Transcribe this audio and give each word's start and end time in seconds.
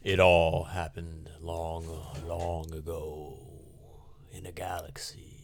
It 0.00 0.20
all 0.20 0.62
happened 0.62 1.28
long, 1.40 1.84
long 2.24 2.72
ago 2.72 3.36
in 4.30 4.46
a 4.46 4.52
galaxy 4.52 5.38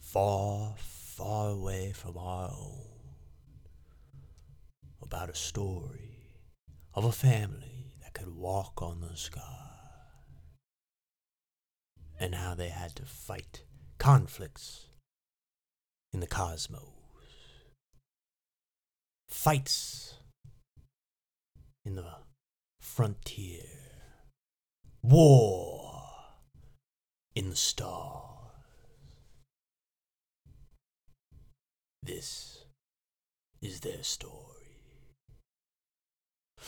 far, 0.00 0.74
far 0.78 1.50
away 1.50 1.92
from 1.92 2.16
our 2.16 2.48
own. 2.48 2.86
About 5.02 5.28
a 5.28 5.34
story 5.34 6.30
of 6.94 7.04
a 7.04 7.12
family 7.12 7.92
that 8.02 8.14
could 8.14 8.34
walk 8.34 8.80
on 8.80 9.00
the 9.00 9.16
sky. 9.16 9.42
And 12.18 12.36
how 12.36 12.54
they 12.54 12.70
had 12.70 12.96
to 12.96 13.04
fight 13.04 13.64
conflicts 13.98 14.86
in 16.10 16.20
the 16.20 16.26
cosmos. 16.26 16.88
Fights 19.28 20.14
in 21.84 21.96
the 21.96 22.06
frontier. 22.94 23.66
War 25.02 25.90
in 27.34 27.50
the 27.50 27.56
stars. 27.56 28.22
This 32.00 32.64
is 33.60 33.80
their 33.80 34.04
story. 34.04 34.78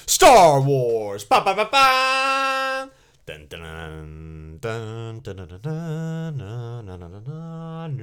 Star 0.07 0.61
Wars! 0.61 1.23
Ba 1.25 1.45
ba 1.45 1.55
ba 1.55 1.69
ba! 1.71 2.91
Dun 3.25 3.47
dun 3.47 4.59
dun 4.59 5.21
dun 5.23 5.37
dun 5.39 5.47
dun 5.47 5.61
dun 5.63 6.39
dun 6.39 6.99
dun 6.99 7.23
dun. 7.23 8.03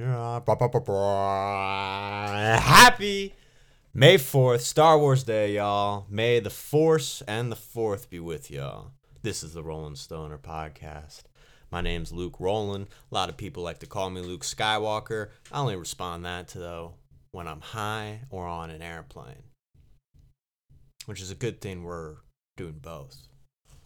Happy 2.56 3.34
May 3.96 4.16
4th, 4.16 4.62
Star 4.62 4.98
Wars 4.98 5.22
Day, 5.22 5.54
y'all. 5.54 6.06
May 6.10 6.40
the 6.40 6.50
Force 6.50 7.22
and 7.28 7.52
the 7.52 7.54
Fourth 7.54 8.10
be 8.10 8.18
with 8.18 8.50
y'all. 8.50 8.90
This 9.22 9.44
is 9.44 9.52
the 9.52 9.62
Rowland 9.62 9.98
Stoner 9.98 10.36
podcast. 10.36 11.22
My 11.70 11.80
name's 11.80 12.12
Luke 12.12 12.40
Rowland. 12.40 12.88
A 13.12 13.14
lot 13.14 13.28
of 13.28 13.36
people 13.36 13.62
like 13.62 13.78
to 13.78 13.86
call 13.86 14.10
me 14.10 14.20
Luke 14.20 14.42
Skywalker. 14.42 15.28
I 15.52 15.60
only 15.60 15.76
respond 15.76 16.24
that 16.24 16.48
to 16.48 16.58
though 16.58 16.94
when 17.30 17.46
I'm 17.46 17.60
high 17.60 18.22
or 18.30 18.48
on 18.48 18.70
an 18.70 18.82
airplane, 18.82 19.44
which 21.06 21.20
is 21.20 21.30
a 21.30 21.36
good 21.36 21.60
thing 21.60 21.84
we're 21.84 22.16
doing 22.56 22.80
both. 22.82 23.16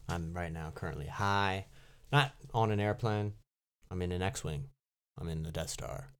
I'm 0.08 0.32
right 0.32 0.50
now 0.50 0.72
currently 0.74 1.08
high, 1.08 1.66
not 2.10 2.32
on 2.54 2.70
an 2.70 2.80
airplane. 2.80 3.34
I'm 3.90 4.00
in 4.00 4.12
an 4.12 4.22
X-wing. 4.22 4.70
I'm 5.20 5.28
in 5.28 5.42
the 5.42 5.52
Death 5.52 5.68
Star. 5.68 6.14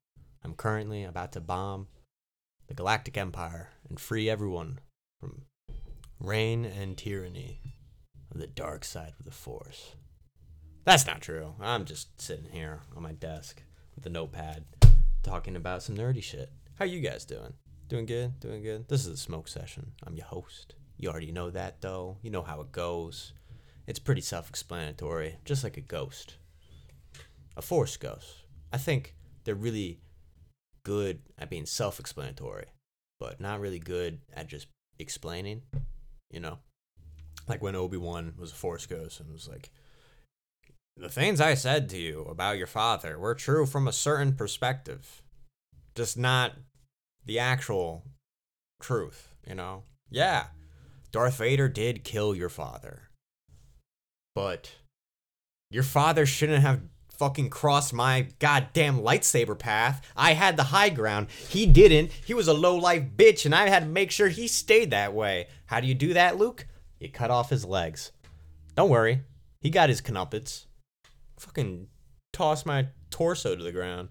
I'm 0.45 0.53
currently 0.53 1.05
about 1.05 1.33
to 1.33 1.41
bomb 1.41 1.89
the 2.69 2.75
Galactic 2.75 3.17
Empire 3.17 3.71
and 3.89 3.99
free 3.99 4.29
everyone 4.29 4.79
from 5.19 5.43
reign 6.21 6.65
and 6.65 6.97
tyranny 6.97 7.61
of 8.31 8.39
the 8.39 8.47
dark 8.47 8.85
side 8.85 9.15
of 9.19 9.25
the 9.25 9.31
Force. 9.31 9.95
That's 10.85 11.07
not 11.07 11.23
true. 11.23 11.55
I'm 11.61 11.87
just 11.87 12.21
sitting 12.21 12.51
here 12.53 12.81
on 12.95 13.03
my 13.03 13.13
desk 13.13 13.63
with 13.95 14.05
a 14.07 14.11
notepad 14.11 14.65
talking 15.23 15.57
about 15.57 15.83
some 15.83 15.97
nerdy 15.97 16.23
shit. 16.23 16.53
How 16.79 16.85
you 16.85 17.01
guys 17.01 17.25
doing? 17.25 17.55
Doing 17.89 18.07
good? 18.07 18.39
Doing 18.39 18.63
good? 18.63 18.87
This 18.89 19.07
is 19.07 19.15
a 19.15 19.17
smoke 19.17 19.49
session. 19.49 19.93
I'm 20.07 20.15
your 20.15 20.27
host. 20.27 20.75
You 20.99 21.09
already 21.09 21.33
know 21.33 21.51
that 21.51 21.81
though. 21.81 22.19
You 22.23 22.31
know 22.31 22.43
how 22.43 22.61
it 22.61 22.71
goes. 22.71 23.33
It's 23.87 23.99
pretty 23.99 24.21
self-explanatory, 24.21 25.39
just 25.47 25.65
like 25.65 25.79
a 25.79 25.83
ghost. 25.83 26.37
A 27.57 27.63
force 27.63 27.97
ghost. 27.97 28.45
I 28.71 28.77
think 28.77 29.15
they're 29.45 29.55
really 29.55 30.01
good 30.89 31.21
at 31.37 31.51
being 31.51 31.67
self-explanatory, 31.67 32.65
but 33.21 33.43
not 33.43 33.61
really 33.61 33.79
good 33.79 34.21
at 34.33 34.47
just 34.47 34.69
explaining, 34.99 35.61
you 36.31 36.41
know? 36.41 36.61
Like 37.47 37.63
when 37.63 37.77
Obi-Wan 37.77 38.33
was 38.39 38.53
a 38.53 38.55
force 38.55 38.87
ghost 38.87 39.21
and 39.21 39.31
was 39.31 39.47
like 39.47 39.71
the 40.97 41.11
things 41.11 41.43
I 41.43 41.53
said 41.53 41.91
to 41.91 41.99
you 41.99 42.23
about 42.23 42.57
your 42.57 42.67
father 42.67 43.19
were 43.19 43.35
true 43.35 43.67
from 43.67 43.87
a 43.87 43.93
certain 43.93 44.33
perspective, 44.33 45.21
just 45.95 46.17
not 46.17 46.53
the 47.27 47.39
actual 47.39 48.05
truth, 48.81 49.29
you 49.47 49.55
know? 49.55 49.83
Yeah, 50.09 50.47
Darth 51.13 51.37
Vader 51.37 51.69
did 51.69 52.03
kill 52.03 52.35
your 52.35 52.49
father, 52.49 53.11
but 54.35 54.73
your 55.71 55.83
father 55.83 56.25
shouldn't 56.25 56.63
have 56.63 56.81
fucking 57.19 57.51
crossed 57.51 57.93
my 57.93 58.29
goddamn 58.39 59.01
lightsaber 59.01 59.59
path. 59.59 60.01
I 60.17 60.35
had 60.35 60.57
the 60.57 60.65
high 60.65 60.89
ground. 60.89 61.29
He 61.31 61.67
didn't. 61.67 62.13
He 62.13 62.35
was 62.35 62.49
a 62.49 62.55
low 62.55 62.77
life 62.77 63.05
bitch, 63.17 63.45
and 63.45 63.55
I 63.55 63.69
had 63.69 63.83
to 63.83 63.89
make 63.89 64.11
sure 64.11 64.29
he 64.29 64.49
stayed 64.49 64.91
that 64.91 65.13
way. 65.13 65.49
How 65.67 65.81
do 65.81 65.87
you 65.87 65.95
do 65.95 66.15
that, 66.15 66.39
Luke? 66.39 66.67
You 66.99 67.11
cut 67.11 67.31
off 67.31 67.51
his 67.51 67.65
legs. 67.65 68.13
Don't 68.75 68.91
worry, 68.91 69.23
he 69.61 69.71
got 69.71 69.89
his 69.89 70.01
knuppets 70.01 70.67
fucking 71.41 71.89
toss 72.33 72.67
my 72.67 72.89
torso 73.11 73.57
to 73.57 73.63
the 73.63 73.73
ground. 73.73 74.09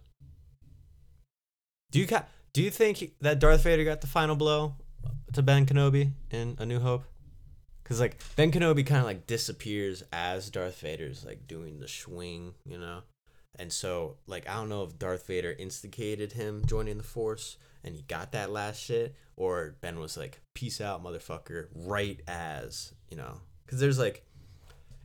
Do 1.91 1.99
you? 1.99 2.07
Do 2.53 2.63
you 2.63 2.71
think 2.71 3.13
that 3.21 3.39
Darth 3.39 3.63
Vader 3.63 3.83
got 3.83 4.01
the 4.01 4.07
final 4.07 4.35
blow 4.35 4.75
to 5.33 5.41
Ben 5.41 5.65
Kenobi 5.65 6.11
in 6.31 6.55
A 6.59 6.65
New 6.65 6.79
Hope? 6.79 7.03
Cause 7.87 8.01
like 8.01 8.21
Ben 8.35 8.51
Kenobi 8.51 8.85
kind 8.85 8.99
of 8.99 9.05
like 9.05 9.27
disappears 9.27 10.03
as 10.11 10.49
Darth 10.49 10.81
Vader's 10.81 11.23
like 11.25 11.47
doing 11.47 11.79
the 11.79 11.87
swing, 11.87 12.53
you 12.65 12.77
know, 12.77 13.01
and 13.57 13.71
so 13.71 14.17
like 14.27 14.47
I 14.49 14.55
don't 14.55 14.69
know 14.69 14.83
if 14.83 14.99
Darth 14.99 15.25
Vader 15.27 15.55
instigated 15.57 16.33
him 16.33 16.63
joining 16.65 16.97
the 16.97 17.03
Force 17.03 17.57
and 17.83 17.95
he 17.95 18.01
got 18.03 18.33
that 18.33 18.51
last 18.51 18.81
shit, 18.81 19.15
or 19.37 19.77
Ben 19.81 19.99
was 19.99 20.17
like, 20.17 20.41
"Peace 20.53 20.81
out, 20.81 21.03
motherfucker," 21.03 21.67
right 21.73 22.19
as 22.27 22.93
you 23.09 23.15
know, 23.15 23.39
because 23.65 23.79
there's 23.79 23.99
like 23.99 24.25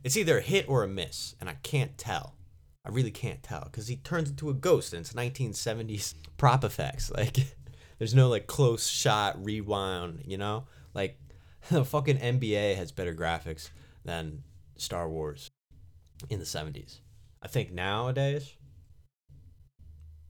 it's 0.03 0.17
either 0.17 0.39
a 0.39 0.41
hit 0.41 0.67
or 0.67 0.83
a 0.83 0.87
miss, 0.87 1.35
and 1.39 1.49
I 1.49 1.55
can't 1.63 1.97
tell. 1.97 2.35
I 2.85 2.89
really 2.89 3.11
can't 3.11 3.41
tell 3.41 3.63
because 3.63 3.87
he 3.87 3.95
turns 3.95 4.29
into 4.29 4.49
a 4.49 4.53
ghost, 4.53 4.93
and 4.93 5.01
it's 5.01 5.13
1970s 5.13 6.15
prop 6.37 6.63
effects. 6.63 7.11
Like, 7.15 7.37
there's 7.97 8.13
no 8.13 8.27
like 8.27 8.47
close 8.47 8.87
shot 8.87 9.43
rewind, 9.43 10.23
You 10.25 10.37
know, 10.37 10.65
like 10.93 11.17
the 11.71 11.85
fucking 11.85 12.17
NBA 12.17 12.75
has 12.75 12.91
better 12.91 13.13
graphics 13.13 13.69
than 14.03 14.43
Star 14.75 15.07
Wars 15.07 15.49
in 16.29 16.39
the 16.39 16.45
70s. 16.45 16.99
I 17.41 17.47
think 17.47 17.71
nowadays 17.71 18.55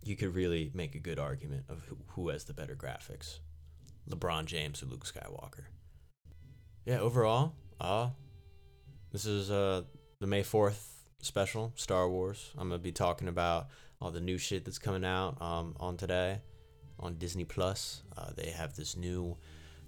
you 0.04 0.16
could 0.16 0.36
really 0.36 0.72
make 0.74 0.96
a 0.96 1.00
good 1.00 1.20
argument 1.20 1.64
of 1.70 1.82
who, 2.10 2.30
has 2.30 2.44
the 2.44 2.54
better 2.54 2.76
graphics, 2.76 3.40
LeBron 4.10 4.46
James 4.46 4.84
or 4.84 4.88
Luke 4.88 5.06
Skywalker. 5.06 5.66
Yeah, 6.86 7.00
overall, 7.00 7.54
uh, 7.80 8.10
this 9.12 9.26
is 9.26 9.50
uh, 9.50 9.84
the 10.20 10.28
May 10.28 10.44
4th 10.44 10.82
special, 11.22 11.72
Star 11.76 12.10
Wars. 12.10 12.52
I'm 12.58 12.70
going 12.70 12.80
to 12.80 12.84
be 12.84 12.92
talking 12.92 13.28
about 13.28 13.68
all 14.02 14.12
the 14.12 14.20
new 14.20 14.38
shit 14.38 14.66
that's 14.66 14.80
coming 14.80 15.06
out 15.06 15.42
um, 15.42 15.76
on 15.80 15.98
today 15.98 16.42
on 17.00 17.16
Disney 17.18 17.46
Plus. 17.46 18.04
Uh, 18.18 18.32
they 18.36 18.50
have 18.52 18.76
this 18.76 18.98
new 18.98 19.38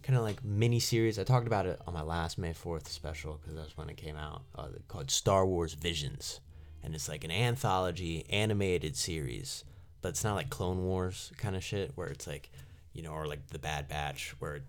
kind 0.05 0.17
of 0.17 0.23
like 0.23 0.45
mini 0.45 0.79
series. 0.79 1.17
I 1.17 1.23
talked 1.23 1.47
about 1.47 1.65
it 1.65 1.81
on 1.87 1.93
my 1.95 2.03
last 2.03 2.37
May 2.37 2.53
4th 2.53 2.87
special 2.87 3.39
because 3.41 3.55
that's 3.57 3.75
when 3.75 3.89
it 3.89 3.97
came 3.97 4.15
out, 4.15 4.43
uh, 4.55 4.67
called 4.87 5.09
Star 5.09 5.47
Wars 5.47 5.73
Visions. 5.73 6.41
And 6.83 6.93
it's 6.93 7.09
like 7.09 7.23
an 7.23 7.31
anthology 7.31 8.23
animated 8.29 8.95
series, 8.95 9.63
but 10.03 10.09
it's 10.09 10.23
not 10.23 10.35
like 10.35 10.51
Clone 10.51 10.83
Wars 10.83 11.31
kind 11.37 11.55
of 11.55 11.63
shit 11.63 11.93
where 11.95 12.07
it's 12.07 12.27
like, 12.27 12.51
you 12.93 13.01
know, 13.01 13.13
or 13.13 13.25
like 13.25 13.47
The 13.47 13.57
Bad 13.57 13.87
Batch 13.87 14.35
where 14.37 14.61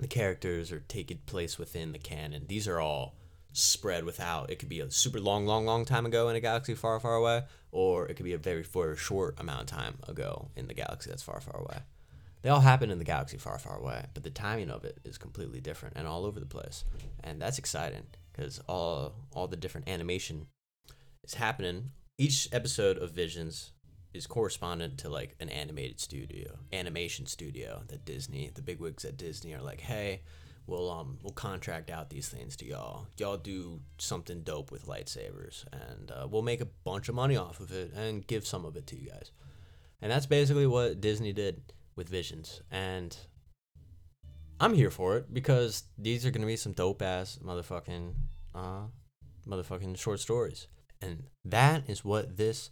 the 0.00 0.08
characters 0.08 0.72
are 0.72 0.82
taking 0.88 1.18
place 1.18 1.56
within 1.56 1.92
the 1.92 1.98
canon. 2.00 2.46
These 2.48 2.66
are 2.66 2.80
all 2.80 3.14
spread 3.52 4.02
without. 4.04 4.50
It 4.50 4.58
could 4.58 4.68
be 4.68 4.80
a 4.80 4.90
super 4.90 5.20
long, 5.20 5.46
long, 5.46 5.66
long 5.66 5.84
time 5.84 6.04
ago 6.04 6.28
in 6.28 6.34
a 6.34 6.40
galaxy 6.40 6.74
far, 6.74 6.98
far 6.98 7.14
away, 7.14 7.44
or 7.70 8.08
it 8.08 8.14
could 8.14 8.24
be 8.24 8.32
a 8.32 8.38
very, 8.38 8.64
very 8.64 8.96
short 8.96 9.38
amount 9.38 9.60
of 9.60 9.66
time 9.68 9.98
ago 10.08 10.48
in 10.56 10.66
the 10.66 10.74
galaxy 10.74 11.10
that's 11.10 11.22
far, 11.22 11.40
far 11.40 11.60
away. 11.60 11.82
They 12.42 12.50
all 12.50 12.60
happen 12.60 12.90
in 12.90 12.98
the 12.98 13.04
galaxy 13.04 13.38
far, 13.38 13.58
far 13.58 13.78
away, 13.78 14.06
but 14.14 14.24
the 14.24 14.30
timing 14.30 14.70
of 14.70 14.84
it 14.84 14.98
is 15.04 15.16
completely 15.16 15.60
different 15.60 15.96
and 15.96 16.08
all 16.08 16.24
over 16.24 16.40
the 16.40 16.46
place, 16.46 16.84
and 17.22 17.40
that's 17.40 17.58
exciting 17.58 18.06
because 18.32 18.60
all 18.68 19.14
all 19.32 19.46
the 19.46 19.56
different 19.56 19.88
animation 19.88 20.46
is 21.24 21.34
happening. 21.34 21.90
Each 22.18 22.48
episode 22.52 22.98
of 22.98 23.12
Visions 23.12 23.72
is 24.12 24.26
correspondent 24.26 24.98
to 24.98 25.08
like 25.08 25.36
an 25.40 25.48
animated 25.48 26.00
studio, 26.00 26.58
animation 26.72 27.26
studio 27.26 27.82
that 27.88 28.04
Disney, 28.04 28.50
the 28.54 28.62
bigwigs 28.62 29.04
at 29.04 29.16
Disney 29.16 29.54
are 29.54 29.62
like, 29.62 29.80
hey, 29.80 30.22
we'll 30.66 30.90
um 30.90 31.18
we'll 31.22 31.32
contract 31.32 31.90
out 31.90 32.10
these 32.10 32.28
things 32.28 32.56
to 32.56 32.66
y'all. 32.66 33.06
Y'all 33.18 33.36
do 33.36 33.80
something 33.98 34.42
dope 34.42 34.70
with 34.70 34.86
lightsabers, 34.86 35.64
and 35.72 36.10
uh, 36.10 36.26
we'll 36.28 36.42
make 36.42 36.60
a 36.60 36.68
bunch 36.84 37.08
of 37.08 37.14
money 37.14 37.36
off 37.36 37.60
of 37.60 37.72
it 37.72 37.92
and 37.94 38.26
give 38.26 38.46
some 38.46 38.64
of 38.64 38.76
it 38.76 38.86
to 38.88 38.98
you 38.98 39.10
guys. 39.10 39.30
And 40.00 40.10
that's 40.10 40.26
basically 40.26 40.66
what 40.66 41.00
Disney 41.00 41.32
did 41.32 41.62
with 41.96 42.08
Visions, 42.08 42.62
and 42.70 43.16
I'm 44.60 44.74
here 44.74 44.90
for 44.90 45.16
it 45.16 45.32
because 45.32 45.84
these 45.98 46.24
are 46.24 46.30
gonna 46.30 46.46
be 46.46 46.56
some 46.56 46.72
dope 46.72 47.02
ass 47.02 47.38
motherfucking 47.44 48.14
uh 48.54 48.86
motherfucking 49.46 49.98
short 49.98 50.20
stories, 50.20 50.68
and 51.00 51.24
that 51.44 51.88
is 51.88 52.04
what 52.04 52.36
this 52.36 52.70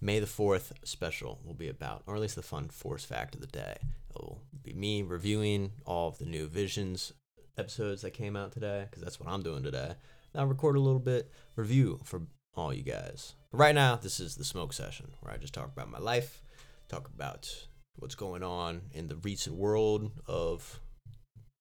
May 0.00 0.18
the 0.18 0.26
4th 0.26 0.72
special 0.84 1.40
will 1.42 1.54
be 1.54 1.68
about, 1.68 2.02
or 2.06 2.14
at 2.16 2.20
least 2.20 2.36
the 2.36 2.42
fun 2.42 2.68
force 2.68 3.04
fact 3.04 3.34
of 3.34 3.40
the 3.40 3.46
day. 3.46 3.78
It 4.10 4.14
will 4.14 4.42
be 4.62 4.74
me 4.74 5.02
reviewing 5.02 5.72
all 5.86 6.08
of 6.08 6.18
the 6.18 6.26
new 6.26 6.46
Visions 6.48 7.14
episodes 7.56 8.02
that 8.02 8.10
came 8.10 8.36
out 8.36 8.52
today, 8.52 8.86
because 8.88 9.02
that's 9.02 9.18
what 9.18 9.28
I'm 9.28 9.42
doing 9.42 9.62
today. 9.62 9.94
I'll 10.34 10.46
record 10.46 10.76
a 10.76 10.80
little 10.80 11.00
bit 11.00 11.30
review 11.56 12.00
for 12.04 12.22
all 12.54 12.74
you 12.74 12.82
guys. 12.82 13.34
But 13.50 13.58
right 13.58 13.74
now, 13.74 13.96
this 13.96 14.20
is 14.20 14.36
the 14.36 14.44
smoke 14.44 14.74
session 14.74 15.12
where 15.20 15.32
I 15.32 15.38
just 15.38 15.54
talk 15.54 15.72
about 15.72 15.90
my 15.90 15.98
life, 15.98 16.42
talk 16.88 17.08
about 17.08 17.66
what's 17.96 18.14
going 18.14 18.42
on 18.42 18.82
in 18.92 19.08
the 19.08 19.16
recent 19.16 19.56
world 19.56 20.10
of 20.26 20.80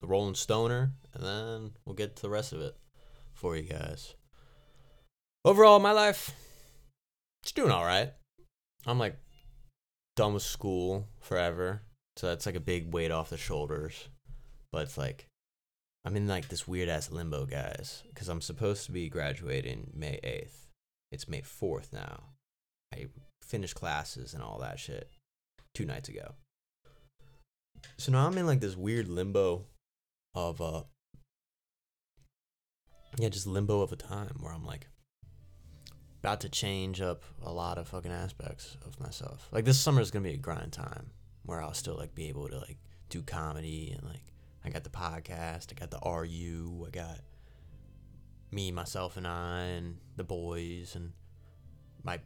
the 0.01 0.07
Rowland 0.07 0.37
Stoner, 0.37 0.91
and 1.13 1.23
then 1.23 1.71
we'll 1.85 1.95
get 1.95 2.15
to 2.17 2.21
the 2.21 2.29
rest 2.29 2.53
of 2.53 2.61
it 2.61 2.75
for 3.33 3.55
you 3.55 3.63
guys. 3.63 4.15
Overall, 5.43 5.79
my 5.79 5.91
life, 5.91 6.31
it's 7.43 7.51
doing 7.51 7.71
all 7.71 7.85
right. 7.85 8.11
I'm 8.85 8.99
like 8.99 9.17
done 10.15 10.33
with 10.33 10.43
school 10.43 11.07
forever, 11.19 11.81
so 12.17 12.27
that's 12.27 12.45
like 12.45 12.55
a 12.55 12.59
big 12.59 12.93
weight 12.93 13.11
off 13.11 13.29
the 13.29 13.37
shoulders. 13.37 14.09
But 14.71 14.83
it's 14.83 14.97
like 14.97 15.27
I'm 16.03 16.15
in 16.15 16.27
like 16.27 16.49
this 16.49 16.67
weird 16.67 16.89
ass 16.89 17.11
limbo, 17.11 17.45
guys, 17.45 18.03
because 18.09 18.29
I'm 18.29 18.41
supposed 18.41 18.85
to 18.85 18.91
be 18.91 19.09
graduating 19.09 19.91
May 19.95 20.19
8th. 20.23 20.67
It's 21.11 21.27
May 21.27 21.41
4th 21.41 21.93
now. 21.93 22.23
I 22.93 23.07
finished 23.41 23.75
classes 23.75 24.33
and 24.33 24.43
all 24.43 24.59
that 24.59 24.79
shit 24.79 25.09
two 25.75 25.85
nights 25.85 26.09
ago. 26.09 26.33
So 27.97 28.11
now 28.11 28.25
I'm 28.25 28.37
in 28.37 28.47
like 28.47 28.61
this 28.61 28.75
weird 28.75 29.07
limbo 29.07 29.65
of 30.33 30.59
uh 30.59 30.83
yeah, 33.17 33.29
just 33.29 33.47
limbo 33.47 33.81
of 33.81 33.91
a 33.91 33.95
time 33.95 34.37
where 34.39 34.51
I'm 34.51 34.65
like 34.65 34.87
about 36.19 36.41
to 36.41 36.49
change 36.49 37.01
up 37.01 37.23
a 37.43 37.53
lot 37.53 37.77
of 37.77 37.87
fucking 37.87 38.11
aspects 38.11 38.77
of 38.85 38.99
myself. 38.99 39.47
Like 39.51 39.65
this 39.65 39.79
summer 39.79 40.01
is 40.01 40.09
gonna 40.09 40.23
be 40.23 40.33
a 40.33 40.37
grind 40.37 40.73
time 40.73 41.11
where 41.43 41.61
I'll 41.61 41.75
still 41.75 41.95
like 41.95 42.15
be 42.15 42.29
able 42.29 42.49
to 42.49 42.57
like 42.57 42.77
do 43.09 43.21
comedy 43.21 43.93
and 43.95 44.03
like 44.09 44.23
I 44.65 44.69
got 44.69 44.83
the 44.83 44.89
podcast, 44.89 45.67
I 45.71 45.79
got 45.79 45.91
the 45.91 45.99
RU, 46.03 46.85
I 46.87 46.89
got 46.89 47.19
me, 48.51 48.71
myself, 48.71 49.15
and 49.15 49.27
I, 49.27 49.61
and 49.61 49.97
the 50.15 50.23
boys, 50.23 50.95
and 50.95 51.11
my 52.03 52.19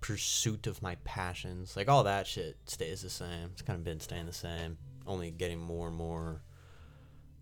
pursuit 0.00 0.66
of 0.66 0.82
my 0.82 0.96
passions. 1.04 1.76
Like 1.76 1.88
all 1.88 2.04
that 2.04 2.26
shit 2.26 2.56
stays 2.66 3.02
the 3.02 3.10
same. 3.10 3.50
It's 3.52 3.62
kind 3.62 3.78
of 3.78 3.84
been 3.84 4.00
staying 4.00 4.26
the 4.26 4.32
same, 4.32 4.78
only 5.06 5.30
getting 5.30 5.58
more 5.58 5.88
and 5.88 5.96
more 5.96 6.42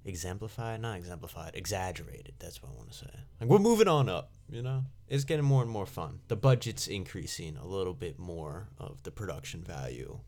exemplified, 0.05 0.81
not 0.81 0.97
exemplified, 0.97 1.53
exaggerated. 1.55 2.35
That's 2.39 2.63
what 2.63 2.73
I 2.73 2.77
want 2.77 2.91
to 2.91 2.99
say. 2.99 3.11
Like 3.41 3.49
we're 3.49 3.59
moving 3.59 3.89
on 3.89 4.09
up, 4.09 4.33
you 4.49 4.63
know? 4.63 4.85
It's 5.09 5.25
getting 5.25 5.45
more 5.45 5.63
and 5.63 5.71
more 5.71 5.87
fun. 5.87 6.21
The 6.29 6.37
budget's 6.37 6.89
increasing 6.89 7.57
a 7.57 7.67
little 7.67 7.95
bit 7.95 8.19
more 8.19 8.69
of 8.79 9.03
the 9.03 9.11
production 9.11 9.63
value 9.63 10.21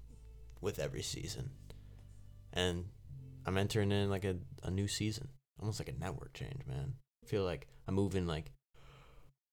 with 0.61 0.79
every 0.79 1.03
season. 1.03 1.51
And 2.53 2.87
I'm 3.47 3.57
entering 3.57 3.93
in 3.93 4.11
like 4.11 4.25
a, 4.25 4.37
a 4.63 4.71
new 4.71 4.89
season. 4.89 5.29
Almost 5.59 5.81
like 5.81 5.89
a 5.89 5.99
network 6.01 6.33
change, 6.33 6.63
man. 6.67 6.95
I 7.25 7.27
feel 7.27 7.45
like 7.45 7.67
I'm 7.87 7.95
moving 7.95 8.27
like 8.27 8.51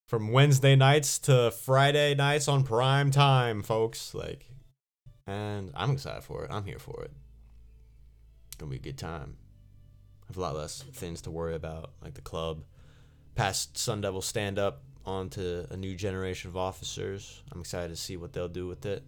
from 0.08 0.32
Wednesday 0.32 0.76
nights 0.76 1.20
to 1.20 1.52
Friday 1.52 2.16
nights 2.16 2.48
on 2.48 2.64
prime 2.64 3.12
time, 3.12 3.62
folks. 3.62 4.14
Like 4.14 4.50
and 5.28 5.72
I'm 5.76 5.92
excited 5.92 6.24
for 6.24 6.46
it. 6.46 6.52
I'm 6.52 6.64
here 6.64 6.80
for 6.80 7.04
it. 7.04 7.12
It's 8.48 8.56
gonna 8.56 8.72
be 8.72 8.78
a 8.78 8.80
good 8.80 8.98
time. 8.98 9.36
I 10.24 10.28
have 10.28 10.38
a 10.38 10.42
lot 10.42 10.56
less 10.56 10.82
things 10.82 11.22
to 11.24 11.32
worry 11.32 11.56
about, 11.56 11.92
like 12.02 12.14
the 12.14 12.22
club. 12.22 12.64
Past 13.36 13.78
Sun 13.78 14.02
Devil 14.02 14.22
stand 14.22 14.58
up 14.58 14.82
onto 15.06 15.66
a 15.70 15.78
new 15.78 15.96
generation 15.96 16.50
of 16.50 16.58
officers. 16.58 17.44
I'm 17.52 17.60
excited 17.60 17.90
to 17.90 17.96
see 17.96 18.18
what 18.18 18.34
they'll 18.34 18.48
do 18.48 18.68
with 18.68 18.86
it. 18.86 19.04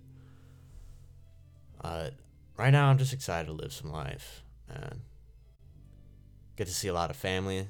Uh, 1.81 2.09
right 2.57 2.69
now, 2.69 2.89
I'm 2.89 2.97
just 2.97 3.13
excited 3.13 3.47
to 3.47 3.53
live 3.53 3.73
some 3.73 3.91
life 3.91 4.43
and 4.69 5.01
get 6.57 6.67
to 6.67 6.73
see 6.73 6.89
a 6.89 6.93
lot 6.93 7.09
of 7.09 7.15
family. 7.15 7.67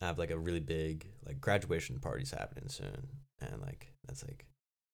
I 0.00 0.06
have 0.06 0.18
like 0.18 0.30
a 0.30 0.38
really 0.38 0.60
big 0.60 1.06
like 1.26 1.40
graduation 1.40 1.98
parties 1.98 2.30
happening 2.30 2.68
soon, 2.68 3.08
and 3.40 3.60
like 3.62 3.92
that's 4.06 4.24
like 4.24 4.46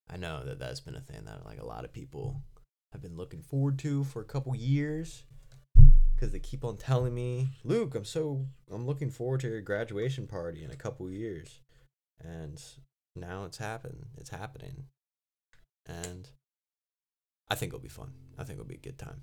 I 0.08 0.16
know 0.16 0.42
that 0.44 0.58
that's 0.58 0.80
been 0.80 0.96
a 0.96 1.00
thing 1.00 1.24
that 1.24 1.44
like 1.44 1.60
a 1.60 1.66
lot 1.66 1.84
of 1.84 1.92
people 1.92 2.42
have 2.92 3.02
been 3.02 3.16
looking 3.16 3.42
forward 3.42 3.78
to 3.80 4.04
for 4.04 4.20
a 4.20 4.26
couple 4.26 4.54
years 4.54 5.24
because 6.14 6.32
they 6.32 6.38
keep 6.38 6.64
on 6.64 6.76
telling 6.76 7.14
me, 7.14 7.48
Luke, 7.64 7.94
I'm 7.94 8.04
so 8.04 8.46
I'm 8.70 8.86
looking 8.86 9.10
forward 9.10 9.40
to 9.40 9.48
your 9.48 9.60
graduation 9.60 10.26
party 10.26 10.62
in 10.62 10.70
a 10.70 10.76
couple 10.76 11.10
years, 11.10 11.60
and 12.22 12.62
now 13.16 13.44
it's 13.44 13.58
happened. 13.58 14.06
It's 14.18 14.30
happening, 14.30 14.84
and 15.86 16.28
I 17.48 17.54
think 17.54 17.70
it'll 17.70 17.80
be 17.80 17.88
fun. 17.88 18.12
I 18.38 18.44
think 18.44 18.58
it'll 18.58 18.68
be 18.68 18.74
a 18.74 18.78
good 18.78 18.98
time. 18.98 19.22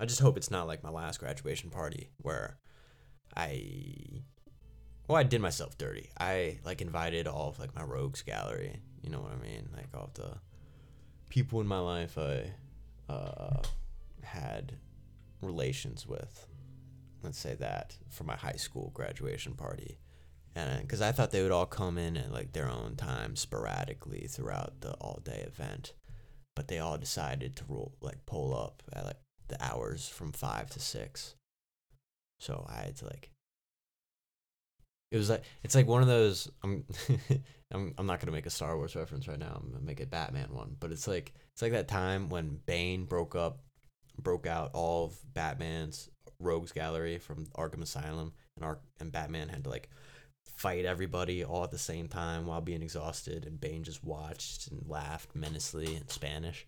I 0.00 0.04
just 0.04 0.20
hope 0.20 0.36
it's 0.36 0.50
not 0.50 0.66
like 0.66 0.82
my 0.82 0.90
last 0.90 1.20
graduation 1.20 1.70
party 1.70 2.10
where 2.18 2.58
I 3.36 4.22
well, 5.08 5.18
I 5.18 5.24
did 5.24 5.40
myself 5.40 5.76
dirty. 5.76 6.10
I 6.18 6.58
like 6.64 6.80
invited 6.80 7.26
all 7.26 7.48
of 7.48 7.58
like 7.58 7.74
my 7.74 7.82
rogues 7.82 8.22
gallery. 8.22 8.80
You 9.02 9.10
know 9.10 9.20
what 9.20 9.32
I 9.32 9.42
mean? 9.42 9.68
Like 9.74 9.88
all 9.94 10.10
the 10.14 10.38
people 11.28 11.60
in 11.60 11.66
my 11.66 11.80
life 11.80 12.16
I 12.18 12.52
uh, 13.08 13.62
had 14.22 14.76
relations 15.40 16.06
with. 16.06 16.46
Let's 17.22 17.38
say 17.38 17.54
that 17.54 17.96
for 18.08 18.24
my 18.24 18.36
high 18.36 18.56
school 18.56 18.90
graduation 18.94 19.54
party, 19.54 19.98
and 20.54 20.82
because 20.82 21.00
I 21.00 21.12
thought 21.12 21.30
they 21.30 21.42
would 21.42 21.52
all 21.52 21.66
come 21.66 21.98
in 21.98 22.16
at 22.16 22.32
like 22.32 22.52
their 22.52 22.68
own 22.68 22.96
time 22.96 23.36
sporadically 23.36 24.26
throughout 24.28 24.80
the 24.80 24.92
all 24.94 25.20
day 25.24 25.44
event, 25.46 25.94
but 26.56 26.68
they 26.68 26.78
all 26.78 26.98
decided 26.98 27.56
to 27.56 27.64
roll 27.68 27.92
like 28.00 28.26
pull 28.26 28.56
up 28.56 28.82
at 28.92 29.04
like 29.04 29.16
the 29.48 29.62
hours 29.64 30.08
from 30.08 30.32
five 30.32 30.70
to 30.70 30.80
six. 30.80 31.34
So 32.38 32.66
I 32.68 32.82
had 32.84 32.96
to 32.96 33.06
like. 33.06 33.30
It 35.12 35.18
was 35.18 35.28
like 35.28 35.44
it's 35.62 35.74
like 35.74 35.86
one 35.86 36.00
of 36.00 36.08
those. 36.08 36.50
I'm 36.64 36.84
I'm 37.70 37.94
I'm 37.98 38.06
not 38.06 38.18
gonna 38.18 38.32
make 38.32 38.46
a 38.46 38.50
Star 38.50 38.74
Wars 38.76 38.96
reference 38.96 39.28
right 39.28 39.38
now. 39.38 39.60
I'm 39.62 39.70
gonna 39.70 39.84
make 39.84 40.00
a 40.00 40.06
Batman 40.06 40.48
one, 40.50 40.74
but 40.80 40.90
it's 40.90 41.06
like 41.06 41.34
it's 41.52 41.60
like 41.60 41.72
that 41.72 41.86
time 41.86 42.30
when 42.30 42.58
Bane 42.64 43.04
broke 43.04 43.36
up, 43.36 43.60
broke 44.18 44.46
out 44.46 44.70
all 44.72 45.04
of 45.04 45.34
Batman's 45.34 46.08
rogues 46.40 46.72
gallery 46.72 47.18
from 47.18 47.44
Arkham 47.58 47.82
Asylum, 47.82 48.32
and 48.56 48.64
Ark 48.64 48.80
and 49.00 49.12
Batman 49.12 49.50
had 49.50 49.64
to 49.64 49.70
like 49.70 49.90
fight 50.46 50.86
everybody 50.86 51.44
all 51.44 51.62
at 51.62 51.70
the 51.70 51.78
same 51.78 52.08
time 52.08 52.46
while 52.46 52.62
being 52.62 52.82
exhausted, 52.82 53.44
and 53.44 53.60
Bane 53.60 53.84
just 53.84 54.02
watched 54.02 54.68
and 54.68 54.82
laughed 54.88 55.36
menacingly 55.36 55.94
in 55.94 56.08
Spanish. 56.08 56.66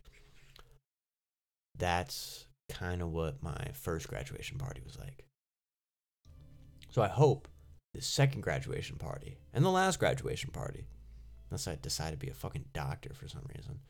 That's 1.78 2.44
kind 2.68 3.00
of 3.00 3.10
what 3.10 3.42
my 3.42 3.70
first 3.72 4.06
graduation 4.06 4.58
party 4.58 4.82
was 4.84 4.98
like. 4.98 5.24
So 6.90 7.00
I 7.00 7.08
hope 7.08 7.48
the 7.94 8.02
second 8.02 8.42
graduation 8.42 8.96
party 8.96 9.38
and 9.52 9.64
the 9.64 9.70
last 9.70 9.98
graduation 9.98 10.50
party, 10.50 10.86
unless 11.50 11.68
I 11.68 11.76
decide 11.80 12.10
to 12.10 12.16
be 12.16 12.28
a 12.28 12.34
fucking 12.34 12.66
doctor 12.72 13.10
for 13.14 13.28
some 13.28 13.42
reason, 13.56 13.80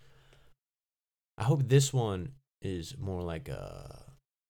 I 1.39 1.45
hope 1.45 1.69
this 1.69 1.93
one 1.93 2.33
is 2.63 2.95
more 2.99 3.23
like 3.23 3.49
a 3.49 4.03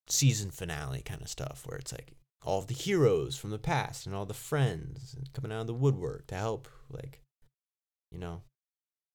season 0.08 0.50
finale 0.50 1.02
kind 1.02 1.22
of 1.22 1.28
stuff 1.28 1.62
where 1.64 1.78
it's 1.78 1.92
like 1.92 2.12
all 2.44 2.60
the 2.60 2.74
heroes 2.74 3.36
from 3.36 3.50
the 3.50 3.58
past 3.58 4.06
and 4.06 4.14
all 4.14 4.26
the 4.26 4.34
friends 4.34 5.16
coming 5.32 5.50
out 5.50 5.62
of 5.62 5.66
the 5.66 5.72
woodwork 5.72 6.26
to 6.26 6.34
help 6.34 6.68
like 6.90 7.22
you 8.12 8.18
know 8.18 8.42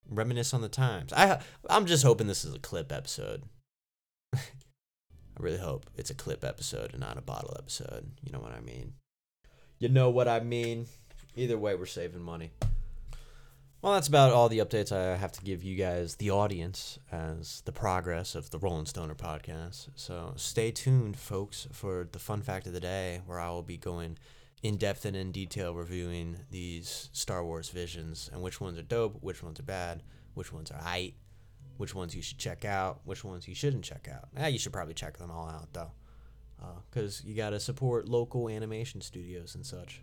reminisce 0.09 0.51
on 0.51 0.61
the 0.61 0.67
times 0.67 1.13
i 1.13 1.39
i'm 1.69 1.85
just 1.85 2.03
hoping 2.03 2.25
this 2.25 2.43
is 2.43 2.55
a 2.55 2.59
clip 2.59 2.91
episode 2.91 3.43
I 5.39 5.43
really 5.43 5.57
hope 5.57 5.89
it's 5.95 6.09
a 6.09 6.15
clip 6.15 6.43
episode 6.43 6.91
and 6.91 6.99
not 6.99 7.17
a 7.17 7.21
bottle 7.21 7.55
episode. 7.57 8.11
You 8.21 8.31
know 8.31 8.39
what 8.39 8.51
I 8.51 8.59
mean? 8.59 8.93
You 9.79 9.87
know 9.87 10.09
what 10.09 10.27
I 10.27 10.41
mean? 10.41 10.87
Either 11.37 11.57
way, 11.57 11.73
we're 11.73 11.85
saving 11.85 12.21
money. 12.21 12.51
Well, 13.81 13.93
that's 13.93 14.09
about 14.09 14.33
all 14.33 14.49
the 14.49 14.59
updates 14.59 14.91
I 14.91 15.15
have 15.15 15.31
to 15.31 15.41
give 15.41 15.63
you 15.63 15.77
guys, 15.77 16.15
the 16.15 16.31
audience, 16.31 16.99
as 17.13 17.61
the 17.61 17.71
progress 17.71 18.35
of 18.35 18.49
the 18.49 18.59
Rowland 18.59 18.89
Stoner 18.89 19.15
podcast. 19.15 19.87
So 19.95 20.33
stay 20.35 20.71
tuned, 20.71 21.17
folks, 21.17 21.65
for 21.71 22.09
the 22.11 22.19
fun 22.19 22.41
fact 22.41 22.67
of 22.67 22.73
the 22.73 22.81
day, 22.81 23.21
where 23.25 23.39
I 23.39 23.49
will 23.51 23.63
be 23.63 23.77
going 23.77 24.17
in 24.61 24.75
depth 24.75 25.05
and 25.05 25.15
in 25.15 25.31
detail 25.31 25.73
reviewing 25.73 26.39
these 26.51 27.09
Star 27.13 27.45
Wars 27.45 27.69
visions 27.69 28.29
and 28.33 28.41
which 28.41 28.59
ones 28.59 28.77
are 28.77 28.83
dope, 28.83 29.19
which 29.21 29.41
ones 29.41 29.61
are 29.61 29.63
bad, 29.63 30.03
which 30.33 30.51
ones 30.51 30.71
are 30.71 30.81
aight, 30.81 31.13
which 31.77 31.95
ones 31.95 32.13
you 32.13 32.21
should 32.21 32.37
check 32.37 32.65
out, 32.65 32.99
which 33.05 33.23
ones 33.23 33.47
you 33.47 33.55
shouldn't 33.55 33.85
check 33.85 34.09
out. 34.13 34.27
Yeah, 34.35 34.47
you 34.47 34.59
should 34.59 34.73
probably 34.73 34.93
check 34.93 35.17
them 35.17 35.31
all 35.31 35.47
out 35.47 35.71
though, 35.71 35.91
because 36.89 37.21
uh, 37.21 37.27
you 37.27 37.35
gotta 37.35 37.59
support 37.59 38.07
local 38.07 38.49
animation 38.49 39.01
studios 39.01 39.55
and 39.55 39.65
such. 39.65 40.01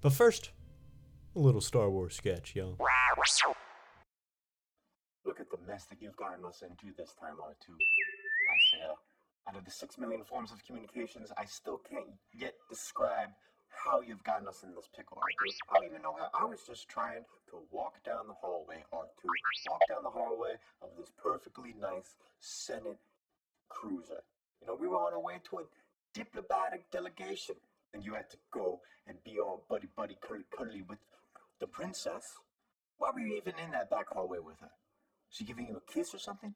But 0.00 0.12
first, 0.12 0.50
a 1.34 1.38
little 1.38 1.60
Star 1.60 1.90
Wars 1.90 2.14
sketch, 2.14 2.54
yo. 2.54 2.76
Look 5.24 5.40
at 5.40 5.50
the 5.50 5.58
mess 5.66 5.84
that 5.86 6.00
you've 6.00 6.16
gotten 6.16 6.44
us 6.44 6.62
into 6.62 6.94
this 6.96 7.14
time, 7.20 7.34
R2. 7.34 7.74
I 7.74 8.58
say, 8.72 8.86
out 9.48 9.56
of 9.56 9.64
the 9.64 9.70
six 9.70 9.98
million 9.98 10.24
forms 10.24 10.52
of 10.52 10.64
communications, 10.64 11.32
I 11.36 11.44
still 11.44 11.78
can't 11.78 12.06
yet 12.32 12.54
describe 12.70 13.30
how 13.68 14.00
you've 14.00 14.22
gotten 14.24 14.48
us 14.48 14.62
in 14.62 14.74
this 14.74 14.88
pickle, 14.96 15.18
R2. 15.18 15.52
I 15.70 15.74
don't 15.80 15.90
even 15.90 16.02
know 16.02 16.16
how. 16.18 16.28
I 16.38 16.44
was 16.44 16.60
just 16.66 16.88
trying 16.88 17.24
to 17.50 17.58
walk 17.70 18.02
down 18.04 18.26
the 18.26 18.34
hallway, 18.34 18.84
R2. 18.92 19.24
Walk 19.70 19.80
down 19.88 20.02
the 20.02 20.10
hallway 20.10 20.54
of 20.82 20.90
this 20.98 21.12
perfectly 21.22 21.74
nice 21.80 22.16
Senate 22.40 22.98
cruiser. 23.68 24.22
You 24.60 24.66
know, 24.66 24.76
we 24.78 24.88
were 24.88 24.96
on 24.96 25.12
our 25.12 25.20
way 25.20 25.40
to 25.50 25.58
a 25.58 25.62
diplomatic 26.14 26.90
delegation, 26.90 27.56
and 27.94 28.04
you 28.04 28.14
had 28.14 28.28
to 28.30 28.36
go 28.52 28.80
and 29.06 29.16
be 29.24 29.38
all 29.38 29.64
buddy 29.68 29.88
buddy 29.96 30.16
cuddly 30.20 30.44
cuddly 30.56 30.82
with 30.82 30.98
the 31.60 31.66
princess. 31.66 32.24
Why 32.98 33.10
were 33.14 33.20
you 33.20 33.36
even 33.36 33.54
in 33.62 33.70
that 33.72 33.90
back 33.90 34.08
hallway 34.10 34.38
with 34.38 34.60
her? 34.60 34.70
She 35.30 35.44
giving 35.44 35.68
you 35.68 35.76
a 35.76 35.92
kiss 35.92 36.14
or 36.14 36.18
something? 36.18 36.54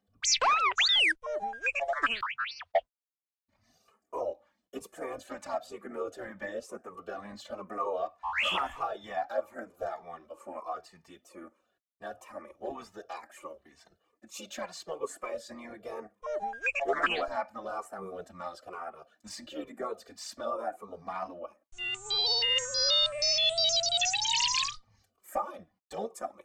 Oh, 4.13 4.39
it's 4.73 4.87
plans 4.87 5.23
for 5.23 5.37
a 5.37 5.41
top 5.41 5.65
secret 5.65 5.93
military 5.93 6.35
base 6.35 6.69
that 6.69 6.83
the 6.83 6.91
rebellion's 6.91 7.45
trying 7.45 7.59
to 7.61 7.65
blow 7.65 7.97
up. 7.97 8.17
Ha 8.47 8.71
ha, 8.73 8.91
yeah, 9.01 9.25
I've 9.31 9.49
heard 9.51 9.71
that 9.81 10.01
one 10.07 10.23
before, 10.29 10.61
R2D2. 10.69 11.49
Now 12.01 12.13
tell 12.21 12.41
me, 12.41 12.49
what 12.59 12.75
was 12.75 12.91
the 12.91 13.05
actual 13.11 13.59
reason? 13.65 13.93
Did 14.23 14.33
she 14.33 14.47
try 14.47 14.67
to 14.67 14.73
smuggle 14.73 15.09
spice 15.09 15.51
in 15.51 15.59
you 15.59 15.75
again? 15.75 16.09
Remember 16.87 17.23
what 17.23 17.31
happened 17.31 17.57
the 17.57 17.69
last 17.69 17.91
time 17.91 18.03
we 18.03 18.11
went 18.11 18.29
to 18.29 18.35
Mount 18.35 18.61
Canada? 18.65 18.99
The 19.25 19.29
security 19.29 19.75
guards 19.75 20.05
could 20.05 20.19
smell 20.19 20.59
that 20.63 20.79
from 20.79 20.93
a 20.93 21.05
mile 21.05 21.31
away. 21.33 21.51
Fine, 25.25 25.67
don't 25.91 26.15
tell 26.15 26.33
me. 26.37 26.45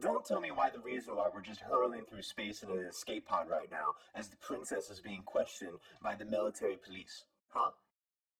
Don't 0.00 0.24
tell 0.24 0.40
me 0.40 0.50
why 0.52 0.70
the 0.70 0.78
reason 0.78 1.16
why 1.16 1.26
we're 1.34 1.42
just 1.42 1.60
hurling 1.60 2.02
through 2.08 2.22
space 2.22 2.62
in 2.62 2.70
an 2.70 2.78
escape 2.88 3.26
pod 3.26 3.48
right 3.50 3.70
now 3.70 3.94
as 4.14 4.28
the 4.28 4.36
princess 4.36 4.88
is 4.88 5.00
being 5.00 5.22
questioned 5.26 5.78
by 6.02 6.14
the 6.14 6.24
military 6.24 6.76
police. 6.76 7.24
Huh? 7.48 7.72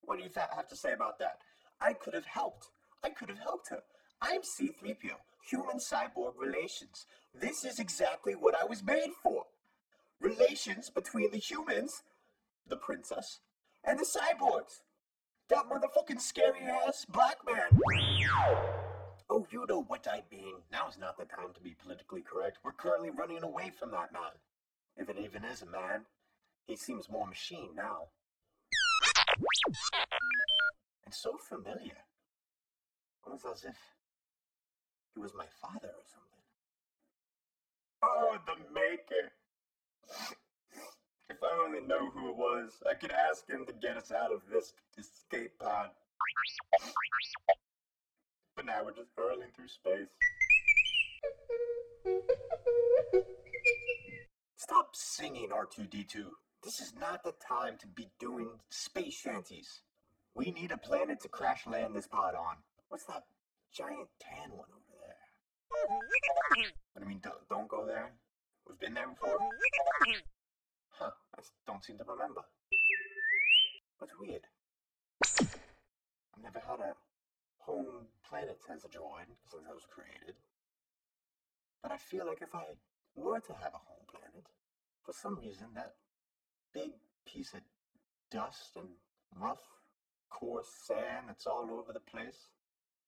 What 0.03 0.17
do 0.17 0.23
you 0.23 0.31
th- 0.31 0.47
have 0.55 0.69
to 0.69 0.77
say 0.77 0.93
about 0.93 1.19
that? 1.19 1.39
I 1.81 1.93
could 1.93 2.15
have 2.15 2.25
helped. 2.25 2.69
I 3.03 3.11
could 3.11 3.29
have 3.29 3.39
helped 3.39 3.69
her. 3.71 3.83
I'm 4.23 4.43
C3PO, 4.43 5.17
human 5.43 5.79
cyborg 5.79 6.35
relations. 6.39 7.07
This 7.35 7.65
is 7.65 7.79
exactly 7.79 8.35
what 8.35 8.55
I 8.61 8.65
was 8.65 8.83
made 8.83 9.13
for. 9.23 9.45
Relations 10.21 10.91
between 10.91 11.31
the 11.31 11.39
humans, 11.39 12.03
the 12.67 12.77
princess, 12.77 13.41
and 13.85 13.99
the 13.99 14.05
cyborgs. 14.05 14.81
That 15.49 15.65
motherfucking 15.69 16.21
scary 16.21 16.61
ass 16.87 17.05
black 17.05 17.39
man. 17.47 17.81
Oh, 19.29 19.47
you 19.51 19.65
know 19.69 19.83
what 19.83 20.07
I 20.09 20.23
mean. 20.31 20.57
Now 20.71 20.89
is 20.89 20.99
not 20.99 21.17
the 21.19 21.25
time 21.25 21.53
to 21.55 21.61
be 21.61 21.75
politically 21.81 22.23
correct. 22.23 22.59
We're 22.65 22.73
currently 22.73 23.11
running 23.11 23.43
away 23.43 23.71
from 23.77 23.91
that 23.93 24.13
man. 24.13 24.33
If 24.97 25.09
it 25.09 25.17
even 25.19 25.45
is 25.45 25.63
a 25.63 25.67
man, 25.67 26.05
he 26.67 26.77
seems 26.77 27.09
more 27.09 27.27
machine 27.27 27.71
now. 27.75 28.09
And 31.05 31.15
so 31.15 31.37
familiar. 31.37 32.05
Almost 33.25 33.47
as 33.47 33.65
if 33.65 33.77
he 35.15 35.21
was 35.21 35.33
my 35.37 35.47
father 35.61 35.89
or 35.89 36.05
something. 36.07 36.45
Oh, 38.03 38.39
the 38.47 38.57
maker. 38.73 39.33
If 41.29 41.37
I 41.43 41.65
only 41.65 41.81
know 41.87 42.11
who 42.11 42.31
it 42.31 42.37
was, 42.37 42.83
I 42.89 42.95
could 42.95 43.13
ask 43.13 43.49
him 43.49 43.65
to 43.67 43.73
get 43.73 43.97
us 43.97 44.11
out 44.11 44.33
of 44.33 44.41
this 44.53 44.73
escape 44.99 45.59
pod. 45.59 45.91
But 48.57 48.67
now 48.67 48.85
we're 48.85 48.93
just 48.93 49.11
hurling 49.17 49.51
through 49.55 49.69
space. 49.69 50.09
Stop 54.57 54.95
singing, 54.95 55.51
R2D2. 55.51 56.27
This 56.63 56.81
is 56.81 56.93
not 57.01 57.23
the 57.25 57.33
time 57.47 57.77
to 57.81 57.87
be 57.87 58.09
doing 58.19 58.49
space 58.69 59.15
shanties. 59.15 59.81
We 60.35 60.51
need 60.51 60.73
a 60.73 60.79
planet 60.79 61.21
to 61.23 61.29
crash 61.29 61.67
land 61.67 61.95
this 61.95 62.07
pod 62.07 62.35
on. 62.35 62.57
What's 62.89 63.05
that 63.05 63.25
giant 63.73 64.09
tan 64.21 64.51
one 64.51 64.69
over 64.69 64.69
there? 64.77 64.80
What 65.71 66.69
do 66.97 67.03
you 67.03 67.09
mean, 67.09 67.21
don't, 67.23 67.49
don't 67.49 67.69
go 67.69 67.87
there? 67.87 68.11
We've 68.67 68.79
been 68.79 68.95
there 68.95 69.09
before? 69.09 69.39
Huh, 70.91 71.11
I 71.37 71.41
don't 71.67 71.85
seem 71.85 71.99
to 71.99 72.05
remember. 72.05 72.43
That's 73.99 74.13
weird? 74.19 74.43
I've 75.41 76.43
never 76.43 76.59
had 76.59 76.81
a 76.81 76.95
home 77.59 78.07
planet 78.29 78.59
as 78.73 78.85
a 78.85 78.89
droid 78.89 79.31
since 79.51 79.65
I 79.69 79.73
was 79.73 79.87
created. 79.89 80.35
But 81.83 81.93
I 81.93 81.97
feel 81.97 82.27
like 82.27 82.43
if 82.43 82.55
I 82.55 82.65
were 83.15 83.41
to 83.41 83.53
have 83.53 83.75
a 83.75 83.79
home 83.79 84.05
planet, 84.11 84.47
for 85.05 85.13
some 85.13 85.39
reason 85.39 85.69
that 85.75 85.95
big 86.75 86.91
piece 87.27 87.55
of 87.55 87.61
dust 88.31 88.77
and 88.77 88.89
rough, 89.41 89.63
coarse 90.31 90.69
sand 90.87 91.27
that's 91.29 91.47
all 91.47 91.69
over 91.71 91.93
the 91.93 92.01
place 92.01 92.49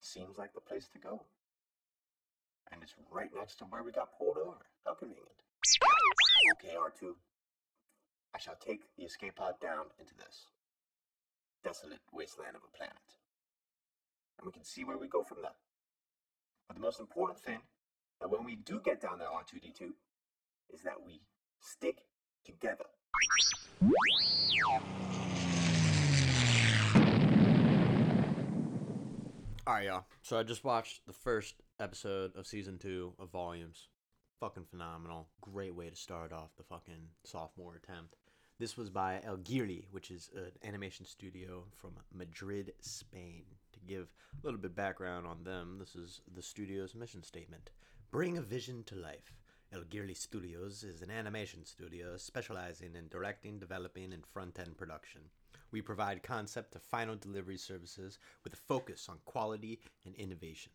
seems 0.00 0.38
like 0.38 0.52
the 0.54 0.60
place 0.60 0.88
to 0.92 0.98
go. 0.98 1.22
And 2.72 2.82
it's 2.82 2.94
right 3.10 3.30
next 3.36 3.56
to 3.56 3.64
where 3.64 3.82
we 3.82 3.92
got 3.92 4.16
pulled 4.18 4.38
over. 4.38 4.56
How 4.86 4.94
convenient. 4.94 5.28
Okay, 6.54 6.74
R2. 6.74 7.12
I 8.34 8.38
shall 8.38 8.56
take 8.64 8.80
the 8.96 9.04
escape 9.04 9.36
pod 9.36 9.60
down 9.60 9.86
into 10.00 10.14
this 10.14 10.48
desolate 11.62 12.00
wasteland 12.12 12.56
of 12.56 12.62
a 12.64 12.76
planet. 12.76 12.96
And 14.38 14.46
we 14.46 14.52
can 14.52 14.64
see 14.64 14.84
where 14.84 14.96
we 14.96 15.06
go 15.06 15.22
from 15.22 15.38
there. 15.42 15.52
But 16.66 16.76
the 16.76 16.82
most 16.82 16.98
important 16.98 17.38
thing 17.38 17.60
that 18.20 18.30
when 18.30 18.44
we 18.44 18.56
do 18.56 18.80
get 18.82 19.00
down 19.00 19.18
there, 19.18 19.28
R2D2, 19.28 19.90
is 20.72 20.82
that 20.82 21.04
we 21.04 21.20
stick 21.60 21.98
together. 22.44 22.84
All 29.64 29.74
right, 29.74 29.86
y'all. 29.86 30.04
So 30.22 30.38
I 30.38 30.42
just 30.42 30.64
watched 30.64 31.06
the 31.06 31.12
first 31.12 31.54
episode 31.82 32.36
of 32.36 32.46
season 32.46 32.78
two 32.78 33.12
of 33.18 33.32
Volumes. 33.32 33.88
Fucking 34.38 34.66
phenomenal. 34.70 35.26
Great 35.40 35.74
way 35.74 35.90
to 35.90 35.96
start 35.96 36.32
off 36.32 36.54
the 36.56 36.62
fucking 36.62 37.08
sophomore 37.24 37.74
attempt. 37.74 38.14
This 38.60 38.76
was 38.76 38.88
by 38.88 39.20
El 39.24 39.38
Guiri, 39.38 39.86
which 39.90 40.12
is 40.12 40.30
an 40.36 40.52
animation 40.62 41.04
studio 41.04 41.64
from 41.74 41.94
Madrid, 42.14 42.72
Spain. 42.78 43.42
To 43.72 43.80
give 43.80 44.12
a 44.32 44.46
little 44.46 44.60
bit 44.60 44.76
background 44.76 45.26
on 45.26 45.42
them, 45.42 45.78
this 45.80 45.96
is 45.96 46.20
the 46.32 46.42
studio's 46.42 46.94
mission 46.94 47.24
statement 47.24 47.70
Bring 48.12 48.38
a 48.38 48.42
vision 48.42 48.84
to 48.84 48.94
life. 48.94 49.34
El 49.72 49.82
Guiri 49.82 50.16
Studios 50.16 50.84
is 50.84 51.02
an 51.02 51.10
animation 51.10 51.64
studio 51.64 52.16
specializing 52.16 52.94
in 52.94 53.08
directing, 53.08 53.58
developing, 53.58 54.12
and 54.12 54.24
front 54.24 54.60
end 54.60 54.76
production. 54.76 55.22
We 55.72 55.82
provide 55.82 56.22
concept 56.22 56.74
to 56.74 56.78
final 56.78 57.16
delivery 57.16 57.56
services 57.56 58.20
with 58.44 58.52
a 58.52 58.56
focus 58.68 59.08
on 59.08 59.18
quality 59.24 59.80
and 60.06 60.14
innovation. 60.14 60.70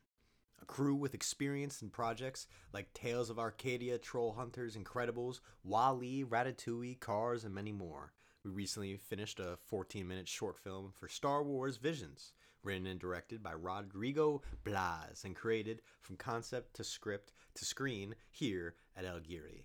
A 0.62 0.66
crew 0.66 0.96
with 0.96 1.14
experience 1.14 1.82
in 1.82 1.90
projects 1.90 2.48
like 2.74 2.94
Tales 2.94 3.30
of 3.30 3.40
Arcadia, 3.40 3.98
Troll 3.98 4.34
Hunters, 4.34 4.76
Incredibles, 4.76 5.40
WALL-E, 5.64 6.24
Ratatouille, 6.24 7.00
Cars, 7.00 7.44
and 7.44 7.54
many 7.54 7.72
more. 7.72 8.14
We 8.44 8.52
recently 8.52 8.96
finished 8.98 9.40
a 9.40 9.58
14 9.68 10.08
minute 10.08 10.28
short 10.28 10.58
film 10.58 10.94
for 10.98 11.08
Star 11.08 11.44
Wars 11.44 11.78
Visions, 11.78 12.34
written 12.64 12.88
and 12.88 13.00
directed 13.00 13.44
by 13.44 13.54
Rodrigo 13.54 14.42
Blas 14.64 15.24
and 15.24 15.36
created 15.36 15.82
from 16.02 16.18
concept 16.18 16.76
to 16.76 16.84
script 16.84 17.34
to 17.56 17.66
screen 17.66 18.16
here 18.32 18.76
at 18.96 19.06
El 19.06 19.20
Guiri. 19.20 19.64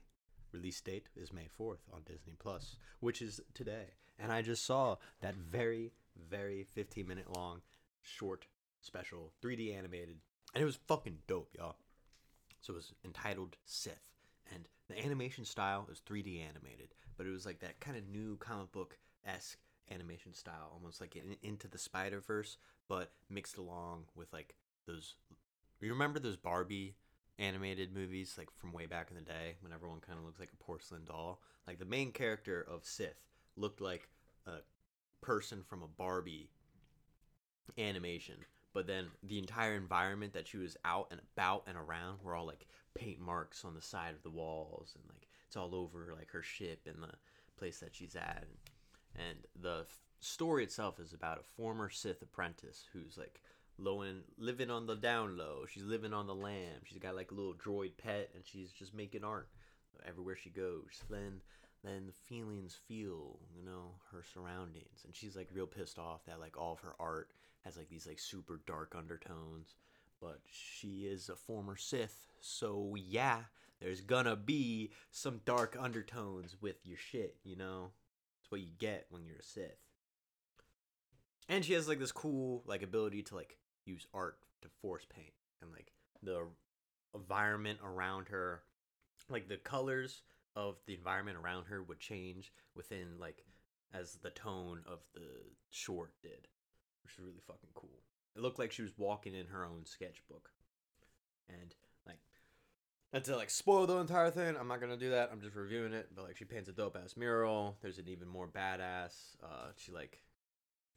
Release 0.52 0.80
date 0.80 1.08
is 1.16 1.32
May 1.32 1.48
4th 1.58 1.80
on 1.92 2.02
Disney 2.04 2.34
Plus, 2.38 2.76
which 3.00 3.22
is 3.22 3.40
today. 3.54 3.94
And 4.18 4.30
I 4.30 4.42
just 4.42 4.64
saw 4.64 4.96
that 5.20 5.34
very, 5.34 5.92
very 6.28 6.64
15 6.64 7.06
minute 7.06 7.34
long 7.34 7.62
short 8.02 8.46
special, 8.80 9.32
3D 9.42 9.76
animated, 9.76 10.16
and 10.54 10.62
it 10.62 10.66
was 10.66 10.78
fucking 10.86 11.18
dope, 11.26 11.54
y'all. 11.56 11.76
So 12.60 12.72
it 12.72 12.76
was 12.76 12.92
entitled 13.04 13.56
Sith, 13.64 14.10
and 14.52 14.68
the 14.88 15.04
animation 15.04 15.44
style 15.44 15.88
is 15.90 16.00
3D 16.08 16.40
animated, 16.48 16.94
but 17.16 17.26
it 17.26 17.30
was 17.30 17.44
like 17.44 17.60
that 17.60 17.80
kind 17.80 17.96
of 17.96 18.08
new 18.08 18.36
comic 18.36 18.70
book 18.72 18.98
esque 19.26 19.58
animation 19.90 20.32
style, 20.34 20.70
almost 20.72 21.00
like 21.00 21.16
in, 21.16 21.36
into 21.42 21.68
the 21.68 21.78
Spider 21.78 22.20
Verse, 22.20 22.56
but 22.88 23.12
mixed 23.28 23.56
along 23.56 24.04
with 24.14 24.32
like 24.32 24.54
those. 24.86 25.14
You 25.80 25.90
remember 25.90 26.20
those 26.20 26.36
Barbie 26.36 26.94
animated 27.38 27.92
movies, 27.92 28.34
like 28.38 28.48
from 28.56 28.72
way 28.72 28.86
back 28.86 29.08
in 29.10 29.16
the 29.16 29.22
day, 29.22 29.56
when 29.60 29.72
everyone 29.72 30.00
kind 30.00 30.18
of 30.18 30.24
looks 30.24 30.38
like 30.38 30.52
a 30.52 30.64
porcelain 30.64 31.04
doll? 31.04 31.40
Like 31.66 31.78
the 31.78 31.84
main 31.84 32.12
character 32.12 32.64
of 32.70 32.84
Sith 32.84 33.20
looked 33.56 33.80
like 33.80 34.08
a 34.46 34.58
person 35.20 35.62
from 35.66 35.82
a 35.82 35.88
Barbie 35.88 36.50
animation, 37.78 38.36
but 38.72 38.86
then 38.86 39.06
the 39.22 39.38
entire 39.38 39.74
environment 39.74 40.32
that 40.32 40.48
she 40.48 40.56
was 40.56 40.76
out 40.84 41.08
and 41.10 41.20
about 41.36 41.64
and 41.66 41.76
around 41.76 42.18
were 42.22 42.34
all 42.34 42.46
like 42.46 42.66
paint 42.94 43.20
marks 43.20 43.64
on 43.64 43.74
the 43.74 43.82
side 43.82 44.14
of 44.14 44.22
the 44.22 44.30
walls 44.30 44.92
and 44.94 45.04
like 45.08 45.26
it's 45.46 45.56
all 45.56 45.74
over 45.74 46.14
like 46.16 46.30
her 46.30 46.42
ship 46.42 46.80
and 46.86 47.02
the 47.02 47.14
place 47.58 47.78
that 47.80 47.94
she's 47.94 48.16
at. 48.16 48.44
And 49.14 49.38
the 49.60 49.84
story 50.20 50.64
itself 50.64 50.98
is 50.98 51.12
about 51.12 51.38
a 51.38 51.42
former 51.42 51.90
sith 51.90 52.22
apprentice 52.22 52.86
who's 52.92 53.18
like 53.18 53.42
low 53.78 54.02
in, 54.02 54.20
living 54.38 54.70
on 54.70 54.86
the 54.86 54.96
down 54.96 55.36
low. 55.36 55.64
She's 55.68 55.84
living 55.84 56.14
on 56.14 56.26
the 56.26 56.34
lam. 56.34 56.80
She's 56.84 56.98
got 56.98 57.14
like 57.14 57.30
a 57.30 57.34
little 57.34 57.54
droid 57.54 57.92
pet 58.02 58.30
and 58.34 58.44
she's 58.46 58.70
just 58.70 58.94
making 58.94 59.24
art. 59.24 59.48
Everywhere 60.08 60.36
she 60.36 60.50
goes 60.50 61.04
then 61.10 61.42
then 61.84 62.06
the 62.06 62.12
feelings 62.12 62.76
feel 62.88 63.38
you 63.54 63.62
know 63.62 63.96
her 64.10 64.24
surroundings. 64.32 65.04
And 65.04 65.14
she's 65.14 65.36
like 65.36 65.48
real 65.52 65.66
pissed 65.66 65.98
off 65.98 66.24
that 66.26 66.40
like 66.40 66.56
all 66.56 66.72
of 66.72 66.80
her 66.80 66.94
art 66.98 67.28
has 67.64 67.76
like 67.76 67.88
these 67.88 68.06
like 68.06 68.18
super 68.18 68.60
dark 68.66 68.94
undertones 68.96 69.74
but 70.20 70.40
she 70.50 71.06
is 71.06 71.28
a 71.28 71.36
former 71.36 71.76
sith 71.76 72.26
so 72.40 72.94
yeah 72.96 73.40
there's 73.82 74.00
gonna 74.00 74.36
be 74.36 74.92
some 75.10 75.40
dark 75.44 75.76
undertones 75.78 76.56
with 76.60 76.76
your 76.84 76.96
shit 76.96 77.36
you 77.44 77.56
know 77.56 77.90
It's 78.40 78.50
what 78.50 78.60
you 78.60 78.68
get 78.78 79.06
when 79.10 79.24
you're 79.24 79.36
a 79.36 79.42
Sith. 79.42 79.78
And 81.48 81.64
she 81.64 81.72
has 81.72 81.88
like 81.88 81.98
this 81.98 82.12
cool 82.12 82.62
like 82.64 82.82
ability 82.82 83.22
to 83.24 83.34
like 83.34 83.58
use 83.84 84.06
art 84.14 84.38
to 84.62 84.68
force 84.80 85.04
paint 85.12 85.32
and 85.60 85.72
like 85.72 85.92
the 86.22 86.46
environment 87.14 87.80
around 87.84 88.28
her 88.28 88.62
like 89.28 89.48
the 89.48 89.56
colors 89.56 90.22
of 90.54 90.76
the 90.86 90.94
environment 90.94 91.36
around 91.42 91.64
her 91.64 91.82
would 91.82 91.98
change 91.98 92.52
within 92.76 93.18
like 93.18 93.44
as 93.92 94.14
the 94.22 94.30
tone 94.30 94.80
of 94.86 95.00
the 95.14 95.26
short 95.70 96.12
did 96.22 96.46
is 97.12 97.24
really 97.24 97.40
fucking 97.46 97.70
cool. 97.74 98.02
It 98.36 98.42
looked 98.42 98.58
like 98.58 98.72
she 98.72 98.82
was 98.82 98.92
walking 98.96 99.34
in 99.34 99.46
her 99.46 99.64
own 99.64 99.84
sketchbook. 99.84 100.50
And 101.48 101.74
like 102.06 102.20
not 103.12 103.24
to 103.24 103.36
like 103.36 103.50
spoil 103.50 103.86
the 103.86 103.96
entire 103.98 104.30
thing 104.30 104.56
i'm 104.58 104.68
not 104.68 104.80
gonna 104.80 104.96
do 104.96 105.10
that. 105.10 105.30
I'm 105.32 105.40
just 105.40 105.56
reviewing 105.56 105.92
it. 105.92 106.08
But 106.14 106.24
like 106.24 106.36
she 106.36 106.44
paints 106.44 106.68
a 106.68 106.72
dope 106.72 106.96
ass 107.02 107.16
mural. 107.16 107.76
There's 107.82 107.98
an 107.98 108.08
even 108.08 108.28
more 108.28 108.48
badass 108.48 109.36
uh 109.42 109.70
she 109.76 109.92
like 109.92 110.22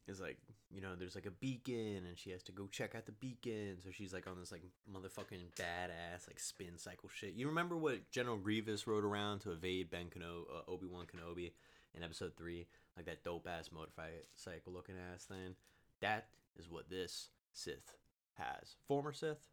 is 0.07 0.21
like 0.21 0.37
you 0.69 0.81
know 0.81 0.95
there's 0.95 1.15
like 1.15 1.25
a 1.25 1.31
beacon 1.31 2.03
and 2.07 2.17
she 2.17 2.29
has 2.29 2.43
to 2.43 2.51
go 2.51 2.67
check 2.67 2.95
out 2.95 3.05
the 3.05 3.11
beacon. 3.13 3.77
So 3.83 3.89
she's 3.91 4.13
like 4.13 4.27
on 4.27 4.39
this 4.39 4.51
like 4.51 4.63
motherfucking 4.89 5.51
badass 5.59 6.27
like 6.27 6.39
spin 6.39 6.77
cycle 6.77 7.09
shit. 7.09 7.33
You 7.33 7.47
remember 7.47 7.75
what 7.75 8.09
general 8.11 8.37
grievous 8.37 8.87
rode 8.87 9.03
around 9.03 9.39
to 9.39 9.51
evade 9.51 9.89
ben 9.89 10.09
Keno- 10.13 10.45
uh, 10.53 10.71
obi-wan 10.71 11.05
kenobi 11.05 11.51
in 11.95 12.03
episode 12.03 12.33
3 12.37 12.67
like 12.95 13.05
that 13.05 13.23
dope 13.23 13.47
ass 13.47 13.69
motorcycle 13.73 14.73
looking 14.73 14.95
ass 15.13 15.25
thing 15.25 15.55
that 16.01 16.27
is 16.57 16.69
what 16.69 16.89
this 16.89 17.29
sith 17.51 17.95
has 18.33 18.75
former 18.87 19.13
sith 19.13 19.43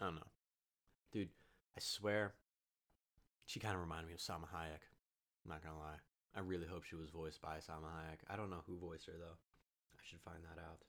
i 0.00 0.04
don't 0.04 0.14
know 0.14 0.22
dude 1.12 1.28
i 1.76 1.80
swear 1.80 2.34
she 3.46 3.60
kind 3.60 3.74
of 3.74 3.80
reminded 3.80 4.08
me 4.08 4.14
of 4.14 4.20
Salma 4.20 4.48
Hayek. 4.54 4.82
I'm 5.44 5.50
not 5.50 5.62
gonna 5.62 5.78
lie. 5.78 6.00
I 6.34 6.40
really 6.40 6.66
hope 6.66 6.84
she 6.84 6.96
was 6.96 7.10
voiced 7.10 7.40
by 7.40 7.56
Salma 7.56 7.88
Hayek. 7.92 8.20
I 8.28 8.36
don't 8.36 8.50
know 8.50 8.64
who 8.66 8.78
voiced 8.78 9.06
her 9.06 9.12
though. 9.18 9.36
I 9.96 10.02
should 10.02 10.20
find 10.20 10.38
that 10.44 10.60
out. 10.60 10.80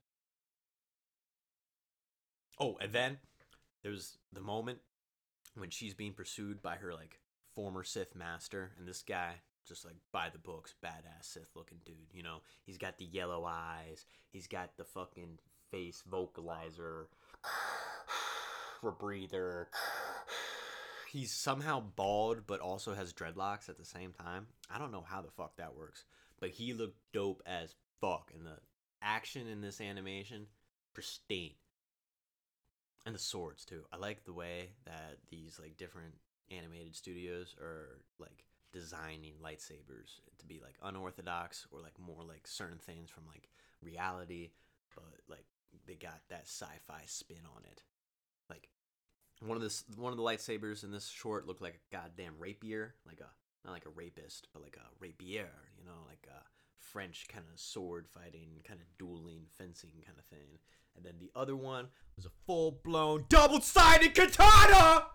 Oh, 2.59 2.77
and 2.81 2.93
then 2.93 3.17
there's 3.83 4.17
the 4.31 4.41
moment 4.41 4.79
when 5.55 5.69
she's 5.69 5.93
being 5.93 6.13
pursued 6.13 6.61
by 6.61 6.75
her 6.77 6.93
like 6.93 7.19
former 7.53 7.83
Sith 7.83 8.15
master, 8.15 8.71
and 8.77 8.87
this 8.87 9.01
guy 9.01 9.35
just 9.67 9.85
like 9.85 9.95
by 10.11 10.29
the 10.29 10.39
books, 10.39 10.73
badass 10.83 11.23
Sith 11.23 11.49
looking 11.55 11.79
dude. 11.85 12.13
You 12.13 12.23
know, 12.23 12.41
he's 12.65 12.77
got 12.77 12.97
the 12.97 13.05
yellow 13.05 13.45
eyes. 13.45 14.05
He's 14.29 14.47
got 14.47 14.77
the 14.77 14.85
fucking 14.85 15.39
face 15.71 16.03
vocalizer, 16.09 17.05
for 18.81 18.91
breather. 18.91 19.69
He's 21.11 21.31
somehow 21.31 21.81
bald, 21.95 22.45
but 22.45 22.59
also 22.59 22.93
has 22.93 23.13
dreadlocks 23.13 23.69
at 23.69 23.77
the 23.77 23.85
same 23.85 24.11
time. 24.11 24.47
I 24.69 24.77
don't 24.77 24.91
know 24.91 25.05
how 25.07 25.21
the 25.21 25.31
fuck 25.31 25.57
that 25.57 25.75
works, 25.75 26.03
but 26.39 26.49
he 26.49 26.73
looked 26.73 26.99
dope 27.13 27.41
as 27.45 27.75
fuck, 28.01 28.31
and 28.35 28.45
the 28.45 28.57
action 29.01 29.47
in 29.47 29.61
this 29.61 29.79
animation 29.81 30.47
pristine 30.93 31.51
and 33.05 33.13
the 33.13 33.19
swords 33.19 33.65
too 33.65 33.83
i 33.93 33.97
like 33.97 34.23
the 34.23 34.33
way 34.33 34.69
that 34.85 35.17
these 35.29 35.59
like 35.61 35.77
different 35.77 36.13
animated 36.49 36.95
studios 36.95 37.55
are 37.61 37.99
like 38.17 38.45
designing 38.75 39.33
lightsabers 39.41 40.19
to 40.37 40.45
be 40.45 40.59
like 40.61 40.75
unorthodox 40.83 41.65
or 41.71 41.79
like 41.79 41.97
more 41.97 42.23
like 42.27 42.45
certain 42.45 42.77
things 42.77 43.09
from 43.09 43.23
like 43.25 43.49
reality 43.81 44.51
but 44.93 45.05
like 45.29 45.45
they 45.87 45.95
got 45.95 46.19
that 46.29 46.43
sci-fi 46.43 47.01
spin 47.05 47.39
on 47.55 47.63
it 47.71 47.83
like 48.49 48.67
one 49.41 49.55
of 49.55 49.63
this 49.63 49.85
one 49.95 50.11
of 50.11 50.17
the 50.17 50.23
lightsabers 50.23 50.83
in 50.83 50.91
this 50.91 51.07
short 51.07 51.47
looked 51.47 51.61
like 51.61 51.75
a 51.75 51.95
goddamn 51.95 52.33
rapier 52.37 52.95
like 53.07 53.21
a 53.21 53.29
not 53.65 53.71
like 53.71 53.85
a 53.85 53.95
rapist 53.95 54.49
but 54.53 54.61
like 54.61 54.77
a 54.77 54.87
rapier 54.99 55.49
you 55.77 55.85
know 55.85 56.03
like 56.09 56.27
a 56.29 56.43
French 56.91 57.25
kind 57.27 57.43
of 57.51 57.59
sword 57.59 58.07
fighting, 58.07 58.61
kind 58.63 58.79
of 58.79 58.85
dueling, 58.97 59.47
fencing 59.57 59.91
kind 60.05 60.17
of 60.17 60.25
thing. 60.25 60.59
And 60.95 61.03
then 61.03 61.15
the 61.19 61.31
other 61.35 61.55
one 61.55 61.87
was 62.15 62.25
a 62.25 62.31
full 62.45 62.79
blown 62.83 63.25
double 63.27 63.59
sided 63.59 64.15
katana 64.15 65.07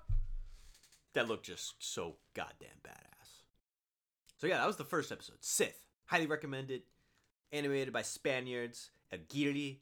that 1.14 1.28
looked 1.28 1.46
just 1.46 1.74
so 1.78 2.16
goddamn 2.34 2.80
badass. 2.86 3.19
So, 4.40 4.46
yeah, 4.46 4.56
that 4.56 4.66
was 4.66 4.78
the 4.78 4.84
first 4.84 5.12
episode. 5.12 5.36
Sith. 5.40 5.82
Highly 6.06 6.26
recommended. 6.26 6.82
Animated 7.52 7.92
by 7.92 8.00
Spaniards. 8.00 8.90
Aguirre. 9.12 9.80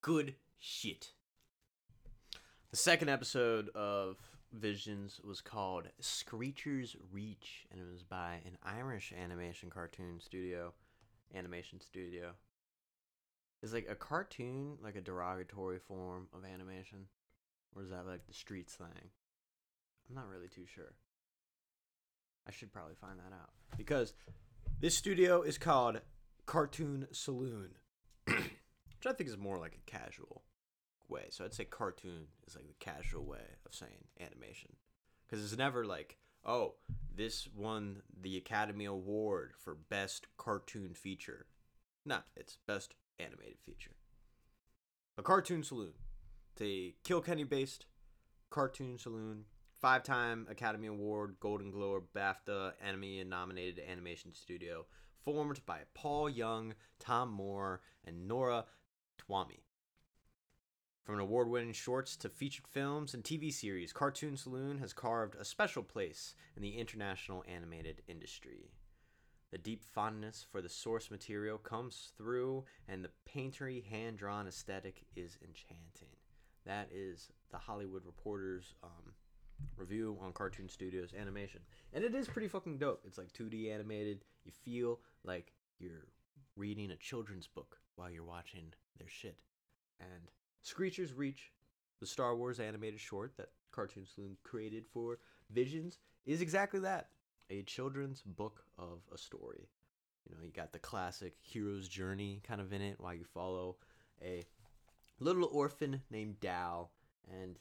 Good 0.00 0.36
shit. 0.60 1.10
The 2.70 2.76
second 2.76 3.08
episode 3.08 3.68
of 3.70 4.16
Visions 4.52 5.20
was 5.26 5.40
called 5.40 5.88
Screecher's 5.98 6.94
Reach, 7.10 7.66
and 7.72 7.80
it 7.80 7.90
was 7.90 8.04
by 8.04 8.34
an 8.44 8.56
Irish 8.62 9.12
animation 9.12 9.70
cartoon 9.70 10.20
studio 10.20 10.72
animation 11.34 11.80
studio. 11.80 12.30
Is 13.60 13.74
like 13.74 13.88
a 13.90 13.96
cartoon 13.96 14.78
like 14.84 14.94
a 14.94 15.00
derogatory 15.00 15.80
form 15.80 16.28
of 16.32 16.44
animation? 16.44 17.06
Or 17.74 17.82
is 17.82 17.90
that 17.90 18.06
like 18.06 18.24
the 18.28 18.34
street 18.34 18.70
slang? 18.70 19.10
I'm 20.08 20.14
not 20.14 20.28
really 20.28 20.48
too 20.48 20.66
sure. 20.72 20.94
I 22.46 22.52
should 22.52 22.72
probably 22.72 22.94
find 23.00 23.18
that 23.18 23.34
out. 23.34 23.50
Because 23.76 24.14
this 24.80 24.96
studio 24.96 25.42
is 25.42 25.58
called 25.58 26.00
Cartoon 26.46 27.08
Saloon. 27.12 27.70
which 28.26 29.06
I 29.06 29.12
think 29.12 29.28
is 29.28 29.36
more 29.36 29.58
like 29.58 29.76
a 29.76 29.90
casual 29.90 30.42
way. 31.08 31.26
So 31.30 31.44
I'd 31.44 31.54
say 31.54 31.64
cartoon 31.64 32.26
is 32.46 32.56
like 32.56 32.66
the 32.66 32.74
casual 32.78 33.24
way 33.24 33.44
of 33.64 33.74
saying 33.74 34.04
animation. 34.20 34.72
Because 35.26 35.44
it's 35.44 35.56
never 35.56 35.84
like, 35.84 36.18
oh, 36.44 36.74
this 37.14 37.48
won 37.54 38.02
the 38.20 38.36
Academy 38.36 38.84
Award 38.84 39.54
for 39.58 39.74
Best 39.74 40.28
Cartoon 40.36 40.94
Feature. 40.94 41.46
Nah, 42.04 42.20
it's 42.36 42.58
Best 42.66 42.94
Animated 43.18 43.58
Feature. 43.64 43.92
A 45.18 45.22
Cartoon 45.22 45.62
Saloon. 45.62 45.94
It's 46.52 46.62
a 46.62 46.94
Kilkenny 47.02 47.44
based 47.44 47.86
cartoon 48.50 48.98
saloon. 48.98 49.44
Five 49.78 50.04
time 50.04 50.46
Academy 50.50 50.88
Award, 50.88 51.36
Golden 51.38 51.70
Globe, 51.70 52.04
BAFTA, 52.14 52.72
Emmy 52.80 53.20
and 53.20 53.28
nominated 53.28 53.84
animation 53.86 54.32
studio. 54.32 54.86
Formed 55.22 55.60
by 55.66 55.80
Paul 55.92 56.30
Young, 56.30 56.74
Tomm 56.98 57.30
Moore, 57.30 57.82
and 58.04 58.26
Nora 58.26 58.64
Twomey. 59.18 59.64
From 61.04 61.20
award 61.20 61.50
winning 61.50 61.74
shorts 61.74 62.16
to 62.16 62.30
featured 62.30 62.66
films 62.66 63.12
and 63.12 63.22
TV 63.22 63.52
series, 63.52 63.92
Cartoon 63.92 64.36
Saloon 64.36 64.78
has 64.78 64.94
carved 64.94 65.34
a 65.34 65.44
special 65.44 65.82
place 65.82 66.34
in 66.56 66.62
the 66.62 66.78
international 66.78 67.44
animated 67.46 68.02
industry. 68.08 68.70
The 69.52 69.58
deep 69.58 69.84
fondness 69.84 70.46
for 70.50 70.62
the 70.62 70.68
source 70.68 71.10
material 71.10 71.58
comes 71.58 72.12
through, 72.16 72.64
and 72.88 73.04
the 73.04 73.10
painterly 73.30 73.84
hand 73.84 74.16
drawn 74.16 74.48
aesthetic 74.48 75.04
is 75.14 75.38
enchanting. 75.42 76.16
That 76.64 76.88
is 76.92 77.30
the 77.50 77.58
Hollywood 77.58 78.04
Reporter's 78.06 78.74
um, 78.82 79.12
review 79.76 80.16
on 80.22 80.32
Cartoon 80.32 80.68
Studios 80.68 81.12
animation. 81.18 81.60
And 81.92 82.04
it 82.04 82.14
is 82.14 82.28
pretty 82.28 82.48
fucking 82.48 82.78
dope. 82.78 83.02
It's 83.06 83.18
like 83.18 83.32
2D 83.32 83.72
animated. 83.72 84.24
You 84.44 84.52
feel 84.64 85.00
like 85.24 85.52
you're 85.78 86.06
reading 86.56 86.90
a 86.90 86.96
children's 86.96 87.46
book 87.46 87.78
while 87.96 88.10
you're 88.10 88.24
watching 88.24 88.72
their 88.98 89.08
shit. 89.08 89.38
And 90.00 90.30
Screecher's 90.62 91.12
Reach, 91.12 91.52
the 92.00 92.06
Star 92.06 92.36
Wars 92.36 92.60
animated 92.60 93.00
short 93.00 93.36
that 93.36 93.50
Cartoon 93.72 94.06
Saloon 94.06 94.36
created 94.42 94.84
for 94.92 95.18
Visions, 95.50 95.98
is 96.24 96.40
exactly 96.40 96.80
that 96.80 97.08
a 97.50 97.62
children's 97.62 98.22
book 98.22 98.64
of 98.78 99.00
a 99.14 99.18
story. 99.18 99.68
You 100.28 100.34
know, 100.34 100.42
you 100.44 100.50
got 100.50 100.72
the 100.72 100.78
classic 100.78 101.34
hero's 101.40 101.88
journey 101.88 102.40
kind 102.46 102.60
of 102.60 102.72
in 102.72 102.82
it 102.82 102.96
while 102.98 103.14
you 103.14 103.24
follow 103.24 103.76
a 104.22 104.44
little 105.20 105.48
orphan 105.52 106.02
named 106.10 106.40
Daal, 106.40 106.90
and 107.30 107.56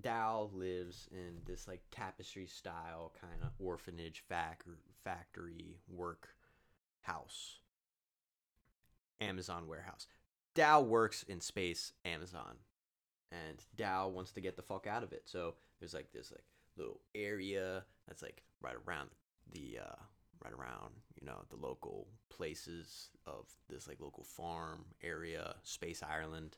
Daal 0.00 0.50
lives 0.52 1.08
in 1.10 1.40
this 1.46 1.66
like 1.66 1.80
tapestry 1.90 2.46
style 2.46 3.12
kind 3.20 3.42
of 3.42 3.50
orphanage 3.58 4.22
fac- 4.28 4.64
factory 5.04 5.78
work 5.88 6.28
house. 7.02 7.60
Amazon 9.20 9.66
warehouse. 9.66 10.06
Dow 10.54 10.80
works 10.80 11.22
in 11.22 11.40
space 11.40 11.92
Amazon, 12.04 12.56
and 13.30 13.64
Dow 13.76 14.08
wants 14.08 14.32
to 14.32 14.40
get 14.40 14.56
the 14.56 14.62
fuck 14.62 14.86
out 14.86 15.02
of 15.02 15.12
it. 15.12 15.22
So 15.26 15.54
there's 15.78 15.94
like 15.94 16.12
this 16.12 16.30
like 16.30 16.44
little 16.76 17.00
area 17.14 17.84
that's 18.06 18.22
like 18.22 18.42
right 18.60 18.74
around 18.86 19.10
the 19.52 19.78
uh, 19.82 19.96
right 20.42 20.52
around 20.52 20.92
you 21.20 21.26
know 21.26 21.44
the 21.50 21.56
local 21.56 22.06
places 22.28 23.10
of 23.26 23.46
this 23.68 23.88
like 23.88 24.00
local 24.00 24.24
farm 24.24 24.84
area, 25.02 25.54
Space 25.62 26.02
Ireland, 26.02 26.56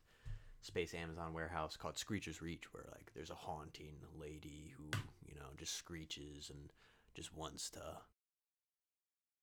Space 0.60 0.94
Amazon 0.94 1.32
warehouse 1.32 1.76
called 1.76 1.98
Screecher's 1.98 2.42
Reach, 2.42 2.72
where 2.72 2.84
like 2.92 3.10
there's 3.14 3.30
a 3.30 3.34
haunting 3.34 3.96
lady 4.18 4.72
who 4.76 4.84
you 5.26 5.34
know 5.34 5.46
just 5.58 5.74
screeches 5.76 6.50
and 6.50 6.72
just 7.14 7.34
wants 7.36 7.70
to 7.70 7.82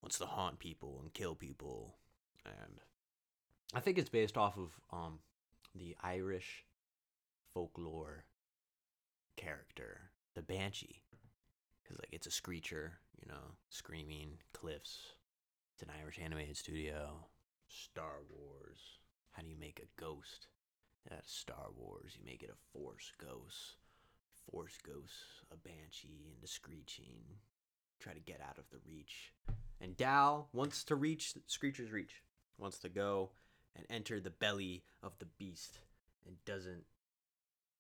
wants 0.02 0.18
to 0.20 0.26
haunt 0.26 0.60
people 0.60 1.00
and 1.02 1.14
kill 1.14 1.36
people 1.36 1.96
and 2.46 2.82
I 3.74 3.80
think 3.80 3.98
it's 3.98 4.10
based 4.10 4.38
off 4.38 4.58
of 4.58 4.70
um 4.92 5.20
the 5.74 5.96
Irish 6.04 6.64
folklore 7.54 8.26
character, 9.36 10.12
the 10.36 10.42
banshee, 10.42 11.02
because 11.84 11.98
like 11.98 12.10
it's 12.12 12.28
a 12.28 12.32
screecher, 12.32 13.00
you 13.20 13.28
know, 13.28 13.56
screaming 13.70 14.38
cliffs, 14.54 15.16
It's 15.74 15.84
an 15.84 15.90
Irish 16.02 16.20
animated 16.20 16.58
studio. 16.58 17.26
Star 17.68 18.20
Wars. 18.30 19.00
How 19.32 19.42
do 19.42 19.50
you 19.50 19.58
make 19.60 19.80
a 19.80 20.02
ghost? 20.02 20.48
At 21.12 21.30
Star 21.30 21.68
Wars, 21.78 22.14
you 22.18 22.26
make 22.26 22.42
it 22.42 22.50
a 22.50 22.78
Force 22.78 23.12
ghost. 23.20 23.78
Force 24.52 24.78
ghosts, 24.84 25.44
a 25.52 25.56
banshee, 25.56 26.32
and 26.34 26.44
a 26.44 26.48
screeching. 26.48 27.24
Try 28.00 28.14
to 28.14 28.20
get 28.20 28.42
out 28.42 28.58
of 28.58 28.70
the 28.72 28.80
reach. 28.86 29.34
And 29.80 29.96
Daal 29.96 30.50
wants 30.52 30.84
to 30.86 30.96
reach 30.96 31.36
Screecher's 31.48 31.92
reach. 31.92 32.24
Wants 32.58 32.80
to 32.80 32.90
go 32.90 33.32
and 33.76 33.86
enter 33.90 34.20
the 34.20 34.30
belly 34.30 34.84
of 35.04 35.18
the 35.20 35.26
beast 35.26 35.80
and 36.26 36.44
doesn't 36.46 36.86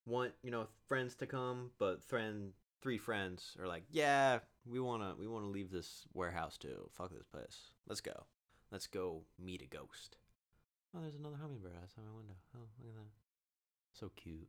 want, 0.06 0.34
you 0.44 0.52
know, 0.52 0.68
friends 0.88 1.16
to 1.16 1.26
come, 1.26 1.72
but 1.80 2.04
friend 2.04 2.54
three 2.82 2.98
friends 2.98 3.58
are 3.60 3.68
like, 3.68 3.84
"Yeah, 3.90 4.40
we 4.66 4.80
want 4.80 5.02
to 5.02 5.20
we 5.20 5.28
want 5.28 5.46
to 5.46 5.50
leave 5.50 5.72
this 5.72 6.06
warehouse 6.14 6.58
too. 6.58 6.90
Fuck 6.94 7.12
this 7.12 7.26
place. 7.26 7.72
Let's 7.88 8.02
go. 8.02 8.26
Let's 8.72 8.88
go 8.88 9.26
meet 9.40 9.62
a 9.62 9.66
ghost." 9.66 10.18
Oh, 10.96 11.02
there's 11.02 11.20
another 11.20 11.36
hummingbird 11.36 11.76
outside 11.76 12.08
my 12.08 12.16
window. 12.16 12.40
Oh, 12.56 12.72
look 12.80 12.88
at 12.88 12.96
that. 12.96 13.12
So 13.92 14.12
cute. 14.16 14.48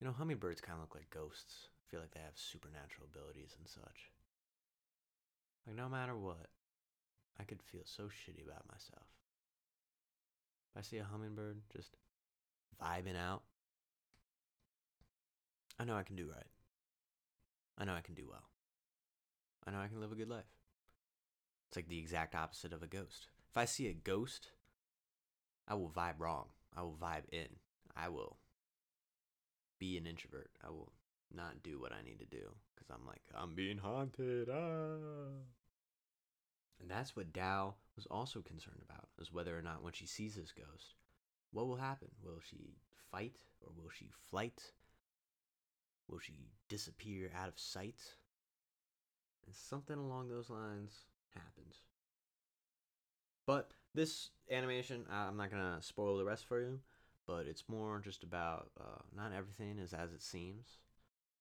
You 0.00 0.06
know, 0.06 0.12
hummingbirds 0.12 0.60
kind 0.60 0.76
of 0.76 0.82
look 0.82 0.94
like 0.94 1.08
ghosts. 1.08 1.68
I 1.72 1.90
feel 1.90 2.00
like 2.00 2.12
they 2.12 2.20
have 2.20 2.36
supernatural 2.36 3.08
abilities 3.08 3.56
and 3.58 3.66
such. 3.66 4.12
Like, 5.66 5.76
no 5.76 5.88
matter 5.88 6.14
what, 6.16 6.48
I 7.40 7.44
could 7.44 7.62
feel 7.62 7.82
so 7.84 8.04
shitty 8.04 8.44
about 8.44 8.68
myself. 8.68 9.08
If 10.70 10.78
I 10.78 10.82
see 10.82 10.98
a 10.98 11.04
hummingbird 11.04 11.62
just 11.74 11.96
vibing 12.82 13.16
out, 13.16 13.42
I 15.78 15.84
know 15.84 15.96
I 15.96 16.02
can 16.02 16.16
do 16.16 16.28
right. 16.28 16.50
I 17.78 17.84
know 17.84 17.94
I 17.94 18.02
can 18.02 18.14
do 18.14 18.26
well. 18.28 18.44
I 19.66 19.70
know 19.70 19.80
I 19.80 19.88
can 19.88 20.00
live 20.00 20.12
a 20.12 20.16
good 20.16 20.28
life. 20.28 20.44
It's 21.68 21.76
like 21.76 21.88
the 21.88 21.98
exact 21.98 22.34
opposite 22.34 22.72
of 22.72 22.82
a 22.82 22.86
ghost. 22.86 23.28
If 23.50 23.56
I 23.56 23.64
see 23.64 23.88
a 23.88 23.94
ghost, 23.94 24.48
I 25.68 25.74
will 25.74 25.90
vibe 25.90 26.18
wrong. 26.18 26.46
I 26.76 26.82
will 26.82 26.98
vibe 27.00 27.28
in. 27.32 27.48
I 27.96 28.08
will 28.08 28.36
be 29.78 29.96
an 29.96 30.06
introvert. 30.06 30.50
I 30.64 30.70
will 30.70 30.92
not 31.34 31.62
do 31.62 31.80
what 31.80 31.92
I 31.92 32.02
need 32.02 32.18
to 32.20 32.26
do 32.26 32.50
because 32.74 32.90
I'm 32.90 33.06
like, 33.06 33.22
I'm 33.34 33.54
being 33.54 33.78
haunted. 33.78 34.48
Ah. 34.50 35.44
And 36.80 36.90
that's 36.90 37.16
what 37.16 37.32
Dao 37.32 37.74
was 37.96 38.06
also 38.10 38.40
concerned 38.40 38.82
about, 38.84 39.08
is 39.20 39.32
whether 39.32 39.56
or 39.56 39.62
not 39.62 39.82
when 39.82 39.92
she 39.92 40.06
sees 40.06 40.34
this 40.34 40.52
ghost, 40.52 40.94
what 41.52 41.66
will 41.66 41.76
happen? 41.76 42.08
Will 42.22 42.40
she 42.48 42.74
fight 43.10 43.36
or 43.60 43.70
will 43.76 43.90
she 43.90 44.10
flight? 44.30 44.60
Will 46.08 46.18
she 46.18 46.34
disappear 46.68 47.30
out 47.38 47.48
of 47.48 47.58
sight? 47.58 48.00
And 49.46 49.54
something 49.54 49.96
along 49.96 50.28
those 50.28 50.50
lines 50.50 50.92
happens. 51.34 51.76
But 53.46 53.70
this 53.94 54.30
animation, 54.50 55.04
I'm 55.10 55.36
not 55.36 55.50
gonna 55.50 55.78
spoil 55.80 56.16
the 56.16 56.24
rest 56.24 56.46
for 56.46 56.60
you, 56.60 56.80
but 57.26 57.46
it's 57.46 57.64
more 57.68 58.00
just 58.00 58.22
about 58.22 58.70
uh, 58.78 59.02
not 59.16 59.32
everything 59.32 59.78
is 59.78 59.92
as 59.92 60.12
it 60.12 60.22
seems. 60.22 60.78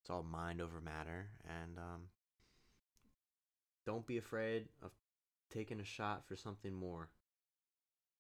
It's 0.01 0.09
all 0.09 0.23
mind 0.23 0.61
over 0.61 0.81
matter, 0.81 1.29
and 1.45 1.77
um, 1.77 2.01
don't 3.85 4.05
be 4.05 4.17
afraid 4.17 4.67
of 4.81 4.91
taking 5.51 5.79
a 5.79 5.85
shot 5.85 6.25
for 6.27 6.35
something 6.35 6.73
more. 6.73 7.09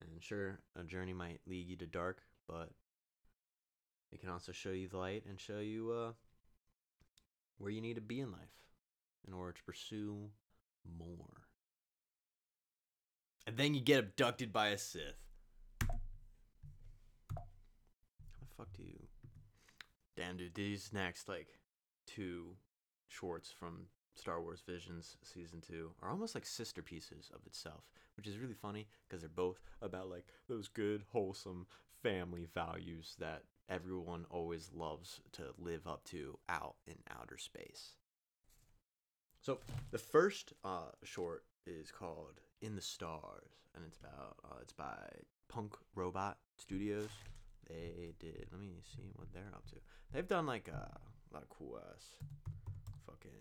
And 0.01 0.21
sure, 0.21 0.59
a 0.79 0.83
journey 0.83 1.13
might 1.13 1.41
lead 1.47 1.67
you 1.67 1.75
to 1.77 1.85
dark, 1.85 2.21
but 2.47 2.69
it 4.11 4.19
can 4.19 4.29
also 4.29 4.51
show 4.51 4.71
you 4.71 4.87
the 4.87 4.97
light 4.97 5.23
and 5.27 5.39
show 5.39 5.59
you 5.59 5.91
uh, 5.91 6.11
where 7.57 7.71
you 7.71 7.81
need 7.81 7.95
to 7.95 8.01
be 8.01 8.19
in 8.19 8.31
life 8.31 8.39
in 9.27 9.33
order 9.33 9.53
to 9.53 9.63
pursue 9.63 10.29
more. 10.99 11.42
And 13.45 13.57
then 13.57 13.73
you 13.73 13.81
get 13.81 13.99
abducted 13.99 14.53
by 14.53 14.69
a 14.69 14.77
Sith. 14.77 15.19
How 15.81 15.89
the 18.39 18.47
fuck 18.57 18.71
do 18.73 18.83
you. 18.83 18.99
Damn, 20.15 20.37
dude, 20.37 20.53
these 20.55 20.91
next, 20.93 21.27
like, 21.27 21.59
two 22.05 22.55
shorts 23.07 23.51
from 23.51 23.87
Star 24.15 24.41
Wars 24.41 24.63
Visions 24.65 25.17
Season 25.23 25.59
2 25.59 25.91
are 26.01 26.09
almost 26.09 26.35
like 26.35 26.45
sister 26.45 26.81
pieces 26.81 27.29
of 27.33 27.45
itself, 27.45 27.83
which 28.15 28.27
is 28.27 28.37
really 28.37 28.53
funny 28.53 28.87
because 29.07 29.21
they're 29.21 29.29
both 29.29 29.59
about, 29.81 30.09
like, 30.09 30.27
those 30.47 30.69
good, 30.69 31.03
wholesome 31.11 31.65
family 32.01 32.47
values 32.53 33.15
that 33.19 33.43
everyone 33.69 34.25
always 34.29 34.71
loves 34.73 35.19
to 35.33 35.43
live 35.57 35.85
up 35.87 36.03
to 36.05 36.37
out 36.47 36.75
in 36.87 36.95
outer 37.19 37.37
space. 37.37 37.95
So, 39.41 39.59
the 39.91 39.97
first 39.97 40.53
uh, 40.63 40.91
short 41.03 41.43
is 41.65 41.91
called 41.91 42.39
In 42.63 42.75
the 42.75 42.81
Stars, 42.81 43.51
and 43.75 43.83
it's 43.85 43.97
about 43.97 44.37
uh, 44.45 44.55
it's 44.61 44.71
by 44.71 44.95
Punk 45.49 45.75
Robot 45.95 46.37
Studios. 46.55 47.09
They 47.67 48.13
did. 48.19 48.47
Let 48.53 48.61
me 48.61 48.75
see 48.95 49.11
what 49.17 49.33
they're 49.33 49.51
up 49.53 49.65
to. 49.71 49.75
They've 50.13 50.25
done 50.25 50.45
like 50.45 50.69
uh, 50.73 50.77
a 50.77 51.33
lot 51.33 51.43
of 51.43 51.49
cool 51.49 51.77
ass, 51.91 52.05
fucking, 53.05 53.31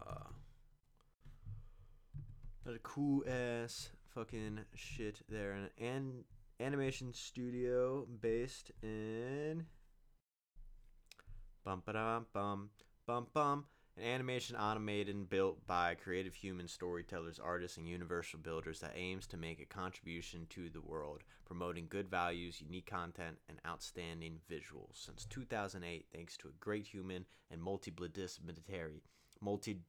uh, 0.00 0.32
a 2.66 2.68
lot 2.68 2.74
of 2.74 2.82
cool 2.82 3.22
ass 3.28 3.90
fucking 4.12 4.58
shit 4.74 5.20
there. 5.28 5.52
An 5.52 5.70
an 5.78 6.24
animation 6.58 7.12
studio 7.12 8.04
based 8.20 8.72
in 8.82 9.66
bum 11.64 11.84
ba 11.86 11.92
dum 11.92 12.26
bum 12.32 12.70
bum 13.06 13.28
bum 13.32 13.66
an 13.96 14.04
animation 14.04 14.56
automated 14.56 15.14
and 15.14 15.28
built 15.28 15.66
by 15.66 15.94
creative 15.94 16.34
human 16.34 16.66
storytellers, 16.66 17.38
artists, 17.38 17.76
and 17.76 17.86
universal 17.86 18.38
builders 18.38 18.80
that 18.80 18.94
aims 18.96 19.26
to 19.26 19.36
make 19.36 19.60
a 19.60 19.66
contribution 19.66 20.46
to 20.50 20.70
the 20.70 20.80
world, 20.80 21.22
promoting 21.44 21.86
good 21.88 22.08
values, 22.08 22.60
unique 22.60 22.86
content, 22.86 23.36
and 23.48 23.58
outstanding 23.66 24.38
visuals. 24.50 24.94
Since 24.94 25.26
2008, 25.26 26.06
thanks 26.12 26.36
to 26.38 26.48
a 26.48 26.52
great 26.60 26.86
human 26.86 27.26
and 27.50 27.60
multidisciplinary, 27.60 29.00
multi 29.40 29.80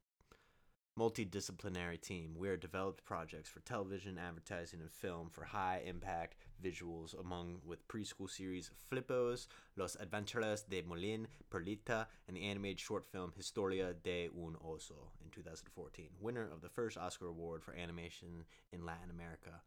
multidisciplinary 0.98 2.00
team, 2.00 2.34
we 2.36 2.48
are 2.48 2.56
developed 2.56 3.04
projects 3.04 3.48
for 3.48 3.60
television, 3.60 4.18
advertising, 4.18 4.80
and 4.80 4.92
film 4.92 5.28
for 5.28 5.44
high 5.44 5.82
impact 5.84 6.36
visuals, 6.64 7.18
among 7.20 7.58
with 7.64 7.86
preschool 7.88 8.30
series 8.30 8.70
Flippos, 8.90 9.46
Los 9.76 9.96
Adventures 9.96 10.62
de 10.62 10.82
Molin 10.82 11.26
Perlita, 11.50 12.06
and 12.26 12.36
the 12.36 12.44
animated 12.44 12.80
short 12.80 13.04
film 13.12 13.32
Historia 13.36 13.92
de 14.02 14.28
un 14.34 14.56
Oso 14.64 15.10
in 15.22 15.30
2014, 15.30 16.08
winner 16.20 16.48
of 16.52 16.62
the 16.62 16.68
first 16.68 16.96
Oscar 16.96 17.26
Award 17.26 17.62
for 17.62 17.74
animation 17.74 18.44
in 18.72 18.86
Latin 18.86 19.10
America, 19.10 19.60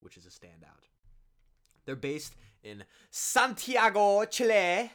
which 0.00 0.16
is 0.16 0.26
a 0.26 0.30
standout. 0.30 0.88
They're 1.84 1.96
based 1.96 2.34
in 2.62 2.84
Santiago, 3.10 4.24
Chile, 4.24 4.90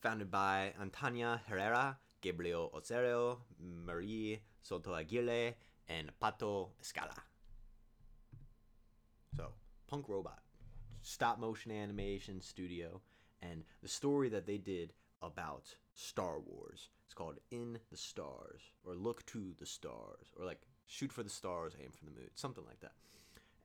founded 0.00 0.30
by 0.30 0.72
Antonia 0.80 1.40
Herrera, 1.48 1.98
Gabriel 2.20 2.70
Osorio, 2.74 3.40
Marie 3.60 4.40
Soto 4.62 4.94
Aguirre, 4.94 5.54
and 5.88 6.10
Pato 6.22 6.70
Escala. 6.80 7.16
So, 9.36 9.48
Punk 9.88 10.08
Robot, 10.08 10.41
stop 11.02 11.38
motion 11.38 11.70
animation 11.72 12.40
studio, 12.40 13.00
and 13.40 13.64
the 13.82 13.88
story 13.88 14.28
that 14.30 14.46
they 14.46 14.58
did 14.58 14.92
about 15.20 15.74
Star 15.94 16.38
Wars. 16.40 16.88
It's 17.04 17.14
called 17.14 17.38
In 17.50 17.78
the 17.90 17.96
Stars, 17.96 18.62
or 18.84 18.94
Look 18.94 19.24
to 19.26 19.52
the 19.58 19.66
Stars, 19.66 20.32
or 20.38 20.46
like 20.46 20.62
Shoot 20.86 21.12
for 21.12 21.22
the 21.22 21.30
Stars, 21.30 21.74
Aim 21.82 21.90
for 21.92 22.04
the 22.04 22.10
Moon, 22.10 22.30
something 22.34 22.64
like 22.66 22.80
that. 22.80 22.92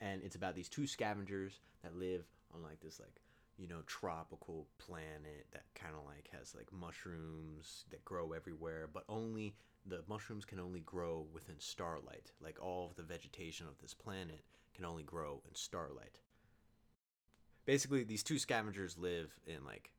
And 0.01 0.21
it's 0.23 0.35
about 0.35 0.55
these 0.55 0.69
two 0.69 0.85
scavengers 0.85 1.59
that 1.83 1.95
live 1.95 2.25
on 2.53 2.61
like 2.61 2.79
this 2.81 2.99
like 2.99 3.21
you 3.57 3.67
know 3.67 3.81
tropical 3.87 4.67
planet 4.77 5.47
that 5.51 5.63
kind 5.75 5.95
of 5.95 6.05
like 6.05 6.29
has 6.37 6.53
like 6.55 6.71
mushrooms 6.71 7.85
that 7.89 8.05
grow 8.05 8.31
everywhere 8.31 8.87
but 8.91 9.03
only 9.09 9.55
the 9.85 10.01
mushrooms 10.07 10.45
can 10.45 10.59
only 10.59 10.81
grow 10.81 11.25
within 11.33 11.55
starlight 11.59 12.31
like 12.41 12.57
all 12.61 12.87
of 12.89 12.95
the 12.95 13.03
vegetation 13.03 13.67
of 13.67 13.77
this 13.81 13.93
planet 13.93 14.43
can 14.75 14.85
only 14.85 15.03
grow 15.03 15.41
in 15.47 15.55
starlight 15.55 16.19
basically 17.67 18.03
these 18.03 18.23
two 18.23 18.39
scavengers 18.39 18.97
live 18.97 19.39
in 19.45 19.63
like 19.63 19.91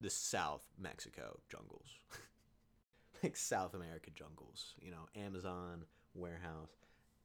the 0.00 0.10
south 0.10 0.66
mexico 0.76 1.38
jungles 1.48 1.86
like 3.22 3.36
south 3.36 3.74
america 3.74 4.10
jungles 4.12 4.74
you 4.80 4.90
know 4.90 5.06
amazon 5.24 5.84
warehouse 6.14 6.76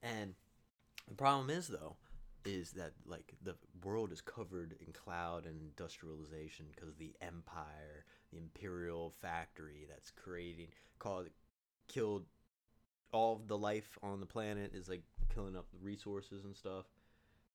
and 0.03 0.35
the 1.07 1.15
problem 1.15 1.49
is 1.49 1.67
though 1.67 1.95
is 2.45 2.71
that 2.73 2.93
like 3.05 3.33
the 3.43 3.55
world 3.83 4.11
is 4.11 4.21
covered 4.21 4.75
in 4.85 4.93
cloud 4.93 5.45
and 5.45 5.59
industrialization 5.59 6.67
because 6.73 6.95
the 6.95 7.13
empire, 7.21 8.05
the 8.31 8.37
imperial 8.37 9.13
factory 9.21 9.87
that's 9.89 10.11
creating 10.11 10.67
called 10.99 11.27
killed 11.87 12.25
all 13.11 13.33
of 13.33 13.47
the 13.47 13.57
life 13.57 13.97
on 14.03 14.19
the 14.19 14.25
planet 14.25 14.73
is 14.73 14.87
like 14.87 15.01
killing 15.33 15.55
up 15.55 15.65
the 15.71 15.83
resources 15.83 16.45
and 16.45 16.55
stuff. 16.55 16.85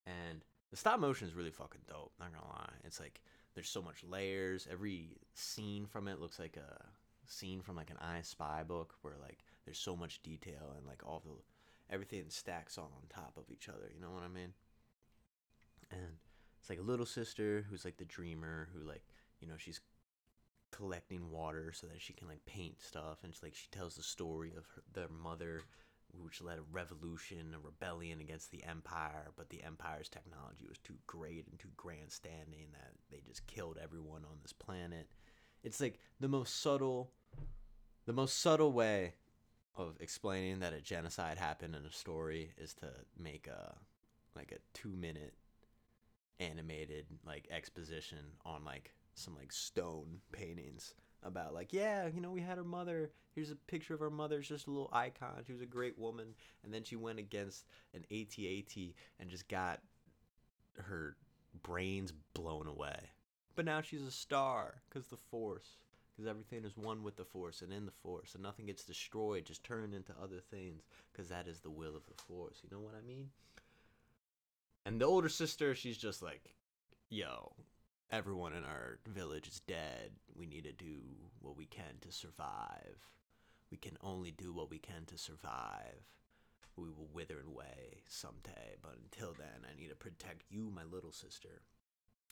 And 0.07 0.44
the 0.70 0.76
stop 0.76 1.00
motion 1.00 1.26
is 1.26 1.35
really 1.35 1.50
fucking 1.50 1.83
dope, 1.88 2.12
not 2.18 2.33
gonna 2.33 2.46
lie. 2.46 2.72
It's 2.85 3.00
like 3.00 3.20
there's 3.54 3.68
so 3.68 3.83
much 3.83 4.04
layers. 4.09 4.68
Every 4.70 5.18
scene 5.35 5.87
from 5.87 6.09
it 6.09 6.20
looks 6.20 6.38
like 6.38 6.56
a 6.56 6.85
scene 7.26 7.61
from 7.61 7.76
like 7.76 7.90
an 7.90 7.98
I 8.00 8.22
Spy 8.22 8.62
book 8.66 8.94
where 9.02 9.14
like 9.20 9.44
there's 9.64 9.78
so 9.78 9.96
much 9.96 10.22
detail 10.22 10.74
and 10.76 10.87
like 10.87 11.02
all 11.04 11.22
the 11.24 11.92
everything 11.92 12.24
stacks 12.28 12.78
all 12.78 12.92
on 12.96 13.09
top 13.09 13.35
of 13.37 13.44
each 13.50 13.68
other. 13.68 13.90
You 13.94 14.00
know 14.00 14.12
what 14.12 14.22
I 14.22 14.28
mean? 14.28 14.52
And 15.90 16.18
it's 16.61 16.70
like 16.70 16.78
a 16.78 16.83
little 16.83 17.06
sister 17.06 17.66
who's 17.68 17.85
like 17.85 17.96
the 17.96 18.04
dreamer 18.04 18.68
who 18.72 18.87
like 18.87 19.02
you 19.40 19.48
know 19.48 19.56
she's 19.56 19.80
collecting 20.70 21.30
water 21.30 21.72
so 21.74 21.88
that 21.88 22.00
she 22.00 22.12
can 22.12 22.28
like 22.28 22.44
paint 22.46 22.80
stuff 22.80 23.18
and 23.24 23.33
it's 23.33 23.42
like 23.42 23.54
she 23.54 23.66
tells 23.72 23.96
the 23.96 24.02
story 24.02 24.52
of 24.56 24.64
her, 24.74 24.83
their 24.92 25.09
mother 25.09 25.62
which 26.18 26.42
led 26.42 26.59
a 26.59 26.62
revolution 26.73 27.55
a 27.55 27.59
rebellion 27.59 28.20
against 28.20 28.51
the 28.51 28.62
empire 28.64 29.31
but 29.37 29.49
the 29.51 29.62
empire's 29.62 30.09
technology 30.09 30.66
was 30.68 30.79
too 30.79 30.94
great 31.07 31.46
and 31.51 31.59
too 31.59 31.68
grandstanding 31.77 32.68
that 32.73 32.92
they 33.11 33.20
just 33.27 33.46
killed 33.46 33.79
everyone 33.83 34.25
on 34.25 34.38
this 34.42 34.53
planet. 34.53 35.09
It's 35.62 35.81
like 35.81 35.99
the 36.18 36.29
most 36.29 36.61
subtle 36.62 37.11
the 38.07 38.12
most 38.12 38.40
subtle 38.40 38.73
way 38.73 39.14
of 39.77 39.96
explaining 40.01 40.61
that 40.61 40.73
a 40.73 40.81
genocide 40.81 41.38
happened 41.38 41.75
in 41.75 41.85
a 41.87 41.92
story 41.92 42.53
is 42.59 42.75
to 42.75 42.90
make 43.18 43.46
a 43.46 43.75
like 44.35 44.53
a 44.53 44.79
two 44.79 44.88
minute 44.96 45.35
animated 46.38 47.07
like 47.27 47.46
exposition 47.51 48.18
on 48.44 48.64
like 48.64 48.92
some 49.14 49.37
like 49.37 49.53
stone 49.53 50.20
paintings 50.33 50.94
about 51.22 51.52
like 51.52 51.72
yeah 51.72 52.06
you 52.06 52.20
know 52.20 52.30
we 52.30 52.40
had 52.40 52.59
her 52.59 52.64
mother. 52.64 53.11
Here's 53.35 53.50
a 53.50 53.56
picture 53.56 53.94
of 53.94 54.00
her 54.00 54.11
mother. 54.11 54.38
It's 54.38 54.48
just 54.48 54.66
a 54.66 54.70
little 54.70 54.90
icon. 54.92 55.44
She 55.46 55.52
was 55.52 55.62
a 55.62 55.66
great 55.66 55.96
woman. 55.96 56.35
And 56.64 56.74
then 56.74 56.83
she 56.83 56.96
went 56.96 57.20
against 57.20 57.64
an 57.94 58.04
AT-AT 58.11 58.76
and 59.20 59.30
just 59.30 59.48
got 59.48 59.80
her 60.76 61.16
brains 61.62 62.12
blown 62.35 62.66
away. 62.66 62.98
But 63.54 63.64
now 63.64 63.83
she's 63.83 64.02
a 64.02 64.11
star 64.11 64.83
because 64.88 65.06
the 65.06 65.16
force 65.16 65.76
because 66.12 66.28
everything 66.28 66.64
is 66.64 66.76
one 66.76 67.02
with 67.02 67.16
the 67.16 67.24
force 67.24 67.62
and 67.62 67.72
in 67.72 67.87
the 67.87 67.92
force 67.92 68.35
and 68.35 68.42
nothing 68.42 68.66
gets 68.66 68.85
destroyed 68.85 69.44
just 69.44 69.64
turned 69.64 69.94
into 69.94 70.12
other 70.22 70.40
things 70.50 70.83
because 71.12 71.28
that 71.28 71.46
is 71.46 71.61
the 71.61 71.70
will 71.70 71.96
of 71.96 72.06
the 72.06 72.22
force. 72.26 72.59
You 72.62 72.68
know 72.72 72.83
what 72.83 72.94
i 72.98 73.06
mean? 73.06 73.30
And 74.85 75.00
the 75.00 75.06
older 75.06 75.28
sister 75.28 75.74
she's 75.74 75.98
just 75.98 76.22
like 76.22 76.54
yo 77.11 77.52
everyone 78.11 78.53
in 78.53 78.64
our 78.64 78.99
village 79.07 79.49
is 79.49 79.61
dead 79.61 80.11
we 80.37 80.46
need 80.46 80.64
to 80.64 80.73
do 80.73 81.01
what 81.40 81.57
we 81.57 81.66
can 81.66 81.99
to 82.01 82.12
survive 82.12 83.09
we 83.70 83.77
can 83.77 83.96
only 84.03 84.31
do 84.31 84.53
what 84.53 84.70
we 84.70 84.79
can 84.79 85.05
to 85.07 85.16
survive 85.16 86.03
we 86.77 86.88
will 86.88 87.09
wither 87.12 87.42
away 87.46 88.03
someday 88.09 88.77
but 88.83 88.96
until 89.03 89.35
then 89.38 89.64
i 89.70 89.81
need 89.81 89.88
to 89.88 89.94
protect 89.94 90.42
you 90.51 90.70
my 90.75 90.85
little 90.85 91.12
sister 91.12 91.62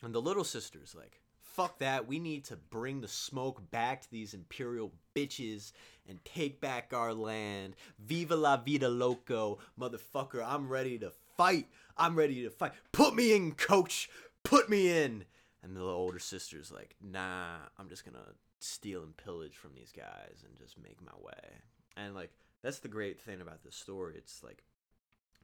and 0.03 0.15
the 0.15 0.21
little 0.21 0.45
sister's 0.45 0.95
like, 0.95 1.21
fuck 1.41 1.79
that. 1.79 2.07
We 2.07 2.19
need 2.19 2.45
to 2.47 2.57
bring 2.57 3.01
the 3.01 3.09
smoke 3.09 3.69
back 3.71 4.03
to 4.03 4.11
these 4.11 4.33
imperial 4.33 4.93
bitches 5.15 5.73
and 6.09 6.25
take 6.25 6.61
back 6.61 6.93
our 6.93 7.13
land. 7.13 7.75
Viva 7.99 8.37
la 8.37 8.57
vida 8.59 8.89
loco. 8.89 9.59
Motherfucker, 9.79 10.45
I'm 10.47 10.69
ready 10.69 10.99
to 10.99 11.13
fight. 11.37 11.67
I'm 11.97 12.15
ready 12.15 12.45
to 12.45 12.51
fight. 12.51 12.73
Put 12.93 13.15
me 13.15 13.35
in, 13.35 13.53
coach. 13.53 14.09
Put 14.45 14.71
me 14.71 14.91
in. 14.97 15.25
And 15.63 15.77
the 15.77 15.83
older 15.83 16.19
sister's 16.19 16.71
like, 16.71 16.95
nah, 17.03 17.57
I'm 17.79 17.89
just 17.89 18.05
gonna 18.05 18.35
steal 18.61 19.03
and 19.03 19.17
pillage 19.17 19.57
from 19.57 19.73
these 19.75 19.93
guys 19.93 20.45
and 20.45 20.57
just 20.59 20.81
make 20.83 21.01
my 21.05 21.13
way. 21.21 21.59
And 21.97 22.15
like, 22.15 22.31
that's 22.63 22.79
the 22.79 22.89
great 22.89 23.21
thing 23.21 23.41
about 23.41 23.63
this 23.63 23.77
story. 23.77 24.15
It's 24.17 24.43
like 24.43 24.63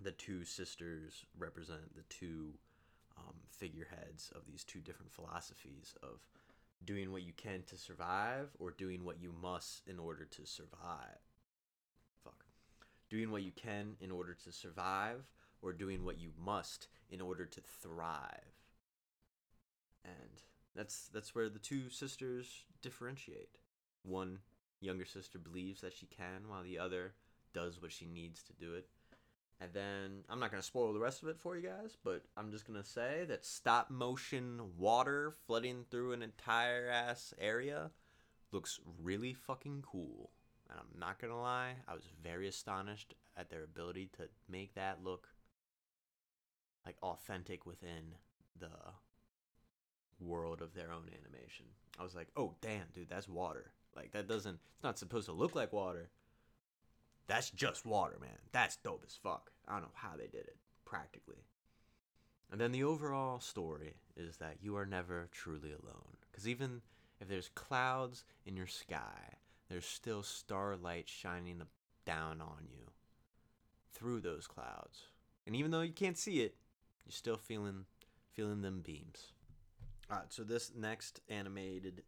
the 0.01 0.13
two 0.13 0.45
sisters 0.45 1.25
represent 1.39 1.95
the 1.95 2.03
two 2.09 2.55
um, 3.17 3.35
figureheads 3.51 4.33
of 4.35 4.43
these 4.47 4.65
two 4.65 4.81
different 4.81 5.13
philosophies 5.13 5.95
of 6.03 6.21
doing 6.85 7.13
what 7.13 7.23
you 7.23 7.33
can 7.37 7.63
to 7.67 7.77
survive 7.77 8.49
or 8.59 8.71
doing 8.71 9.05
what 9.05 9.21
you 9.21 9.33
must 9.41 9.83
in 9.87 9.99
order 9.99 10.25
to 10.25 10.45
survive. 10.45 11.21
Fuck. 12.23 12.45
Doing 13.09 13.31
what 13.31 13.43
you 13.43 13.53
can 13.53 13.97
in 14.01 14.11
order 14.11 14.37
to 14.45 14.53
survive 14.53 15.31
or 15.63 15.73
doing 15.73 16.05
what 16.05 16.19
you 16.19 16.31
must 16.45 16.89
in 17.11 17.21
order 17.21 17.47
to 17.47 17.61
thrive. 17.61 18.64
And 20.05 20.43
that's 20.75 21.09
that's 21.13 21.35
where 21.35 21.49
the 21.49 21.59
two 21.59 21.89
sisters 21.91 22.65
differentiate. 22.83 23.59
One 24.03 24.39
younger 24.81 25.05
sister 25.05 25.39
believes 25.39 25.81
that 25.81 25.95
she 25.95 26.07
can 26.07 26.49
while 26.49 26.63
the 26.63 26.79
other 26.79 27.15
does 27.53 27.81
what 27.81 27.93
she 27.93 28.07
needs 28.07 28.43
to 28.43 28.53
do 28.53 28.75
it. 28.75 28.89
And 29.61 29.73
then 29.73 30.25
I'm 30.29 30.41
not 30.41 30.51
gonna 30.51 30.63
spoil 30.63 30.93
the 30.93 31.01
rest 31.01 31.23
of 31.23 31.29
it 31.29 31.39
for 31.39 31.57
you 31.57 31.69
guys, 31.69 31.97
but 32.03 32.23
I'm 32.37 32.51
just 32.51 32.67
gonna 32.67 32.85
say 32.85 33.25
that 33.29 33.47
stop 33.47 33.91
motion 33.91 34.61
water 34.77 35.35
flooding 35.47 35.85
through 35.91 36.13
an 36.13 36.23
entire 36.23 36.89
ass 36.91 37.33
area 37.41 37.91
looks 38.53 38.81
really 39.03 39.33
fucking 39.33 39.85
cool. 39.91 40.31
And 40.69 40.79
I'm 40.79 40.99
not 40.99 41.21
gonna 41.21 41.41
lie, 41.41 41.77
I 41.87 41.95
was 41.95 42.09
very 42.23 42.49
astonished 42.49 43.15
at 43.37 43.49
their 43.49 43.65
ability 43.65 44.11
to 44.17 44.29
make 44.49 44.75
that 44.75 45.05
look 45.05 45.29
like 46.85 46.97
authentic 47.03 47.65
within 47.65 48.17
the 48.59 48.71
world 50.21 50.63
of 50.63 50.75
their 50.75 50.93
own 50.93 51.09
animation. 51.09 51.67
I 51.99 52.03
was 52.03 52.15
like, 52.15 52.29
oh 52.37 52.55
damn, 52.61 52.87
dude, 52.93 53.09
that's 53.09 53.29
water. 53.29 53.73
Like 53.97 54.13
that 54.13 54.29
doesn't 54.29 54.59
it's 54.75 54.83
not 54.83 54.99
supposed 54.99 55.27
to 55.27 55.33
look 55.33 55.55
like 55.55 55.73
water. 55.73 56.11
That's 57.27 57.51
just 57.51 57.87
water, 57.87 58.17
man. 58.21 58.39
That's 58.53 58.77
dope 58.77 59.05
as 59.07 59.19
fuck. 59.23 59.51
I 59.67 59.73
don't 59.73 59.83
know 59.83 59.89
how 59.95 60.17
they 60.17 60.27
did 60.27 60.47
it, 60.47 60.57
practically. 60.85 61.45
And 62.53 62.61
then 62.61 62.73
the 62.73 62.85
overall 62.85 63.41
story 63.41 63.95
is 64.17 64.37
that 64.37 64.59
you 64.61 64.77
are 64.77 64.87
never 64.87 65.29
truly 65.33 65.71
alone. 65.71 66.19
Because 66.31 66.47
even 66.47 66.83
if 67.21 67.29
there's 67.29 67.49
clouds 67.55 68.25
in 68.45 68.57
your 68.57 68.67
sky, 68.67 69.39
there's 69.69 69.87
still 69.87 70.23
starlight 70.23 71.09
shining 71.09 71.63
down 72.05 72.41
on 72.41 72.69
you 72.71 72.91
through 73.95 74.21
those 74.21 74.47
clouds. 74.47 75.05
And 75.47 75.57
even 75.57 75.71
though 75.71 75.81
you 75.81 75.93
can't 75.93 76.19
see 76.19 76.41
it, 76.41 76.57
you're 77.05 77.13
still 77.13 77.37
feeling 77.37 77.87
feeling 78.33 78.63
them 78.63 78.81
beams. 78.85 79.33
So 80.29 80.43
this 80.43 80.73
next 80.75 81.21
animated 81.29 82.03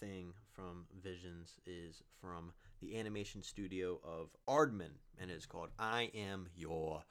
thing 0.00 0.32
from 0.54 0.86
Visions 1.02 1.58
is 1.66 2.02
from 2.20 2.52
the 2.80 2.98
animation 2.98 3.42
studio 3.42 3.98
of 4.04 4.28
Aardman, 4.48 4.98
and 5.18 5.30
it's 5.30 5.46
called 5.46 5.70
I 5.78 6.10
Am 6.14 6.48
Your 6.54 7.02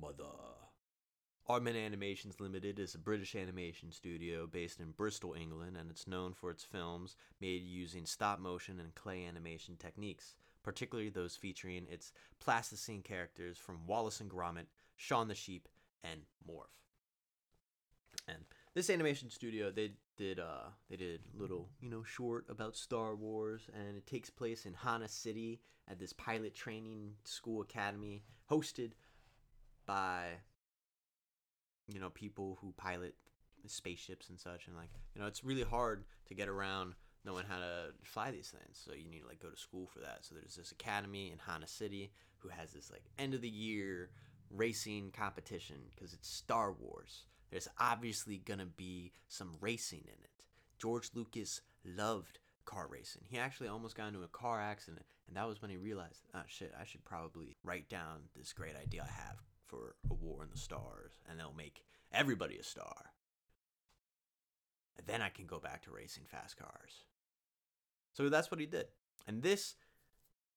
Mother. 0.00 0.24
Aardman 1.48 1.76
Animations 1.76 2.40
Limited 2.40 2.78
is 2.78 2.94
a 2.94 2.98
British 2.98 3.34
animation 3.34 3.92
studio 3.92 4.46
based 4.46 4.80
in 4.80 4.92
Bristol, 4.92 5.34
England, 5.34 5.76
and 5.76 5.90
it's 5.90 6.06
known 6.06 6.32
for 6.32 6.50
its 6.50 6.64
films 6.64 7.16
made 7.40 7.62
using 7.62 8.06
stop 8.06 8.38
motion 8.38 8.80
and 8.80 8.94
clay 8.94 9.26
animation 9.26 9.76
techniques, 9.76 10.34
particularly 10.62 11.10
those 11.10 11.36
featuring 11.36 11.86
its 11.90 12.12
plasticine 12.40 13.02
characters 13.02 13.58
from 13.58 13.86
Wallace 13.86 14.20
and 14.20 14.30
Gromit, 14.30 14.66
Shaun 14.96 15.28
the 15.28 15.34
Sheep, 15.34 15.68
and 16.02 16.22
Morph. 16.48 16.80
And 18.26 18.44
this 18.74 18.90
animation 18.90 19.30
studio, 19.30 19.70
they 19.70 19.92
did 20.16 20.38
uh 20.38 20.68
they 20.90 20.96
did 20.96 21.20
little 21.36 21.68
you 21.80 21.90
know 21.90 22.02
short 22.04 22.46
about 22.48 22.76
Star 22.76 23.14
Wars, 23.14 23.68
and 23.74 23.96
it 23.96 24.06
takes 24.06 24.30
place 24.30 24.66
in 24.66 24.74
Hana 24.74 25.08
City 25.08 25.60
at 25.88 25.98
this 25.98 26.12
pilot 26.12 26.54
training 26.54 27.12
school 27.24 27.62
academy 27.62 28.24
hosted 28.50 28.92
by 29.86 30.26
you 31.88 32.00
know 32.00 32.10
people 32.10 32.58
who 32.60 32.72
pilot 32.76 33.14
spaceships 33.66 34.28
and 34.28 34.38
such, 34.38 34.66
and 34.66 34.76
like 34.76 34.90
you 35.14 35.20
know 35.20 35.28
it's 35.28 35.44
really 35.44 35.62
hard 35.62 36.04
to 36.26 36.34
get 36.34 36.48
around 36.48 36.94
knowing 37.24 37.44
how 37.48 37.58
to 37.58 37.86
fly 38.02 38.30
these 38.30 38.50
things. 38.50 38.82
So 38.84 38.92
you 38.92 39.08
need 39.08 39.20
to 39.20 39.26
like 39.28 39.40
go 39.40 39.48
to 39.48 39.56
school 39.56 39.86
for 39.86 40.00
that. 40.00 40.18
So 40.22 40.34
there's 40.34 40.56
this 40.56 40.72
academy 40.72 41.30
in 41.32 41.38
Hana 41.38 41.66
City 41.66 42.12
who 42.38 42.48
has 42.48 42.72
this 42.72 42.90
like 42.90 43.04
end 43.18 43.34
of 43.34 43.40
the 43.40 43.48
year 43.48 44.10
racing 44.50 45.10
competition 45.16 45.76
because 45.94 46.12
it's 46.12 46.28
Star 46.28 46.72
Wars. 46.72 47.24
There's 47.54 47.68
obviously 47.78 48.38
gonna 48.38 48.66
be 48.66 49.12
some 49.28 49.54
racing 49.60 50.02
in 50.06 50.24
it. 50.24 50.42
George 50.76 51.10
Lucas 51.14 51.60
loved 51.84 52.40
car 52.64 52.88
racing. 52.90 53.22
He 53.28 53.38
actually 53.38 53.68
almost 53.68 53.94
got 53.94 54.08
into 54.08 54.24
a 54.24 54.28
car 54.28 54.60
accident, 54.60 55.06
and 55.28 55.36
that 55.36 55.46
was 55.46 55.62
when 55.62 55.70
he 55.70 55.76
realized, 55.76 56.24
oh 56.34 56.42
shit, 56.48 56.72
I 56.76 56.82
should 56.84 57.04
probably 57.04 57.56
write 57.62 57.88
down 57.88 58.22
this 58.36 58.52
great 58.52 58.74
idea 58.74 59.04
I 59.04 59.22
have 59.22 59.36
for 59.68 59.94
a 60.10 60.14
war 60.14 60.42
in 60.42 60.50
the 60.50 60.58
stars, 60.58 61.12
and 61.30 61.38
they'll 61.38 61.54
make 61.56 61.84
everybody 62.12 62.58
a 62.58 62.64
star. 62.64 63.12
And 64.98 65.06
then 65.06 65.22
I 65.22 65.28
can 65.28 65.46
go 65.46 65.60
back 65.60 65.82
to 65.82 65.92
racing 65.92 66.24
fast 66.26 66.56
cars. 66.56 67.04
So 68.14 68.28
that's 68.30 68.50
what 68.50 68.58
he 68.58 68.66
did. 68.66 68.86
And 69.28 69.44
this 69.44 69.76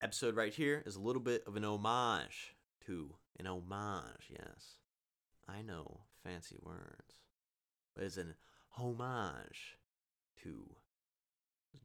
episode 0.01 0.35
right 0.35 0.51
here 0.51 0.81
is 0.87 0.95
a 0.95 1.01
little 1.01 1.21
bit 1.21 1.43
of 1.45 1.57
an 1.57 1.63
homage 1.63 2.55
to 2.87 3.13
an 3.39 3.45
homage, 3.45 4.31
yes. 4.31 4.79
I 5.47 5.61
know 5.61 6.06
fancy 6.27 6.57
words, 6.63 7.21
but 7.95 8.03
it's 8.03 8.17
an 8.17 8.35
homage 8.71 9.77
to 10.43 10.65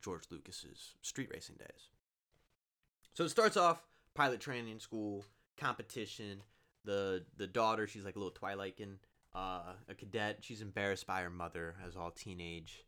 George 0.03 0.25
Lucas's 0.31 0.95
street 1.03 1.31
racing 1.33 1.57
days. 1.57 1.91
So 3.15 3.25
it 3.25 3.31
starts 3.31 3.57
off 3.57 3.83
pilot 4.15 4.41
training 4.41 4.81
school, 4.81 5.25
competition. 5.57 6.43
The 6.85 7.25
the 7.37 7.47
daughter, 7.47 7.87
she's 7.87 8.05
like 8.05 8.17
a 8.17 8.19
little 8.19 8.35
Twilightin, 8.35 8.97
uh, 9.35 9.75
a 9.89 9.95
cadet. 9.97 10.39
She's 10.41 10.61
embarrassed 10.63 11.07
by 11.07 11.23
her 11.23 11.31
mother, 11.31 11.77
as 11.87 11.97
all 11.97 12.11
teenage 12.11 12.85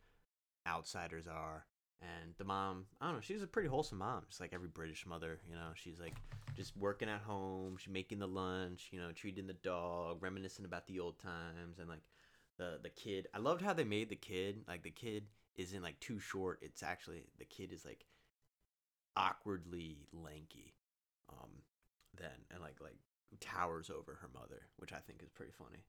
outsiders 0.67 1.27
are. 1.29 1.67
And 2.03 2.35
the 2.37 2.45
mom, 2.45 2.87
I 3.01 3.07
don't 3.07 3.15
know, 3.15 3.21
she's 3.21 3.43
a 3.43 3.47
pretty 3.47 3.69
wholesome 3.69 3.99
mom, 3.99 4.25
just 4.29 4.41
like 4.41 4.53
every 4.53 4.69
British 4.69 5.07
mother. 5.07 5.41
You 5.49 5.55
know, 5.55 5.71
she's 5.75 5.99
like 5.99 6.17
just 6.57 6.77
working 6.77 7.09
at 7.09 7.21
home, 7.21 7.77
she's 7.79 7.93
making 7.93 8.19
the 8.19 8.29
lunch, 8.29 8.89
you 8.93 9.01
know, 9.01 9.11
treating 9.13 9.47
the 9.47 9.55
dog, 9.55 10.23
reminiscing 10.23 10.65
about 10.65 10.87
the 10.87 11.01
old 11.01 11.19
times, 11.19 11.79
and 11.79 11.89
like 11.89 12.03
the 12.59 12.79
the 12.83 12.91
kid. 12.91 13.29
I 13.35 13.39
loved 13.39 13.63
how 13.63 13.73
they 13.73 13.85
made 13.85 14.11
the 14.11 14.17
kid 14.17 14.65
like 14.69 14.83
the 14.83 14.91
kid 14.91 15.25
isn't 15.57 15.83
like 15.83 15.99
too 16.01 16.19
short. 16.19 16.59
It's 16.63 16.83
actually 16.83 17.23
the 17.39 17.45
kid 17.45 17.73
is 17.73 17.85
like 17.85 18.05
awkwardly 19.17 20.07
lanky. 20.13 20.75
Um, 21.31 21.51
then 22.17 22.31
and 22.51 22.61
like 22.61 22.81
like 22.81 22.97
towers 23.41 23.91
over 23.91 24.19
her 24.21 24.29
mother, 24.35 24.63
which 24.77 24.93
I 24.93 24.99
think 24.99 25.23
is 25.23 25.31
pretty 25.31 25.53
funny. 25.53 25.85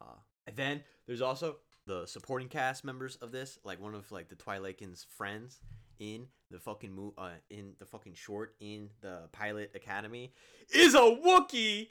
Uh, 0.00 0.16
and 0.46 0.56
then 0.56 0.82
there's 1.06 1.22
also 1.22 1.56
the 1.86 2.06
supporting 2.06 2.48
cast 2.48 2.84
members 2.84 3.16
of 3.16 3.32
this, 3.32 3.58
like 3.64 3.80
one 3.80 3.94
of 3.94 4.10
like 4.12 4.28
the 4.28 4.36
Twilight's 4.36 5.04
friends 5.16 5.60
in 5.98 6.26
the 6.50 6.58
fucking 6.58 6.94
mo- 6.94 7.14
uh, 7.18 7.30
in 7.50 7.72
the 7.78 7.86
fucking 7.86 8.14
short 8.14 8.54
in 8.60 8.90
the 9.00 9.28
pilot 9.32 9.72
academy 9.74 10.32
is 10.72 10.94
a 10.94 10.98
Wookiee. 10.98 11.88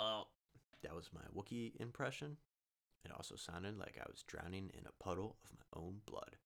Oh, 0.00 0.24
that 0.82 0.94
was 0.94 1.10
my 1.14 1.22
Wookiee 1.34 1.72
impression. 1.80 2.36
It 3.04 3.12
also 3.12 3.36
sounded 3.36 3.78
like 3.78 3.98
I 4.00 4.04
was 4.08 4.22
drowning 4.26 4.70
in 4.74 4.86
a 4.86 5.02
puddle 5.04 5.36
of 5.44 5.50
my 5.52 5.80
own 5.80 5.96
blood. 6.06 6.36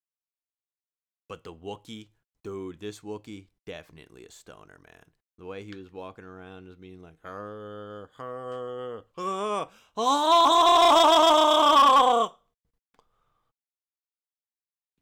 But 1.28 1.44
the 1.44 1.52
Wookiee, 1.52 2.08
dude, 2.44 2.80
this 2.80 3.00
Wookiee, 3.00 3.48
definitely 3.66 4.24
a 4.24 4.30
stoner, 4.30 4.78
man. 4.82 5.04
The 5.38 5.44
way 5.44 5.64
he 5.64 5.74
was 5.74 5.92
walking 5.92 6.24
around 6.24 6.66
just 6.66 6.80
being 6.80 7.02
like, 7.02 7.20
"Her, 7.22 8.08
ah!" 8.18 9.68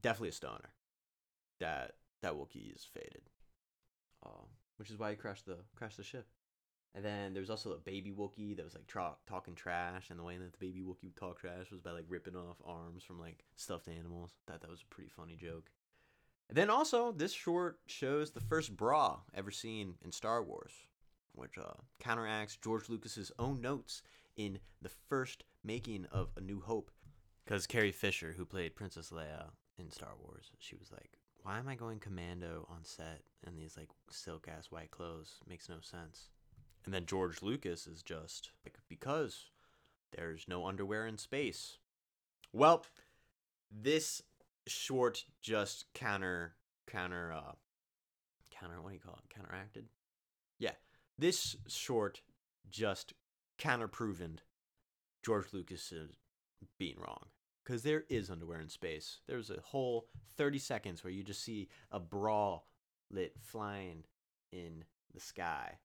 definitely 0.03 0.29
a 0.29 0.33
stoner. 0.33 0.70
That 1.61 1.92
that 2.23 2.35
Wookiee 2.35 2.75
is 2.75 2.85
faded, 2.85 3.23
um, 4.25 4.47
which 4.77 4.90
is 4.90 4.99
why 4.99 5.11
he 5.11 5.16
crashed 5.16 5.47
the 5.47 5.59
crashed 5.77 5.97
the 5.97 6.05
ship. 6.05 6.27
And 6.97 7.05
then 7.05 7.33
there 7.33 7.40
was 7.40 7.51
also 7.51 7.73
a 7.73 7.79
baby 7.79 8.12
Wookiee 8.12 8.57
that 8.57 8.64
was 8.64 8.75
like 8.75 8.87
tra- 8.87 9.16
talking 9.27 9.55
trash, 9.57 10.11
and 10.11 10.18
the 10.18 10.23
way 10.23 10.37
that 10.37 10.53
the 10.53 10.59
baby 10.59 10.81
Wookiee 10.81 11.07
would 11.07 11.16
talk 11.16 11.40
trash 11.40 11.70
was 11.73 11.81
by 11.81 11.90
like 11.90 12.05
ripping 12.09 12.37
off 12.37 12.57
arms 12.64 13.03
from 13.03 13.18
like 13.18 13.44
stuffed 13.57 13.88
animals. 13.88 14.33
Thought 14.47 14.61
that 14.61 14.70
was 14.70 14.83
a 14.83 14.94
pretty 14.94 15.11
funny 15.11 15.37
joke. 15.37 15.70
And 16.49 16.57
then 16.57 16.71
also, 16.71 17.13
this 17.13 17.33
short 17.33 17.79
shows 17.87 18.31
the 18.31 18.41
first 18.41 18.77
bra 18.77 19.21
ever 19.35 19.51
seen 19.51 19.95
in 20.05 20.13
Star 20.13 20.43
Wars, 20.43 20.73
which 21.33 21.59
uh, 21.59 21.73
counteracts 21.99 22.57
George 22.57 22.89
Lucas's 22.89 23.33
own 23.39 23.61
notes 23.61 24.03
in 24.37 24.59
the 24.83 24.91
first 25.09 25.45
making 25.65 26.07
of 26.13 26.29
A 26.37 26.41
New 26.41 26.61
Hope. 26.61 26.91
Because 27.45 27.67
Carrie 27.67 27.93
Fisher, 27.93 28.35
who 28.37 28.45
played 28.45 28.77
Princess 28.77 29.11
Leia 29.11 29.51
in 29.79 29.91
Star 29.91 30.13
Wars, 30.23 30.53
she 30.59 30.77
was 30.77 30.91
like, 30.93 31.19
"Why 31.43 31.59
am 31.59 31.69
I 31.69 31.75
going 31.75 31.99
commando 31.99 32.67
on 32.71 32.85
set 32.85 33.23
in 33.47 33.57
these 33.57 33.77
like 33.77 33.89
silk 34.11 34.49
ass 34.49 34.71
white 34.71 34.91
clothes? 34.91 35.41
Makes 35.47 35.69
no 35.69 35.81
sense." 35.81 36.31
And 36.85 36.93
then 36.93 37.07
George 37.07 37.43
Lucas 37.43 37.87
is 37.87 38.03
just 38.03 38.51
like, 38.65 38.79
because 38.89 39.51
there's 40.17 40.47
no 40.47 40.67
underwear 40.67 41.07
in 41.07 41.19
space. 41.19 41.79
Well, 42.53 42.85
this 43.71 44.23
short 44.66 45.24
just 45.40 45.87
counter 45.94 46.55
counter 46.87 47.33
uh 47.33 47.53
counter 48.50 48.81
what 48.81 48.90
do 48.90 48.94
you 48.94 49.00
call 49.00 49.18
it? 49.22 49.35
Counteracted? 49.35 49.87
Yeah. 50.59 50.72
This 51.18 51.57
short 51.68 52.22
just 52.70 53.12
counter 53.59 53.88
proven 53.88 54.40
george 55.24 55.46
lucas 55.53 55.92
is 55.92 56.11
being 56.79 56.96
wrong. 56.98 57.27
Because 57.64 57.83
there 57.83 58.05
is 58.11 58.31
underwear 58.31 58.61
in 58.61 58.68
space. 58.68 59.20
There's 59.27 59.48
a 59.48 59.61
whole 59.62 60.07
30 60.37 60.59
seconds 60.59 61.03
where 61.03 61.12
you 61.12 61.22
just 61.22 61.42
see 61.42 61.68
a 61.90 61.98
bra 61.98 62.61
lit 63.11 63.33
flying 63.40 64.05
in 64.53 64.85
the 65.14 65.20
sky. 65.20 65.79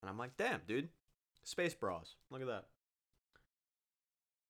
And 0.00 0.10
i'm 0.10 0.18
like 0.18 0.36
damn 0.36 0.60
dude. 0.66 0.88
Space 1.44 1.74
bras. 1.74 2.14
Look 2.30 2.40
at 2.40 2.46
that. 2.46 2.66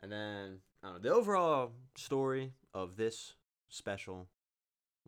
And 0.01 0.11
then 0.13 0.59
I 0.83 0.89
don't 0.89 0.97
know, 0.97 1.09
the 1.09 1.15
overall 1.15 1.73
story 1.97 2.53
of 2.75 2.97
this 2.97 3.35
special 3.69 4.29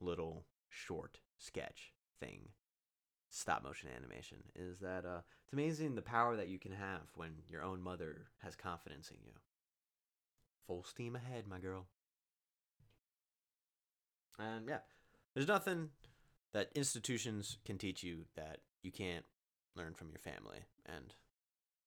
little 0.01 0.47
short 0.69 1.19
sketch 1.39 1.93
thing, 2.21 2.49
stop 3.31 3.63
motion 3.63 3.89
animation, 3.97 4.39
is 4.55 4.81
that 4.81 5.05
uh, 5.05 5.21
it's 5.45 5.53
amazing 5.53 5.95
the 5.95 6.03
power 6.03 6.37
that 6.37 6.49
you 6.49 6.59
can 6.59 6.73
have 6.73 7.03
when 7.15 7.31
your 7.49 7.63
own 7.63 7.83
mother 7.83 8.27
has 8.43 8.55
confidence 8.57 9.11
in 9.11 9.19
you. 9.25 9.33
Full 10.67 10.85
steam 10.85 11.17
ahead, 11.17 11.47
my 11.47 11.59
girl. 11.59 11.87
And 14.39 14.69
yeah, 14.69 14.79
there's 15.35 15.49
nothing 15.49 15.91
that 16.53 16.71
institutions 16.75 17.59
can 17.65 17.79
teach 17.79 18.03
you 18.03 18.25
that 18.37 18.59
you 18.83 18.91
can't 18.91 19.25
learn 19.77 19.95
from 19.95 20.09
your 20.09 20.19
family. 20.19 20.65
And 20.87 21.15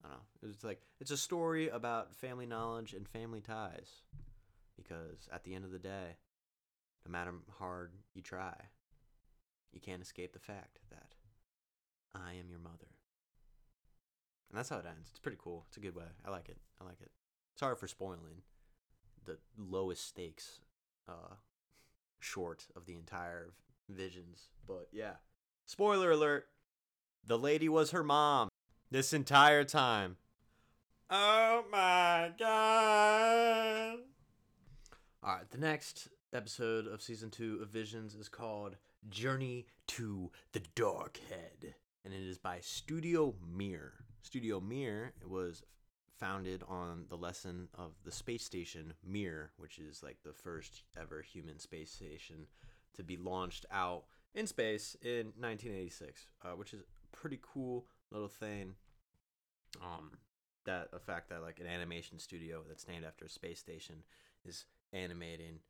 I 0.04 0.08
don't 0.08 0.16
know. 0.16 0.50
It's 0.50 0.64
like 0.64 0.80
it's 1.00 1.10
a 1.10 1.16
story 1.16 1.68
about 1.68 2.14
family 2.14 2.46
knowledge 2.46 2.92
and 2.94 3.08
family 3.08 3.40
ties. 3.40 4.02
Because 4.78 5.28
at 5.32 5.44
the 5.44 5.54
end 5.54 5.64
of 5.64 5.72
the 5.72 5.78
day, 5.78 6.16
no 7.04 7.12
matter 7.12 7.32
how 7.58 7.66
hard 7.66 7.92
you 8.14 8.22
try, 8.22 8.54
you 9.72 9.80
can't 9.80 10.00
escape 10.00 10.32
the 10.32 10.38
fact 10.38 10.78
that 10.90 11.14
I 12.14 12.34
am 12.34 12.48
your 12.48 12.60
mother. 12.60 12.94
And 14.50 14.58
that's 14.58 14.68
how 14.68 14.78
it 14.78 14.86
ends. 14.88 15.08
It's 15.10 15.18
pretty 15.18 15.38
cool. 15.38 15.64
It's 15.68 15.76
a 15.76 15.80
good 15.80 15.94
way. 15.94 16.04
I 16.24 16.30
like 16.30 16.48
it. 16.48 16.56
I 16.80 16.84
like 16.84 17.00
it. 17.00 17.10
Sorry 17.56 17.76
for 17.76 17.88
spoiling 17.88 18.42
the 19.24 19.36
lowest 19.58 20.06
stakes 20.06 20.60
uh 21.08 21.34
short 22.20 22.66
of 22.74 22.86
the 22.86 22.96
entire 22.96 23.50
visions, 23.88 24.48
but 24.66 24.88
yeah. 24.92 25.14
Spoiler 25.66 26.12
alert. 26.12 26.46
The 27.26 27.38
lady 27.38 27.68
was 27.68 27.90
her 27.90 28.02
mom 28.02 28.48
this 28.90 29.12
entire 29.12 29.64
time. 29.64 30.16
Oh 31.10 31.64
my 31.70 32.30
god. 32.38 33.98
All 35.20 35.34
right, 35.34 35.50
the 35.50 35.58
next 35.58 36.06
episode 36.32 36.86
of 36.86 37.02
season 37.02 37.28
2 37.30 37.58
of 37.60 37.70
Visions 37.70 38.14
is 38.14 38.28
called 38.28 38.76
Journey 39.10 39.66
to 39.88 40.30
the 40.52 40.62
Dark 40.76 41.18
Head, 41.28 41.74
and 42.04 42.14
it 42.14 42.22
is 42.22 42.38
by 42.38 42.60
Studio 42.60 43.34
Mir. 43.44 43.94
Studio 44.22 44.60
Mir 44.60 45.14
was 45.26 45.64
founded 46.20 46.62
on 46.68 47.06
the 47.08 47.16
lesson 47.16 47.66
of 47.76 47.94
the 48.04 48.12
space 48.12 48.44
station 48.44 48.94
Mir, 49.04 49.50
which 49.56 49.80
is 49.80 50.04
like 50.04 50.18
the 50.22 50.32
first 50.32 50.84
ever 50.96 51.20
human 51.20 51.58
space 51.58 51.90
station 51.90 52.46
to 52.94 53.02
be 53.02 53.16
launched 53.16 53.66
out 53.72 54.04
in 54.36 54.46
space 54.46 54.96
in 55.02 55.32
1986, 55.36 56.28
uh, 56.44 56.50
which 56.50 56.72
is 56.72 56.82
a 56.82 57.16
pretty 57.16 57.40
cool 57.42 57.86
little 58.12 58.28
thing. 58.28 58.74
Um, 59.82 60.12
that 60.64 60.92
the 60.92 61.00
fact 61.00 61.30
that 61.30 61.42
like 61.42 61.58
an 61.58 61.66
animation 61.66 62.20
studio 62.20 62.62
that's 62.68 62.86
named 62.86 63.04
after 63.04 63.24
a 63.24 63.28
space 63.28 63.58
station 63.58 64.04
is 64.44 64.66
animating 64.92 65.60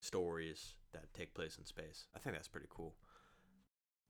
stories 0.00 0.74
that 0.92 1.12
take 1.14 1.34
place 1.34 1.56
in 1.58 1.64
space. 1.64 2.06
I 2.14 2.18
think 2.18 2.34
that's 2.34 2.48
pretty 2.48 2.68
cool. 2.70 2.94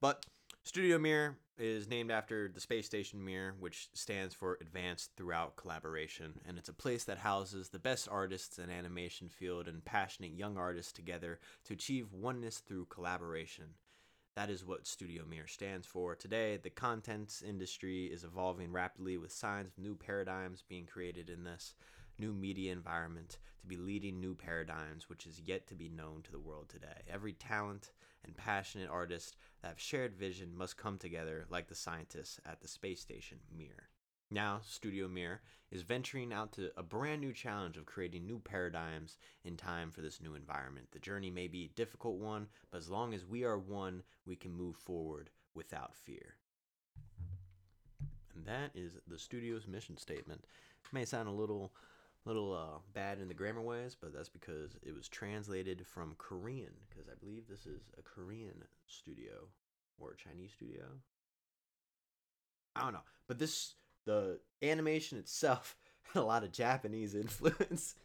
But 0.00 0.24
Studio 0.62 0.98
Mir 0.98 1.38
is 1.56 1.88
named 1.88 2.10
after 2.10 2.48
the 2.48 2.60
space 2.60 2.86
station 2.86 3.24
Mir, 3.24 3.54
which 3.58 3.88
stands 3.94 4.34
for 4.34 4.58
Advanced 4.60 5.10
Throughout 5.16 5.56
Collaboration, 5.56 6.40
and 6.46 6.58
it's 6.58 6.68
a 6.68 6.74
place 6.74 7.04
that 7.04 7.18
houses 7.18 7.68
the 7.68 7.78
best 7.78 8.08
artists 8.10 8.58
in 8.58 8.68
animation 8.68 9.28
field 9.28 9.68
and 9.68 9.84
passionate 9.84 10.32
young 10.32 10.58
artists 10.58 10.92
together 10.92 11.38
to 11.64 11.72
achieve 11.72 12.12
oneness 12.12 12.58
through 12.58 12.86
collaboration. 12.86 13.64
That 14.34 14.50
is 14.50 14.66
what 14.66 14.86
Studio 14.86 15.24
Mir 15.26 15.46
stands 15.46 15.86
for. 15.86 16.14
Today, 16.14 16.58
the 16.58 16.68
contents 16.68 17.40
industry 17.40 18.06
is 18.06 18.22
evolving 18.22 18.70
rapidly 18.70 19.16
with 19.16 19.32
signs 19.32 19.68
of 19.68 19.78
new 19.78 19.94
paradigms 19.94 20.62
being 20.68 20.84
created 20.84 21.30
in 21.30 21.44
this 21.44 21.74
new 22.18 22.32
media 22.32 22.72
environment 22.72 23.38
to 23.60 23.66
be 23.66 23.76
leading 23.76 24.20
new 24.20 24.34
paradigms 24.34 25.08
which 25.08 25.26
is 25.26 25.40
yet 25.44 25.66
to 25.66 25.74
be 25.74 25.88
known 25.88 26.22
to 26.22 26.32
the 26.32 26.38
world 26.38 26.68
today. 26.68 27.02
Every 27.12 27.32
talent 27.32 27.92
and 28.24 28.36
passionate 28.36 28.90
artist 28.90 29.36
that 29.62 29.68
have 29.68 29.80
shared 29.80 30.14
vision 30.14 30.56
must 30.56 30.76
come 30.76 30.98
together 30.98 31.46
like 31.50 31.68
the 31.68 31.74
scientists 31.74 32.40
at 32.44 32.60
the 32.60 32.68
space 32.68 33.00
station 33.00 33.38
Mir. 33.56 33.88
Now, 34.30 34.60
Studio 34.64 35.06
Mir 35.06 35.40
is 35.70 35.82
venturing 35.82 36.32
out 36.32 36.52
to 36.52 36.70
a 36.76 36.82
brand 36.82 37.20
new 37.20 37.32
challenge 37.32 37.76
of 37.76 37.86
creating 37.86 38.26
new 38.26 38.40
paradigms 38.40 39.18
in 39.44 39.56
time 39.56 39.90
for 39.92 40.00
this 40.00 40.20
new 40.20 40.34
environment. 40.34 40.88
The 40.90 40.98
journey 40.98 41.30
may 41.30 41.46
be 41.46 41.64
a 41.64 41.76
difficult 41.76 42.16
one, 42.16 42.48
but 42.70 42.78
as 42.78 42.90
long 42.90 43.14
as 43.14 43.24
we 43.24 43.44
are 43.44 43.58
one, 43.58 44.02
we 44.26 44.34
can 44.34 44.52
move 44.52 44.76
forward 44.76 45.30
without 45.54 45.94
fear. 45.94 46.34
And 48.34 48.44
that 48.46 48.72
is 48.74 48.98
the 49.06 49.18
studio's 49.18 49.68
mission 49.68 49.96
statement. 49.96 50.44
It 50.84 50.92
may 50.92 51.04
sound 51.04 51.28
a 51.28 51.32
little 51.32 51.72
little 52.26 52.52
uh, 52.52 52.78
bad 52.92 53.18
in 53.20 53.28
the 53.28 53.34
grammar 53.34 53.62
ways, 53.62 53.96
but 53.98 54.12
that's 54.12 54.28
because 54.28 54.76
it 54.82 54.94
was 54.94 55.08
translated 55.08 55.86
from 55.86 56.16
Korean, 56.18 56.72
because 56.88 57.08
I 57.08 57.14
believe 57.18 57.48
this 57.48 57.66
is 57.66 57.90
a 57.98 58.02
Korean 58.02 58.64
studio 58.86 59.48
or 59.98 60.12
a 60.12 60.16
Chinese 60.16 60.52
studio. 60.52 60.84
I 62.74 62.82
don't 62.82 62.92
know, 62.92 63.04
but 63.26 63.38
this 63.38 63.74
the 64.04 64.40
animation 64.62 65.18
itself 65.18 65.76
had 66.12 66.20
a 66.20 66.24
lot 66.24 66.44
of 66.44 66.52
Japanese 66.52 67.14
influence. 67.14 67.94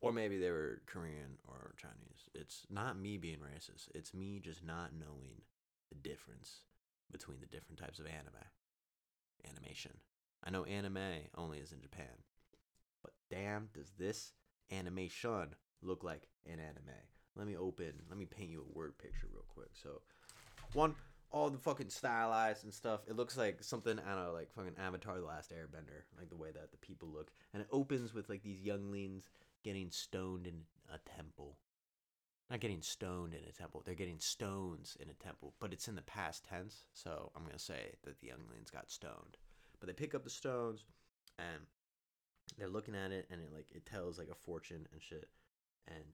Or 0.00 0.12
maybe 0.12 0.36
they 0.36 0.50
were 0.50 0.82
Korean 0.84 1.38
or 1.48 1.74
Chinese. 1.78 2.28
It's 2.34 2.66
not 2.68 2.98
me 2.98 3.16
being 3.16 3.38
racist. 3.38 3.88
It's 3.94 4.12
me 4.12 4.38
just 4.38 4.62
not 4.62 4.90
knowing 4.92 5.40
the 5.88 5.96
difference 5.96 6.60
between 7.10 7.40
the 7.40 7.46
different 7.46 7.80
types 7.80 7.98
of 7.98 8.04
anime. 8.04 8.44
Animation. 9.48 9.92
I 10.44 10.50
know 10.50 10.64
anime 10.64 10.98
only 11.38 11.56
is 11.56 11.72
in 11.72 11.80
Japan. 11.80 12.04
Damn, 13.30 13.68
does 13.74 13.92
this 13.98 14.32
animation 14.72 15.54
look 15.82 16.04
like 16.04 16.22
an 16.46 16.58
anime? 16.58 16.94
Let 17.36 17.46
me 17.46 17.56
open, 17.56 17.92
let 18.08 18.18
me 18.18 18.26
paint 18.26 18.50
you 18.50 18.64
a 18.68 18.78
word 18.78 18.96
picture 18.98 19.28
real 19.32 19.44
quick. 19.48 19.70
So, 19.72 20.02
one, 20.72 20.94
all 21.34 21.50
the 21.50 21.58
fucking 21.58 21.90
stylized 21.90 22.62
and 22.62 22.72
stuff. 22.72 23.00
It 23.08 23.16
looks 23.16 23.36
like 23.36 23.62
something 23.62 23.98
out 24.08 24.18
of 24.18 24.34
like 24.34 24.52
fucking 24.52 24.76
Avatar: 24.78 25.18
The 25.18 25.26
Last 25.26 25.52
Airbender, 25.52 26.04
like 26.16 26.30
the 26.30 26.36
way 26.36 26.52
that 26.52 26.70
the 26.70 26.76
people 26.78 27.08
look. 27.08 27.32
And 27.52 27.60
it 27.60 27.68
opens 27.72 28.14
with 28.14 28.28
like 28.28 28.42
these 28.42 28.60
younglings 28.60 29.28
getting 29.64 29.90
stoned 29.90 30.46
in 30.46 30.60
a 30.92 30.98
temple. 31.16 31.58
Not 32.50 32.60
getting 32.60 32.82
stoned 32.82 33.34
in 33.34 33.40
a 33.48 33.52
temple. 33.52 33.82
They're 33.84 33.94
getting 33.96 34.20
stones 34.20 34.96
in 35.00 35.08
a 35.10 35.14
temple, 35.14 35.54
but 35.58 35.72
it's 35.72 35.88
in 35.88 35.96
the 35.96 36.02
past 36.02 36.44
tense. 36.44 36.84
So 36.92 37.32
I'm 37.34 37.44
gonna 37.44 37.58
say 37.58 37.96
that 38.04 38.20
the 38.20 38.28
younglings 38.28 38.70
got 38.70 38.90
stoned. 38.90 39.36
But 39.80 39.88
they 39.88 39.92
pick 39.92 40.14
up 40.14 40.22
the 40.22 40.30
stones, 40.30 40.84
and 41.38 41.66
they're 42.58 42.68
looking 42.68 42.94
at 42.94 43.12
it, 43.12 43.26
and 43.30 43.40
it 43.40 43.52
like 43.52 43.66
it 43.74 43.86
tells 43.86 44.18
like 44.18 44.28
a 44.30 44.44
fortune 44.44 44.86
and 44.92 45.02
shit. 45.02 45.28
And 45.88 46.04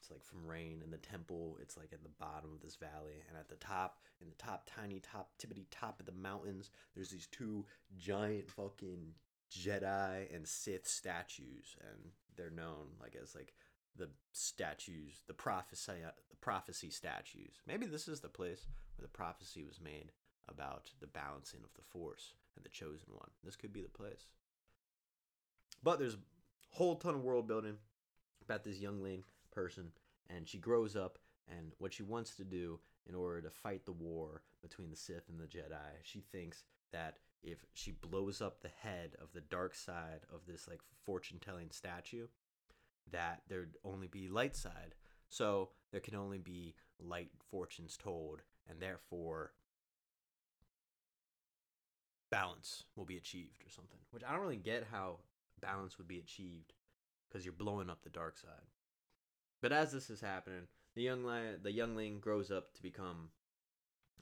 it's 0.00 0.10
like 0.10 0.24
from 0.24 0.46
rain 0.46 0.80
in 0.82 0.90
the 0.90 0.96
temple 0.96 1.58
it's 1.60 1.76
like 1.76 1.92
in 1.92 1.98
the 2.02 2.08
bottom 2.18 2.50
of 2.54 2.62
this 2.62 2.76
valley. 2.76 3.22
And 3.28 3.36
at 3.36 3.48
the 3.48 3.56
top 3.56 3.98
in 4.20 4.28
the 4.28 4.34
top 4.34 4.68
tiny 4.74 5.00
top 5.00 5.30
tippity 5.38 5.66
top 5.70 6.00
of 6.00 6.06
the 6.06 6.12
mountains 6.12 6.70
there's 6.94 7.10
these 7.10 7.26
two 7.26 7.66
giant 7.98 8.50
fucking 8.50 9.12
jedi 9.52 10.34
and 10.34 10.46
sith 10.46 10.86
statues. 10.86 11.76
And 11.80 12.12
they're 12.36 12.50
known 12.50 12.96
like 13.00 13.16
as 13.20 13.34
like 13.34 13.52
the 13.96 14.08
statues 14.32 15.22
the 15.26 15.34
prophecy 15.34 15.92
uh, 16.06 16.12
the 16.30 16.36
prophecy 16.36 16.90
statues. 16.90 17.60
Maybe 17.66 17.86
this 17.86 18.08
is 18.08 18.20
the 18.20 18.28
place 18.28 18.68
where 18.96 19.06
the 19.06 19.08
prophecy 19.08 19.64
was 19.64 19.80
made 19.80 20.12
about 20.48 20.90
the 21.00 21.06
balancing 21.06 21.60
of 21.62 21.74
the 21.74 21.82
force 21.82 22.34
and 22.56 22.64
the 22.64 22.70
chosen 22.70 23.08
one. 23.12 23.30
This 23.44 23.56
could 23.56 23.72
be 23.72 23.82
the 23.82 23.88
place 23.88 24.26
but 25.82 25.98
there's 25.98 26.14
a 26.14 26.18
whole 26.70 26.96
ton 26.96 27.14
of 27.14 27.22
world 27.22 27.46
building 27.46 27.76
about 28.44 28.64
this 28.64 28.78
young 28.78 28.94
youngling 28.94 29.24
person 29.52 29.90
and 30.28 30.48
she 30.48 30.58
grows 30.58 30.96
up 30.96 31.18
and 31.48 31.72
what 31.78 31.92
she 31.92 32.02
wants 32.02 32.36
to 32.36 32.44
do 32.44 32.78
in 33.08 33.14
order 33.14 33.40
to 33.40 33.50
fight 33.50 33.84
the 33.84 33.92
war 33.92 34.42
between 34.62 34.90
the 34.90 34.96
Sith 34.96 35.28
and 35.28 35.40
the 35.40 35.46
Jedi 35.46 35.90
she 36.02 36.20
thinks 36.20 36.64
that 36.92 37.16
if 37.42 37.64
she 37.72 37.92
blows 37.92 38.40
up 38.40 38.60
the 38.60 38.70
head 38.82 39.16
of 39.20 39.32
the 39.32 39.40
dark 39.40 39.74
side 39.74 40.20
of 40.32 40.40
this 40.46 40.68
like 40.68 40.80
fortune 41.04 41.38
telling 41.40 41.70
statue 41.70 42.26
that 43.10 43.42
there'd 43.48 43.76
only 43.84 44.06
be 44.06 44.28
light 44.28 44.54
side. 44.56 44.94
So 45.28 45.70
there 45.92 46.00
can 46.00 46.14
only 46.14 46.38
be 46.38 46.74
light 47.00 47.30
fortunes 47.50 47.96
told 47.96 48.42
and 48.68 48.80
therefore 48.80 49.52
balance 52.30 52.84
will 52.94 53.04
be 53.04 53.16
achieved 53.16 53.62
or 53.66 53.70
something 53.70 53.98
which 54.12 54.22
I 54.22 54.32
don't 54.32 54.42
really 54.42 54.56
get 54.56 54.86
how 54.92 55.16
balance 55.60 55.98
would 55.98 56.08
be 56.08 56.18
achieved 56.18 56.72
because 57.28 57.44
you're 57.44 57.52
blowing 57.52 57.90
up 57.90 58.02
the 58.02 58.10
dark 58.10 58.38
side 58.38 58.68
but 59.60 59.72
as 59.72 59.92
this 59.92 60.10
is 60.10 60.20
happening, 60.20 60.66
the 60.94 61.02
young 61.02 61.24
li- 61.24 61.56
the 61.62 61.72
youngling 61.72 62.20
grows 62.20 62.50
up 62.50 62.72
to 62.74 62.82
become 62.82 63.30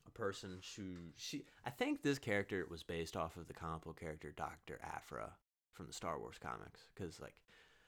a 0.06 0.10
person 0.10 0.60
who 0.76 1.12
she 1.16 1.44
I 1.64 1.70
think 1.70 2.02
this 2.02 2.18
character 2.18 2.66
was 2.68 2.82
based 2.82 3.16
off 3.16 3.36
of 3.36 3.46
the 3.46 3.54
comic 3.54 3.82
book 3.82 4.00
character 4.00 4.32
Dr. 4.32 4.80
Aphra 4.82 5.32
from 5.72 5.86
the 5.86 5.92
Star 5.92 6.18
Wars 6.18 6.38
comics 6.40 6.88
cuz 6.96 7.20
like 7.20 7.36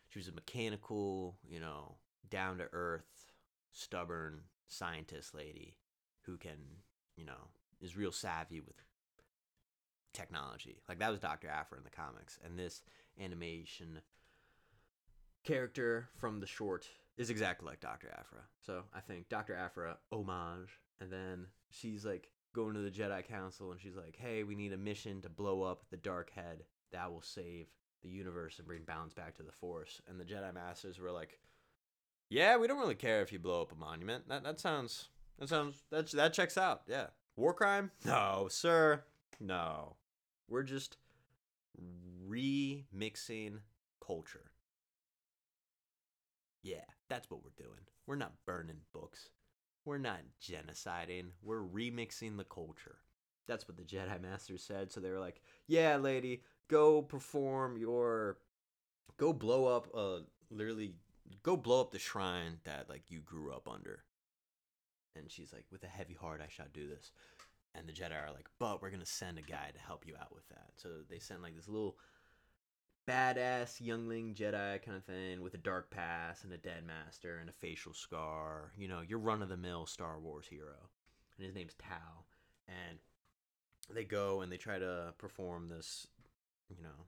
she 0.09 0.19
was 0.19 0.29
a 0.29 0.33
mechanical, 0.33 1.39
you 1.49 1.61
know, 1.61 1.97
down 2.29 2.59
to 2.59 2.69
earth, 2.73 3.33
stubborn 3.73 4.43
scientist 4.67 5.35
lady 5.35 5.77
who 6.23 6.37
can, 6.37 6.83
you 7.17 7.25
know, 7.25 7.49
is 7.81 7.97
real 7.97 8.13
savvy 8.13 8.61
with 8.61 8.77
technology. 10.13 10.83
Like 10.89 10.99
that 10.99 11.11
was 11.11 11.21
Dr. 11.21 11.49
Aphra 11.49 11.79
in 11.79 11.85
the 11.85 11.91
comics 11.91 12.39
and 12.45 12.59
this 12.59 12.83
animation 13.19 14.01
character 15.45 16.09
from 16.19 16.41
the 16.41 16.47
short 16.47 16.87
is 17.17 17.31
exactly 17.31 17.67
like 17.67 17.81
Dr. 17.81 18.09
Aphra. 18.09 18.43
So 18.65 18.83
I 18.95 19.01
think 19.01 19.29
Dr. 19.29 19.55
Aphra 19.55 19.97
homage, 20.13 20.71
and 21.01 21.13
then 21.13 21.47
she's 21.71 22.05
like 22.05 22.31
going 22.55 22.75
to 22.75 22.81
the 22.81 22.91
Jedi 22.91 23.27
Council, 23.27 23.73
and 23.73 23.81
she's 23.81 23.97
like, 23.97 24.17
"Hey, 24.17 24.43
we 24.43 24.55
need 24.55 24.73
a 24.73 24.79
mission 24.79 25.21
to 25.23 25.29
blow 25.29 25.63
up 25.63 25.85
the 25.91 25.97
Dark 25.97 26.31
Head 26.31 26.65
that 26.93 27.11
will 27.11 27.23
save 27.23 27.67
the 28.03 28.09
universe 28.09 28.59
and 28.59 28.67
bring 28.67 28.83
balance 28.85 29.15
back 29.15 29.37
to 29.37 29.43
the 29.43 29.53
Force." 29.53 30.01
And 30.09 30.19
the 30.19 30.25
Jedi 30.25 30.53
Masters 30.53 30.99
were 30.99 31.13
like, 31.13 31.39
"Yeah, 32.29 32.57
we 32.57 32.67
don't 32.67 32.81
really 32.81 32.95
care 32.95 33.23
if 33.23 33.33
you 33.33 33.39
blow 33.39 33.63
up 33.63 33.73
a 33.73 33.77
monument. 33.77 34.29
That 34.29 34.43
that 34.45 34.61
sounds 34.61 35.09
that 35.39 35.49
sounds 35.49 35.83
that 35.91 36.11
that 36.13 36.33
checks 36.33 36.57
out. 36.59 36.83
Yeah, 36.87 37.09
war 37.37 37.55
crime? 37.55 37.91
No, 38.05 38.49
sir, 38.51 39.05
no. 39.39 39.97
We're 40.49 40.65
just 40.65 40.97
remixing 42.29 43.61
culture." 44.05 44.51
Yeah, 46.63 46.85
that's 47.09 47.31
what 47.31 47.43
we're 47.43 47.63
doing. 47.63 47.81
We're 48.07 48.17
not 48.17 48.45
burning 48.47 48.81
books. 48.93 49.31
We're 49.85 49.99
not 49.99 50.21
genociding. 50.43 51.31
We're 51.43 51.63
remixing 51.63 52.37
the 52.37 52.45
culture. 52.45 52.99
That's 53.47 53.67
what 53.67 53.77
the 53.77 53.83
Jedi 53.83 54.21
Masters 54.21 54.63
said. 54.63 54.93
So 54.93 55.01
they 55.01 55.11
were 55.11 55.19
like, 55.19 55.41
"Yeah, 55.67 55.97
lady, 55.97 56.43
go 56.69 57.03
perform 57.03 57.77
your 57.77 58.39
go 59.17 59.33
blow 59.33 59.67
up 59.67 59.89
uh 59.95 60.21
literally 60.51 60.95
go 61.43 61.57
blow 61.57 61.81
up 61.81 61.91
the 61.91 61.99
shrine 61.99 62.59
that 62.65 62.89
like 62.89 63.11
you 63.11 63.21
grew 63.21 63.53
up 63.53 63.69
under." 63.69 64.05
And 65.17 65.31
she's 65.31 65.53
like, 65.53 65.65
"With 65.73 65.83
a 65.85 65.89
heavy 65.89 66.15
heart, 66.15 66.41
I 66.41 66.49
shall 66.49 66.69
do 66.73 66.89
this." 66.89 67.11
And 67.75 67.89
the 67.89 67.93
Jedi 67.93 68.13
are 68.13 68.33
like, 68.33 68.49
"But 68.59 68.83
we're 68.83 68.91
to 68.91 69.07
send 69.07 69.39
a 69.39 69.43
guy 69.43 69.71
to 69.73 69.81
help 69.81 70.07
you 70.07 70.17
out 70.17 70.35
with 70.35 70.49
that." 70.49 70.73
So 70.77 71.03
they 71.09 71.19
send 71.19 71.43
like 71.43 71.55
this 71.57 71.69
little 71.69 71.99
badass 73.09 73.81
youngling 73.81 74.35
Jedi 74.35 74.83
kind 74.83 74.97
of 74.97 75.05
thing 75.05 75.41
with 75.41 75.55
a 75.55 75.59
dark 75.59 75.91
past 75.91 76.45
and 76.45 76.53
a 76.53 76.59
dead 76.59 76.85
master 76.85 77.39
and 77.39 77.49
a 77.49 77.53
facial 77.53 77.95
scar. 77.95 78.73
You 78.77 78.89
know, 78.89 79.01
your 79.01 79.19
run 79.19 79.43
of 79.43 79.49
the 79.49 79.57
mill 79.57 79.87
Star 79.87 80.19
Wars 80.21 80.47
hero. 80.47 80.91
And 81.37 81.47
his 81.47 81.55
name's 81.55 81.75
Tao. 81.75 82.25
And 82.69 82.99
they 83.93 84.05
go 84.05 84.43
and 84.43 84.53
they 84.53 84.57
try 84.57 84.79
to 84.79 85.15
perform 85.19 85.69
this, 85.69 86.07
you 86.69 86.83
know, 86.83 87.07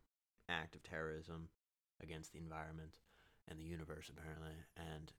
act 0.49 0.75
of 0.75 0.83
terrorism 0.83 1.49
against 2.01 2.33
the 2.33 2.39
environment 2.39 2.99
and 3.49 3.59
the 3.59 3.65
universe 3.65 4.11
apparently. 4.11 4.57
And 4.77 5.13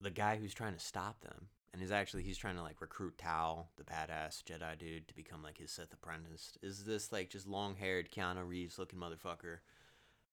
the 0.00 0.10
guy 0.10 0.36
who's 0.36 0.54
trying 0.54 0.74
to 0.74 0.80
stop 0.80 1.20
them 1.20 1.48
and 1.72 1.80
he's 1.80 1.90
actually 1.90 2.22
he's 2.22 2.38
trying 2.38 2.56
to 2.56 2.62
like 2.62 2.80
recruit 2.80 3.18
Tao, 3.18 3.66
the 3.76 3.84
badass 3.84 4.42
Jedi 4.42 4.78
dude, 4.78 5.08
to 5.08 5.14
become 5.14 5.42
like 5.42 5.58
his 5.58 5.70
Sith 5.70 5.92
apprentice. 5.92 6.58
Is 6.62 6.84
this 6.84 7.12
like 7.12 7.30
just 7.30 7.46
long 7.46 7.76
haired 7.76 8.10
Keanu 8.10 8.46
Reeves 8.46 8.78
looking 8.78 8.98
motherfucker? 8.98 9.58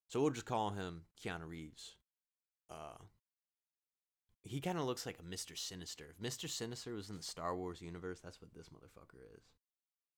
So 0.07 0.21
we'll 0.21 0.31
just 0.31 0.45
call 0.45 0.71
him 0.71 1.03
Keanu 1.23 1.47
Reeves. 1.47 1.95
Uh, 2.69 2.97
he 4.43 4.59
kind 4.59 4.77
of 4.77 4.85
looks 4.85 5.05
like 5.05 5.17
a 5.19 5.23
Mister 5.23 5.55
Sinister. 5.55 6.05
If 6.09 6.21
Mister 6.21 6.47
Sinister 6.47 6.93
was 6.93 7.09
in 7.09 7.17
the 7.17 7.23
Star 7.23 7.55
Wars 7.55 7.81
universe, 7.81 8.19
that's 8.19 8.41
what 8.41 8.53
this 8.53 8.69
motherfucker 8.69 9.21
is. 9.37 9.43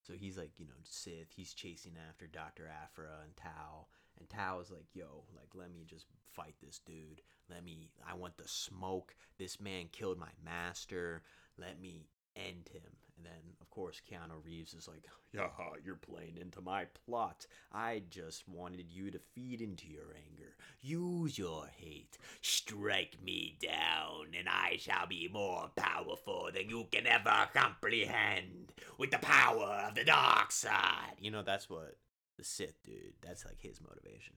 So 0.03 0.13
he's 0.13 0.37
like, 0.37 0.51
you 0.57 0.65
know, 0.65 0.81
Sith. 0.83 1.33
He's 1.35 1.53
chasing 1.53 1.93
after 2.09 2.25
Doctor 2.25 2.69
Aphra 2.83 3.09
and 3.23 3.35
Tao, 3.35 3.87
and 4.17 4.29
Tao 4.29 4.59
is 4.59 4.71
like, 4.71 4.87
yo, 4.93 5.25
like 5.35 5.49
let 5.53 5.71
me 5.71 5.85
just 5.85 6.07
fight 6.33 6.55
this 6.61 6.79
dude. 6.85 7.21
Let 7.51 7.63
me. 7.63 7.91
I 8.09 8.15
want 8.15 8.37
the 8.37 8.47
smoke. 8.47 9.15
This 9.37 9.59
man 9.59 9.85
killed 9.91 10.17
my 10.17 10.31
master. 10.43 11.23
Let 11.57 11.79
me 11.81 12.07
end 12.35 12.69
him. 12.71 12.81
And 13.17 13.25
then, 13.25 13.53
of 13.61 13.69
course, 13.69 14.01
Keanu 14.09 14.43
Reeves 14.43 14.73
is 14.73 14.87
like, 14.87 15.03
yeah, 15.33 15.49
you're 15.85 15.95
playing 15.95 16.37
into 16.39 16.61
my 16.61 16.85
plot. 17.05 17.45
I 17.71 18.01
just 18.09 18.47
wanted 18.47 18.85
you 18.89 19.11
to 19.11 19.19
feed 19.35 19.61
into 19.61 19.87
your 19.87 20.15
anger. 20.15 20.55
Use 20.81 21.37
your 21.37 21.67
hate. 21.77 22.17
Strike 22.41 23.17
me 23.23 23.57
down, 23.61 24.27
and 24.37 24.47
I 24.49 24.77
shall 24.79 25.05
be 25.07 25.29
more 25.31 25.69
powerful 25.75 26.49
than 26.53 26.69
you 26.69 26.87
can 26.91 27.05
ever 27.05 27.47
comprehend 27.53 28.73
with 28.97 29.11
the 29.11 29.19
power 29.19 29.85
of 29.87 29.95
the 29.95 30.03
dark 30.03 30.51
side. 30.51 31.15
You 31.19 31.29
know, 31.29 31.43
that's 31.43 31.69
what 31.69 31.97
the 32.37 32.43
Sith 32.43 32.81
dude, 32.83 33.13
that's 33.21 33.45
like 33.45 33.59
his 33.59 33.79
motivation. 33.81 34.33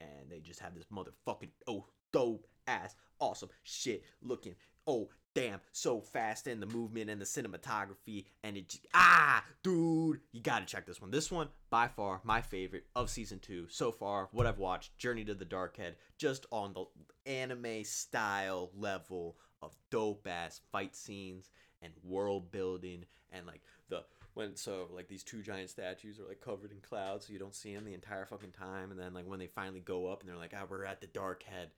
And 0.00 0.30
they 0.30 0.38
just 0.38 0.60
have 0.60 0.74
this 0.74 0.86
motherfucking, 0.92 1.50
oh, 1.66 1.86
dope 2.12 2.46
ass, 2.66 2.94
awesome 3.18 3.50
shit 3.62 4.04
looking. 4.22 4.54
Oh, 4.86 5.08
damn, 5.34 5.60
so 5.72 6.00
fast 6.00 6.46
in 6.46 6.60
the 6.60 6.66
movement 6.66 7.10
and 7.10 7.20
the 7.20 7.24
cinematography. 7.24 8.24
And 8.42 8.56
it, 8.56 8.76
ah, 8.94 9.44
dude, 9.62 10.20
you 10.32 10.40
gotta 10.40 10.66
check 10.66 10.86
this 10.86 11.00
one. 11.00 11.10
This 11.10 11.30
one, 11.30 11.48
by 11.70 11.88
far, 11.88 12.20
my 12.24 12.40
favorite 12.40 12.86
of 12.96 13.10
season 13.10 13.38
two 13.38 13.66
so 13.68 13.92
far. 13.92 14.28
What 14.32 14.46
I've 14.46 14.58
watched, 14.58 14.98
Journey 14.98 15.24
to 15.24 15.34
the 15.34 15.44
Dark 15.44 15.76
Head, 15.76 15.96
just 16.18 16.46
on 16.50 16.74
the 16.74 16.84
anime 17.30 17.84
style 17.84 18.70
level 18.76 19.36
of 19.62 19.76
dope 19.90 20.26
ass 20.26 20.60
fight 20.72 20.96
scenes 20.96 21.50
and 21.82 21.92
world 22.02 22.50
building 22.50 23.04
and 23.30 23.46
like 23.46 23.60
the 23.88 24.02
when 24.34 24.56
so 24.56 24.88
like 24.94 25.08
these 25.08 25.22
two 25.22 25.42
giant 25.42 25.70
statues 25.70 26.18
are 26.18 26.28
like 26.28 26.40
covered 26.40 26.70
in 26.70 26.80
clouds 26.80 27.26
so 27.26 27.32
you 27.32 27.38
don't 27.38 27.54
see 27.54 27.74
them 27.74 27.84
the 27.84 27.94
entire 27.94 28.24
fucking 28.24 28.52
time 28.52 28.90
and 28.90 28.98
then 28.98 29.12
like 29.12 29.26
when 29.26 29.38
they 29.38 29.46
finally 29.46 29.80
go 29.80 30.06
up 30.06 30.20
and 30.20 30.28
they're 30.28 30.36
like 30.36 30.54
ah 30.56 30.64
we're 30.68 30.84
at 30.84 31.00
the 31.00 31.06
dark 31.08 31.42
head 31.42 31.70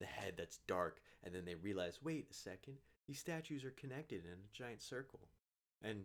the 0.00 0.06
head 0.06 0.34
that's 0.36 0.58
dark, 0.66 1.00
and 1.24 1.34
then 1.34 1.44
they 1.44 1.54
realize, 1.54 2.00
wait 2.02 2.26
a 2.30 2.34
second, 2.34 2.74
these 3.06 3.18
statues 3.20 3.64
are 3.64 3.70
connected 3.72 4.24
in 4.24 4.32
a 4.32 4.52
giant 4.52 4.82
circle, 4.82 5.20
and 5.82 6.04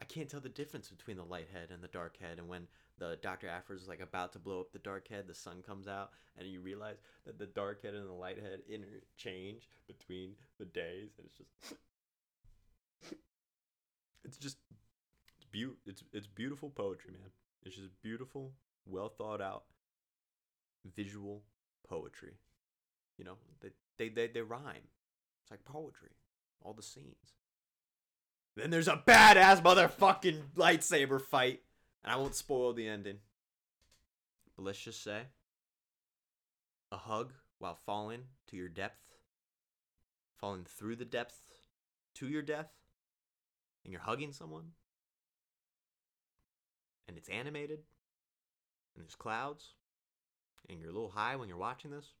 I 0.00 0.04
can't 0.04 0.28
tell 0.28 0.40
the 0.40 0.48
difference 0.48 0.90
between 0.90 1.16
the 1.16 1.24
light 1.24 1.48
head 1.52 1.70
and 1.70 1.82
the 1.82 1.88
dark 1.88 2.18
head. 2.18 2.38
And 2.38 2.48
when 2.48 2.66
the 2.98 3.18
Doctor 3.22 3.48
Aphra 3.48 3.76
is 3.76 3.88
like 3.88 4.00
about 4.00 4.32
to 4.32 4.38
blow 4.38 4.60
up 4.60 4.72
the 4.72 4.78
dark 4.78 5.08
head, 5.08 5.26
the 5.26 5.34
sun 5.34 5.62
comes 5.66 5.88
out, 5.88 6.10
and 6.38 6.46
you 6.48 6.60
realize 6.60 6.96
that 7.24 7.38
the 7.38 7.46
dark 7.46 7.82
head 7.82 7.94
and 7.94 8.06
the 8.08 8.12
light 8.12 8.38
head 8.38 8.60
interchange 8.68 9.68
between 9.86 10.32
the 10.58 10.66
days, 10.66 11.10
and 11.18 11.26
it's 11.26 11.38
just, 11.38 11.74
it's 14.24 14.36
just, 14.36 14.58
it's 15.38 15.46
beau- 15.52 15.76
it's 15.86 16.04
it's 16.12 16.26
beautiful 16.26 16.70
poetry, 16.70 17.12
man. 17.12 17.30
It's 17.64 17.76
just 17.76 17.90
beautiful, 18.02 18.52
well 18.86 19.08
thought 19.08 19.40
out, 19.40 19.64
visual 20.94 21.44
poetry. 21.86 22.38
You 23.18 23.24
know, 23.24 23.36
they 23.60 23.70
they 23.98 24.08
they, 24.08 24.26
they 24.28 24.42
rhyme. 24.42 24.88
It's 25.42 25.50
like 25.50 25.64
poetry. 25.64 26.10
All 26.62 26.72
the 26.72 26.82
scenes. 26.82 27.34
Then 28.56 28.70
there's 28.70 28.88
a 28.88 29.02
badass 29.06 29.62
motherfucking 29.62 30.40
lightsaber 30.56 31.20
fight. 31.20 31.62
And 32.02 32.12
I 32.12 32.16
won't 32.16 32.34
spoil 32.34 32.72
the 32.72 32.88
ending. 32.88 33.18
But 34.56 34.64
let's 34.64 34.80
just 34.80 35.02
say 35.02 35.22
a 36.92 36.96
hug 36.96 37.32
while 37.58 37.78
falling 37.84 38.22
to 38.48 38.56
your 38.56 38.68
depth, 38.68 39.02
falling 40.38 40.64
through 40.64 40.96
the 40.96 41.04
depth 41.04 41.40
to 42.14 42.28
your 42.28 42.42
death, 42.42 42.70
and 43.84 43.92
you're 43.92 44.00
hugging 44.00 44.32
someone, 44.32 44.70
and 47.08 47.16
it's 47.16 47.28
animated, 47.28 47.80
and 48.94 49.04
there's 49.04 49.14
clouds, 49.14 49.74
and 50.68 50.80
you're 50.80 50.90
a 50.90 50.94
little 50.94 51.10
high 51.10 51.36
when 51.36 51.48
you're 51.48 51.58
watching 51.58 51.90
this. 51.90 52.12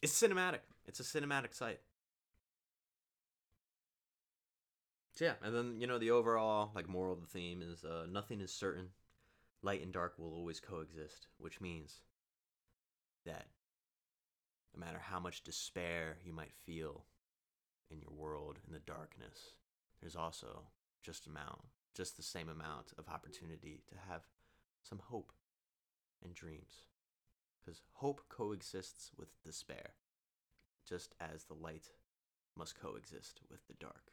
It's 0.00 0.20
cinematic. 0.20 0.60
It's 0.86 1.00
a 1.00 1.02
cinematic 1.02 1.54
sight. 1.54 1.80
So 5.14 5.24
yeah, 5.24 5.34
and 5.42 5.54
then 5.54 5.80
you 5.80 5.88
know 5.88 5.98
the 5.98 6.12
overall 6.12 6.70
like 6.74 6.88
moral 6.88 7.12
of 7.12 7.20
the 7.20 7.26
theme 7.26 7.60
is 7.60 7.84
uh, 7.84 8.06
nothing 8.08 8.40
is 8.40 8.52
certain. 8.52 8.90
Light 9.62 9.82
and 9.82 9.92
dark 9.92 10.14
will 10.16 10.32
always 10.32 10.60
coexist, 10.60 11.26
which 11.38 11.60
means 11.60 12.02
that 13.26 13.46
no 14.72 14.86
matter 14.86 15.00
how 15.00 15.18
much 15.18 15.42
despair 15.42 16.18
you 16.24 16.32
might 16.32 16.52
feel 16.64 17.04
in 17.90 18.00
your 18.00 18.12
world 18.12 18.60
in 18.64 18.72
the 18.72 18.78
darkness, 18.78 19.54
there's 20.00 20.14
also 20.14 20.62
just 21.02 21.26
amount, 21.26 21.62
just 21.96 22.16
the 22.16 22.22
same 22.22 22.48
amount 22.48 22.92
of 22.96 23.08
opportunity 23.08 23.82
to 23.88 23.94
have 24.08 24.22
some 24.84 25.00
hope 25.08 25.32
and 26.22 26.34
dreams. 26.34 26.84
Because 27.68 27.82
hope 27.92 28.22
coexists 28.30 29.10
with 29.18 29.28
despair, 29.44 29.90
just 30.88 31.14
as 31.20 31.44
the 31.44 31.54
light 31.54 31.88
must 32.56 32.80
coexist 32.80 33.42
with 33.50 33.60
the 33.66 33.74
dark 33.74 34.10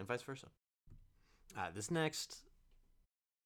and 0.00 0.08
vice 0.08 0.22
versa. 0.22 0.48
Uh, 1.56 1.68
this 1.72 1.92
next 1.92 2.38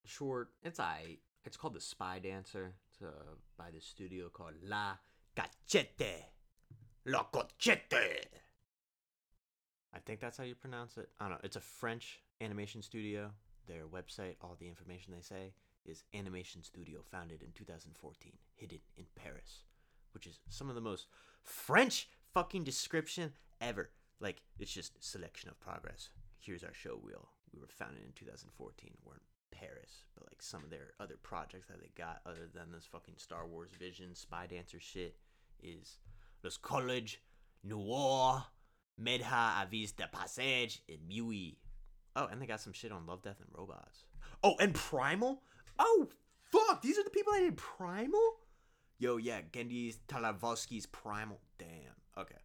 short, 0.07 0.53
it's 0.63 0.81
I. 0.81 1.19
It's 1.45 1.59
called 1.59 1.75
the 1.75 1.83
Spy 1.83 2.19
Dancer. 2.19 2.73
It's 2.89 3.03
uh, 3.03 3.35
by 3.59 3.71
the 3.71 3.81
studio 3.81 4.31
called 4.31 4.55
La 4.67 4.97
Cachette. 5.37 6.31
La 7.05 7.25
Cachette. 7.25 8.27
I 9.95 9.99
think 9.99 10.21
that's 10.21 10.39
how 10.39 10.45
you 10.45 10.55
pronounce 10.55 10.97
it. 10.97 11.11
I 11.21 11.25
don't 11.25 11.33
know. 11.33 11.41
It's 11.43 11.57
a 11.57 11.61
French 11.61 12.23
animation 12.41 12.81
studio. 12.81 13.33
Their 13.69 13.85
website, 13.85 14.37
all 14.41 14.57
the 14.59 14.67
information 14.67 15.13
they 15.15 15.21
say, 15.21 15.53
is 15.85 16.05
Animation 16.15 16.63
Studio, 16.63 17.01
founded 17.11 17.43
in 17.43 17.53
2014, 17.53 18.33
hidden 18.55 18.79
in 18.97 19.05
Paris, 19.17 19.65
which 20.13 20.27
is 20.27 20.39
some 20.49 20.69
of 20.69 20.75
the 20.75 20.81
most 20.81 21.07
French 21.43 22.09
fucking 22.33 22.65
description 22.65 23.33
ever. 23.61 23.91
Like, 24.21 24.43
it's 24.59 24.73
just 24.73 25.03
selection 25.03 25.49
of 25.51 25.59
progress 25.61 26.11
here's 26.43 26.65
our 26.65 26.75
show 26.75 26.99
wheel. 27.03 27.29
We 27.55 27.61
were 27.61 27.69
founded 27.69 28.03
in 28.05 28.13
2014. 28.15 28.91
We're 29.05 29.15
in 29.15 29.21
Paris, 29.51 30.05
but 30.15 30.25
like 30.25 30.43
some 30.43 30.65
of 30.65 30.71
their 30.71 30.93
other 31.01 31.17
projects 31.23 31.69
that 31.69 31.81
they 31.81 31.91
got, 31.97 32.21
other 32.27 32.49
than 32.53 32.73
this 32.73 32.87
fucking 32.87 33.15
Star 33.17 33.47
Wars 33.47 33.71
Vision 33.79 34.15
Spy 34.15 34.47
Dancer 34.47 34.81
shit, 34.81 35.17
is 35.63 35.99
Los 36.43 36.57
College 36.57 37.23
Noir, 37.63 38.45
Medha 39.01 39.63
Avis 39.63 39.93
de 39.93 40.07
Passage, 40.09 40.83
and 40.89 40.99
Mui. 41.09 41.57
Oh, 42.17 42.27
and 42.27 42.43
they 42.43 42.47
got 42.47 42.61
some 42.61 42.73
shit 42.73 42.93
on 42.93 43.07
Love, 43.07 43.23
Death, 43.23 43.41
and 43.41 43.49
Robots. 43.57 44.05
Oh, 44.43 44.57
and 44.59 44.75
Primal? 44.75 45.43
Oh, 45.79 46.09
fuck! 46.51 46.83
These 46.83 46.99
are 46.99 47.05
the 47.05 47.11
people 47.11 47.33
that 47.33 47.41
did 47.41 47.57
Primal? 47.57 48.37
Yo, 48.99 49.17
yeah, 49.17 49.41
Gendy 49.53 49.97
Talavosky's 50.09 50.87
Primal. 50.87 51.41
Damn. 51.59 51.69
Okay. 52.17 52.37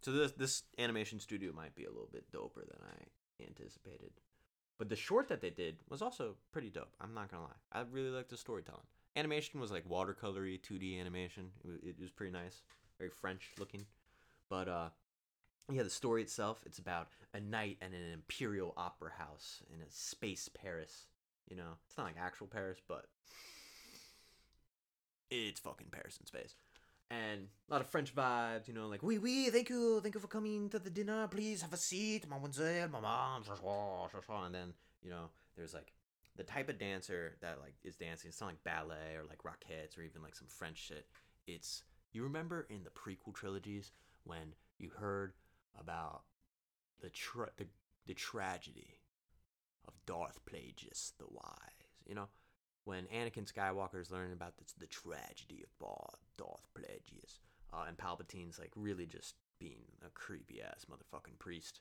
So 0.00 0.12
this 0.12 0.32
this 0.32 0.62
animation 0.78 1.20
studio 1.20 1.52
might 1.52 1.74
be 1.74 1.84
a 1.84 1.90
little 1.90 2.08
bit 2.12 2.30
doper 2.32 2.66
than 2.66 2.78
I 2.82 3.42
anticipated. 3.44 4.12
But 4.78 4.88
the 4.88 4.96
short 4.96 5.28
that 5.28 5.40
they 5.40 5.50
did 5.50 5.76
was 5.88 6.02
also 6.02 6.36
pretty 6.52 6.70
dope. 6.70 6.94
I'm 7.00 7.14
not 7.14 7.30
gonna 7.30 7.44
lie. 7.44 7.60
I 7.72 7.82
really 7.90 8.10
liked 8.10 8.30
the 8.30 8.36
storytelling. 8.36 8.86
Animation 9.16 9.60
was 9.60 9.70
like 9.70 9.88
watercolory 9.88 10.60
2D 10.60 11.00
animation. 11.00 11.50
It 11.64 11.68
was, 11.68 11.78
it 11.82 12.00
was 12.00 12.10
pretty 12.10 12.32
nice, 12.32 12.62
very 12.98 13.10
French 13.10 13.52
looking. 13.58 13.86
But 14.50 14.68
uh, 14.68 14.88
yeah, 15.72 15.82
the 15.82 15.90
story 15.90 16.22
itself 16.22 16.60
it's 16.66 16.78
about 16.78 17.08
a 17.34 17.40
night 17.40 17.78
at 17.80 17.88
an 17.88 18.12
imperial 18.12 18.74
opera 18.76 19.10
house 19.18 19.62
in 19.74 19.80
a 19.80 19.90
space 19.90 20.48
Paris. 20.48 21.06
You 21.48 21.56
know, 21.56 21.78
it's 21.86 21.96
not 21.96 22.04
like 22.04 22.16
actual 22.20 22.46
Paris, 22.46 22.78
but 22.86 23.06
it's 25.30 25.60
fucking 25.60 25.88
Paris 25.90 26.18
in 26.18 26.26
space 26.26 26.54
and 27.10 27.46
a 27.68 27.72
lot 27.72 27.80
of 27.80 27.86
French 27.86 28.14
vibes, 28.14 28.66
you 28.66 28.74
know, 28.74 28.88
like 28.88 29.02
oui 29.02 29.18
oui, 29.18 29.50
thank 29.50 29.68
you, 29.68 30.00
thank 30.00 30.14
you 30.14 30.20
for 30.20 30.26
coming 30.26 30.68
to 30.70 30.78
the 30.78 30.90
dinner. 30.90 31.28
Please 31.28 31.62
have 31.62 31.72
a 31.72 31.76
seat, 31.76 32.28
mademoiselle, 32.28 32.88
maman, 32.88 33.42
and 34.44 34.54
then 34.54 34.74
you 35.02 35.10
know, 35.10 35.30
there's 35.56 35.74
like 35.74 35.92
the 36.36 36.42
type 36.42 36.68
of 36.68 36.78
dancer 36.78 37.36
that 37.40 37.58
like 37.60 37.74
is 37.84 37.96
dancing. 37.96 38.28
It's 38.28 38.40
not 38.40 38.48
like 38.48 38.64
ballet 38.64 39.16
or 39.16 39.24
like 39.28 39.38
Rockettes 39.42 39.96
or 39.98 40.02
even 40.02 40.22
like 40.22 40.34
some 40.34 40.48
French 40.48 40.78
shit. 40.78 41.06
It's 41.46 41.84
you 42.12 42.22
remember 42.24 42.66
in 42.68 42.82
the 42.82 42.90
prequel 42.90 43.34
trilogies 43.34 43.92
when 44.24 44.54
you 44.78 44.90
heard 44.90 45.32
about 45.78 46.22
the 47.00 47.10
tra- 47.10 47.50
the, 47.56 47.66
the 48.06 48.14
tragedy 48.14 48.98
of 49.88 49.94
Darth 50.06 50.40
Plagueis 50.50 51.12
the 51.18 51.26
Wise, 51.30 51.90
you 52.06 52.14
know 52.14 52.28
when 52.86 53.04
Anakin 53.06 53.52
Skywalker 53.52 54.00
is 54.00 54.12
learning 54.12 54.32
about 54.32 54.54
the, 54.78 54.86
tragedy 54.86 55.64
of 55.64 55.88
Darth, 56.38 56.68
Plagueis, 56.72 57.40
uh, 57.74 57.84
and 57.88 57.98
Palpatine's 57.98 58.60
like 58.60 58.70
really 58.76 59.06
just 59.06 59.34
being 59.58 59.82
a 60.06 60.10
creepy 60.10 60.62
ass 60.62 60.86
motherfucking 60.88 61.38
priest. 61.40 61.80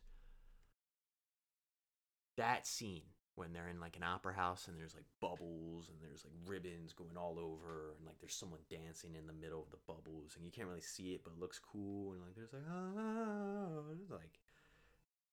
That 2.38 2.66
scene 2.66 3.04
when 3.36 3.54
they're 3.54 3.68
in 3.68 3.80
like 3.80 3.98
an 3.98 4.04
opera 4.04 4.34
house 4.34 4.68
and 4.68 4.80
there's 4.80 4.96
like 4.96 5.06
bubbles 5.22 5.90
and 5.90 5.98
there's 6.02 6.26
like 6.26 6.34
ribbons 6.48 6.92
going 6.94 7.18
all 7.18 7.38
over 7.38 7.94
and 7.98 8.06
like 8.08 8.18
there's 8.20 8.34
someone 8.34 8.62
dancing 8.70 9.14
in 9.16 9.28
the 9.28 9.34
middle 9.34 9.62
of 9.62 9.70
the 9.72 9.86
bubbles 9.86 10.36
and 10.36 10.46
you 10.46 10.52
can't 10.52 10.68
really 10.68 10.82
see 10.82 11.14
it 11.14 11.22
but 11.24 11.34
it 11.34 11.40
looks 11.40 11.60
cool 11.60 12.14
and 12.14 12.22
like 12.22 12.34
there's 12.34 12.54
like 12.54 12.64
oh 12.72 13.84
it's 14.02 14.10
like 14.10 14.40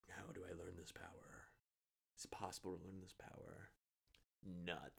how 0.09 0.33
do 0.35 0.43
I 0.45 0.51
learn 0.59 0.75
this 0.77 0.93
power? 0.93 1.32
It's 2.23 2.27
possible 2.27 2.77
to 2.77 2.85
learn 2.85 3.01
this 3.03 3.15
power. 3.19 3.71
Not 4.65 4.93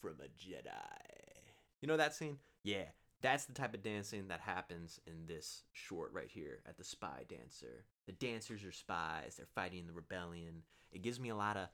from 0.00 0.16
a 0.20 0.26
Jedi. 0.36 0.72
You 1.80 1.86
know 1.86 1.96
that 1.96 2.12
scene? 2.12 2.38
Yeah, 2.64 2.86
that's 3.22 3.44
the 3.44 3.52
type 3.52 3.72
of 3.72 3.84
dancing 3.84 4.26
that 4.26 4.40
happens 4.40 4.98
in 5.06 5.28
this 5.28 5.62
short 5.72 6.12
right 6.12 6.28
here 6.28 6.62
at 6.68 6.76
the 6.76 6.82
Spy 6.82 7.22
Dancer. 7.28 7.84
The 8.06 8.14
dancers 8.14 8.64
are 8.64 8.72
spies, 8.72 9.36
they're 9.36 9.46
fighting 9.54 9.86
the 9.86 9.92
rebellion. 9.92 10.62
It 10.90 11.02
gives 11.02 11.20
me 11.20 11.28
a 11.28 11.36
lot 11.36 11.56
of. 11.56 11.68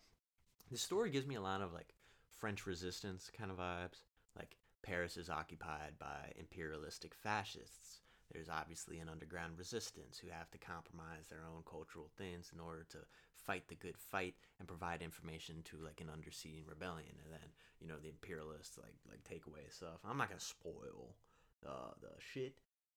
The 0.70 0.76
story 0.76 1.09
gives 1.09 1.26
me 1.26 1.36
a 1.36 1.40
lot 1.40 1.62
of 1.62 1.72
like 1.72 1.95
French 2.38 2.66
resistance 2.66 3.30
kind 3.34 3.51
of 3.51 3.57
vibes. 3.57 4.05
Like 4.36 4.59
Paris 4.82 5.16
is 5.16 5.30
occupied 5.30 5.93
by 5.99 6.32
imperialistic 6.38 7.14
fascists. 7.14 8.02
There's 8.33 8.49
obviously 8.49 8.99
an 8.99 9.09
underground 9.09 9.59
resistance 9.59 10.18
who 10.18 10.28
have 10.30 10.51
to 10.53 10.59
compromise 10.59 11.28
their 11.28 11.45
own 11.45 11.62
cultural 11.68 12.11
things 12.16 12.51
in 12.53 12.61
order 12.61 12.85
to 12.91 12.99
fight 13.37 13.68
the 13.68 13.74
good 13.74 13.99
fight 13.99 14.35
and 14.59 14.66
provide 14.66 15.03
information 15.03 15.62
to 15.64 15.76
like 15.85 16.01
an 16.01 16.09
underseating 16.09 16.68
rebellion. 16.68 17.12
And 17.24 17.33
then 17.33 17.49
you 17.80 17.89
know 17.89 17.99
the 18.01 18.09
imperialists 18.09 18.78
like 18.78 18.95
like 19.09 19.22
take 19.24 19.47
away 19.47 19.68
stuff. 19.68 20.01
I'm 20.09 20.18
not 20.18 20.28
gonna 20.28 20.41
spoil 20.41 21.14
the 21.62 21.70
the 22.01 22.12
shit 22.18 22.55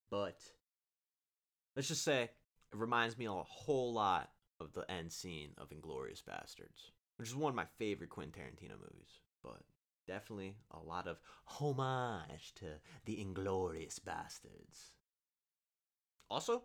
but 0.09 0.41
let's 1.75 1.87
just 1.87 2.03
say 2.03 2.23
it 2.23 2.31
reminds 2.77 3.17
me 3.17 3.25
a 3.25 3.31
whole 3.31 3.93
lot 3.93 4.31
of 4.59 4.73
the 4.73 4.89
end 4.89 5.11
scene 5.11 5.51
of 5.57 5.69
inglourious 5.69 6.23
basterds 6.23 6.91
which 7.17 7.29
is 7.29 7.35
one 7.35 7.49
of 7.49 7.55
my 7.55 7.65
favorite 7.77 8.09
quentin 8.09 8.33
tarantino 8.33 8.71
movies 8.71 9.21
but 9.43 9.61
definitely 10.07 10.55
a 10.71 10.79
lot 10.79 11.07
of 11.07 11.19
homage 11.45 12.53
to 12.55 12.65
the 13.05 13.17
inglourious 13.17 13.99
basterds 13.99 14.91
also 16.29 16.63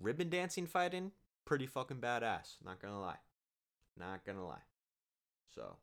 ribbon 0.00 0.28
dancing 0.28 0.66
fighting 0.66 1.12
pretty 1.44 1.66
fucking 1.66 1.98
badass. 1.98 2.56
Not 2.64 2.80
gonna 2.80 3.00
lie. 3.00 3.18
Not 3.98 4.24
gonna 4.24 4.46
lie. 4.46 4.62
So, 5.54 5.76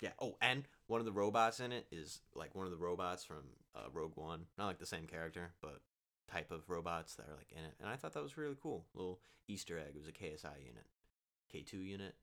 Yeah. 0.00 0.12
Oh, 0.20 0.36
and 0.40 0.66
one 0.86 1.00
of 1.00 1.04
the 1.04 1.12
robots 1.12 1.60
in 1.60 1.72
it 1.72 1.86
is 1.90 2.20
like 2.34 2.54
one 2.54 2.64
of 2.64 2.70
the 2.70 2.78
robots 2.78 3.24
from 3.24 3.42
uh, 3.74 3.90
Rogue 3.92 4.16
One. 4.16 4.46
Not 4.56 4.66
like 4.66 4.78
the 4.78 4.86
same 4.86 5.06
character, 5.06 5.52
but 5.60 5.80
type 6.30 6.50
of 6.50 6.70
robots 6.70 7.16
that 7.16 7.26
are 7.28 7.36
like 7.36 7.52
in 7.52 7.64
it. 7.64 7.74
And 7.80 7.88
I 7.88 7.96
thought 7.96 8.14
that 8.14 8.22
was 8.22 8.38
really 8.38 8.56
cool. 8.62 8.86
Little 8.94 9.20
Easter 9.48 9.78
egg. 9.78 9.94
It 9.94 9.98
was 9.98 10.08
a 10.08 10.12
KSI 10.12 10.58
unit, 10.64 10.86
K2 11.52 11.84
unit. 11.84 12.14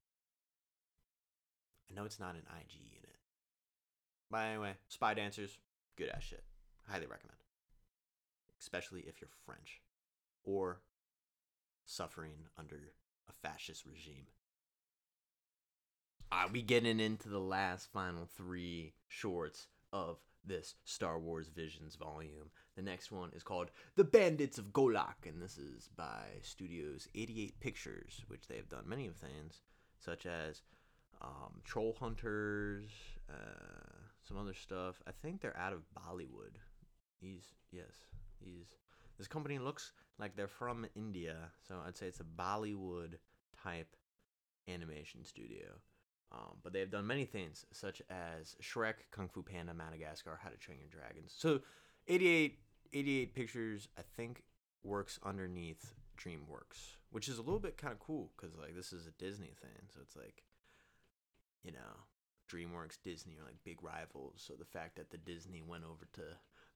I 1.90 1.94
know 1.94 2.06
it's 2.06 2.20
not 2.20 2.36
an 2.36 2.44
IG 2.60 2.74
unit. 2.76 3.16
But 4.30 4.38
anyway, 4.40 4.74
Spy 4.90 5.14
Dancers, 5.14 5.58
good 5.98 6.10
ass 6.10 6.24
shit. 6.24 6.44
Highly 6.88 7.06
recommend. 7.06 7.38
Especially 8.60 9.02
if 9.02 9.22
you're 9.22 9.30
French 9.46 9.82
or 10.44 10.82
suffering 11.86 12.48
under 12.58 12.94
a 13.30 13.34
fascist 13.48 13.86
regime. 13.86 14.28
Are 16.32 16.50
we 16.50 16.62
getting 16.62 17.00
into 17.00 17.30
the 17.30 17.40
last 17.40 17.88
final 17.92 18.28
three 18.36 18.94
shorts 19.08 19.68
of 19.94 20.18
this 20.46 20.76
Star 20.84 21.20
Wars 21.20 21.48
Visions 21.48 21.96
volume? 21.96 22.52
The 22.76 22.82
next 22.82 23.12
one 23.12 23.32
is 23.34 23.44
called 23.44 23.72
The 23.96 24.04
Bandits 24.04 24.58
of 24.58 24.74
Golak, 24.74 25.26
and 25.26 25.42
this 25.42 25.58
is 25.58 25.90
by 25.96 26.26
Studios 26.42 27.08
88 27.16 27.60
Pictures, 27.60 28.24
which 28.28 28.48
they 28.48 28.58
have 28.58 28.70
done 28.70 28.84
many 28.88 29.08
of 29.08 29.16
things, 29.16 29.62
such 29.98 30.26
as 30.26 30.62
um, 31.22 31.62
Troll 31.64 31.96
Hunters, 32.00 32.90
uh, 33.30 33.98
some 34.28 34.38
other 34.38 34.54
stuff. 34.54 35.02
I 35.08 35.12
think 35.12 35.42
they're 35.42 35.58
out 35.58 35.74
of 35.74 35.86
Bollywood. 35.98 36.58
He's 37.20 37.46
yes, 37.72 38.06
he's 38.40 38.68
this 39.18 39.28
company 39.28 39.58
looks 39.58 39.94
like 40.20 40.36
they're 40.36 40.48
from 40.48 40.86
India, 40.96 41.52
so 41.68 41.76
I'd 41.86 41.98
say 41.98 42.08
it's 42.08 42.20
a 42.20 42.24
Bollywood 42.24 43.16
type 43.64 43.96
animation 44.68 45.24
studio. 45.24 45.68
Um, 46.32 46.58
but 46.62 46.74
they 46.74 46.82
have 46.82 46.92
done 46.92 47.08
many 47.08 47.26
things, 47.26 47.66
such 47.72 48.02
as 48.10 48.56
Shrek, 48.62 48.96
Kung 49.12 49.30
Fu 49.30 49.42
Panda, 49.42 49.74
Madagascar, 49.74 50.40
How 50.44 50.50
to 50.50 50.58
Train 50.58 50.80
Your 50.80 50.90
Dragons. 50.90 51.34
So, 51.36 51.62
88, 52.08 52.60
88 52.94 53.34
Pictures, 53.34 53.88
I 53.98 54.02
think, 54.18 54.44
works 54.84 55.20
underneath 55.24 55.94
DreamWorks, 56.18 56.98
which 57.12 57.30
is 57.30 57.38
a 57.38 57.42
little 57.42 57.60
bit 57.60 57.78
kind 57.78 57.94
of 57.94 58.00
cool 58.00 58.32
because 58.36 58.56
like 58.58 58.76
this 58.76 58.92
is 58.92 59.08
a 59.08 59.12
Disney 59.12 59.54
thing, 59.62 59.88
so 59.94 60.00
it's 60.02 60.16
like, 60.16 60.44
you 61.64 61.72
know, 61.72 61.78
DreamWorks, 62.52 62.98
Disney 63.04 63.38
are 63.40 63.46
like 63.46 63.64
big 63.64 63.84
rivals. 63.84 64.44
So 64.46 64.54
the 64.54 64.66
fact 64.66 64.96
that 64.98 65.12
the 65.12 65.18
Disney 65.18 65.62
went 65.66 65.84
over 65.84 66.08
to 66.14 66.22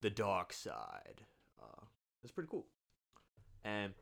the 0.01 0.09
dark 0.09 0.53
side, 0.53 1.21
uh, 1.61 1.85
is 2.23 2.31
pretty 2.31 2.49
cool. 2.49 2.65
And 3.63 3.93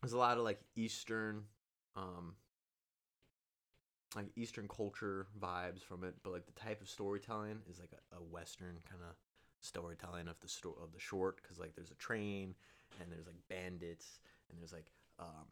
there's 0.00 0.12
a 0.12 0.18
lot 0.18 0.38
of 0.38 0.44
like 0.44 0.60
Eastern, 0.76 1.44
um, 1.96 2.34
like 4.14 4.26
Eastern 4.36 4.68
culture 4.68 5.26
vibes 5.40 5.82
from 5.82 6.04
it, 6.04 6.14
but 6.22 6.32
like 6.32 6.46
the 6.46 6.52
type 6.52 6.80
of 6.80 6.88
storytelling 6.88 7.58
is 7.70 7.80
like 7.80 7.90
a, 7.92 8.16
a 8.16 8.20
Western 8.20 8.76
kind 8.88 9.02
of 9.08 9.16
storytelling 9.60 10.28
of 10.28 10.38
the 10.40 10.48
sto- 10.48 10.76
of 10.82 10.92
the 10.92 11.00
short 11.00 11.40
because 11.42 11.58
like 11.58 11.74
there's 11.74 11.90
a 11.90 11.94
train 11.94 12.54
and 13.00 13.10
there's 13.10 13.26
like 13.26 13.36
bandits 13.48 14.20
and 14.48 14.58
there's 14.58 14.72
like 14.72 14.86
um 15.18 15.46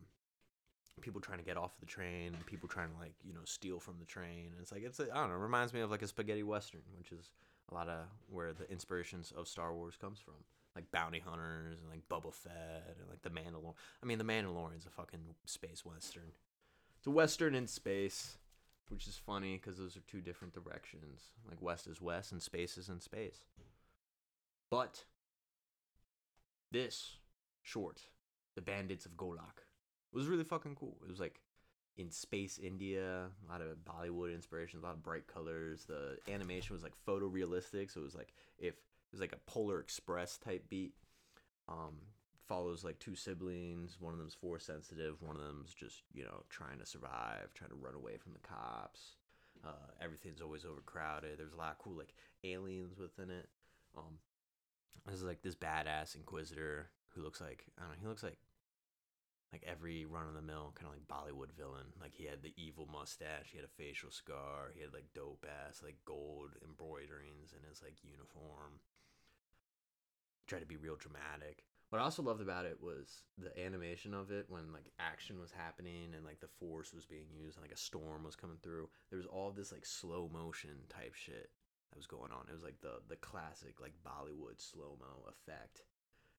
people 1.01 1.21
trying 1.21 1.39
to 1.39 1.45
get 1.45 1.57
off 1.57 1.79
the 1.81 1.87
train 1.87 2.35
and 2.35 2.47
people 2.47 2.69
trying 2.69 2.91
to 2.91 2.99
like 3.01 3.15
you 3.25 3.33
know 3.33 3.41
steal 3.45 3.81
from 3.81 3.95
the 3.99 4.05
train 4.05 4.51
and 4.53 4.61
it's 4.61 4.71
like 4.71 4.83
it's 4.85 5.01
I 5.01 5.05
don't 5.07 5.31
know 5.31 5.35
it 5.35 5.39
reminds 5.39 5.73
me 5.73 5.81
of 5.81 5.91
like 5.91 6.03
a 6.03 6.07
spaghetti 6.07 6.43
western 6.43 6.83
which 6.99 7.11
is 7.11 7.31
a 7.71 7.75
lot 7.75 7.89
of 7.89 8.05
where 8.29 8.53
the 8.53 8.71
inspirations 8.71 9.33
of 9.37 9.49
Star 9.49 9.75
Wars 9.75 9.97
comes 9.99 10.21
from 10.21 10.35
like 10.75 10.91
bounty 10.91 11.21
hunters 11.21 11.79
and 11.81 11.91
like 11.91 12.09
Boba 12.09 12.33
Fett 12.33 12.97
and 12.99 13.09
like 13.09 13.23
the 13.23 13.31
Mandalorian 13.31 13.75
I 14.03 14.07
mean 14.07 14.19
the 14.19 14.25
Mandalorian's 14.25 14.87
a 14.87 14.91
fucking 14.91 15.35
space 15.45 15.85
western 15.85 16.33
it's 16.99 17.07
a 17.07 17.11
western 17.11 17.55
in 17.55 17.67
space 17.67 18.39
which 18.93 19.07
is 19.07 19.17
funny 19.17 19.57
because 19.57 19.79
those 19.79 19.97
are 19.97 20.01
two 20.01 20.21
different 20.21 20.53
directions. 20.53 21.33
Like 21.49 21.63
west 21.63 21.87
is 21.87 22.01
west 22.01 22.31
and 22.31 22.43
space 22.43 22.77
is 22.77 22.89
in 22.89 23.01
space. 23.01 23.47
But 24.71 25.05
this 26.71 27.17
short, 27.63 28.01
The 28.55 28.63
Bandits 28.63 29.07
of 29.07 29.17
Golak, 29.17 29.65
was 30.13 30.27
really 30.27 30.45
fucking 30.45 30.75
cool. 30.75 30.99
It 31.03 31.11
was 31.11 31.21
like 31.21 31.41
in 31.97 32.11
space 32.11 32.59
India, 32.59 33.27
a 33.49 33.53
lot 33.53 33.63
of 33.63 33.79
Bollywood 33.79 34.35
inspirations, 34.35 34.83
a 34.83 34.87
lot 34.87 34.95
of 34.95 35.03
bright 35.03 35.27
colors. 35.27 35.85
The 35.87 36.19
animation 36.31 36.75
was 36.75 36.83
like 36.83 36.95
photorealistic, 37.07 37.91
so 37.91 38.01
it 38.01 38.05
was 38.05 38.15
like 38.15 38.33
if 38.59 38.75
was 39.13 39.21
like 39.21 39.33
a 39.33 39.51
Polar 39.51 39.81
Express 39.81 40.39
type 40.39 40.69
beat. 40.69 40.95
Um, 41.69 41.97
follows 42.49 42.85
like 42.85 42.99
two 42.99 43.15
siblings. 43.15 43.97
One 44.01 44.13
of 44.13 44.19
them's 44.19 44.35
force 44.35 44.65
sensitive. 44.67 45.23
One 45.23 45.37
of 45.37 45.43
them's 45.43 45.75
just 45.75 46.03
you 46.13 46.25
know 46.25 46.43
trying 46.49 46.79
to 46.79 46.87
survive, 46.87 47.53
trying 47.55 47.71
to 47.71 47.77
run 47.77 47.95
away 47.95 48.17
from 48.17 48.33
the 48.33 48.47
cops. 48.47 49.17
Uh, 49.65 49.91
everything's 50.03 50.41
always 50.41 50.65
overcrowded. 50.65 51.39
There's 51.39 51.53
a 51.53 51.57
lot 51.57 51.73
of 51.73 51.79
cool 51.79 51.97
like 51.97 52.15
aliens 52.43 52.99
within 52.99 53.31
it. 53.31 53.49
Um, 53.97 54.19
this 55.07 55.17
is 55.17 55.25
like 55.25 55.43
this 55.43 55.55
badass 55.55 56.17
inquisitor 56.17 56.91
who 57.15 57.23
looks 57.23 57.41
like 57.41 57.65
I 57.79 57.83
don't 57.83 57.91
know. 57.91 57.99
He 58.01 58.07
looks 58.07 58.23
like 58.23 58.39
like 59.53 59.65
every 59.69 60.07
run 60.07 60.27
of 60.27 60.35
the 60.35 60.43
mill 60.43 60.73
kind 60.75 60.89
of 60.89 60.97
like 60.97 61.07
Bollywood 61.07 61.53
villain. 61.53 61.93
Like 62.01 62.15
he 62.15 62.25
had 62.25 62.43
the 62.43 62.55
evil 62.57 62.89
mustache. 62.91 63.53
He 63.53 63.59
had 63.59 63.67
a 63.69 63.77
facial 63.77 64.11
scar. 64.11 64.73
He 64.75 64.81
had 64.81 64.95
like 64.95 65.13
dope 65.15 65.45
ass 65.45 65.83
like 65.85 65.97
gold 66.05 66.57
embroiderings 66.65 67.53
in 67.53 67.63
his 67.69 67.83
like 67.83 68.01
uniform. 68.03 68.81
Tried 70.53 70.61
to 70.61 70.67
be 70.67 70.77
real 70.77 70.97
dramatic. 70.97 71.65
What 71.89 71.99
I 71.99 72.05
also 72.05 72.23
loved 72.23 72.43
about 72.43 72.67
it 72.67 72.77
was 72.79 73.23
the 73.39 73.59
animation 73.59 74.13
of 74.13 74.31
it 74.31 74.45
when 74.51 74.71
like 74.71 74.93
action 74.99 75.41
was 75.41 75.51
happening 75.51 76.13
and 76.15 76.27
like 76.27 76.41
the 76.41 76.47
force 76.61 76.93
was 76.93 77.07
being 77.07 77.25
used 77.35 77.57
and 77.57 77.65
like 77.65 77.73
a 77.73 77.81
storm 77.81 78.23
was 78.23 78.37
coming 78.37 78.59
through. 78.63 78.91
There 79.09 79.17
was 79.17 79.25
all 79.25 79.51
this 79.51 79.73
like 79.73 79.87
slow 79.87 80.29
motion 80.31 80.73
type 80.91 81.15
shit 81.15 81.49
that 81.89 81.97
was 81.97 82.07
going 82.07 82.33
on. 82.33 82.45
It 82.51 82.53
was 82.53 82.63
like 82.63 82.83
the 82.83 83.01
the 83.09 83.17
classic 83.17 83.81
like 83.81 83.95
Bollywood 84.07 84.61
slow 84.61 84.99
mo 85.01 85.25
effect. 85.27 85.81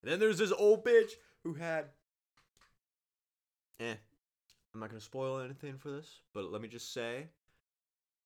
And 0.03 0.11
then 0.11 0.19
there's 0.19 0.37
this 0.37 0.51
old 0.51 0.85
bitch 0.85 1.13
who 1.43 1.55
had 1.55 1.85
eh. 3.79 3.95
I'm 4.75 4.79
not 4.79 4.89
gonna 4.89 5.01
spoil 5.01 5.39
anything 5.39 5.79
for 5.79 5.89
this, 5.89 6.21
but 6.35 6.51
let 6.51 6.61
me 6.61 6.67
just 6.67 6.93
say 6.93 7.29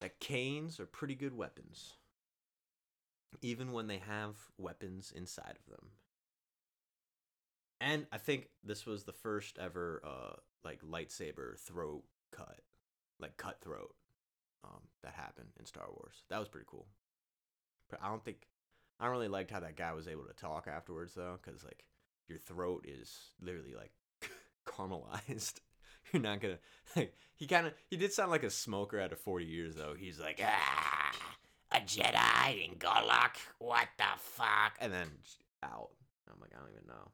that 0.01 0.19
canes 0.19 0.81
are 0.81 0.85
pretty 0.85 1.15
good 1.15 1.33
weapons. 1.33 1.93
Even 3.41 3.71
when 3.71 3.87
they 3.87 3.99
have 3.99 4.35
weapons 4.57 5.13
inside 5.15 5.55
of 5.59 5.71
them. 5.71 5.89
And 7.79 8.07
I 8.11 8.17
think 8.17 8.49
this 8.63 8.85
was 8.85 9.03
the 9.03 9.13
first 9.13 9.57
ever 9.59 10.01
uh 10.05 10.35
like 10.63 10.81
lightsaber 10.81 11.57
throat 11.59 12.03
cut, 12.31 12.61
like 13.19 13.37
cutthroat, 13.37 13.93
um, 14.63 14.81
that 15.03 15.13
happened 15.13 15.49
in 15.59 15.65
Star 15.65 15.85
Wars. 15.89 16.23
That 16.29 16.39
was 16.39 16.49
pretty 16.49 16.67
cool. 16.69 16.87
But 17.89 17.99
I 18.01 18.09
don't 18.09 18.23
think 18.23 18.47
I 18.99 19.07
really 19.07 19.27
liked 19.27 19.51
how 19.51 19.59
that 19.59 19.77
guy 19.77 19.93
was 19.93 20.07
able 20.07 20.25
to 20.25 20.33
talk 20.33 20.67
afterwards 20.67 21.13
though, 21.13 21.37
because 21.41 21.63
like 21.63 21.83
your 22.27 22.39
throat 22.39 22.85
is 22.87 23.31
literally 23.41 23.75
like 23.75 23.91
caramelized. 24.67 25.59
You're 26.13 26.21
not 26.21 26.41
gonna 26.41 26.59
like 26.95 27.13
he 27.35 27.47
kind 27.47 27.67
of 27.67 27.73
he 27.89 27.97
did 27.97 28.13
sound 28.13 28.31
like 28.31 28.43
a 28.43 28.49
smoker 28.49 28.99
out 28.99 29.11
of 29.11 29.19
40 29.19 29.45
years 29.45 29.75
though. 29.75 29.93
He's 29.97 30.19
like 30.19 30.41
ah 30.43 30.96
Jedi 31.87 32.67
in 32.67 32.75
Golak, 32.75 33.37
what 33.59 33.87
the 33.97 34.03
fuck, 34.17 34.77
and 34.79 34.91
then 34.91 35.07
out. 35.63 35.89
I'm 36.29 36.39
like 36.41 36.51
I 36.55 36.59
don't 36.59 36.71
even 36.71 36.87
know. 36.87 37.11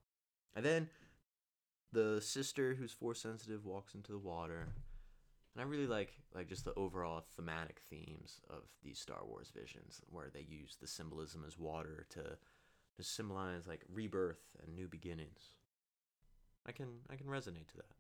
And 0.56 0.66
then 0.66 0.90
the 1.92 2.20
sister 2.22 2.74
who's 2.74 2.92
force 2.92 3.22
sensitive 3.22 3.66
walks 3.66 3.94
into 3.94 4.12
the 4.12 4.18
water. 4.18 4.68
And 5.54 5.62
I 5.62 5.66
really 5.66 5.88
like 5.88 6.14
like 6.34 6.48
just 6.48 6.66
the 6.66 6.74
overall 6.74 7.24
thematic 7.36 7.82
themes 7.90 8.42
of 8.50 8.64
these 8.84 9.00
Star 9.00 9.20
Wars 9.26 9.52
visions 9.56 10.02
where 10.10 10.30
they 10.34 10.46
use 10.48 10.78
the 10.82 10.88
symbolism 10.88 11.44
as 11.48 11.58
water 11.58 12.06
to 12.10 12.24
to 12.24 13.04
symbolize 13.04 13.68
like 13.68 13.82
rebirth 13.92 14.42
and 14.64 14.76
new 14.76 14.88
beginnings. 14.88 15.56
I 16.66 16.72
can 16.72 16.88
I 17.10 17.16
can 17.16 17.28
resonate 17.28 17.68
to 17.68 17.78
that. 17.78 17.92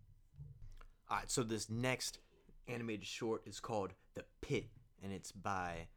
All 1.09 1.17
right, 1.17 1.29
so 1.29 1.43
this 1.43 1.69
next 1.69 2.19
animated 2.67 3.05
short 3.05 3.43
is 3.45 3.59
called 3.59 3.93
The 4.15 4.23
Pit 4.41 4.69
and 5.03 5.11
it's 5.11 5.31
by 5.31 5.87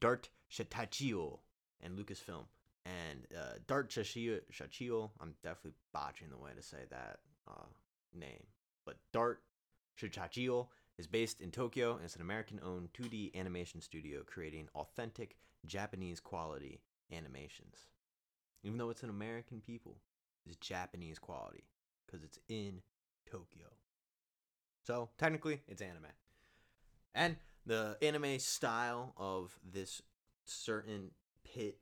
Dart 0.00 0.28
Shatachio 0.50 1.38
and 1.82 1.98
Lucasfilm 1.98 2.46
and 2.86 3.26
uh, 3.36 3.54
Dart 3.66 3.90
Shachio, 3.90 5.10
I'm 5.20 5.34
definitely 5.42 5.72
botching 5.92 6.28
the 6.30 6.36
way 6.36 6.50
to 6.54 6.62
say 6.62 6.84
that 6.90 7.20
uh, 7.48 7.66
name, 8.14 8.44
but 8.84 8.96
Dart 9.12 9.42
Shachio 9.98 10.68
is 10.98 11.06
based 11.06 11.40
in 11.40 11.50
Tokyo 11.50 11.96
and 11.96 12.04
it's 12.04 12.16
an 12.16 12.22
American 12.22 12.60
owned 12.64 12.90
2D 12.92 13.34
animation 13.34 13.80
studio 13.80 14.22
creating 14.26 14.68
authentic 14.74 15.36
Japanese 15.66 16.20
quality 16.20 16.80
animations. 17.10 17.86
Even 18.62 18.78
though 18.78 18.90
it's 18.90 19.02
an 19.02 19.10
American 19.10 19.60
people, 19.60 19.96
it's 20.46 20.56
Japanese 20.56 21.18
quality 21.18 21.64
because 22.06 22.22
it's 22.22 22.38
in 22.48 22.82
Tokyo. 23.30 23.66
So 24.86 25.08
technically, 25.16 25.62
it's 25.66 25.80
anime. 25.80 26.06
And 27.14 27.36
the 27.66 27.96
anime 28.02 28.38
style 28.38 29.14
of 29.16 29.56
this 29.64 30.02
certain 30.44 31.10
pit 31.44 31.78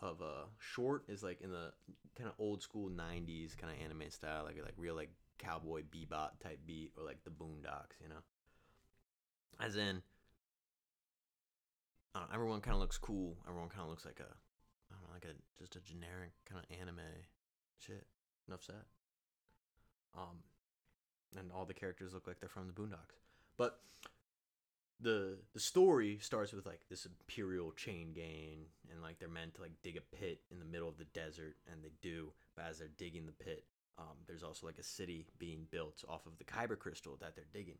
of 0.00 0.20
a 0.20 0.44
short 0.58 1.04
is 1.08 1.22
like 1.22 1.40
in 1.40 1.50
the 1.50 1.72
kind 2.16 2.28
of 2.28 2.34
old 2.38 2.62
school 2.62 2.90
90s 2.90 3.56
kind 3.56 3.72
of 3.72 3.82
anime 3.82 4.10
style 4.10 4.44
like 4.44 4.56
like 4.62 4.74
real 4.76 4.94
like 4.94 5.10
cowboy 5.38 5.82
bebop 5.82 6.38
type 6.42 6.60
beat 6.66 6.92
or 6.96 7.04
like 7.04 7.18
the 7.24 7.30
boondocks 7.30 8.00
you 8.02 8.08
know 8.08 8.22
as 9.58 9.76
in 9.76 10.02
everyone 12.32 12.60
kind 12.60 12.74
of 12.74 12.80
looks 12.80 12.98
cool. 12.98 13.36
Everyone 13.48 13.68
kind 13.68 13.82
of 13.82 13.88
looks 13.88 14.04
like 14.04 14.20
a, 14.20 14.30
I 14.30 14.94
don't 14.94 15.02
know, 15.02 15.14
like 15.14 15.24
a 15.24 15.34
just 15.58 15.76
a 15.76 15.80
generic 15.80 16.32
kind 16.48 16.60
of 16.62 16.76
anime 16.80 17.00
shit. 17.78 18.06
Enough 18.48 18.62
said. 18.62 18.84
Um, 20.16 20.38
and 21.36 21.50
all 21.52 21.64
the 21.64 21.74
characters 21.74 22.14
look 22.14 22.26
like 22.26 22.40
they're 22.40 22.48
from 22.48 22.68
the 22.68 22.72
Boondocks. 22.72 23.18
But 23.56 23.80
the 25.00 25.38
the 25.52 25.60
story 25.60 26.18
starts 26.20 26.52
with 26.52 26.66
like 26.66 26.80
this 26.88 27.06
imperial 27.06 27.72
chain 27.72 28.12
gang, 28.14 28.66
and 28.90 29.02
like 29.02 29.18
they're 29.18 29.28
meant 29.28 29.54
to 29.54 29.62
like 29.62 29.72
dig 29.82 29.96
a 29.96 30.16
pit 30.16 30.40
in 30.50 30.58
the 30.58 30.64
middle 30.64 30.88
of 30.88 30.98
the 30.98 31.04
desert, 31.04 31.56
and 31.70 31.82
they 31.82 31.92
do. 32.02 32.32
But 32.54 32.66
as 32.70 32.78
they're 32.78 32.88
digging 32.96 33.26
the 33.26 33.32
pit, 33.32 33.64
um, 33.98 34.16
there's 34.26 34.42
also 34.42 34.66
like 34.66 34.78
a 34.78 34.84
city 34.84 35.26
being 35.38 35.66
built 35.70 36.04
off 36.08 36.26
of 36.26 36.38
the 36.38 36.44
kyber 36.44 36.78
crystal 36.78 37.16
that 37.20 37.34
they're 37.34 37.44
digging. 37.52 37.78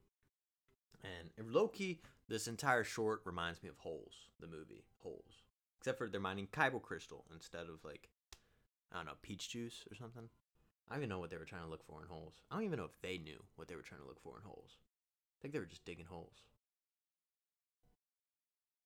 And 1.04 1.52
low 1.52 1.68
key, 1.68 2.00
this 2.28 2.48
entire 2.48 2.82
short 2.82 3.20
reminds 3.24 3.62
me 3.62 3.68
of 3.68 3.76
Holes, 3.78 4.14
the 4.40 4.46
movie 4.46 4.84
Holes, 5.02 5.42
except 5.78 5.98
for 5.98 6.08
they're 6.08 6.20
mining 6.20 6.48
kyber 6.48 6.82
crystal 6.82 7.24
instead 7.32 7.66
of 7.68 7.84
like 7.84 8.08
I 8.92 8.96
don't 8.96 9.06
know 9.06 9.12
peach 9.22 9.50
juice 9.50 9.84
or 9.90 9.94
something. 9.94 10.28
I 10.88 10.94
don't 10.94 11.02
even 11.02 11.10
know 11.10 11.18
what 11.18 11.30
they 11.30 11.36
were 11.36 11.44
trying 11.44 11.64
to 11.64 11.70
look 11.70 11.84
for 11.84 12.00
in 12.00 12.08
holes. 12.08 12.34
I 12.50 12.54
don't 12.54 12.64
even 12.64 12.78
know 12.78 12.84
if 12.84 13.00
they 13.02 13.18
knew 13.18 13.42
what 13.56 13.66
they 13.66 13.74
were 13.74 13.82
trying 13.82 14.00
to 14.00 14.06
look 14.06 14.20
for 14.20 14.36
in 14.36 14.44
holes. 14.44 14.78
I 14.78 15.42
think 15.42 15.52
they 15.52 15.58
were 15.58 15.66
just 15.66 15.84
digging 15.84 16.06
holes. 16.06 16.44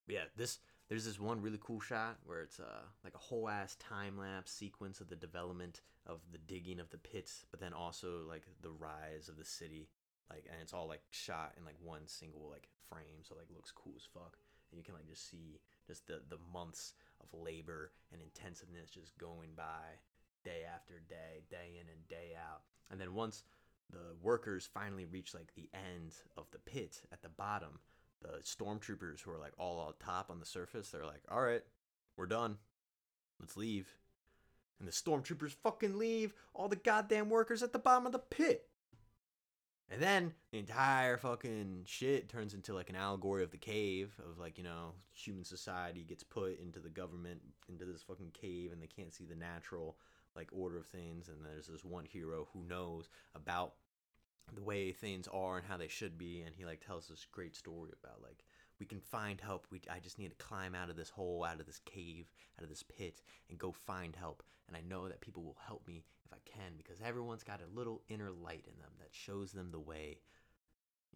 Yeah, 0.07 0.25
this 0.37 0.59
there's 0.89 1.05
this 1.05 1.21
one 1.21 1.41
really 1.41 1.61
cool 1.61 1.81
shot 1.81 2.19
where 2.25 2.43
it's 2.43 2.59
uh 2.59 2.83
like 3.05 3.15
a 3.15 3.19
whole 3.19 3.49
ass 3.49 3.77
time 3.77 4.19
lapse 4.19 4.53
sequence 4.53 5.01
of 5.01 5.09
the 5.09 5.17
development 5.17 5.83
of 6.07 6.21
the 6.33 6.39
digging 6.39 6.81
of 6.81 6.91
the 6.91 6.99
pits, 6.99 7.47
but 7.51 7.61
then 7.61 7.73
also 7.73 8.23
like 8.29 8.43
the 8.63 8.71
rise 8.71 9.29
of 9.29 9.37
the 9.37 9.45
city. 9.45 9.89
Like 10.29 10.47
and 10.51 10.61
it's 10.61 10.73
all 10.73 10.89
like 10.89 11.03
shot 11.11 11.55
in 11.59 11.65
like 11.65 11.77
one 11.83 12.07
single 12.07 12.49
like 12.51 12.69
frame, 12.89 13.23
so 13.23 13.35
like 13.37 13.49
looks 13.55 13.73
cool 13.73 13.95
as 13.97 14.09
fuck. 14.13 14.37
And 14.71 14.79
you 14.79 14.85
can 14.85 14.95
like 14.95 15.09
just 15.09 15.31
see 15.31 15.61
just 15.87 16.07
the 16.07 16.21
the 16.29 16.39
months 16.53 16.95
of 17.21 17.39
labor 17.39 17.93
and 18.13 18.21
intensiveness 18.21 18.91
just 18.91 19.19
going 19.19 19.51
by 19.57 19.99
day 20.45 20.63
after 20.75 20.95
day, 21.09 21.43
day 21.51 21.79
in 21.81 21.89
and 21.89 22.09
day 22.09 22.33
out. 22.37 22.63
And 22.91 23.01
then 23.01 23.15
once 23.15 23.45
the 23.91 24.15
workers 24.23 24.69
finally 24.73 25.05
reach 25.05 25.35
like 25.35 25.55
the 25.55 25.69
end 25.75 26.15
of 26.37 26.47
the 26.53 26.59
pit 26.59 27.03
at 27.13 27.23
the 27.23 27.29
bottom, 27.29 27.79
the 28.21 28.43
stormtroopers 28.43 29.21
who 29.21 29.31
are 29.31 29.39
like 29.39 29.53
all 29.59 29.79
on 29.81 29.95
top 29.99 30.31
on 30.31 30.41
the 30.41 30.47
surface, 30.47 30.91
they're 30.91 31.07
like, 31.07 31.23
"All 31.29 31.43
right, 31.43 31.63
we're 32.17 32.27
done. 32.27 32.59
Let's 33.39 33.57
leave." 33.57 33.97
And 34.79 34.89
the 34.89 34.93
stormtroopers 34.93 35.53
fucking 35.53 35.99
leave 35.99 36.33
all 36.55 36.69
the 36.69 36.77
goddamn 36.77 37.29
workers 37.29 37.63
at 37.63 37.73
the 37.73 37.79
bottom 37.79 38.07
of 38.07 38.13
the 38.13 38.19
pit. 38.19 38.71
And 39.91 40.01
then 40.01 40.35
the 40.53 40.59
entire 40.59 41.19
fucking 41.19 41.83
shit 41.85 42.29
turns 42.29 42.55
into 42.55 42.73
like 42.73 42.91
an 42.91 42.97
allegory 42.97 43.43
of 43.43 43.51
the 43.51 43.59
cave 43.59 44.15
of 44.31 44.39
like, 44.39 44.57
you 44.57 44.63
know, 44.65 44.93
human 45.13 45.45
society 45.45 46.05
gets 46.05 46.23
put 46.23 46.61
into 46.61 46.79
the 46.79 46.89
government 46.89 47.41
into 47.69 47.85
this 47.85 48.03
fucking 48.03 48.31
cave 48.33 48.71
and 48.73 48.81
they 48.81 48.87
can't 48.87 49.13
see 49.13 49.25
the 49.25 49.35
natural 49.35 49.97
like 50.37 50.49
order 50.53 50.79
of 50.79 50.87
things 50.87 51.29
and 51.29 51.45
there's 51.45 51.67
this 51.67 51.85
one 51.85 52.05
hero 52.05 52.47
who 52.53 52.63
knows 52.63 53.09
about 53.35 53.75
the 54.55 54.63
way 54.63 54.93
things 54.93 55.29
are 55.33 55.59
and 55.59 55.67
how 55.67 55.77
they 55.77 55.89
should 55.89 56.19
be 56.19 56.43
and 56.43 56.55
he 56.55 56.65
like 56.65 56.85
tells 56.85 57.07
this 57.07 57.27
great 57.31 57.55
story 57.55 57.91
about 58.03 58.23
like 58.23 58.45
we 58.79 58.87
can 58.87 59.01
find 59.01 59.41
help. 59.41 59.67
We 59.71 59.83
i 59.91 59.99
just 59.99 60.19
need 60.19 60.31
to 60.31 60.45
climb 60.45 60.75
out 60.75 60.91
of 60.91 60.97
this 60.97 61.11
hole 61.11 61.45
out 61.45 61.61
of 61.61 61.67
this 61.67 61.81
cave 61.85 62.33
out 62.59 62.65
of 62.65 62.71
this 62.71 62.83
pit 62.83 63.23
and 63.49 63.59
go 63.59 63.73
find 63.73 64.17
help. 64.17 64.43
And 64.69 64.77
i 64.77 64.81
know 64.81 65.09
that 65.09 65.21
people 65.21 65.43
will 65.43 65.59
help 65.67 65.87
me 65.87 66.03
if 66.25 66.33
i 66.33 66.39
can 66.45 66.73
because 66.77 67.01
everyone's 67.01 67.45
got 67.45 67.61
a 67.61 67.77
little 67.79 68.03
inner 68.09 68.31
light 68.31 68.65
in 68.67 68.79
them 68.79 68.93
that 68.99 69.11
shows 69.13 69.53
them 69.53 69.71
the 69.71 69.81
way 69.81 70.19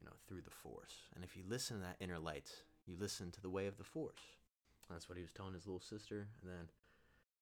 you 0.01 0.07
know 0.07 0.15
through 0.29 0.43
the 0.43 0.51
force. 0.51 0.95
And 1.15 1.25
if 1.25 1.37
you 1.37 1.43
listen 1.49 1.79
to 1.79 1.83
that 1.83 1.97
inner 2.01 2.19
light 2.19 2.51
you 2.87 2.95
listen 2.99 3.31
to 3.31 3.41
the 3.41 3.49
way 3.49 3.67
of 3.67 3.79
the 3.79 3.85
force. 3.85 4.21
That's 4.91 5.09
what 5.09 5.17
he 5.17 5.23
was 5.23 5.33
telling 5.33 5.55
his 5.55 5.67
little 5.67 5.81
sister. 5.81 6.29
And 6.43 6.53
then 6.53 6.69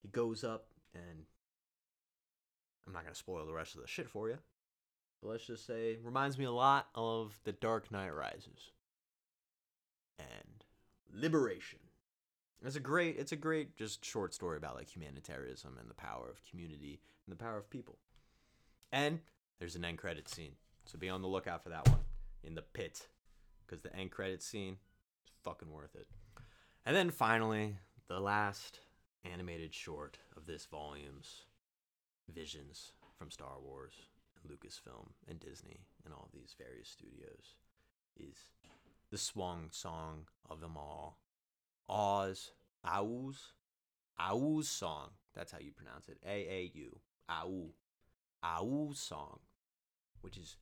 he 0.00 0.08
goes 0.08 0.44
up 0.44 0.66
and 0.94 1.24
i'm 2.86 2.92
not 2.92 3.02
going 3.02 3.12
to 3.12 3.18
spoil 3.18 3.46
the 3.46 3.52
rest 3.52 3.74
of 3.74 3.80
the 3.80 3.88
shit 3.88 4.08
for 4.08 4.28
you 4.28 4.38
let's 5.22 5.46
just 5.46 5.66
say 5.66 5.98
reminds 6.02 6.38
me 6.38 6.44
a 6.44 6.52
lot 6.52 6.88
of 6.94 7.38
The 7.44 7.52
Dark 7.52 7.90
Knight 7.90 8.10
Rises 8.10 8.72
and 10.18 10.64
Liberation. 11.12 11.78
It's 12.64 12.76
a 12.76 12.80
great 12.80 13.16
it's 13.18 13.32
a 13.32 13.36
great 13.36 13.76
just 13.76 14.04
short 14.04 14.34
story 14.34 14.56
about 14.56 14.76
like 14.76 14.88
humanitarianism 14.88 15.76
and 15.80 15.88
the 15.88 15.94
power 15.94 16.28
of 16.28 16.40
community 16.48 17.00
and 17.26 17.32
the 17.32 17.42
power 17.42 17.56
of 17.56 17.70
people. 17.70 17.98
And 18.92 19.20
there's 19.58 19.76
an 19.76 19.84
end 19.84 19.98
credit 19.98 20.28
scene. 20.28 20.52
So 20.86 20.98
be 20.98 21.08
on 21.08 21.22
the 21.22 21.28
lookout 21.28 21.62
for 21.62 21.70
that 21.70 21.88
one 21.88 22.00
in 22.42 22.54
the 22.54 22.62
pit 22.62 23.06
cuz 23.66 23.80
the 23.80 23.94
end 23.94 24.10
credit 24.10 24.42
scene 24.42 24.78
is 25.24 25.32
fucking 25.42 25.70
worth 25.70 25.94
it. 25.94 26.08
And 26.84 26.96
then 26.96 27.10
finally, 27.10 27.78
the 28.08 28.20
last 28.20 28.80
animated 29.24 29.72
short 29.72 30.18
of 30.36 30.46
this 30.46 30.66
volume's 30.66 31.46
visions 32.28 32.92
from 33.16 33.30
Star 33.30 33.60
Wars 33.60 33.94
Lucasfilm 34.47 35.11
and 35.28 35.40
Disney 35.40 35.86
and 36.05 36.12
all 36.12 36.28
these 36.32 36.55
various 36.59 36.88
studios 36.88 37.57
is 38.18 38.47
the 39.11 39.18
swan 39.18 39.68
song 39.70 40.26
of 40.49 40.61
them 40.61 40.76
all. 40.76 41.18
Oz, 41.88 42.53
Aau's, 42.86 43.53
Aau's 44.20 44.68
song. 44.68 45.11
That's 45.34 45.53
how 45.53 45.59
you 45.59 45.72
pronounce 45.72 46.09
it. 46.09 46.18
A 46.26 46.30
A 46.30 46.70
U. 46.74 47.01
Aau. 47.30 47.70
Aau's 48.45 48.99
song, 48.99 49.38
which 50.20 50.36
is 50.36 50.57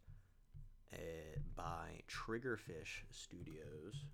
uh, 0.93 1.39
by 1.57 2.01
Triggerfish 2.09 3.05
Studios. 3.11 4.05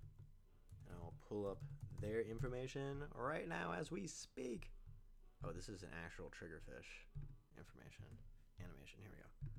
And 0.87 0.95
I'll 1.01 1.13
pull 1.27 1.47
up 1.47 1.59
their 2.01 2.21
information 2.21 3.03
right 3.13 3.47
now 3.47 3.73
as 3.77 3.91
we 3.91 4.07
speak. 4.07 4.71
Oh, 5.43 5.51
this 5.51 5.69
is 5.69 5.83
an 5.83 5.89
actual 6.05 6.27
Triggerfish 6.27 7.05
information 7.57 8.05
animation. 8.59 8.99
Here 9.01 9.11
we 9.11 9.17
go. 9.17 9.56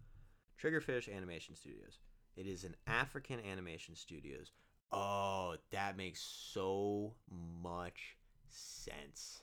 Triggerfish 0.63 1.15
Animation 1.15 1.55
Studios. 1.55 1.99
It 2.37 2.47
is 2.47 2.65
an 2.65 2.77
African 2.87 3.41
animation 3.41 3.97
studios. 3.97 4.53
Oh, 4.93 5.57
that 5.71 5.97
makes 5.97 6.21
so 6.21 7.15
much 7.63 8.17
sense. 8.49 9.43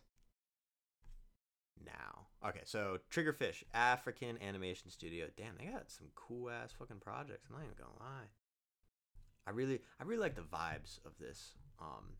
Now, 1.85 2.27
okay, 2.47 2.61
so 2.63 2.99
Triggerfish 3.13 3.63
African 3.73 4.37
Animation 4.41 4.89
Studio. 4.89 5.27
Damn, 5.37 5.55
they 5.57 5.65
got 5.65 5.91
some 5.91 6.07
cool 6.15 6.49
ass 6.49 6.71
fucking 6.77 7.01
projects. 7.01 7.47
I'm 7.49 7.57
not 7.57 7.65
even 7.65 7.75
gonna 7.77 7.99
lie. 7.99 8.27
I 9.45 9.51
really, 9.51 9.81
I 9.99 10.03
really 10.05 10.21
like 10.21 10.35
the 10.35 10.41
vibes 10.41 11.05
of 11.05 11.11
this, 11.19 11.51
um, 11.79 12.13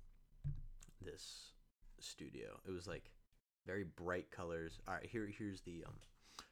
this 1.01 1.53
studio. 1.99 2.59
It 2.67 2.71
was 2.71 2.85
like 2.85 3.11
very 3.65 3.85
bright 3.85 4.29
colors. 4.29 4.79
All 4.87 4.93
right, 4.93 5.05
here, 5.05 5.27
here's 5.35 5.61
the 5.61 5.85
um, 5.87 5.95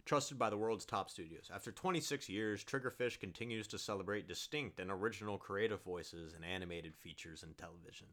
Trusted 0.06 0.38
by 0.38 0.50
the 0.50 0.58
world's 0.58 0.86
top 0.86 1.10
studios. 1.10 1.50
After 1.54 1.72
26 1.72 2.28
years, 2.28 2.64
Triggerfish 2.64 3.20
continues 3.20 3.68
to 3.68 3.80
celebrate 3.80 4.28
distinct 4.28 4.80
and 4.80 4.92
original 4.92 5.38
creative 5.38 5.82
voices 5.82 6.34
in 6.34 6.44
animated 6.44 6.94
features 6.96 7.42
and 7.42 7.58
television. 7.58 8.08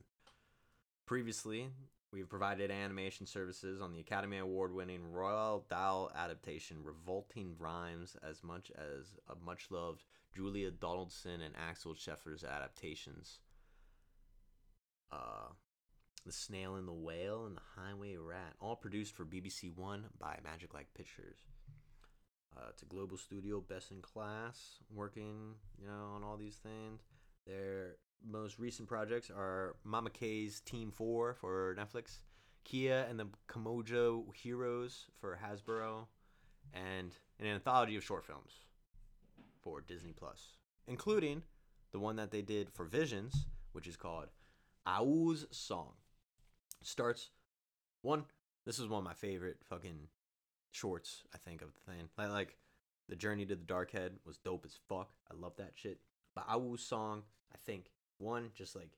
Previously, 1.04 1.68
we've 2.12 2.28
provided 2.28 2.70
animation 2.70 3.26
services 3.26 3.80
on 3.80 3.92
the 3.92 3.98
Academy 3.98 4.38
Award 4.38 4.72
winning 4.72 5.00
Roald 5.12 5.68
Dahl 5.68 6.12
adaptation 6.16 6.76
Revolting 6.84 7.56
Rhymes, 7.58 8.16
as 8.22 8.44
much 8.44 8.70
as 8.76 9.16
a 9.28 9.34
much 9.44 9.66
loved 9.70 10.04
Julia 10.34 10.70
Donaldson 10.70 11.40
and 11.40 11.54
Axel 11.56 11.94
Scheffer's 11.94 12.44
adaptations. 12.44 13.40
Uh, 15.10 15.48
the 16.24 16.32
Snail 16.32 16.76
and 16.76 16.86
the 16.86 16.92
Whale 16.92 17.46
and 17.46 17.56
The 17.56 17.80
Highway 17.80 18.14
Rat, 18.16 18.54
all 18.60 18.76
produced 18.76 19.16
for 19.16 19.24
BBC 19.24 19.74
One 19.74 20.04
by 20.18 20.38
Magic 20.44 20.72
Light 20.74 20.92
Pictures. 20.94 21.38
Uh, 22.57 22.66
it's 22.70 22.82
a 22.82 22.86
global 22.86 23.16
studio, 23.16 23.61
best 23.61 23.90
in 23.90 24.01
class, 24.01 24.78
working 24.94 25.55
you 25.80 25.86
know 25.86 26.12
on 26.14 26.22
all 26.24 26.36
these 26.36 26.57
things. 26.57 27.03
Their 27.46 27.96
most 28.26 28.59
recent 28.59 28.88
projects 28.88 29.30
are 29.30 29.76
Mama 29.84 30.11
K's 30.11 30.61
Team 30.61 30.90
Four 30.90 31.34
for 31.34 31.76
Netflix, 31.78 32.18
Kiya 32.64 33.09
and 33.09 33.18
the 33.18 33.28
Kimoja 33.48 34.22
Heroes 34.34 35.07
for 35.20 35.38
Hasbro, 35.42 36.07
and 36.74 37.16
an 37.38 37.46
anthology 37.46 37.96
of 37.96 38.05
short 38.05 38.24
films 38.24 38.53
for 39.62 39.80
Disney 39.80 40.12
Plus, 40.12 40.57
including 40.86 41.42
the 41.92 41.98
one 41.98 42.16
that 42.16 42.30
they 42.30 42.42
did 42.42 42.70
for 42.70 42.84
Visions, 42.84 43.46
which 43.72 43.86
is 43.86 43.96
called 43.96 44.28
Aau's 44.86 45.46
Song. 45.51 45.92
Starts 46.82 47.30
one. 48.03 48.24
This 48.66 48.78
is 48.78 48.88
one 48.88 48.98
of 48.98 49.05
my 49.05 49.14
favorite 49.14 49.59
fucking 49.68 50.09
shorts, 50.70 51.22
I 51.34 51.38
think, 51.38 51.62
of 51.62 51.68
the 51.74 51.92
thing. 51.92 52.08
Like, 52.16 52.30
like 52.30 52.56
the 53.08 53.16
journey 53.16 53.44
to 53.46 53.56
the 53.56 53.64
dark 53.64 53.90
head 53.90 54.12
was 54.24 54.38
dope 54.38 54.64
as 54.64 54.78
fuck. 54.88 55.10
I 55.30 55.34
love 55.34 55.54
that 55.58 55.72
shit. 55.74 55.98
But 56.34 56.46
Aau's 56.48 56.82
song, 56.82 57.22
I 57.52 57.58
think, 57.64 57.90
one, 58.18 58.50
just 58.54 58.76
like 58.76 58.90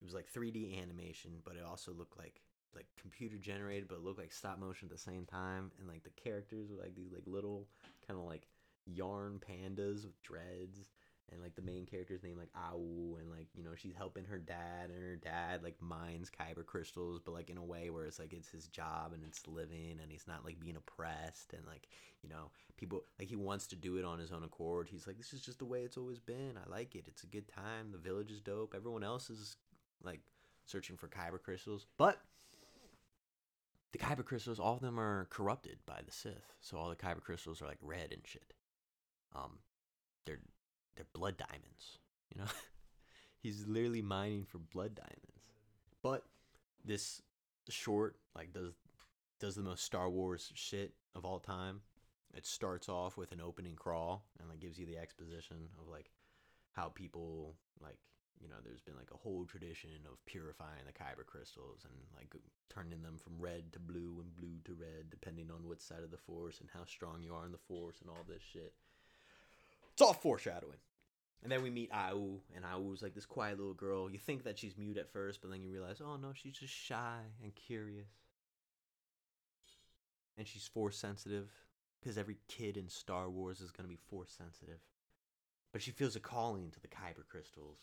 it 0.00 0.04
was 0.04 0.14
like 0.14 0.32
3D 0.32 0.80
animation, 0.80 1.32
but 1.44 1.56
it 1.56 1.64
also 1.68 1.92
looked 1.92 2.18
like 2.18 2.42
like 2.74 2.86
computer 3.00 3.38
generated, 3.38 3.88
but 3.88 3.96
it 3.96 4.04
looked 4.04 4.18
like 4.18 4.32
stop 4.32 4.58
motion 4.58 4.86
at 4.86 4.92
the 4.92 4.98
same 4.98 5.24
time. 5.24 5.72
And 5.78 5.88
like 5.88 6.04
the 6.04 6.10
characters 6.10 6.70
were 6.70 6.82
like 6.82 6.94
these 6.94 7.12
like 7.12 7.24
little 7.26 7.66
kind 8.06 8.18
of 8.18 8.26
like 8.26 8.46
yarn 8.86 9.40
pandas 9.40 10.04
with 10.04 10.22
dreads. 10.22 10.90
And 11.32 11.42
like 11.42 11.54
the 11.54 11.62
main 11.62 11.86
character's 11.86 12.22
name 12.22 12.38
like 12.38 12.50
Au, 12.56 13.16
and 13.18 13.30
like 13.30 13.48
you 13.54 13.62
know 13.62 13.74
she's 13.76 13.94
helping 13.94 14.24
her 14.24 14.38
dad, 14.38 14.90
and 14.90 15.02
her 15.02 15.16
dad 15.16 15.62
like 15.62 15.76
mines 15.80 16.30
kyber 16.30 16.64
crystals, 16.64 17.20
but 17.24 17.34
like 17.34 17.50
in 17.50 17.56
a 17.56 17.64
way 17.64 17.90
where 17.90 18.06
it's 18.06 18.18
like 18.18 18.32
it's 18.32 18.48
his 18.48 18.68
job 18.68 19.12
and 19.12 19.22
it's 19.24 19.46
living, 19.46 19.98
and 20.02 20.10
he's 20.10 20.26
not 20.26 20.44
like 20.44 20.60
being 20.60 20.76
oppressed, 20.76 21.52
and 21.52 21.66
like 21.66 21.88
you 22.22 22.28
know 22.28 22.50
people 22.76 23.04
like 23.18 23.28
he 23.28 23.36
wants 23.36 23.66
to 23.68 23.76
do 23.76 23.96
it 23.96 24.04
on 24.04 24.18
his 24.18 24.32
own 24.32 24.44
accord. 24.44 24.88
He's 24.90 25.06
like 25.06 25.18
this 25.18 25.32
is 25.32 25.42
just 25.42 25.58
the 25.58 25.64
way 25.64 25.82
it's 25.82 25.96
always 25.96 26.18
been. 26.18 26.54
I 26.56 26.70
like 26.70 26.94
it. 26.94 27.04
It's 27.06 27.24
a 27.24 27.28
good 27.28 27.48
time. 27.48 27.92
The 27.92 27.98
village 27.98 28.30
is 28.30 28.40
dope. 28.40 28.74
Everyone 28.76 29.04
else 29.04 29.30
is 29.30 29.56
like 30.02 30.20
searching 30.64 30.96
for 30.96 31.08
kyber 31.08 31.42
crystals, 31.42 31.86
but 31.96 32.20
the 33.92 33.98
kyber 33.98 34.24
crystals, 34.24 34.60
all 34.60 34.74
of 34.74 34.80
them 34.80 35.00
are 35.00 35.26
corrupted 35.30 35.78
by 35.86 36.00
the 36.04 36.12
Sith. 36.12 36.54
So 36.60 36.76
all 36.76 36.90
the 36.90 36.96
kyber 36.96 37.22
crystals 37.22 37.62
are 37.62 37.66
like 37.66 37.78
red 37.80 38.12
and 38.12 38.22
shit. 38.24 38.52
Um, 39.34 39.58
they're 40.26 40.40
they're 40.98 41.06
blood 41.12 41.36
diamonds. 41.36 41.98
You 42.34 42.42
know, 42.42 42.48
he's 43.40 43.66
literally 43.66 44.02
mining 44.02 44.44
for 44.44 44.58
blood 44.58 44.94
diamonds. 44.94 45.46
But 46.02 46.24
this 46.84 47.22
short 47.68 48.16
like 48.34 48.52
does 48.52 48.72
does 49.40 49.54
the 49.54 49.62
most 49.62 49.84
Star 49.84 50.10
Wars 50.10 50.50
shit 50.54 50.92
of 51.14 51.24
all 51.24 51.38
time. 51.38 51.80
It 52.34 52.44
starts 52.44 52.88
off 52.88 53.16
with 53.16 53.32
an 53.32 53.40
opening 53.40 53.74
crawl 53.74 54.24
and 54.38 54.48
like 54.48 54.60
gives 54.60 54.78
you 54.78 54.86
the 54.86 54.98
exposition 54.98 55.56
of 55.80 55.88
like 55.88 56.10
how 56.72 56.88
people 56.88 57.54
like 57.80 57.98
you 58.40 58.48
know 58.48 58.56
there's 58.64 58.80
been 58.80 58.96
like 58.96 59.10
a 59.12 59.16
whole 59.16 59.44
tradition 59.44 59.90
of 60.10 60.24
purifying 60.26 60.84
the 60.86 60.92
kyber 60.92 61.26
crystals 61.26 61.84
and 61.84 61.94
like 62.14 62.28
turning 62.68 63.02
them 63.02 63.16
from 63.18 63.40
red 63.40 63.72
to 63.72 63.78
blue 63.78 64.18
and 64.20 64.36
blue 64.36 64.58
to 64.64 64.74
red 64.74 65.10
depending 65.10 65.50
on 65.50 65.66
what 65.66 65.80
side 65.80 66.04
of 66.04 66.10
the 66.10 66.16
force 66.16 66.60
and 66.60 66.68
how 66.72 66.84
strong 66.84 67.22
you 67.22 67.34
are 67.34 67.46
in 67.46 67.52
the 67.52 67.58
force 67.58 67.96
and 68.00 68.10
all 68.10 68.24
this 68.28 68.42
shit 68.42 68.74
it's 69.92 70.02
all 70.02 70.12
foreshadowing 70.12 70.78
and 71.42 71.50
then 71.52 71.62
we 71.62 71.70
meet 71.70 71.90
Au, 71.92 72.40
and 72.54 72.64
Au's 72.64 73.02
like 73.02 73.14
this 73.14 73.26
quiet 73.26 73.58
little 73.58 73.74
girl. 73.74 74.10
You 74.10 74.18
think 74.18 74.44
that 74.44 74.58
she's 74.58 74.76
mute 74.76 74.96
at 74.96 75.12
first, 75.12 75.40
but 75.40 75.50
then 75.50 75.62
you 75.62 75.70
realize, 75.70 76.00
oh 76.00 76.16
no, 76.16 76.32
she's 76.34 76.58
just 76.58 76.74
shy 76.74 77.20
and 77.42 77.54
curious. 77.54 78.10
And 80.36 80.46
she's 80.46 80.66
force 80.66 80.96
sensitive, 80.96 81.50
because 82.00 82.18
every 82.18 82.38
kid 82.48 82.76
in 82.76 82.88
Star 82.88 83.28
Wars 83.28 83.60
is 83.60 83.70
going 83.70 83.84
to 83.84 83.88
be 83.88 83.98
force 84.08 84.34
sensitive. 84.36 84.80
But 85.72 85.82
she 85.82 85.90
feels 85.90 86.16
a 86.16 86.20
calling 86.20 86.70
to 86.70 86.80
the 86.80 86.88
Kyber 86.88 87.26
crystals, 87.28 87.78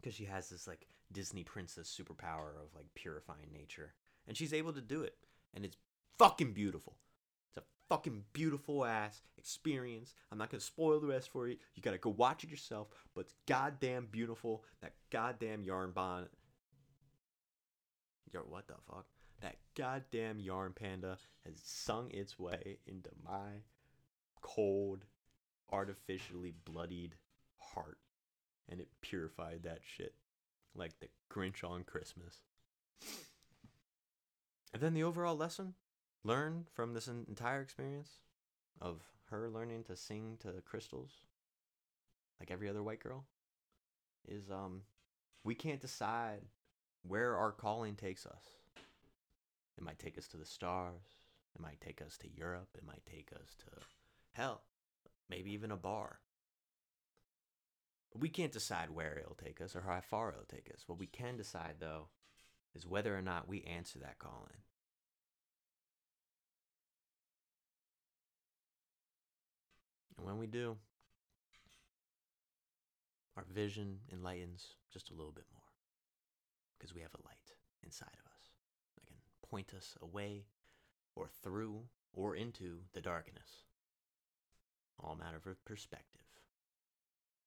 because 0.00 0.14
she 0.14 0.24
has 0.24 0.48
this 0.48 0.66
like 0.66 0.86
Disney 1.12 1.42
princess 1.44 1.88
superpower 1.88 2.50
of 2.62 2.74
like 2.74 2.86
purifying 2.94 3.50
nature, 3.52 3.94
and 4.26 4.36
she's 4.36 4.52
able 4.52 4.72
to 4.72 4.80
do 4.80 5.02
it, 5.02 5.16
and 5.54 5.64
it's 5.64 5.76
fucking 6.18 6.52
beautiful. 6.52 6.96
Fucking 7.88 8.24
beautiful 8.32 8.84
ass 8.84 9.22
experience. 9.38 10.14
I'm 10.30 10.38
not 10.38 10.50
gonna 10.50 10.60
spoil 10.60 11.00
the 11.00 11.06
rest 11.06 11.30
for 11.30 11.48
you. 11.48 11.56
You 11.74 11.82
gotta 11.82 11.98
go 11.98 12.10
watch 12.10 12.44
it 12.44 12.50
yourself, 12.50 12.88
but 13.14 13.22
it's 13.22 13.34
goddamn 13.46 14.08
beautiful. 14.10 14.64
That 14.82 14.92
goddamn 15.10 15.64
yarn 15.64 15.92
bonnet. 15.92 16.30
Yo, 18.32 18.40
what 18.40 18.66
the 18.68 18.74
fuck? 18.86 19.06
That 19.40 19.56
goddamn 19.74 20.40
yarn 20.40 20.74
panda 20.74 21.16
has 21.46 21.54
sung 21.62 22.10
its 22.10 22.38
way 22.38 22.78
into 22.86 23.10
my 23.24 23.62
cold, 24.42 25.06
artificially 25.70 26.52
bloodied 26.64 27.14
heart 27.56 27.98
and 28.68 28.80
it 28.80 28.88
purified 29.00 29.62
that 29.62 29.80
shit 29.82 30.14
like 30.74 30.98
the 31.00 31.08
Grinch 31.32 31.64
on 31.68 31.84
Christmas. 31.84 32.42
And 34.72 34.82
then 34.82 34.94
the 34.94 35.04
overall 35.04 35.36
lesson 35.36 35.74
learned 36.28 36.66
from 36.72 36.92
this 36.92 37.08
entire 37.08 37.60
experience 37.60 38.20
of 38.80 39.00
her 39.30 39.48
learning 39.48 39.82
to 39.82 39.96
sing 39.96 40.36
to 40.40 40.52
crystals 40.64 41.22
like 42.38 42.50
every 42.50 42.68
other 42.68 42.82
white 42.82 43.00
girl 43.00 43.24
is 44.28 44.50
um 44.50 44.82
we 45.44 45.54
can't 45.54 45.80
decide 45.80 46.42
where 47.02 47.36
our 47.36 47.52
calling 47.52 47.94
takes 47.94 48.26
us. 48.26 48.44
It 49.76 49.84
might 49.84 49.98
take 49.98 50.18
us 50.18 50.26
to 50.28 50.36
the 50.36 50.44
stars, 50.44 51.02
it 51.54 51.60
might 51.60 51.80
take 51.80 52.02
us 52.02 52.18
to 52.18 52.28
Europe, 52.28 52.68
it 52.76 52.84
might 52.86 53.06
take 53.06 53.30
us 53.32 53.54
to 53.60 53.80
hell, 54.32 54.62
maybe 55.30 55.52
even 55.52 55.70
a 55.70 55.76
bar. 55.76 56.18
We 58.14 58.28
can't 58.28 58.52
decide 58.52 58.90
where 58.90 59.18
it'll 59.18 59.36
take 59.36 59.60
us 59.60 59.76
or 59.76 59.82
how 59.82 60.00
far 60.00 60.30
it'll 60.30 60.44
take 60.44 60.70
us. 60.74 60.84
What 60.86 60.98
we 60.98 61.06
can 61.06 61.36
decide, 61.36 61.76
though, 61.78 62.08
is 62.74 62.86
whether 62.86 63.16
or 63.16 63.22
not 63.22 63.48
we 63.48 63.62
answer 63.62 63.98
that 64.00 64.18
calling. 64.18 64.62
And 70.18 70.26
when 70.26 70.36
we 70.38 70.46
do, 70.46 70.76
our 73.36 73.44
vision 73.54 74.00
enlightens 74.12 74.74
just 74.92 75.10
a 75.10 75.14
little 75.14 75.32
bit 75.32 75.44
more 75.52 75.62
because 76.76 76.94
we 76.94 77.00
have 77.00 77.14
a 77.14 77.26
light 77.26 77.54
inside 77.84 78.06
of 78.12 78.26
us 78.26 78.50
that 78.96 79.06
can 79.06 79.16
point 79.48 79.72
us 79.76 79.94
away 80.02 80.44
or 81.14 81.28
through 81.42 81.82
or 82.12 82.34
into 82.34 82.80
the 82.92 83.00
darkness. 83.00 83.62
All 85.00 85.14
matter 85.14 85.36
of 85.36 85.64
perspective 85.64 86.22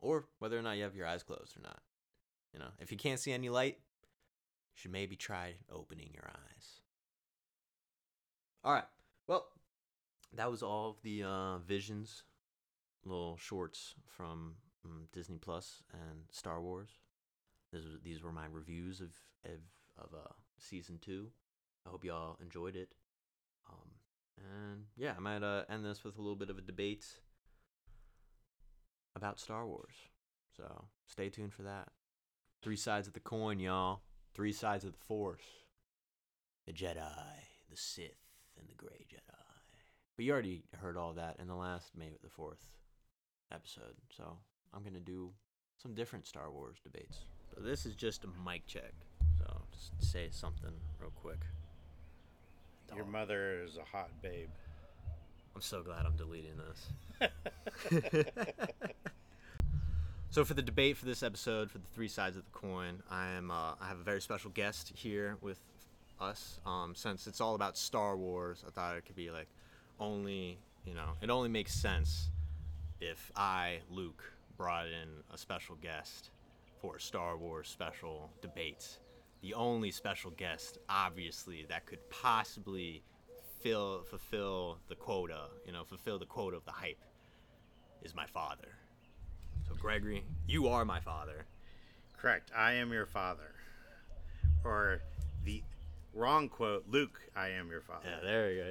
or 0.01 0.26
whether 0.39 0.57
or 0.57 0.61
not 0.61 0.78
you 0.78 0.84
have 0.84 0.95
your 0.95 1.07
eyes 1.07 1.24
closed 1.24 1.55
or 1.57 1.61
not. 1.61 1.82
You 2.53 2.59
know, 2.59 2.69
if 2.80 2.91
you 2.91 2.97
can't 2.97 3.19
see 3.19 3.32
any 3.32 3.49
light, 3.49 3.78
you 3.78 4.76
should 4.76 4.91
maybe 4.91 5.15
try 5.15 5.53
opening 5.72 6.09
your 6.13 6.28
eyes. 6.28 6.82
All 8.63 8.74
right. 8.74 8.84
Well, 9.28 9.47
that 10.34 10.49
was 10.49 10.63
all 10.63 10.89
of 10.89 11.01
the 11.03 11.24
uh, 11.24 11.57
visions, 11.59 12.24
little 13.06 13.38
shorts 13.38 13.95
from 14.06 14.56
um, 14.86 15.08
Disney 15.14 15.38
Plus 15.38 15.84
and 15.93 16.24
Star 16.32 16.62
Wars. 16.62 16.89
This 17.72 17.84
was, 17.84 17.97
these 18.04 18.22
were 18.22 18.32
my 18.32 18.45
reviews 18.52 19.02
of 19.02 19.10
of, 19.45 19.60
of 19.97 20.14
uh, 20.14 20.34
season 20.58 20.99
two. 21.02 21.32
I 21.86 21.89
hope 21.89 22.04
y'all 22.04 22.38
enjoyed 22.41 22.76
it. 22.76 22.89
Um, 23.70 23.89
and 24.38 24.84
yeah, 24.95 25.14
I 25.18 25.20
might 25.20 25.43
uh, 25.43 25.64
end 25.70 25.86
this 25.86 26.04
with 26.04 26.18
a 26.18 26.22
little 26.22 26.36
bit 26.36 26.49
of 26.49 26.58
a 26.58 26.62
debate 26.62 27.06
about 29.16 29.39
Star 29.39 29.66
Wars. 29.66 29.95
So 30.56 30.86
stay 31.08 31.30
tuned 31.30 31.54
for 31.54 31.64
that. 31.64 31.89
Three 32.62 32.76
sides 32.76 33.08
of 33.08 33.14
the 33.14 33.20
coin, 33.20 33.60
y'all. 33.60 34.02
Three 34.34 34.54
sides 34.54 34.86
of 34.86 34.93
the 34.93 34.99
Force 34.99 35.41
the 36.68 36.74
Jedi, 36.74 37.12
the 37.70 37.76
Sith, 37.76 38.12
and 38.60 38.70
the 38.70 38.76
Grey 38.76 39.06
Jedi. 39.12 39.36
But 40.16 40.26
you 40.26 40.32
already 40.32 40.64
heard 40.80 40.95
all 40.95 41.14
that 41.14 41.38
in 41.39 41.47
the 41.47 41.56
last 41.56 41.91
May 41.97 42.10
the 42.22 42.30
4th 42.30 42.60
episode. 43.52 43.95
So 44.16 44.38
I'm 44.74 44.82
going 44.82 44.93
to 44.93 44.99
do 44.99 45.32
some 45.82 45.93
different 45.93 46.26
Star 46.26 46.52
Wars 46.52 46.78
debates. 46.84 47.26
So 47.54 47.62
this 47.62 47.86
is 47.86 47.95
just 47.95 48.24
a 48.24 48.28
mic 48.49 48.66
check. 48.68 48.93
So 49.38 49.62
just 49.72 50.12
say 50.12 50.28
something 50.32 50.72
real 50.99 51.12
quick. 51.16 51.39
Your 52.95 53.06
mother 53.06 53.62
is 53.64 53.78
a 53.78 53.84
hot 53.84 54.10
babe. 54.22 54.49
I'm 55.56 55.62
so 55.62 55.82
glad 55.82 56.06
I'm 56.06 56.16
deleting 56.16 56.54
this. 56.58 57.32
so 60.30 60.43
for 60.43 60.54
the 60.54 60.62
debate 60.62 60.97
for 60.97 61.06
this 61.06 61.24
episode, 61.24 61.72
for 61.72 61.78
the 61.78 61.88
three 61.93 62.08
sides 62.08 62.38
of 62.38 62.43
the 62.43 62.52
coin, 62.52 63.02
I 63.10 63.30
am 63.32 63.49
uh, 63.49 63.74
I 63.80 63.88
have 63.88 63.99
a 63.99 64.04
very 64.04 64.22
special 64.22 64.52
guest 64.52 64.91
here 64.95 65.38
with 65.41 65.60
us. 66.20 66.60
Um, 66.66 66.93
since 66.95 67.28
it's 67.28 67.41
all 67.41 67.56
about 67.56 67.78
Star 67.78 68.18
Wars, 68.18 68.64
I 68.68 68.72
thought 68.72 68.97
it 68.97 69.06
could 69.06 69.16
be 69.16 69.32
like 69.32 69.47
only 69.99 70.58
you 70.86 70.93
know 70.93 71.12
it 71.22 71.30
only 71.30 71.49
makes 71.49 71.74
sense 71.74 72.30
if 73.02 73.32
I 73.36 73.80
Luke 73.89 74.24
brought 74.56 74.86
in 74.86 75.10
a 75.34 75.38
special 75.38 75.76
guest 75.76 76.30
for 76.80 76.97
a 76.97 77.02
Star 77.02 77.36
Wars 77.36 77.68
special 77.68 78.30
debate. 78.41 78.99
The 79.41 79.56
only 79.56 79.89
special 79.89 80.32
guest, 80.32 80.78
obviously, 80.88 81.66
that 81.68 81.88
could 81.88 82.08
possibly 82.10 83.02
fill 83.60 84.04
fulfill 84.04 84.78
the 84.88 84.95
quota, 84.95 85.45
you 85.66 85.72
know, 85.72 85.84
fulfill 85.84 86.20
the 86.20 86.26
quota 86.26 86.58
of 86.58 86.66
the 86.66 86.72
hype 86.72 87.04
is 88.04 88.16
my 88.16 88.26
father. 88.28 88.68
So 89.68 89.76
Gregory, 89.76 90.24
you 90.47 90.68
are 90.68 90.86
my 90.86 90.99
father. 90.99 91.45
Correct. 92.18 92.52
I 92.56 92.74
am 92.74 92.91
your 92.91 93.08
father. 93.08 93.54
Or 94.64 95.02
the 95.43 95.64
wrong 96.14 96.49
quote, 96.49 96.86
Luke, 96.89 97.20
I 97.36 97.49
am 97.49 97.70
your 97.70 97.82
father. 97.82 98.05
Yeah, 98.09 98.20
there 98.24 98.51
you 98.51 98.64
go. 98.64 98.70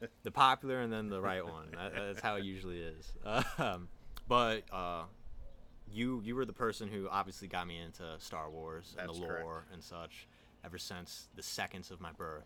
Yeah, 0.00 0.08
the 0.22 0.30
popular 0.30 0.80
and 0.80 0.92
then 0.92 1.08
the 1.08 1.20
right 1.20 1.44
one. 1.44 1.68
That, 1.74 1.92
that's 1.94 2.20
how 2.20 2.36
it 2.36 2.44
usually 2.44 2.80
is. 2.80 3.12
Um, 3.58 3.88
but 4.28 4.62
uh, 4.72 5.04
you 5.90 6.20
you 6.24 6.34
were 6.34 6.44
the 6.44 6.52
person 6.52 6.88
who 6.88 7.08
obviously 7.08 7.48
got 7.48 7.66
me 7.66 7.78
into 7.78 8.02
Star 8.18 8.50
Wars 8.50 8.94
and 8.98 9.08
That's 9.08 9.18
the 9.18 9.26
correct. 9.26 9.44
lore 9.44 9.64
and 9.72 9.82
such 9.82 10.26
ever 10.64 10.78
since 10.78 11.28
the 11.36 11.42
seconds 11.42 11.90
of 11.90 12.00
my 12.00 12.12
birth. 12.12 12.44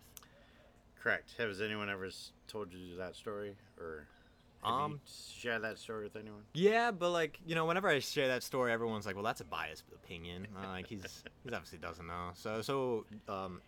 Correct. 1.01 1.35
Has 1.37 1.61
anyone 1.61 1.89
ever 1.89 2.09
told 2.47 2.73
you 2.73 2.97
that 2.97 3.15
story? 3.15 3.55
Or 3.79 4.07
Um, 4.63 4.93
you 4.93 4.99
shared 5.39 5.61
that 5.63 5.77
story 5.77 6.03
with 6.05 6.15
anyone? 6.15 6.41
Yeah, 6.53 6.91
but 6.91 7.11
like 7.11 7.39
you 7.45 7.53
know, 7.55 7.65
whenever 7.65 7.87
I 7.87 7.99
share 7.99 8.27
that 8.29 8.43
story, 8.43 8.71
everyone's 8.71 9.05
like, 9.05 9.15
"Well, 9.15 9.23
that's 9.23 9.41
a 9.41 9.45
biased 9.45 9.83
opinion." 9.93 10.47
Uh, 10.57 10.67
like 10.69 10.87
he's 10.87 11.23
he's 11.43 11.53
obviously 11.53 11.77
doesn't 11.77 12.07
know. 12.07 12.31
So 12.33 12.61
so 12.61 13.05
um, 13.29 13.61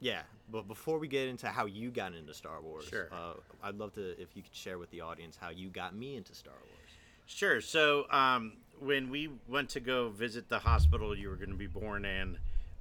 yeah. 0.00 0.22
But 0.50 0.66
before 0.66 0.98
we 0.98 1.08
get 1.08 1.28
into 1.28 1.48
how 1.48 1.66
you 1.66 1.90
got 1.90 2.14
into 2.14 2.32
Star 2.32 2.60
Wars, 2.62 2.84
Sure. 2.88 3.08
uh, 3.12 3.34
I'd 3.62 3.76
love 3.76 3.92
to 3.94 4.20
if 4.20 4.34
you 4.34 4.42
could 4.42 4.54
share 4.54 4.78
with 4.78 4.90
the 4.90 5.02
audience 5.02 5.36
how 5.38 5.50
you 5.50 5.68
got 5.68 5.94
me 5.94 6.16
into 6.16 6.34
Star 6.34 6.54
Wars. 6.54 6.90
Sure. 7.26 7.60
So 7.60 8.06
um, 8.10 8.54
when 8.80 9.10
we 9.10 9.28
went 9.46 9.68
to 9.70 9.80
go 9.80 10.08
visit 10.08 10.48
the 10.48 10.60
hospital 10.60 11.14
you 11.16 11.28
were 11.28 11.36
going 11.36 11.50
to 11.50 11.56
be 11.56 11.66
born 11.66 12.04
in 12.06 12.38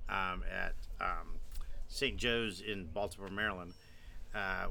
um, 0.08 0.44
at 0.50 0.76
um, 1.02 1.36
St. 1.90 2.16
Joe's 2.16 2.62
in 2.62 2.86
Baltimore, 2.94 3.30
Maryland, 3.30 3.74
uh, 4.34 4.68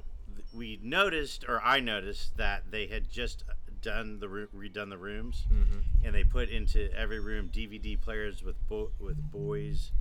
we 0.55 0.79
noticed, 0.83 1.45
or 1.47 1.61
I 1.63 1.81
noticed, 1.81 2.37
that 2.39 2.63
they 2.71 2.87
had 2.87 3.11
just 3.11 3.45
done 3.83 4.19
the 4.19 4.27
redone 4.27 4.89
the 4.91 4.97
rooms, 4.99 5.45
and 6.05 6.15
they 6.15 6.25
put 6.25 6.49
into 6.49 6.91
every 6.97 7.21
room 7.21 7.51
DVD 7.53 8.01
players 8.01 8.43
with 8.43 8.57
bo- 8.69 8.91
with 8.99 9.17
boys. 9.31 9.93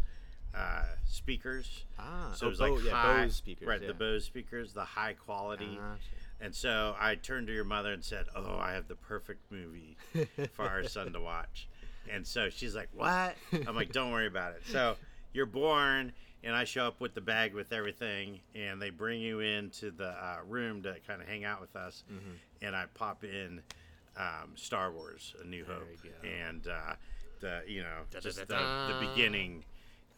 Uh, 0.55 0.83
speakers. 1.05 1.83
Ah, 1.99 2.31
so 2.35 2.45
oh, 2.45 2.47
it 2.47 2.49
was 2.51 2.59
like 2.61 2.71
Bo- 2.73 2.79
yeah, 2.79 2.91
high, 2.91 3.23
Bose 3.23 3.35
speakers, 3.35 3.67
right? 3.67 3.81
yeah. 3.81 3.87
The 3.87 3.93
Bose 3.93 4.23
speakers, 4.25 4.73
the 4.73 4.85
high 4.85 5.13
quality. 5.13 5.75
Gotcha. 5.75 5.99
And 6.39 6.53
so 6.55 6.95
I 6.99 7.15
turned 7.15 7.47
to 7.47 7.53
your 7.53 7.63
mother 7.65 7.91
and 7.91 8.03
said, 8.03 8.25
"Oh, 8.35 8.57
I 8.57 8.73
have 8.73 8.87
the 8.87 8.95
perfect 8.95 9.51
movie 9.51 9.97
for 10.53 10.63
our 10.63 10.83
son 10.87 11.11
to 11.13 11.19
watch." 11.19 11.67
And 12.11 12.25
so 12.25 12.49
she's 12.49 12.75
like, 12.75 12.89
"What?" 12.93 13.35
I'm 13.67 13.75
like, 13.75 13.91
"Don't 13.91 14.11
worry 14.11 14.27
about 14.27 14.53
it." 14.53 14.61
So 14.67 14.95
you're 15.33 15.45
born, 15.45 16.13
and 16.43 16.55
I 16.55 16.63
show 16.65 16.87
up 16.87 16.99
with 17.01 17.13
the 17.15 17.21
bag 17.21 17.53
with 17.53 17.73
everything, 17.73 18.39
and 18.53 18.81
they 18.81 18.89
bring 18.91 19.19
you 19.21 19.39
into 19.41 19.91
the 19.91 20.09
uh, 20.09 20.37
room 20.47 20.83
to 20.83 20.95
kind 21.07 21.21
of 21.21 21.27
hang 21.27 21.43
out 21.45 21.59
with 21.61 21.75
us, 21.75 22.03
Mm-hmm. 22.11 22.65
and 22.65 22.75
I 22.75 22.85
pop 22.93 23.23
in 23.23 23.61
um, 24.17 24.51
Star 24.55 24.91
Wars: 24.91 25.35
A 25.43 25.47
New 25.47 25.65
Hope, 25.65 25.87
and 26.23 26.67
uh, 26.67 26.95
the 27.41 27.61
you 27.67 27.81
know 27.81 28.01
just 28.21 28.37
the, 28.47 28.55
the 28.55 29.07
beginning 29.09 29.63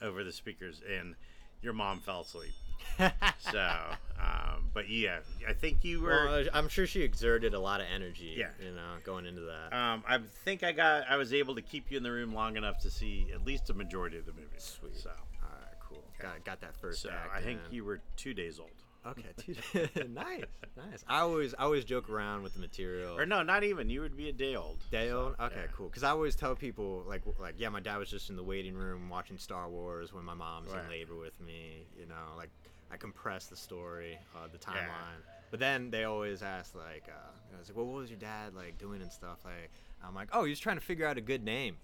over 0.01 0.23
the 0.23 0.31
speakers, 0.31 0.81
and 0.97 1.15
your 1.61 1.73
mom 1.73 1.99
fell 1.99 2.21
asleep. 2.21 2.53
so, 3.39 3.73
um, 4.19 4.69
but 4.73 4.89
yeah, 4.89 5.19
I 5.47 5.53
think 5.53 5.83
you 5.83 6.01
were. 6.01 6.25
Well, 6.25 6.45
I'm 6.53 6.69
sure 6.69 6.87
she 6.87 7.01
exerted 7.01 7.53
a 7.53 7.59
lot 7.59 7.81
of 7.81 7.87
energy. 7.93 8.35
Yeah. 8.37 8.49
You 8.63 8.73
know, 8.73 8.95
going 9.03 9.25
into 9.25 9.41
that. 9.41 9.75
Um, 9.75 10.03
I 10.07 10.19
think 10.45 10.63
I 10.63 10.71
got. 10.71 11.05
I 11.09 11.17
was 11.17 11.33
able 11.33 11.55
to 11.55 11.61
keep 11.61 11.91
you 11.91 11.97
in 11.97 12.03
the 12.03 12.11
room 12.11 12.33
long 12.33 12.57
enough 12.57 12.79
to 12.79 12.89
see 12.89 13.27
at 13.33 13.45
least 13.45 13.69
a 13.69 13.73
majority 13.73 14.17
of 14.17 14.25
the 14.25 14.33
movie. 14.33 14.47
Sweet. 14.57 14.97
So, 14.97 15.09
All 15.09 15.49
right, 15.49 15.75
cool. 15.79 16.03
Got 16.19 16.43
got 16.43 16.61
that 16.61 16.75
first 16.75 17.01
so 17.01 17.09
act. 17.09 17.35
I 17.35 17.41
think 17.41 17.59
in. 17.69 17.75
you 17.75 17.85
were 17.85 17.99
two 18.15 18.33
days 18.33 18.59
old. 18.59 18.69
Okay, 19.05 19.29
dude. 19.45 20.09
nice, 20.13 20.43
nice. 20.75 21.03
I 21.07 21.19
always 21.19 21.53
I 21.53 21.63
always 21.63 21.85
joke 21.85 22.09
around 22.09 22.43
with 22.43 22.53
the 22.55 22.59
material. 22.59 23.17
Or 23.17 23.25
no, 23.25 23.41
not 23.43 23.63
even. 23.63 23.89
You 23.89 24.01
would 24.01 24.17
be 24.17 24.29
a 24.29 24.33
day 24.33 24.55
old. 24.55 24.77
Day 24.91 25.09
So, 25.09 25.19
old? 25.19 25.35
Okay, 25.39 25.61
yeah. 25.61 25.71
cool. 25.73 25.87
Because 25.87 26.03
I 26.03 26.09
always 26.09 26.35
tell 26.35 26.55
people 26.55 27.03
like 27.07 27.21
like 27.39 27.55
yeah, 27.57 27.69
my 27.69 27.79
dad 27.79 27.97
was 27.97 28.09
just 28.09 28.29
in 28.29 28.35
the 28.35 28.43
waiting 28.43 28.75
room 28.75 29.09
watching 29.09 29.37
Star 29.37 29.69
Wars 29.69 30.13
when 30.13 30.25
my 30.25 30.33
mom's 30.33 30.71
Right. 30.71 30.83
in 30.83 30.89
labor 30.89 31.15
with 31.15 31.39
me. 31.39 31.85
You 31.97 32.05
know, 32.07 32.15
like 32.35 32.49
I 32.91 32.97
compress 32.97 33.47
the 33.47 33.55
story, 33.55 34.17
uh, 34.35 34.47
the 34.51 34.57
timeline. 34.57 35.21
But 35.51 35.61
then 35.61 35.89
they 35.89 36.03
always 36.03 36.41
ask 36.41 36.75
like, 36.75 37.03
uh, 37.07 37.55
I 37.55 37.59
was 37.59 37.69
like, 37.69 37.77
well, 37.77 37.85
what 37.85 37.95
was 38.01 38.09
your 38.09 38.19
dad 38.19 38.53
like 38.55 38.77
doing 38.77 39.01
and 39.01 39.11
stuff? 39.11 39.39
Like, 39.45 39.69
I'm 40.05 40.13
like, 40.13 40.27
oh, 40.33 40.43
he 40.43 40.49
was 40.49 40.59
trying 40.59 40.75
to 40.77 40.83
figure 40.83 41.05
out 41.07 41.17
a 41.17 41.21
good 41.21 41.43
name. 41.45 41.77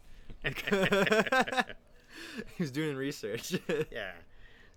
he 0.43 0.51
was 2.59 2.71
doing 2.71 2.95
research. 2.97 3.55
Yeah. 3.91 4.11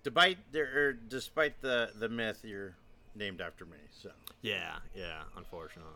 Despite 0.07 0.37
there, 0.51 0.65
or 0.75 0.93
despite 0.93 1.61
the 1.61 1.89
the 1.99 2.07
myth, 2.09 2.39
you're 2.43 2.75
named 3.15 3.41
after 3.41 3.65
me. 3.65 3.77
So 3.91 4.09
yeah, 4.41 4.75
yeah. 4.95 5.23
Unfortunately, 5.35 5.91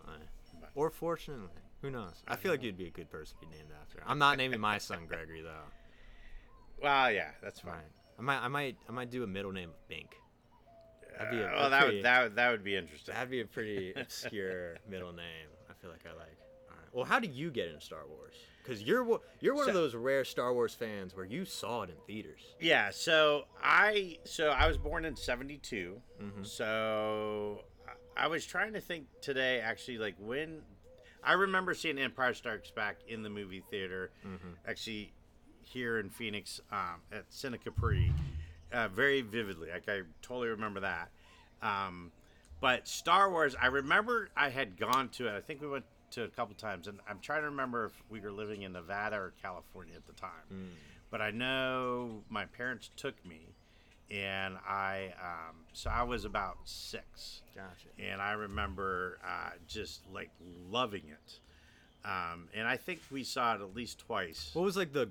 or 0.76 0.90
fortunately, 0.90 1.48
who 1.82 1.90
knows? 1.92 2.22
I 2.28 2.36
feel 2.36 2.52
like 2.52 2.62
you'd 2.64 2.78
be 2.78 2.88
a 2.88 2.92
good 2.92 3.10
person 3.10 3.38
to 3.40 3.46
be 3.48 3.56
named 3.56 3.70
after. 3.82 4.04
I'm 4.06 4.20
not 4.20 4.38
naming 4.38 4.60
my 4.60 4.78
son 4.80 5.06
Gregory 5.08 5.42
though. 5.42 5.66
well, 6.82 7.12
yeah, 7.12 7.30
that's 7.42 7.60
fine. 7.62 7.74
Right. 7.74 7.82
I 8.20 8.22
might, 8.22 8.40
I 8.40 8.48
might, 8.50 8.76
I 8.90 8.92
might 8.92 9.10
do 9.10 9.24
a 9.24 9.28
middle 9.28 9.52
name 9.52 9.70
of 9.70 9.88
Bink. 9.88 10.16
That'd 11.18 11.32
be 11.32 11.40
a, 11.40 11.48
Uh, 11.48 11.52
well, 11.56 11.70
that 11.70 11.80
pretty, 11.82 11.96
would 11.98 12.06
that 12.06 12.24
would, 12.24 12.36
that 12.36 12.52
would 12.52 12.64
be 12.64 12.76
interesting. 12.76 13.14
that'd 13.16 13.32
be 13.32 13.42
a 13.42 13.46
pretty 13.46 13.94
obscure 13.96 14.76
middle 14.90 15.14
name. 15.14 15.48
I 15.70 15.74
feel 15.82 15.90
like 15.90 16.06
I 16.06 16.10
like. 16.18 16.38
All 16.70 16.76
right. 16.78 16.94
Well, 16.94 17.06
how 17.06 17.20
do 17.20 17.28
you 17.30 17.50
get 17.50 17.70
into 17.70 17.82
Star 17.82 18.06
Wars? 18.08 18.36
Because 18.64 18.84
you're 18.84 19.04
one- 19.04 19.20
you're 19.40 19.56
one 19.56 19.68
of 19.68 19.74
those 19.76 19.96
rare 19.96 20.24
Star 20.26 20.54
Wars 20.54 20.74
fans 20.74 21.16
where 21.16 21.26
you 21.26 21.46
saw 21.46 21.84
it 21.84 21.90
in 21.90 21.96
theaters. 22.08 22.42
Yeah, 22.60 22.90
so 22.92 23.46
I 23.62 24.18
so 24.24 24.50
I 24.50 24.68
was 24.68 24.78
born 24.78 25.06
in 25.06 25.16
'72. 25.16 26.02
Mm-hmm. 26.22 26.44
So 26.44 27.64
I 28.18 28.26
I 28.26 28.28
was 28.28 28.46
trying 28.46 28.74
to 28.74 28.82
think 28.82 29.08
today, 29.22 29.60
actually, 29.62 29.98
like 29.98 30.16
when 30.20 30.62
I 31.24 31.34
remember 31.34 31.74
seeing 31.74 31.98
Empire 32.00 32.34
Strikes 32.34 32.72
Back 32.72 32.98
in 33.08 33.24
the 33.24 33.30
movie 33.30 33.64
theater, 33.70 34.12
Mm-hmm. 34.26 34.50
actually 34.68 35.14
here 35.64 36.00
in 36.00 36.10
Phoenix 36.10 36.60
um, 36.72 37.02
at 37.12 37.30
Cine 37.32 37.58
Capri, 37.64 38.12
uh, 38.74 38.88
very 38.90 39.22
vividly. 39.22 39.70
Like 39.72 39.88
I 39.88 40.02
totally 40.22 40.50
remember 40.50 40.82
that. 40.82 41.10
Um, 41.62 42.12
but 42.60 42.88
Star 42.88 43.30
Wars, 43.32 43.56
I 43.60 43.68
remember 43.68 44.30
I 44.36 44.50
had 44.50 44.78
gone 44.78 45.10
to 45.10 45.28
it. 45.28 45.36
I 45.36 45.40
think 45.42 45.62
we 45.62 45.68
went 45.68 45.86
to 46.12 46.24
it 46.24 46.28
a 46.28 46.36
couple 46.36 46.56
times, 46.56 46.88
and 46.88 47.00
I'm 47.08 47.20
trying 47.20 47.42
to 47.42 47.50
remember 47.50 47.86
if 47.86 48.04
we 48.10 48.20
were 48.20 48.32
living 48.32 48.62
in 48.64 48.74
Nevada 48.74 49.16
or 49.18 49.34
California 49.42 49.96
at 49.96 50.06
the 50.06 50.14
time. 50.14 50.70
But 51.10 51.22
I 51.22 51.32
know 51.32 52.24
my 52.30 52.46
parents 52.46 52.90
took 52.96 53.16
me, 53.26 53.54
and 54.10 54.56
I 54.68 55.14
um, 55.22 55.56
so 55.74 55.90
I 55.90 56.04
was 56.04 56.26
about 56.26 56.58
six, 56.66 57.42
Gotcha. 57.56 57.90
and 58.00 58.22
I 58.22 58.32
remember 58.34 59.20
uh, 59.26 59.52
just 59.68 60.02
like 60.14 60.30
loving 60.70 61.04
it. 61.08 61.40
Um, 62.04 62.48
and 62.56 62.68
I 62.68 62.78
think 62.78 63.02
we 63.12 63.24
saw 63.24 63.56
it 63.56 63.62
at 63.62 63.76
least 63.76 64.00
twice. 64.00 64.52
What 64.54 64.64
was 64.64 64.78
like 64.78 64.94
the 64.94 65.10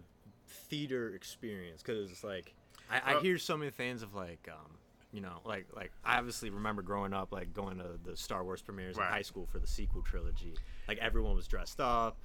theater 0.49 1.15
experience? 1.15 1.83
Because 1.83 2.11
it's 2.11 2.25
like 2.25 2.55
I, 2.91 3.15
I 3.17 3.21
hear 3.21 3.39
so 3.39 3.57
many 3.57 3.71
fans 3.71 4.03
of 4.03 4.15
like 4.15 4.49
um, 4.51 4.71
you 5.13 5.21
know, 5.21 5.41
like 5.45 5.67
like 5.75 5.91
I 6.05 6.19
obviously 6.19 6.51
remember 6.51 6.83
growing 6.83 7.13
up 7.13 7.33
like 7.33 7.53
going 7.53 7.79
to 7.79 7.99
the 8.05 8.17
Star 8.17 8.45
Wars 8.45 8.63
premieres 8.63 8.97
Right. 8.97 9.07
in 9.09 9.13
high 9.13 9.23
school 9.23 9.47
for 9.47 9.59
the 9.59 9.67
sequel 9.67 10.03
trilogy. 10.03 10.55
Like 10.89 10.99
everyone 10.99 11.35
was 11.35 11.47
dressed 11.49 11.81
up, 11.81 12.17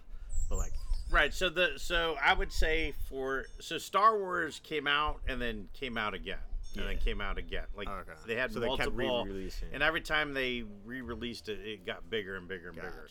but 0.49 0.57
like 0.57 0.73
Right. 1.11 1.33
So 1.33 1.49
the 1.49 1.73
so 1.77 2.15
I 2.23 2.33
would 2.33 2.51
say 2.51 2.93
for 3.09 3.45
so 3.59 3.77
Star 3.77 4.17
Wars 4.17 4.59
came 4.63 4.87
out 4.87 5.19
and 5.27 5.41
then 5.41 5.67
came 5.73 5.97
out 5.97 6.13
again 6.15 6.37
and 6.77 6.87
then 6.87 6.97
came 6.97 7.21
out 7.21 7.37
again. 7.37 7.65
Like 7.77 7.87
Okay. 7.87 8.11
they 8.27 8.35
had 8.35 8.51
So 8.51 8.59
they 8.59 8.67
kept 8.67 8.79
multiple, 8.91 9.23
re-releasing. 9.25 9.69
and 9.71 9.81
every 9.83 10.01
time 10.01 10.33
they 10.33 10.63
re-released 10.83 11.47
it, 11.49 11.59
it 11.59 11.85
got 11.85 12.09
bigger 12.09 12.35
and 12.37 12.47
bigger 12.47 12.67
and 12.69 12.75
bigger. 12.75 13.07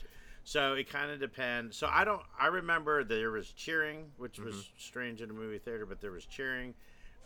So 0.46 0.74
it 0.74 0.90
kind 0.90 1.10
of 1.10 1.18
depends. 1.20 1.76
So 1.76 1.86
I 1.90 2.04
don't. 2.04 2.20
I 2.38 2.48
remember 2.48 3.02
there 3.04 3.30
was 3.30 3.50
cheering, 3.52 4.10
which 4.18 4.38
was 4.38 4.54
Mm-hmm. 4.54 4.74
strange 4.78 5.22
in 5.22 5.30
a 5.30 5.32
movie 5.32 5.58
theater, 5.58 5.86
but 5.86 6.00
there 6.02 6.10
was 6.12 6.26
cheering, 6.26 6.74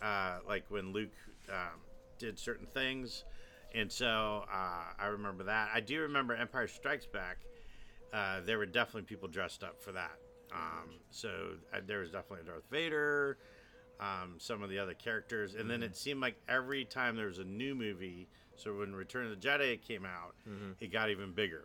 uh, 0.01 0.39
like 0.47 0.65
when 0.71 0.93
Luke 0.93 1.11
um, 1.49 1.81
did 2.19 2.39
certain 2.39 2.67
things, 2.67 3.25
and 3.75 3.91
so 3.91 4.45
uh, 4.53 4.83
I 4.99 5.07
remember 5.07 5.45
that. 5.45 5.71
I 5.75 5.81
do 5.81 6.01
remember 6.01 6.35
Empire 6.35 6.69
Strikes 6.69 7.07
Back. 7.07 7.39
Uh, 8.13 8.41
there 8.45 8.59
were 8.59 8.67
definitely 8.67 9.03
people 9.03 9.29
dressed 9.29 9.63
up 9.63 9.81
for 9.81 9.93
that. 9.93 10.17
Um, 10.53 10.95
so 11.11 11.29
uh, 11.75 11.81
there 11.87 11.99
was 12.01 12.11
definitely 12.11 12.47
Darth 12.47 12.65
Vader, 12.71 13.37
um, 14.01 14.37
some 14.39 14.63
of 14.63 14.71
the 14.71 14.79
other 14.79 14.95
characters, 14.95 15.53
and 15.55 15.63
Mm-hmm. 15.63 15.69
then 15.71 15.83
it 15.83 15.97
seemed 15.97 16.21
like 16.21 16.37
every 16.49 16.85
time 16.85 17.17
there 17.17 17.27
was 17.27 17.39
a 17.39 17.45
new 17.45 17.75
movie. 17.75 18.29
So 18.57 18.79
when 18.79 18.95
Return 18.95 19.27
of 19.27 19.31
the 19.41 19.47
Jedi 19.49 19.81
came 19.81 20.05
out, 20.05 20.35
it 20.81 20.91
got 20.93 21.11
even 21.11 21.33
bigger, 21.33 21.65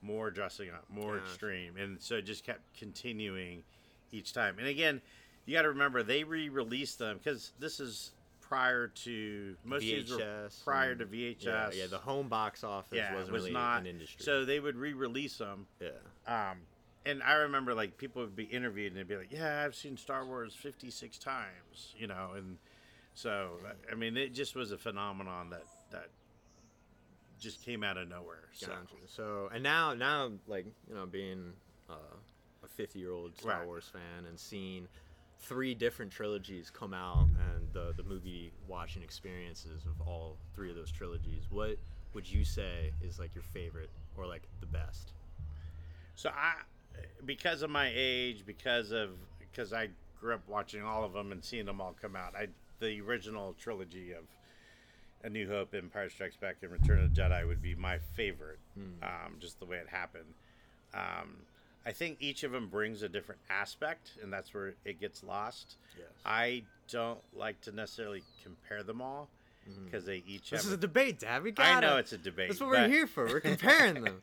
more 0.00 0.30
dressing 0.30 0.70
up, 0.70 0.84
more 0.88 1.16
Gotcha. 1.16 1.26
extreme, 1.30 1.76
and 1.76 2.00
so 2.00 2.16
it 2.16 2.22
just 2.22 2.44
kept 2.44 2.60
continuing 2.78 3.64
each 4.12 4.32
time. 4.32 4.58
And 4.58 4.68
again, 4.68 5.02
you 5.44 5.54
got 5.54 5.62
to 5.62 5.68
remember 5.70 6.02
they 6.02 6.22
re-released 6.24 6.98
them 6.98 7.18
because 7.18 7.52
this 7.58 7.80
is 7.80 8.12
prior 8.50 8.88
to 8.88 9.56
most 9.64 9.76
of 9.84 9.88
these 9.88 10.10
were 10.10 10.18
VHS 10.18 10.64
prior 10.64 10.90
and- 10.90 10.98
to 10.98 11.06
VHS. 11.06 11.44
yeah, 11.44 11.70
yeah, 11.72 11.86
the 11.86 11.98
home 11.98 12.28
box 12.28 12.64
office 12.64 12.96
Yeah, 12.96 13.14
wasn't 13.14 13.32
was 13.32 13.42
really 13.42 13.52
not 13.52 13.82
an 13.82 13.86
industry. 13.86 14.24
So 14.24 14.44
they 14.44 14.58
would 14.58 14.76
re-release 14.76 15.38
them. 15.38 15.68
yeah. 15.80 15.90
Um, 16.26 16.58
and 17.06 17.22
I 17.22 17.34
remember 17.34 17.74
like 17.74 17.96
people 17.96 18.22
would 18.22 18.34
be 18.36 18.44
interviewed 18.44 18.92
and 18.92 18.98
they'd 18.98 19.06
be 19.08 19.16
like, 19.16 19.30
"Yeah, 19.32 19.62
I've 19.64 19.74
seen 19.76 19.96
Star 19.96 20.26
Wars 20.26 20.54
56 20.54 21.16
times," 21.18 21.94
you 21.96 22.08
know, 22.08 22.32
and 22.36 22.58
so 23.14 23.58
I 23.90 23.94
mean, 23.94 24.16
it 24.16 24.34
just 24.34 24.54
was 24.56 24.72
a 24.72 24.76
phenomenon 24.78 25.50
that 25.50 25.64
that 25.92 26.08
just 27.38 27.62
came 27.64 27.82
out 27.84 27.96
of 27.96 28.08
nowhere. 28.08 28.48
So 28.52 28.66
Gotcha. 28.66 28.96
So 29.06 29.48
and 29.54 29.62
now 29.62 29.94
now 29.94 30.32
like 30.48 30.66
you 30.88 30.94
know 30.94 31.06
being 31.06 31.52
uh, 31.88 31.94
a 32.64 32.68
50 32.68 32.98
year 32.98 33.12
old 33.12 33.36
Star 33.38 33.58
Right. 33.60 33.66
Wars 33.66 33.88
fan 33.90 34.26
and 34.28 34.38
seeing 34.38 34.88
three 35.40 35.74
different 35.74 36.12
trilogies 36.12 36.70
come 36.70 36.94
out 36.94 37.28
and 37.54 37.72
the 37.72 37.92
the 37.96 38.02
movie 38.02 38.52
watching 38.68 39.02
experiences 39.02 39.84
of 39.86 40.06
all 40.06 40.36
three 40.54 40.70
of 40.70 40.76
those 40.76 40.90
trilogies, 40.92 41.44
what 41.50 41.76
would 42.14 42.30
you 42.30 42.44
say 42.44 42.92
is 43.02 43.18
like 43.18 43.34
your 43.34 43.44
favorite 43.44 43.90
or 44.16 44.26
like 44.26 44.42
the 44.60 44.66
best? 44.66 45.12
So 46.16 46.30
I, 46.30 46.54
because 47.24 47.62
of 47.62 47.70
my 47.70 47.90
age, 47.94 48.44
because 48.46 48.90
of 48.90 49.10
because 49.38 49.72
I 49.72 49.88
grew 50.20 50.34
up 50.34 50.42
watching 50.46 50.82
all 50.82 51.04
of 51.04 51.12
them 51.12 51.32
and 51.32 51.42
seeing 51.42 51.64
them 51.66 51.80
all 51.80 51.94
come 52.00 52.14
out. 52.14 52.34
I 52.36 52.48
the 52.80 53.00
original 53.00 53.54
trilogy 53.58 54.12
of 54.12 54.24
A 55.24 55.30
New 55.30 55.48
Hope, 55.48 55.74
Empire 55.74 56.10
Strikes 56.10 56.36
Back, 56.36 56.56
and 56.62 56.70
Return 56.70 57.02
of 57.02 57.14
the 57.14 57.20
Jedi 57.20 57.46
would 57.46 57.62
be 57.62 57.74
my 57.74 57.98
favorite. 58.14 58.58
Um, 59.02 59.36
just 59.38 59.58
the 59.60 59.66
way 59.66 59.76
it 59.76 59.88
happened. 59.88 60.32
Um, 60.94 61.36
I 61.86 61.92
think 61.92 62.18
each 62.20 62.42
of 62.44 62.52
them 62.52 62.68
brings 62.68 63.02
a 63.02 63.08
different 63.08 63.40
aspect, 63.48 64.12
and 64.22 64.32
that's 64.32 64.52
where 64.52 64.74
it 64.84 65.00
gets 65.00 65.22
lost. 65.24 65.76
Yes. 65.96 66.06
I 66.24 66.62
don't 66.90 67.20
like 67.34 67.60
to 67.62 67.72
necessarily 67.72 68.22
compare 68.42 68.82
them 68.82 69.00
all 69.00 69.28
because 69.84 70.04
they 70.04 70.22
each 70.26 70.50
This 70.50 70.60
have. 70.62 70.66
is 70.66 70.72
a 70.72 70.74
a- 70.74 70.78
debate, 70.78 71.20
Dad. 71.20 71.42
We 71.42 71.52
got. 71.52 71.66
I 71.66 71.72
got 71.74 71.80
know 71.82 71.96
it's 71.96 72.12
a 72.12 72.18
debate. 72.18 72.48
That's 72.50 72.60
what 72.60 72.70
but- 72.70 72.80
we're 72.82 72.88
here 72.88 73.06
for. 73.06 73.26
We're 73.26 73.40
comparing 73.40 74.02
them. 74.02 74.20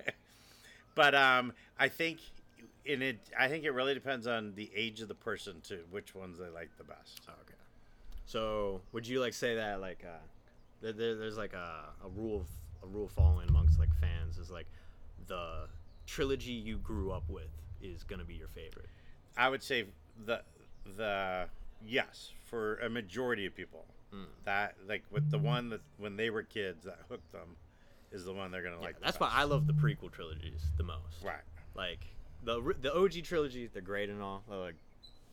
but 0.95 1.15
um, 1.15 1.53
I 1.79 1.87
think 1.89 2.19
and 2.87 3.01
it 3.03 3.19
I 3.37 3.47
think 3.47 3.63
it 3.63 3.71
really 3.71 3.93
depends 3.93 4.27
on 4.27 4.53
the 4.55 4.69
age 4.75 5.01
of 5.01 5.07
the 5.07 5.15
person 5.15 5.61
too, 5.61 5.81
which 5.89 6.13
ones 6.15 6.37
they 6.37 6.49
like 6.49 6.69
the 6.77 6.83
best. 6.83 7.21
Oh, 7.27 7.33
okay. 7.41 7.53
So 8.25 8.81
would 8.91 9.07
you 9.07 9.19
like 9.19 9.33
say 9.33 9.55
that 9.55 9.81
like 9.81 10.03
uh, 10.05 10.17
there, 10.81 10.93
there, 10.93 11.15
there's 11.15 11.37
like 11.37 11.53
a, 11.53 11.85
a 12.05 12.09
rule 12.15 12.41
of 12.41 12.47
a 12.83 12.87
rule 12.93 13.07
following 13.07 13.49
amongst 13.49 13.79
like 13.79 13.89
fans 13.99 14.37
is 14.37 14.51
like 14.51 14.67
the 15.27 15.67
trilogy 16.07 16.53
you 16.53 16.77
grew 16.77 17.11
up 17.11 17.29
with 17.29 17.51
is 17.81 18.03
gonna 18.03 18.25
be 18.25 18.33
your 18.33 18.47
favorite. 18.47 18.89
I 19.37 19.49
would 19.49 19.61
say 19.61 19.85
the 20.25 20.41
the 20.97 21.47
yes 21.85 22.31
for 22.45 22.77
a 22.77 22.89
majority 22.89 23.45
of 23.45 23.53
people 23.53 23.85
that 24.45 24.75
like 24.87 25.03
with 25.11 25.29
the 25.29 25.37
one 25.37 25.69
that 25.69 25.81
when 25.97 26.15
they 26.15 26.29
were 26.29 26.43
kids 26.43 26.85
that 26.85 26.99
hooked 27.09 27.31
them 27.31 27.55
is 28.11 28.23
the 28.23 28.33
one 28.33 28.51
they're 28.51 28.63
gonna 28.63 28.79
like. 28.79 28.99
That's 29.01 29.19
why. 29.19 29.29
I 29.31 29.43
love 29.43 29.67
the 29.67 29.73
prequel 29.73 30.11
trilogies 30.11 30.61
the 30.77 30.83
most. 30.83 31.23
Right. 31.23 31.41
Like 31.75 32.07
the 32.43 32.73
the 32.81 32.95
OG 32.95 33.23
trilogy, 33.23 33.67
they're 33.67 33.81
great 33.81 34.09
and 34.09 34.21
all. 34.21 34.43
They're 34.49 34.57
like 34.57 34.75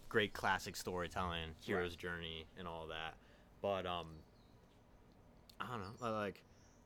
great 0.08 0.32
classic 0.32 0.76
storytelling, 0.76 1.50
hero's 1.60 1.96
journey, 1.96 2.46
and 2.58 2.66
all 2.66 2.88
that. 2.88 3.14
But 3.62 3.86
um, 3.86 4.08
I 5.60 5.66
don't 5.66 5.80
know. 5.80 6.06
I 6.06 6.10
Like 6.10 6.42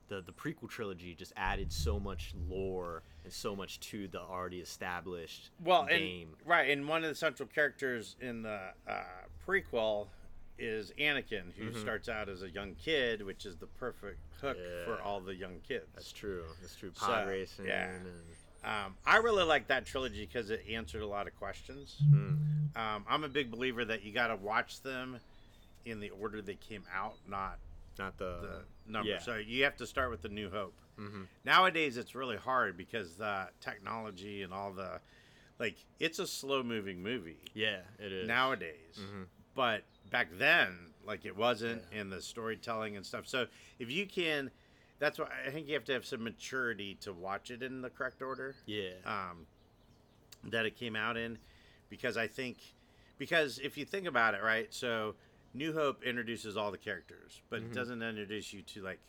the 0.08 0.20
the 0.22 0.32
prequel 0.32 0.68
trilogy 0.68 1.14
just 1.14 1.32
added 1.36 1.72
so 1.72 1.98
much 2.00 2.32
lore 2.48 3.02
and 3.24 3.32
so 3.32 3.54
much 3.54 3.78
to 3.80 4.08
the 4.08 4.20
already 4.20 4.58
established 4.60 5.50
well 5.64 5.86
game. 5.86 6.28
and 6.38 6.48
right 6.48 6.70
and 6.70 6.88
one 6.88 7.02
of 7.04 7.08
the 7.10 7.14
central 7.14 7.48
characters 7.54 8.16
in 8.20 8.42
the 8.42 8.58
uh, 8.88 9.02
prequel 9.46 10.06
is 10.58 10.92
anakin 10.98 11.52
who 11.56 11.72
starts 11.78 12.08
out 12.08 12.28
as 12.28 12.42
a 12.42 12.50
young 12.50 12.74
kid 12.74 13.22
which 13.24 13.46
is 13.46 13.56
the 13.56 13.66
perfect 13.66 14.18
hook 14.40 14.56
for 14.84 15.00
all 15.02 15.20
the 15.20 15.34
young 15.34 15.58
kids 15.66 15.86
That's 15.94 16.10
true. 16.12 16.42
That's 16.60 16.74
true. 16.76 16.90
So, 16.94 17.06
Pod 17.06 17.28
racing. 17.28 17.66
yeah. 17.66 17.88
And, 17.90 18.06
um, 18.64 18.94
i 19.06 19.18
really 19.18 19.44
like 19.44 19.68
that 19.68 19.86
trilogy 19.86 20.26
because 20.26 20.50
it 20.50 20.64
answered 20.70 21.02
a 21.02 21.06
lot 21.06 21.26
of 21.28 21.36
questions 21.38 21.96
Hmm. 22.10 22.34
um, 22.74 23.04
i'm 23.08 23.22
a 23.24 23.28
big 23.28 23.50
believer 23.52 23.84
that 23.84 24.02
you 24.02 24.12
got 24.12 24.28
to 24.28 24.36
watch 24.36 24.80
them 24.82 25.20
in 25.84 26.00
the 26.00 26.10
order 26.10 26.42
they 26.42 26.56
came 26.56 26.82
out 26.94 27.14
not 27.28 27.58
not 27.98 28.16
the, 28.18 28.38
the 28.86 28.92
number. 28.92 29.10
yeah. 29.10 29.18
So 29.18 29.36
you 29.36 29.64
have 29.64 29.76
to 29.76 29.86
start 29.86 30.10
with 30.10 30.22
the 30.22 30.28
New 30.28 30.50
Hope. 30.50 30.74
Mm-hmm. 30.98 31.22
Nowadays, 31.44 31.96
it's 31.96 32.14
really 32.14 32.36
hard 32.36 32.76
because 32.76 33.14
the 33.16 33.48
technology 33.60 34.42
and 34.42 34.52
all 34.52 34.72
the, 34.72 35.00
like, 35.58 35.76
it's 36.00 36.18
a 36.18 36.26
slow 36.26 36.62
moving 36.62 37.02
movie 37.02 37.38
yeah, 37.54 37.78
it 37.98 38.12
is 38.12 38.26
nowadays. 38.28 38.98
Mhm. 38.98 39.26
But 39.54 39.82
back 40.10 40.28
then, 40.38 40.76
like, 41.06 41.24
it 41.24 41.36
wasn't 41.36 41.82
in 41.92 42.10
the 42.10 42.20
storytelling 42.20 42.96
and 42.96 43.04
stuff. 43.06 43.26
So 43.26 43.46
if 43.78 43.90
you 43.90 44.06
can, 44.06 44.50
that's 44.98 45.18
why 45.18 45.28
I 45.46 45.50
think 45.50 45.68
you 45.68 45.74
have 45.74 45.84
to 45.84 45.92
have 45.92 46.04
some 46.04 46.22
maturity 46.24 46.96
to 47.02 47.12
watch 47.12 47.50
it 47.50 47.62
in 47.62 47.80
the 47.82 47.90
correct 47.90 48.20
order 48.22 48.54
Yeah. 48.66 48.90
um, 49.04 49.46
that 50.44 50.66
it 50.66 50.76
came 50.76 50.96
out 50.96 51.16
in 51.16 51.38
because 51.90 52.16
I 52.16 52.26
think 52.26 52.58
because 53.18 53.58
if 53.58 53.76
you 53.76 53.84
think 53.84 54.06
about 54.06 54.34
it, 54.34 54.42
right? 54.42 54.72
So 54.72 55.14
New 55.58 55.72
Hope 55.74 56.02
introduces 56.04 56.56
all 56.56 56.70
the 56.70 56.78
characters, 56.78 57.42
but 57.50 57.58
it 57.60 57.72
doesn't 57.74 58.02
introduce 58.02 58.52
you 58.52 58.62
to 58.62 58.82
like 58.82 59.00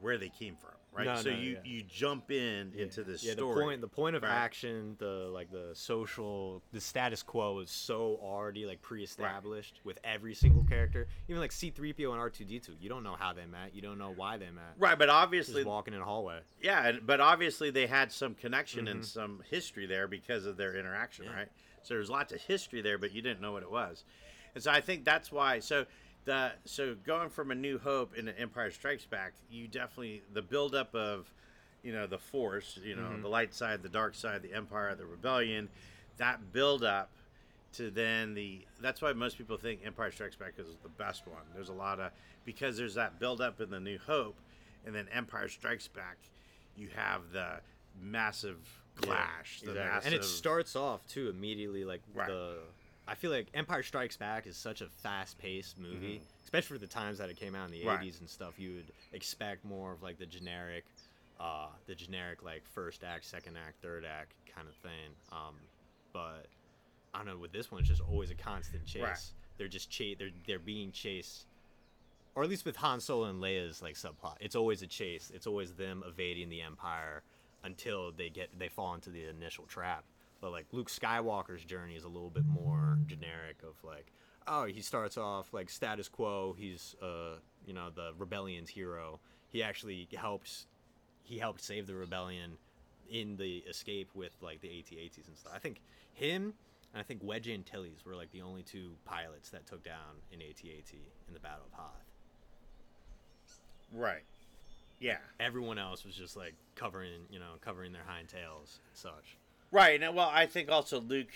where 0.00 0.18
they 0.18 0.28
came 0.28 0.56
from, 0.56 0.72
right? 0.92 1.06
Mm-hmm. 1.06 1.16
No, 1.16 1.22
so 1.22 1.30
no, 1.30 1.36
you 1.36 1.52
yeah. 1.52 1.58
you 1.64 1.82
jump 1.82 2.30
in 2.32 2.72
into 2.76 3.04
this 3.04 3.24
yeah, 3.24 3.32
story. 3.32 3.54
the 3.54 3.60
point 3.62 3.80
the 3.80 3.88
point 3.88 4.16
of 4.16 4.22
right? 4.24 4.30
action, 4.32 4.96
the 4.98 5.28
like 5.32 5.50
the 5.52 5.70
social, 5.72 6.62
the 6.72 6.80
status 6.80 7.22
quo 7.22 7.60
is 7.60 7.70
so 7.70 8.18
already 8.22 8.66
like 8.66 8.82
pre-established 8.82 9.80
with 9.84 9.98
every 10.04 10.34
single 10.34 10.64
character. 10.64 11.06
Even 11.28 11.40
like 11.40 11.52
C-3PO 11.52 12.10
and 12.12 12.20
R2D2, 12.20 12.70
you 12.80 12.88
don't 12.88 13.04
know 13.04 13.16
how 13.18 13.32
they 13.32 13.46
met, 13.46 13.72
you 13.74 13.80
don't 13.80 13.98
know 13.98 14.12
why 14.14 14.36
they 14.36 14.50
met. 14.50 14.74
Right, 14.78 14.98
but 14.98 15.08
obviously, 15.08 15.62
Just 15.62 15.66
walking 15.68 15.94
in 15.94 16.00
a 16.00 16.04
hallway. 16.04 16.40
yeah, 16.60 16.86
and- 16.88 17.06
but 17.06 17.20
obviously 17.20 17.70
they 17.70 17.86
had 17.86 18.10
some 18.12 18.34
connection 18.34 18.88
and 18.88 19.04
some 19.06 19.42
history 19.48 19.86
there 19.86 20.08
because 20.08 20.44
of 20.44 20.56
their 20.56 20.76
interaction, 20.76 21.26
Mm-hmm. 21.26 21.34
Yeah. 21.34 21.40
right? 21.40 21.48
So 21.82 21.94
there's 21.94 22.08
lots 22.10 22.32
of 22.32 22.40
history 22.40 22.80
there, 22.80 22.96
but 22.98 23.12
you 23.12 23.20
didn't 23.22 23.40
know 23.42 23.52
what 23.52 23.62
it 23.62 23.70
was, 23.70 24.04
and 24.54 24.62
so 24.62 24.70
I 24.70 24.80
think 24.80 25.04
that's 25.04 25.30
why. 25.32 25.58
So 25.60 25.86
the 26.24 26.52
so 26.64 26.94
going 27.04 27.28
from 27.28 27.50
a 27.50 27.54
New 27.54 27.78
Hope 27.78 28.16
into 28.16 28.38
Empire 28.38 28.70
Strikes 28.70 29.04
Back, 29.06 29.34
you 29.50 29.68
definitely 29.68 30.22
the 30.32 30.42
buildup 30.42 30.94
of, 30.94 31.32
you 31.82 31.92
know, 31.92 32.06
the 32.06 32.18
Force, 32.18 32.78
you 32.82 32.96
know, 32.96 33.02
Mm-hmm. 33.02 33.22
the 33.22 33.28
light 33.28 33.54
side, 33.54 33.82
the 33.82 33.88
dark 33.88 34.14
side, 34.14 34.42
the 34.42 34.52
Empire, 34.54 34.94
the 34.94 35.06
Rebellion, 35.06 35.68
that 36.16 36.52
buildup 36.52 37.10
to 37.74 37.90
then 37.90 38.34
the 38.34 38.64
that's 38.80 39.02
why 39.02 39.12
most 39.12 39.36
people 39.36 39.56
think 39.56 39.80
Empire 39.84 40.10
Strikes 40.12 40.36
Back 40.36 40.54
is 40.58 40.68
the 40.82 40.88
best 40.88 41.26
one. 41.26 41.42
There's 41.54 41.68
a 41.70 41.72
lot 41.74 41.98
of 42.00 42.12
because 42.44 42.76
there's 42.76 42.94
that 42.94 43.18
buildup 43.18 43.60
in 43.60 43.70
the 43.70 43.80
New 43.80 43.98
Hope, 43.98 44.36
and 44.86 44.94
then 44.94 45.08
Empire 45.12 45.48
Strikes 45.48 45.88
Back, 45.88 46.18
you 46.76 46.88
have 46.94 47.32
the 47.32 47.60
massive 48.00 48.58
clash, 48.96 49.60
the 49.62 49.70
Exactly. 49.72 49.84
massive 49.90 50.06
And 50.06 50.14
it 50.14 50.24
starts 50.24 50.76
off 50.76 51.06
too 51.06 51.28
immediately 51.28 51.84
like 51.84 52.02
Right. 52.14 52.28
the 52.28 52.58
I 53.06 53.14
feel 53.14 53.30
like 53.30 53.48
Empire 53.54 53.82
Strikes 53.82 54.16
Back 54.16 54.46
is 54.46 54.56
such 54.56 54.80
a 54.80 54.88
fast-paced 54.88 55.78
movie, 55.78 56.18
Mhm. 56.20 56.42
especially 56.44 56.76
for 56.76 56.78
the 56.78 56.86
times 56.86 57.18
that 57.18 57.28
it 57.28 57.36
came 57.36 57.54
out 57.54 57.66
in 57.66 57.72
the 57.72 57.84
Right. 57.84 58.00
80s 58.00 58.20
and 58.20 58.28
stuff. 58.30 58.58
You 58.58 58.76
would 58.76 58.92
expect 59.12 59.64
more 59.64 59.92
of 59.92 60.02
like 60.02 60.18
the 60.18 60.26
generic 60.26 60.84
uh 61.40 61.68
the 61.86 61.94
generic 61.96 62.42
like 62.44 62.64
first 62.64 63.02
act, 63.02 63.24
second 63.24 63.56
act, 63.56 63.82
third 63.82 64.04
act 64.04 64.32
kind 64.46 64.68
of 64.68 64.74
thing. 64.76 65.14
Um 65.32 65.56
but 66.12 66.46
I 67.12 67.18
don't 67.18 67.26
know 67.26 67.38
with 67.38 67.52
this 67.52 67.70
one 67.72 67.80
it's 67.80 67.88
just 67.88 68.00
always 68.00 68.30
a 68.30 68.34
constant 68.36 68.86
chase. 68.86 69.02
Right. 69.02 69.32
They're 69.58 69.68
just 69.68 69.90
cha- 69.90 70.14
they're 70.18 70.30
they're 70.46 70.58
being 70.60 70.92
chased 70.92 71.46
or 72.36 72.42
at 72.44 72.48
least 72.48 72.64
with 72.64 72.76
Han 72.76 73.00
Solo 73.00 73.26
and 73.28 73.40
Leia's 73.40 73.82
like 73.82 73.94
subplot, 73.96 74.36
it's 74.40 74.56
always 74.56 74.82
a 74.82 74.86
chase. 74.86 75.30
It's 75.34 75.46
always 75.46 75.74
them 75.74 76.02
evading 76.06 76.48
the 76.48 76.62
Empire 76.62 77.22
until 77.64 78.12
they 78.12 78.30
get 78.30 78.56
they 78.58 78.68
fall 78.68 78.94
into 78.94 79.10
the 79.10 79.24
initial 79.26 79.66
trap. 79.66 80.04
But 80.40 80.50
like 80.52 80.66
Luke 80.72 80.88
Skywalker's 80.90 81.64
journey 81.64 81.96
is 81.96 82.04
a 82.04 82.08
little 82.08 82.30
bit 82.30 82.44
more 82.44 82.83
generic 83.06 83.62
of 83.62 83.74
like, 83.82 84.12
oh, 84.46 84.64
he 84.64 84.80
starts 84.80 85.16
off 85.16 85.52
like 85.52 85.70
status 85.70 86.08
quo. 86.08 86.54
He's 86.58 86.94
uh 87.02 87.36
you 87.66 87.72
know 87.74 87.90
the 87.94 88.12
rebellion's 88.18 88.70
hero. 88.70 89.20
He 89.48 89.62
actually 89.62 90.08
helps 90.16 90.66
he 91.22 91.38
helped 91.38 91.62
save 91.62 91.86
the 91.86 91.94
rebellion 91.94 92.58
in 93.10 93.36
the 93.36 93.58
escape 93.68 94.10
with 94.14 94.32
like 94.40 94.60
the 94.60 94.78
AT-ATs 94.78 95.26
and 95.28 95.36
stuff. 95.36 95.52
I 95.54 95.58
think 95.58 95.80
him 96.12 96.54
and 96.92 97.00
I 97.00 97.02
think 97.02 97.20
Wedge 97.22 97.48
Antilles 97.48 98.04
were 98.06 98.14
like 98.14 98.30
the 98.30 98.42
only 98.42 98.62
two 98.62 98.92
pilots 99.04 99.50
that 99.50 99.66
took 99.66 99.82
down 99.82 100.22
an 100.32 100.40
AT-AT 100.40 100.92
in 101.26 101.34
the 101.34 101.40
Battle 101.40 101.66
of 101.66 101.72
Hoth. 101.72 102.04
right. 103.92 104.22
Yeah, 105.00 105.18
everyone 105.40 105.76
else 105.76 106.04
was 106.04 106.14
just 106.14 106.36
like 106.36 106.54
covering, 106.76 107.22
you 107.28 107.38
know, 107.40 107.54
covering 107.60 107.92
their 107.92 108.04
hind 108.06 108.28
tails 108.28 108.78
and 108.88 108.96
such. 108.96 109.36
right. 109.72 110.00
And 110.00 110.14
well, 110.14 110.30
I 110.32 110.46
think 110.46 110.70
also 110.70 111.00
Luke, 111.00 111.26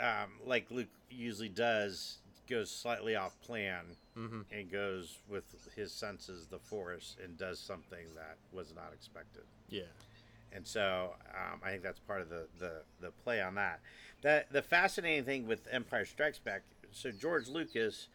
um, 0.00 0.30
like 0.46 0.70
Luke 0.70 0.88
usually 1.10 1.48
does, 1.48 2.18
goes 2.48 2.70
slightly 2.70 3.16
off 3.16 3.38
plan 3.40 3.84
Mm-hmm. 4.16 4.40
and 4.50 4.68
goes 4.68 5.18
with 5.28 5.44
his 5.76 5.92
senses, 5.92 6.48
the 6.48 6.58
Force, 6.58 7.16
and 7.22 7.38
does 7.38 7.60
something 7.60 8.04
that 8.16 8.36
was 8.52 8.74
not 8.74 8.90
expected. 8.92 9.44
Yeah. 9.68 9.82
and 10.52 10.66
so 10.66 11.12
um, 11.32 11.60
I 11.64 11.70
think 11.70 11.84
that's 11.84 12.00
part 12.00 12.20
of 12.20 12.28
the, 12.28 12.48
the, 12.58 12.82
the 13.00 13.10
play 13.22 13.40
on 13.40 13.54
that. 13.54 13.78
The 14.22 14.44
the 14.50 14.60
fascinating 14.62 15.22
thing 15.24 15.46
with 15.46 15.68
Empire 15.70 16.04
Strikes 16.04 16.40
Back, 16.40 16.62
so 16.90 17.12
George 17.12 17.46
Lucas 17.46 18.08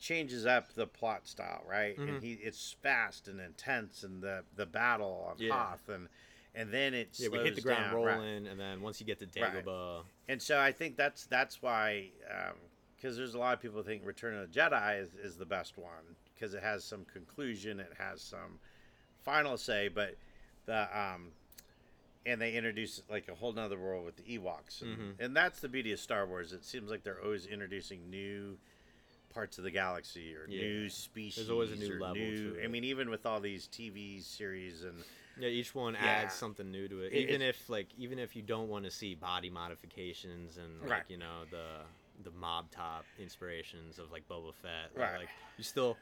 changes 0.00 0.46
up 0.46 0.72
the 0.74 0.86
plot 0.88 1.28
style, 1.28 1.62
right? 1.68 1.96
Mm-hmm. 1.96 2.08
And 2.08 2.22
he 2.24 2.32
it's 2.42 2.74
fast 2.82 3.28
and 3.28 3.38
intense, 3.40 4.02
and 4.02 4.20
the 4.20 4.42
the 4.56 4.66
battle 4.66 5.28
on 5.30 5.36
Yeah. 5.38 5.52
Hoth, 5.52 5.88
and 5.88 6.08
and 6.54 6.72
then 6.72 6.94
it 6.94 7.10
Yeah, 7.18 7.28
we 7.28 7.38
hit 7.38 7.54
the 7.54 7.60
ground 7.60 7.84
down, 7.92 8.02
right. 8.02 8.14
rolling, 8.16 8.46
and 8.46 8.58
then 8.58 8.80
once 8.82 9.00
you 9.00 9.06
get 9.06 9.18
to 9.20 9.40
Right. 9.40 9.64
Dagobah, 9.64 10.04
And 10.28 10.40
so 10.40 10.58
I 10.58 10.72
think 10.72 10.96
that's 10.96 11.26
that's 11.26 11.60
why, 11.62 12.10
because 12.96 13.16
there's 13.16 13.34
a 13.34 13.38
lot 13.38 13.54
of 13.54 13.60
people 13.60 13.82
think 13.82 14.04
Return 14.04 14.34
of 14.34 14.52
the 14.52 14.58
Jedi 14.60 15.00
is, 15.02 15.14
is 15.14 15.36
the 15.36 15.46
best 15.46 15.76
one 15.78 16.16
because 16.34 16.54
it 16.54 16.62
has 16.62 16.84
some 16.84 17.04
conclusion, 17.04 17.80
it 17.80 17.92
has 17.98 18.20
some 18.22 18.58
final 19.22 19.56
say, 19.56 19.88
but 19.88 20.16
the 20.66 20.82
um, 20.98 21.32
and 22.26 22.40
they 22.40 22.52
introduce 22.52 23.02
like 23.10 23.28
a 23.28 23.34
whole 23.34 23.52
nother 23.52 23.78
world 23.78 24.04
with 24.04 24.16
the 24.16 24.38
Ewoks, 24.38 24.82
and, 24.82 24.96
Mhm. 24.98 25.14
and 25.18 25.36
that's 25.36 25.60
the 25.60 25.68
beauty 25.68 25.92
of 25.92 25.98
Star 26.00 26.26
Wars. 26.26 26.52
It 26.52 26.64
seems 26.64 26.90
like 26.90 27.02
they're 27.02 27.22
always 27.22 27.46
introducing 27.46 28.10
new 28.10 28.58
parts 29.30 29.58
of 29.58 29.64
the 29.64 29.70
galaxy 29.70 30.34
or 30.34 30.46
Yeah. 30.48 30.62
new 30.62 30.88
species. 30.90 31.36
There's 31.46 31.50
always 31.50 31.70
a 31.72 31.76
new 31.76 31.98
level 31.98 32.16
new- 32.16 32.60
I 32.62 32.66
mean, 32.66 32.84
even 32.84 33.08
with 33.10 33.24
all 33.26 33.40
these 33.40 33.66
TV 33.68 34.20
series 34.20 34.82
and 34.82 35.02
yeah, 35.36 35.48
each 35.48 35.74
one 35.74 35.94
Yeah. 35.94 36.04
adds 36.22 36.34
something 36.34 36.70
new 36.70 36.88
to 36.88 37.02
it. 37.02 37.12
It- 37.12 37.28
even 37.28 37.42
if 37.42 37.68
like, 37.68 37.88
even 37.96 38.18
if 38.18 38.34
you 38.36 38.42
don't 38.42 38.68
want 38.68 38.84
to 38.84 38.90
see 38.90 39.14
body 39.14 39.50
modifications 39.50 40.56
and 40.58 40.80
like, 40.80 40.90
Right. 40.90 41.02
you 41.08 41.16
know, 41.16 41.44
the 41.50 41.82
the 42.22 42.30
mob 42.32 42.70
top 42.70 43.06
inspirations 43.18 43.98
of 43.98 44.10
like 44.12 44.28
Boba 44.28 44.54
Fett, 44.54 44.90
Right. 44.94 45.16
like 45.20 45.28
you 45.56 45.64
still, 45.64 45.98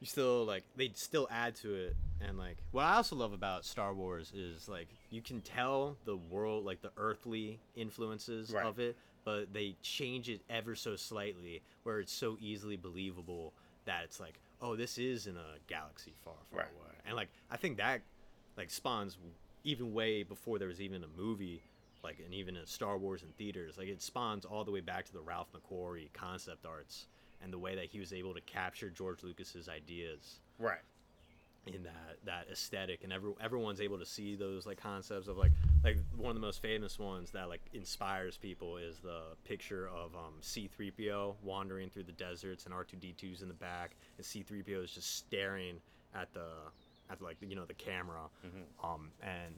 you 0.00 0.06
still 0.06 0.44
like 0.44 0.62
they 0.76 0.90
still 0.94 1.26
add 1.30 1.56
to 1.56 1.74
it. 1.74 1.96
And 2.20 2.38
like, 2.38 2.58
what 2.70 2.84
I 2.84 2.94
also 2.96 3.16
love 3.16 3.32
about 3.32 3.64
Star 3.64 3.92
Wars 3.92 4.32
is 4.32 4.68
like 4.68 4.88
you 5.10 5.22
can 5.22 5.40
tell 5.40 5.96
the 6.04 6.16
world, 6.16 6.64
like 6.64 6.82
the 6.82 6.92
earthly 6.96 7.58
influences 7.74 8.52
Right. 8.52 8.64
of 8.64 8.78
it, 8.78 8.96
but 9.24 9.52
they 9.52 9.76
change 9.82 10.28
it 10.28 10.42
ever 10.48 10.76
so 10.76 10.94
slightly, 10.96 11.62
where 11.82 11.98
it's 11.98 12.12
so 12.12 12.36
easily 12.40 12.76
believable 12.76 13.52
that 13.86 14.04
it's 14.04 14.20
like, 14.20 14.38
oh, 14.60 14.76
this 14.76 14.98
is 14.98 15.26
in 15.26 15.36
a 15.36 15.56
galaxy 15.66 16.14
far, 16.24 16.34
far 16.50 16.60
Right. 16.60 16.68
away. 16.76 16.94
And 17.04 17.16
like, 17.16 17.28
I 17.50 17.56
think 17.56 17.76
that 17.78 18.02
like 18.56 18.70
spawns 18.70 19.18
even 19.64 19.92
way 19.92 20.22
before 20.22 20.58
there 20.58 20.68
was 20.68 20.80
even 20.80 21.02
a 21.04 21.08
movie. 21.20 21.62
like 22.04 22.18
and 22.24 22.32
even 22.34 22.56
in 22.56 22.66
Star 22.66 22.96
Wars 22.98 23.22
in 23.22 23.28
theaters, 23.38 23.76
like 23.78 23.88
it 23.88 24.00
spawns 24.02 24.44
all 24.44 24.64
the 24.64 24.70
way 24.70 24.80
back 24.80 25.04
to 25.06 25.12
the 25.12 25.20
Ralph 25.20 25.48
McQuarrie 25.52 26.12
concept 26.12 26.64
arts 26.66 27.06
and 27.42 27.52
the 27.52 27.58
way 27.58 27.74
that 27.74 27.86
he 27.86 27.98
was 28.00 28.12
able 28.12 28.32
to 28.34 28.40
capture 28.42 28.88
George 28.90 29.22
Lucas's 29.22 29.68
ideas 29.68 30.40
Right. 30.58 30.78
in 31.66 31.82
that 31.82 32.16
that 32.24 32.46
aesthetic 32.50 33.02
and 33.02 33.12
every, 33.12 33.32
everyone's 33.40 33.80
able 33.80 33.98
to 33.98 34.06
see 34.06 34.36
those 34.36 34.66
like 34.66 34.80
concepts 34.80 35.26
of 35.28 35.36
like 35.36 35.50
like 35.84 35.98
one 36.16 36.30
of 36.30 36.36
the 36.36 36.40
most 36.46 36.62
famous 36.62 36.98
ones 36.98 37.30
that 37.32 37.48
like 37.48 37.60
inspires 37.74 38.36
people 38.36 38.76
is 38.76 38.98
the 39.00 39.22
picture 39.44 39.88
of 39.88 40.14
um, 40.14 40.34
C3PO 40.42 41.34
wandering 41.42 41.90
through 41.90 42.04
the 42.04 42.12
deserts 42.12 42.64
and 42.66 42.74
R2D2's 42.74 43.42
in 43.42 43.48
the 43.48 43.54
back 43.54 43.96
and 44.16 44.24
C3PO 44.24 44.84
is 44.84 44.92
just 44.92 45.16
staring 45.16 45.76
at 46.14 46.32
the 46.32 46.46
at 47.10 47.20
like 47.20 47.36
you 47.40 47.54
know 47.56 47.64
the 47.64 47.74
camera 47.74 48.22
um 48.82 49.10
and 49.22 49.54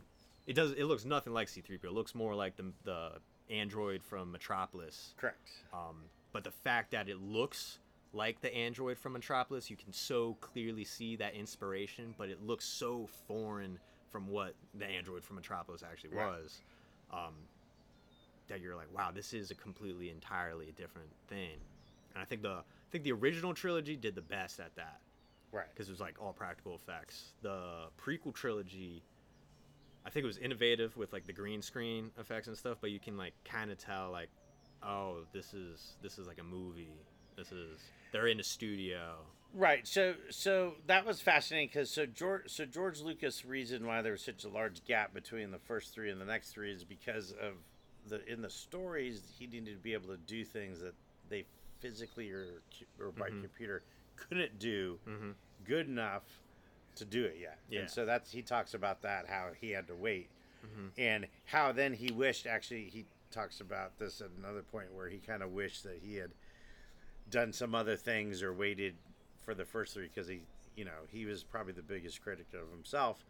it 0.47 0.55
does 0.55 0.73
it 0.73 0.85
looks 0.85 1.05
nothing 1.05 1.33
like 1.33 1.49
C3PO 1.49 1.85
it 1.85 1.93
looks 1.93 2.15
more 2.15 2.35
like 2.35 2.57
the 2.57 2.73
the 2.85 3.13
android 3.51 4.03
from 4.03 4.31
Metropolis 4.33 5.15
Correct. 5.17 5.49
um, 5.73 5.97
but 6.33 6.45
the 6.45 6.51
fact 6.51 6.91
that 6.91 7.09
it 7.09 7.19
looks 7.21 7.79
like 8.13 8.41
the 8.41 8.55
android 8.55 8.97
from 8.99 9.13
Metropolis, 9.13 9.69
you 9.69 9.77
can 9.77 9.93
so 9.93 10.35
clearly 10.41 10.83
see 10.85 11.17
that 11.17 11.35
inspiration, 11.35 12.15
but 12.17 12.31
it 12.31 12.43
looks 12.43 12.65
so 12.65 13.07
foreign 13.27 13.79
from 14.11 14.27
what 14.29 14.55
the 14.75 14.87
android 14.87 15.23
from 15.23 15.37
Metropolis 15.37 15.83
actually 15.83 16.11
Right. 16.17 16.27
was. 16.27 16.61
Um, 17.13 17.35
that 18.49 18.61
you're 18.61 18.77
like, 18.77 18.93
wow, 18.95 19.11
this 19.15 19.35
is 19.35 19.51
a 19.51 19.55
completely, 19.55 20.09
entirely 20.11 20.73
different 20.77 21.11
thing. 21.29 21.57
And 22.15 22.23
I 22.23 22.25
think 22.25 22.41
the 22.43 22.49
I 22.61 22.91
think 22.91 23.05
the 23.05 23.13
original 23.13 23.53
trilogy 23.53 23.95
did 23.97 24.15
the 24.15 24.23
best 24.23 24.59
at 24.59 24.75
that 24.77 25.01
Right. 25.53 25.67
because 25.73 25.89
it 25.89 25.93
was 25.93 26.01
like 26.01 26.17
all 26.21 26.33
practical 26.33 26.75
effects. 26.75 27.33
The 27.43 27.87
prequel 27.99 28.35
trilogy, 28.35 29.03
I 30.05 30.11
think 30.11 30.25
it 30.25 30.27
was 30.27 30.39
innovative 30.39 30.97
with 30.97 31.13
like 31.13 31.27
the 31.27 31.33
green 31.33 31.63
screen 31.63 32.11
effects 32.19 32.49
and 32.49 32.57
stuff, 32.57 32.79
but 32.81 32.91
you 32.91 33.01
can 33.01 33.17
like 33.17 33.33
kind 33.45 33.71
of 33.71 33.79
tell 33.79 34.11
like, 34.11 34.29
oh, 34.83 35.25
this 35.33 35.55
is 35.55 35.97
this 36.03 36.19
is 36.19 36.27
like 36.27 36.39
a 36.39 36.45
movie. 36.45 36.93
This 37.37 37.53
is 37.53 37.79
they're 38.13 38.27
in 38.27 38.41
a 38.41 38.45
studio. 38.45 39.17
Right. 39.55 39.87
So 39.87 40.15
so 40.31 40.75
that 40.87 41.07
was 41.07 41.21
fascinating 41.23 41.69
because 41.69 41.91
so 41.91 42.05
George 42.05 42.43
so 42.49 42.65
George 42.67 43.01
Lucas 43.01 43.45
reason 43.45 43.87
why 43.87 44.03
there 44.03 44.13
was 44.13 44.23
such 44.23 44.45
a 44.45 44.49
large 44.49 44.85
gap 44.85 45.15
between 45.15 45.51
the 45.51 45.59
first 45.59 45.95
three 45.95 46.11
and 46.11 46.21
the 46.21 46.27
next 46.27 46.51
three 46.51 46.71
is 46.73 46.85
because 46.85 47.33
of 47.33 47.55
the 48.07 48.25
in 48.31 48.43
the 48.43 48.51
stories 48.51 49.23
he 49.39 49.47
needed 49.47 49.75
to 49.75 49.83
be 49.83 49.95
able 49.95 50.09
to 50.09 50.19
do 50.19 50.45
things 50.45 50.81
that 50.81 50.95
they 51.31 51.45
physically 51.81 52.31
or 52.31 52.61
or 53.01 53.13
by 53.13 53.31
Mhm. 53.31 53.41
computer 53.43 53.83
couldn't 54.29 54.59
do 54.59 54.99
Mhm. 55.07 55.35
good 55.65 55.87
enough 55.89 56.25
to 56.97 57.05
do 57.05 57.25
it 57.25 57.37
yet. 57.39 57.59
Yeah. 57.69 57.81
And 57.81 57.91
so 57.91 58.05
that's 58.05 58.33
he 58.33 58.43
talks 58.43 58.75
about 58.75 59.03
that 59.03 59.27
how 59.27 59.53
he 59.53 59.71
had 59.71 59.87
to 59.89 59.95
wait 59.95 60.29
Mhm. 60.65 60.91
and 60.99 61.29
how 61.47 61.71
then 61.73 61.95
he 61.95 62.11
wished 62.11 62.47
actually 62.47 62.89
he 62.91 63.07
talks 63.31 63.61
about 63.61 63.99
this 63.99 64.21
at 64.21 64.31
another 64.31 64.63
point 64.63 64.93
where 64.93 65.09
he 65.09 65.19
kind 65.19 65.43
of 65.43 65.53
wished 65.53 65.85
that 65.85 65.99
he 65.99 66.17
had 66.17 66.33
done 67.31 67.53
some 67.53 67.75
other 67.75 67.95
things 67.97 68.43
or 68.43 68.53
waited 68.53 68.97
for 69.45 69.55
the 69.55 69.65
first 69.65 69.95
three 69.95 70.09
because 70.09 70.27
he 70.29 70.43
you 70.77 70.85
know 70.85 71.07
he 71.11 71.25
was 71.27 71.45
probably 71.45 71.73
the 71.73 71.83
biggest 71.83 72.23
critic 72.23 72.47
of 72.55 72.71
himself 72.71 73.25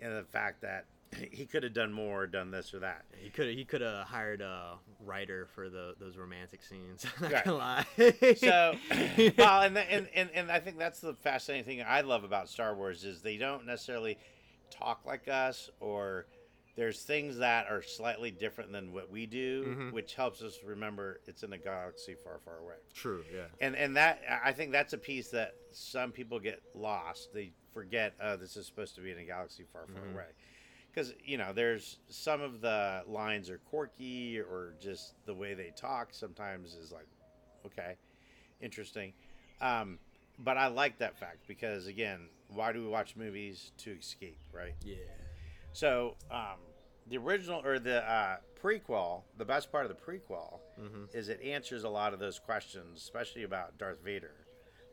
and 0.00 0.12
the 0.16 0.24
fact 0.24 0.60
that 0.62 0.86
he 1.32 1.46
could 1.46 1.62
have 1.62 1.72
done 1.74 1.92
more 1.92 2.26
done 2.26 2.50
this 2.50 2.72
or 2.74 2.80
that 2.80 3.04
He 3.16 3.30
could 3.30 3.48
he 3.54 3.64
could 3.64 3.80
have 3.80 4.06
hired 4.06 4.40
a 4.40 4.76
writer 5.04 5.46
for 5.54 5.68
the 5.68 5.94
those 5.98 6.16
romantic 6.16 6.62
scenes. 6.62 7.04
Not 7.20 7.32
Right. 7.32 7.44
gonna 7.44 7.56
lie. 7.56 8.34
so 8.36 8.74
well 9.38 9.62
and, 9.62 9.76
the- 9.76 9.90
and 9.92 10.08
and 10.14 10.30
and 10.34 10.50
i 10.50 10.60
think 10.60 10.78
that's 10.78 11.00
the 11.00 11.14
fascinating 11.14 11.64
thing 11.64 11.84
i 11.86 12.00
love 12.00 12.24
about 12.24 12.48
star 12.48 12.74
wars 12.74 13.04
is 13.04 13.20
they 13.22 13.36
don't 13.36 13.66
necessarily 13.66 14.18
talk 14.70 15.04
like 15.06 15.28
us 15.28 15.70
or 15.80 16.26
there's 16.76 17.02
things 17.04 17.36
that 17.36 17.66
are 17.70 17.82
slightly 17.82 18.32
different 18.32 18.72
than 18.72 18.92
what 18.92 19.08
we 19.10 19.26
do 19.26 19.64
Mhm. 19.64 19.92
which 19.92 20.14
helps 20.14 20.42
us 20.42 20.58
remember 20.64 21.20
it's 21.26 21.42
in 21.44 21.52
a 21.52 21.58
galaxy 21.58 22.14
far 22.24 22.40
far 22.44 22.58
away 22.58 22.74
True. 22.92 23.24
Yeah. 23.32 23.44
and 23.60 23.76
and 23.76 23.96
that 23.96 24.20
I 24.44 24.52
think 24.52 24.72
that's 24.72 24.92
a 24.92 24.98
piece 24.98 25.28
that 25.30 25.54
some 25.72 26.12
people 26.12 26.38
get 26.38 26.62
lost. 26.74 27.32
They 27.34 27.50
forget, 27.72 28.14
oh, 28.22 28.36
this 28.36 28.56
is 28.56 28.64
supposed 28.66 28.94
to 28.94 29.00
be 29.00 29.10
in 29.10 29.18
a 29.18 29.24
galaxy 29.24 29.64
far, 29.72 29.86
far 29.88 30.02
Mhm. 30.04 30.14
away. 30.14 30.26
Because 30.94 31.12
you 31.24 31.36
know, 31.38 31.52
there's 31.52 31.98
some 32.08 32.40
of 32.40 32.60
the 32.60 33.02
lines 33.06 33.50
are 33.50 33.58
quirky 33.58 34.38
or 34.38 34.74
just 34.80 35.14
the 35.26 35.34
way 35.34 35.54
they 35.54 35.72
talk. 35.76 36.08
Sometimes 36.12 36.74
is 36.74 36.92
like, 36.92 37.06
okay, 37.66 37.96
interesting. 38.60 39.12
Um, 39.60 39.98
but 40.38 40.56
I 40.56 40.68
like 40.68 40.98
that 40.98 41.18
fact 41.18 41.38
because 41.48 41.86
again, 41.86 42.28
why 42.48 42.72
do 42.72 42.82
we 42.82 42.88
watch 42.88 43.16
movies 43.16 43.72
to 43.78 43.92
escape, 43.92 44.38
right? 44.52 44.74
Yeah. 44.84 44.96
So 45.72 46.14
um, 46.30 46.58
the 47.08 47.18
original 47.18 47.60
or 47.64 47.78
the 47.78 48.08
uh, 48.08 48.36
prequel, 48.62 49.22
the 49.38 49.44
best 49.44 49.72
part 49.72 49.86
of 49.86 49.90
the 49.96 50.00
prequel 50.12 50.60
Mhm. 50.80 51.14
is 51.14 51.28
it 51.28 51.40
answers 51.42 51.84
a 51.84 51.88
lot 51.88 52.12
of 52.12 52.18
those 52.20 52.38
questions, 52.38 52.98
especially 53.00 53.42
about 53.44 53.78
Darth 53.78 54.00
Vader. 54.04 54.34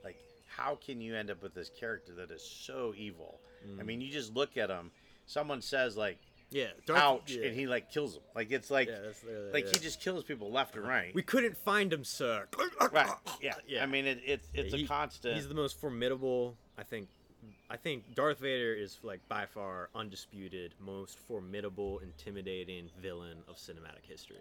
Like, 0.03 0.17
how 0.47 0.75
can 0.75 0.99
you 1.01 1.15
end 1.15 1.29
up 1.29 1.41
with 1.43 1.53
this 1.53 1.69
character 1.69 2.13
that 2.15 2.31
is 2.31 2.43
so 2.43 2.93
evil? 2.97 3.39
I 3.79 3.83
mean, 3.83 4.01
you 4.01 4.11
just 4.11 4.33
look 4.33 4.57
at 4.57 4.71
him. 4.71 4.89
Someone 5.31 5.61
says 5.61 5.95
like 5.95 6.17
Yeah. 6.49 6.67
"ouch," 6.89 7.31
yeah. 7.31 7.45
and 7.47 7.55
he 7.55 7.65
like 7.67 7.91
kills 7.91 8.15
him. 8.15 8.21
Like 8.35 8.51
it's 8.51 8.69
like 8.69 8.89
yeah, 8.89 8.99
literally- 8.99 9.51
like 9.53 9.65
yeah. 9.65 9.71
he 9.71 9.79
just 9.79 10.01
kills 10.01 10.23
people 10.25 10.51
left 10.51 10.75
and 10.75 10.85
right. 10.85 11.13
We 11.15 11.23
couldn't 11.23 11.55
find 11.57 11.91
him, 11.93 12.03
sir. 12.03 12.47
right? 12.91 13.09
Yeah. 13.41 13.53
Yeah. 13.67 13.83
I 13.83 13.85
mean, 13.85 14.05
it, 14.05 14.19
it's 14.25 14.47
it's 14.53 14.73
He- 14.73 14.83
a 14.83 14.87
constant. 14.87 15.35
He's 15.35 15.47
the 15.47 15.53
most 15.55 15.79
formidable. 15.79 16.57
I 16.77 16.83
think. 16.83 17.07
I 17.71 17.77
think 17.77 18.13
Darth 18.15 18.39
Vader 18.39 18.73
is 18.73 18.99
like 19.01 19.21
by 19.29 19.45
far 19.45 19.89
undisputed 19.95 20.73
most 20.79 21.17
formidable, 21.19 21.99
intimidating 21.99 22.89
villain 23.01 23.37
of 23.47 23.55
cinematic 23.55 24.03
history. 24.07 24.37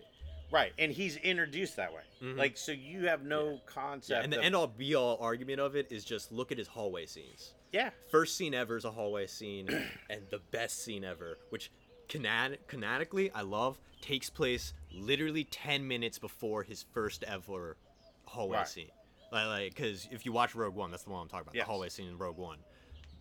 right, 0.50 0.72
and 0.80 0.90
he's 0.90 1.16
introduced 1.18 1.76
that 1.76 1.92
way. 1.94 2.02
Mhm. 2.20 2.36
Like, 2.36 2.56
so 2.58 2.72
you 2.72 3.06
have 3.06 3.22
no 3.22 3.60
concept. 3.66 4.24
And 4.24 4.32
the 4.32 4.38
of- 4.38 4.44
end 4.44 4.56
all 4.56 4.66
be 4.66 4.96
all 4.96 5.16
argument 5.20 5.60
of 5.60 5.76
it 5.76 5.92
is 5.92 6.04
just 6.04 6.32
look 6.32 6.50
at 6.50 6.58
his 6.58 6.66
hallway 6.66 7.06
scenes. 7.06 7.54
Yeah, 7.72 7.90
First 8.10 8.36
scene 8.36 8.54
ever 8.54 8.76
is 8.76 8.84
a 8.84 8.90
hallway 8.90 9.26
scene, 9.26 9.68
and 10.10 10.22
the 10.30 10.40
best 10.50 10.82
scene 10.84 11.04
ever, 11.04 11.38
which 11.50 11.70
canad- 12.08 12.58
canonically 12.66 13.30
I 13.32 13.42
love, 13.42 13.78
takes 14.00 14.28
place 14.30 14.72
literally 14.92 15.44
ten 15.44 15.86
minutes 15.86 16.18
before 16.18 16.62
his 16.62 16.84
first 16.92 17.22
ever 17.24 17.76
hallway 18.24 18.58
Right. 18.58 18.68
scene. 18.68 18.88
Like, 19.32 19.46
like, 19.46 19.74
because 19.76 20.08
if 20.10 20.26
you 20.26 20.32
watch 20.32 20.54
Rogue 20.54 20.74
One, 20.74 20.90
that's 20.90 21.04
the 21.04 21.10
one 21.10 21.22
I'm 21.22 21.28
talking 21.28 21.42
about. 21.42 21.54
Yes. 21.54 21.66
The 21.66 21.70
hallway 21.70 21.88
scene 21.88 22.08
in 22.08 22.18
Rogue 22.18 22.36
One. 22.38 22.58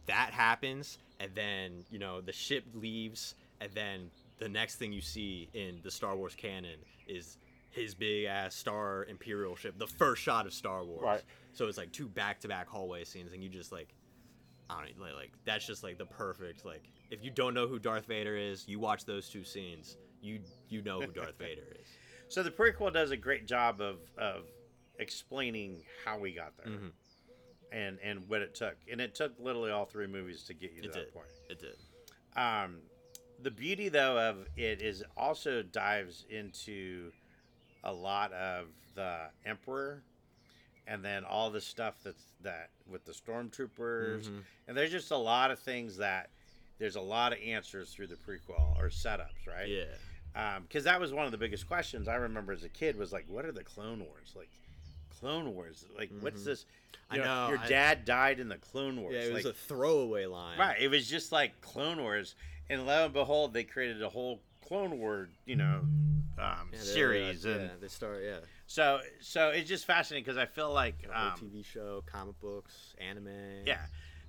That 0.07 0.31
happens, 0.33 0.97
and 1.19 1.29
then 1.35 1.83
you 1.91 1.99
know 1.99 2.19
the 2.21 2.33
ship 2.33 2.63
leaves, 2.73 3.35
and 3.61 3.71
then 3.75 4.09
the 4.39 4.49
next 4.49 4.77
thing 4.77 4.91
you 4.91 5.01
see 5.01 5.49
in 5.53 5.79
the 5.83 5.91
Star 5.91 6.15
Wars 6.15 6.33
canon 6.35 6.79
is 7.07 7.37
his 7.69 7.93
big 7.93 8.25
ass 8.25 8.55
Star 8.55 9.05
Imperial 9.05 9.55
ship, 9.55 9.77
the 9.77 9.85
first 9.85 10.23
shot 10.23 10.47
of 10.47 10.53
Star 10.53 10.83
Wars. 10.83 11.03
Right. 11.03 11.21
So 11.53 11.67
it's 11.67 11.77
like 11.77 11.91
two 11.91 12.07
back 12.07 12.39
to 12.41 12.47
back 12.47 12.67
hallway 12.67 13.03
scenes, 13.03 13.31
and 13.33 13.43
you 13.43 13.49
just 13.49 13.71
like, 13.71 13.89
I 14.69 14.85
don't 14.85 14.99
know, 14.99 15.15
like, 15.15 15.31
that's 15.45 15.65
just 15.65 15.83
like 15.83 15.97
the 15.97 16.05
perfect 16.05 16.65
like. 16.65 16.83
If 17.09 17.23
you 17.23 17.31
don't 17.31 17.53
know 17.53 17.67
who 17.67 17.79
Darth 17.79 18.05
Vader 18.05 18.35
is, 18.37 18.67
you 18.67 18.79
watch 18.79 19.03
those 19.05 19.29
two 19.29 19.43
scenes, 19.43 19.97
you 20.21 20.39
you 20.69 20.81
know 20.83 20.99
who 21.01 21.11
Darth 21.11 21.37
Vader 21.37 21.63
is. 21.79 21.87
So 22.31 22.43
the 22.43 22.51
prequel 22.51 22.93
does 22.93 23.09
a 23.09 23.17
great 23.17 23.47
job 23.47 23.81
of 23.81 23.97
of 24.15 24.43
explaining 24.99 25.81
how 26.05 26.19
we 26.19 26.31
got 26.31 26.55
there 26.57 26.67
Mhm. 26.67 26.91
and 27.71 27.97
and 28.03 28.29
what 28.29 28.43
it 28.43 28.53
took, 28.53 28.75
and 28.91 29.01
it 29.01 29.15
took 29.15 29.33
literally 29.39 29.71
all 29.71 29.85
three 29.85 30.05
movies 30.05 30.43
to 30.43 30.53
get 30.53 30.71
you 30.73 30.83
to 30.83 30.87
It 30.89 30.93
that 30.93 31.05
did. 31.05 31.13
point. 31.13 31.27
It 31.49 31.59
did. 31.59 31.75
Um, 32.35 32.81
the 33.41 33.49
beauty 33.49 33.89
though 33.89 34.19
of 34.19 34.47
it 34.55 34.81
is 34.83 35.03
also 35.17 35.63
dives 35.63 36.25
into 36.29 37.11
a 37.83 37.91
lot 37.91 38.31
of 38.33 38.67
the 38.93 39.31
Emperor, 39.45 40.03
and 40.89 41.05
then 41.05 41.23
all 41.23 41.49
the 41.51 41.61
stuff 41.61 41.95
that's 42.03 42.23
that 42.41 42.71
with 42.89 43.05
the 43.05 43.11
stormtroopers, 43.13 44.23
Mhm. 44.27 44.43
and 44.67 44.75
there's 44.75 44.91
just 44.91 45.11
a 45.11 45.15
lot 45.17 45.51
of 45.51 45.59
things 45.59 45.95
that 45.97 46.29
there's 46.79 46.95
a 46.95 47.01
lot 47.01 47.31
of 47.31 47.39
answers 47.39 47.93
through 47.93 48.07
the 48.07 48.15
prequel 48.15 48.75
or 48.79 48.89
setups, 48.89 49.45
right? 49.47 49.69
Yeah. 49.69 49.85
because 50.61 50.83
that 50.85 50.99
was 51.01 51.11
one 51.11 51.25
of 51.25 51.31
the 51.31 51.37
biggest 51.37 51.67
questions 51.67 52.07
I 52.07 52.15
remember 52.15 52.53
as 52.53 52.63
a 52.63 52.69
kid 52.69 52.95
was 52.95 53.11
like, 53.11 53.25
what 53.27 53.45
are 53.45 53.51
the 53.51 53.63
Clone 53.63 53.99
Wars? 54.05 54.33
Like, 54.35 54.47
Clone 55.19 55.53
Wars? 55.53 55.83
Like, 55.97 56.09
what's 56.21 56.41
Mhm. 56.41 56.45
this? 56.45 56.65
I 57.09 57.15
You 57.17 57.21
know, 57.23 57.49
Your 57.49 57.57
I- 57.57 57.67
dad 57.67 58.05
died 58.05 58.39
in 58.39 58.47
the 58.47 58.57
Clone 58.59 59.01
Wars. 59.01 59.15
Yeah, 59.15 59.21
it 59.21 59.33
was 59.33 59.43
like, 59.43 59.53
a 59.53 59.57
throwaway 59.57 60.25
line. 60.27 60.57
right. 60.57 60.79
It 60.79 60.87
was 60.89 61.09
just 61.09 61.31
like 61.33 61.59
Clone 61.61 61.99
Wars, 62.01 62.35
and 62.69 62.85
lo 62.85 63.05
and 63.05 63.13
behold, 63.13 63.53
they 63.53 63.63
created 63.65 64.01
a 64.01 64.09
whole 64.09 64.41
Clone 64.61 64.97
War, 64.99 65.29
you 65.45 65.55
know, 65.57 65.79
um, 66.37 66.69
Yeah, 66.71 66.79
series, 66.79 67.43
and 67.43 67.61
yeah, 67.71 67.75
they 67.81 67.87
start. 67.89 68.23
Yeah. 68.23 68.39
So 68.69 68.99
so 69.19 69.49
it's 69.49 69.67
just 69.67 69.85
fascinating 69.87 70.23
because 70.23 70.37
I 70.37 70.45
feel 70.45 70.71
like 70.71 71.03
um, 71.11 71.31
TV 71.31 71.65
show, 71.65 72.03
comic 72.05 72.39
books, 72.39 72.93
anime. 72.99 73.27
Yeah. 73.65 73.79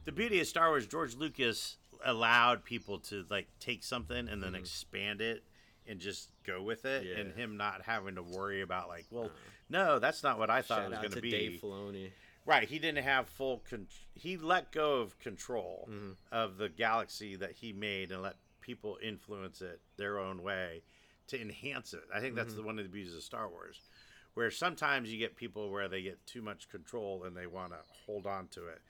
The 0.06 0.12
beauty 0.12 0.40
of 0.40 0.46
Star 0.46 0.70
Wars, 0.70 0.86
George 0.86 1.14
Lucas 1.14 1.76
allowed 2.06 2.64
people 2.64 2.98
to 3.00 3.26
like 3.28 3.48
take 3.60 3.84
something 3.84 4.28
and 4.28 4.42
then 4.42 4.52
Mhm. 4.54 4.58
expand 4.60 5.20
it 5.20 5.44
and 5.86 6.00
just 6.00 6.30
go 6.44 6.62
with 6.62 6.86
it 6.86 7.18
and 7.18 7.32
him 7.34 7.58
not 7.58 7.82
having 7.82 8.14
to 8.14 8.22
worry 8.22 8.62
about 8.62 8.88
like, 8.88 9.04
well, 9.10 9.26
Uh, 9.26 9.28
no, 9.68 9.98
that's 9.98 10.22
not 10.22 10.38
what 10.38 10.48
I 10.48 10.62
thought 10.62 10.84
it 10.84 10.88
was 10.90 10.98
going 11.00 11.10
to 11.12 11.20
be. 11.20 11.30
Dave 11.30 11.60
Filoni. 11.60 12.10
Right, 12.46 12.66
he 12.66 12.78
didn't 12.78 13.04
have 13.04 13.28
full 13.28 13.58
con- 13.68 13.88
he 14.14 14.38
let 14.38 14.72
go 14.72 15.00
of 15.02 15.18
control 15.18 15.86
Mhm. 15.90 16.16
of 16.32 16.56
the 16.56 16.70
galaxy 16.70 17.36
that 17.36 17.52
he 17.52 17.74
made 17.74 18.10
and 18.10 18.22
let 18.22 18.36
people 18.62 18.98
influence 19.02 19.60
it 19.60 19.82
their 19.98 20.18
own 20.18 20.42
way 20.42 20.82
to 21.26 21.38
enhance 21.38 21.92
it. 21.92 22.02
I 22.12 22.20
think 22.20 22.34
that's 22.36 22.48
Mm-hmm. 22.54 22.56
the 22.56 22.66
one 22.66 22.78
of 22.78 22.84
the 22.86 22.90
beauties 22.90 23.14
of 23.14 23.22
Star 23.22 23.48
Wars, 23.50 23.78
where 24.40 24.50
sometimes 24.50 25.12
you 25.12 25.18
get 25.18 25.36
people 25.36 25.70
where 25.70 25.86
they 25.86 26.00
get 26.00 26.26
too 26.26 26.40
much 26.40 26.70
control 26.70 27.24
and 27.24 27.36
they 27.36 27.46
want 27.46 27.72
to 27.72 27.78
hold 28.06 28.26
on 28.26 28.48
to 28.48 28.68
it, 28.68 28.80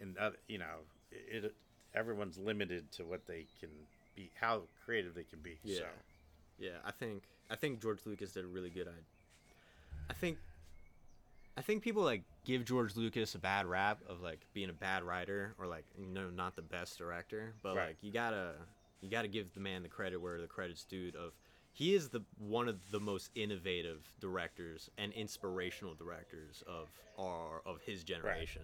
and 0.00 0.16
you 0.48 0.56
know, 0.56 0.78
it, 1.12 1.44
it 1.44 1.54
everyone's 1.94 2.38
limited 2.38 2.90
to 2.92 3.04
what 3.04 3.26
they 3.26 3.44
can 3.60 3.68
be, 4.16 4.30
how 4.40 4.62
creative 4.82 5.14
they 5.14 5.24
can 5.24 5.40
be. 5.40 5.58
Yeah. 5.62 5.80
So. 5.80 5.84
Yeah, 6.58 6.70
I 6.86 6.90
think 6.90 7.24
I 7.50 7.56
think 7.56 7.82
George 7.82 7.98
Lucas 8.06 8.32
did 8.32 8.44
a 8.44 8.48
really 8.48 8.70
good. 8.70 8.88
I, 8.88 8.92
I 10.08 10.14
think 10.14 10.38
I 11.58 11.60
think 11.60 11.82
people 11.82 12.02
like 12.02 12.22
give 12.46 12.64
George 12.64 12.96
Lucas 12.96 13.34
a 13.34 13.38
bad 13.38 13.66
rap 13.66 13.98
of 14.08 14.22
like 14.22 14.40
being 14.54 14.70
a 14.70 14.74
bad 14.74 15.02
writer 15.02 15.54
or 15.58 15.66
like 15.66 15.84
you 15.98 16.06
know 16.06 16.30
not 16.30 16.56
the 16.56 16.62
best 16.62 16.96
director, 16.96 17.52
but 17.62 17.76
Right. 17.76 17.88
like 17.88 17.98
you 18.00 18.10
gotta 18.10 18.52
you 19.02 19.10
gotta 19.10 19.28
give 19.28 19.52
the 19.52 19.60
man 19.60 19.82
the 19.82 19.90
credit 19.90 20.16
where 20.16 20.40
the 20.40 20.46
credit's 20.46 20.84
due. 20.84 21.08
Of 21.08 21.34
he 21.74 21.94
is 21.94 22.08
the 22.08 22.22
one 22.38 22.68
of 22.68 22.76
the 22.92 23.00
most 23.00 23.30
innovative 23.34 24.08
directors 24.20 24.88
and 24.96 25.12
inspirational 25.12 25.94
directors 25.94 26.62
of 26.68 26.88
our 27.18 27.62
of 27.66 27.80
his 27.84 28.04
generation. 28.04 28.62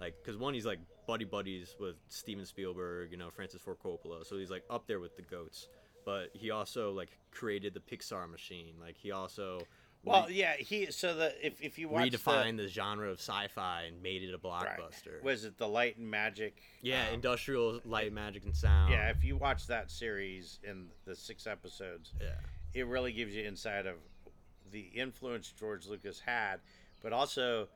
Like, 0.00 0.14
cause 0.24 0.36
one 0.36 0.54
he's 0.54 0.64
like 0.64 0.78
buddy 1.08 1.24
buddies 1.24 1.74
with 1.80 1.96
Steven 2.08 2.46
Spielberg, 2.46 3.10
you 3.10 3.16
know 3.16 3.30
Francis 3.30 3.60
Ford 3.60 3.78
Coppola, 3.84 4.24
so 4.24 4.38
he's 4.38 4.50
like 4.50 4.62
up 4.70 4.86
there 4.86 5.00
with 5.00 5.16
the 5.16 5.22
goats. 5.22 5.68
But 6.04 6.30
he 6.34 6.52
also 6.52 6.92
like 6.92 7.18
created 7.32 7.74
the 7.74 7.80
Pixar 7.80 8.30
machine. 8.30 8.74
Like 8.80 8.96
he 8.96 9.10
also 9.10 9.62
Well, 10.06 10.30
yeah, 10.30 10.54
he. 10.56 10.90
So 10.90 11.14
the 11.14 11.46
if 11.46 11.60
if 11.62 11.78
you 11.78 11.88
watch 11.88 12.10
redefined 12.10 12.56
the, 12.58 12.68
genre 12.68 13.08
of 13.10 13.18
sci-fi 13.18 13.82
and 13.88 14.02
made 14.02 14.22
it 14.22 14.32
a 14.32 14.38
right, 14.48 14.78
blockbuster. 14.78 15.22
was 15.22 15.44
it 15.44 15.58
the 15.58 15.66
Light 15.68 15.96
and 15.98 16.10
Magic? 16.10 16.56
yeah, 16.82 17.08
um, 17.08 17.14
industrial 17.14 17.80
light, 17.84 18.12
magic, 18.12 18.44
and 18.44 18.54
sound. 18.56 18.92
Yeah, 18.92 19.10
if 19.10 19.24
you 19.24 19.36
watch 19.36 19.66
that 19.66 19.90
series 19.90 20.58
in 20.62 20.86
the 21.04 21.14
six 21.16 21.46
episodes, 21.46 22.12
yeah, 22.20 22.28
it 22.74 22.86
really 22.86 23.12
gives 23.12 23.34
you 23.34 23.44
insight 23.44 23.86
of 23.86 23.96
the 24.70 24.90
influence 24.94 25.52
George 25.58 25.86
Lucas 25.86 26.20
had, 26.20 26.56
but 27.02 27.12
also 27.12 27.68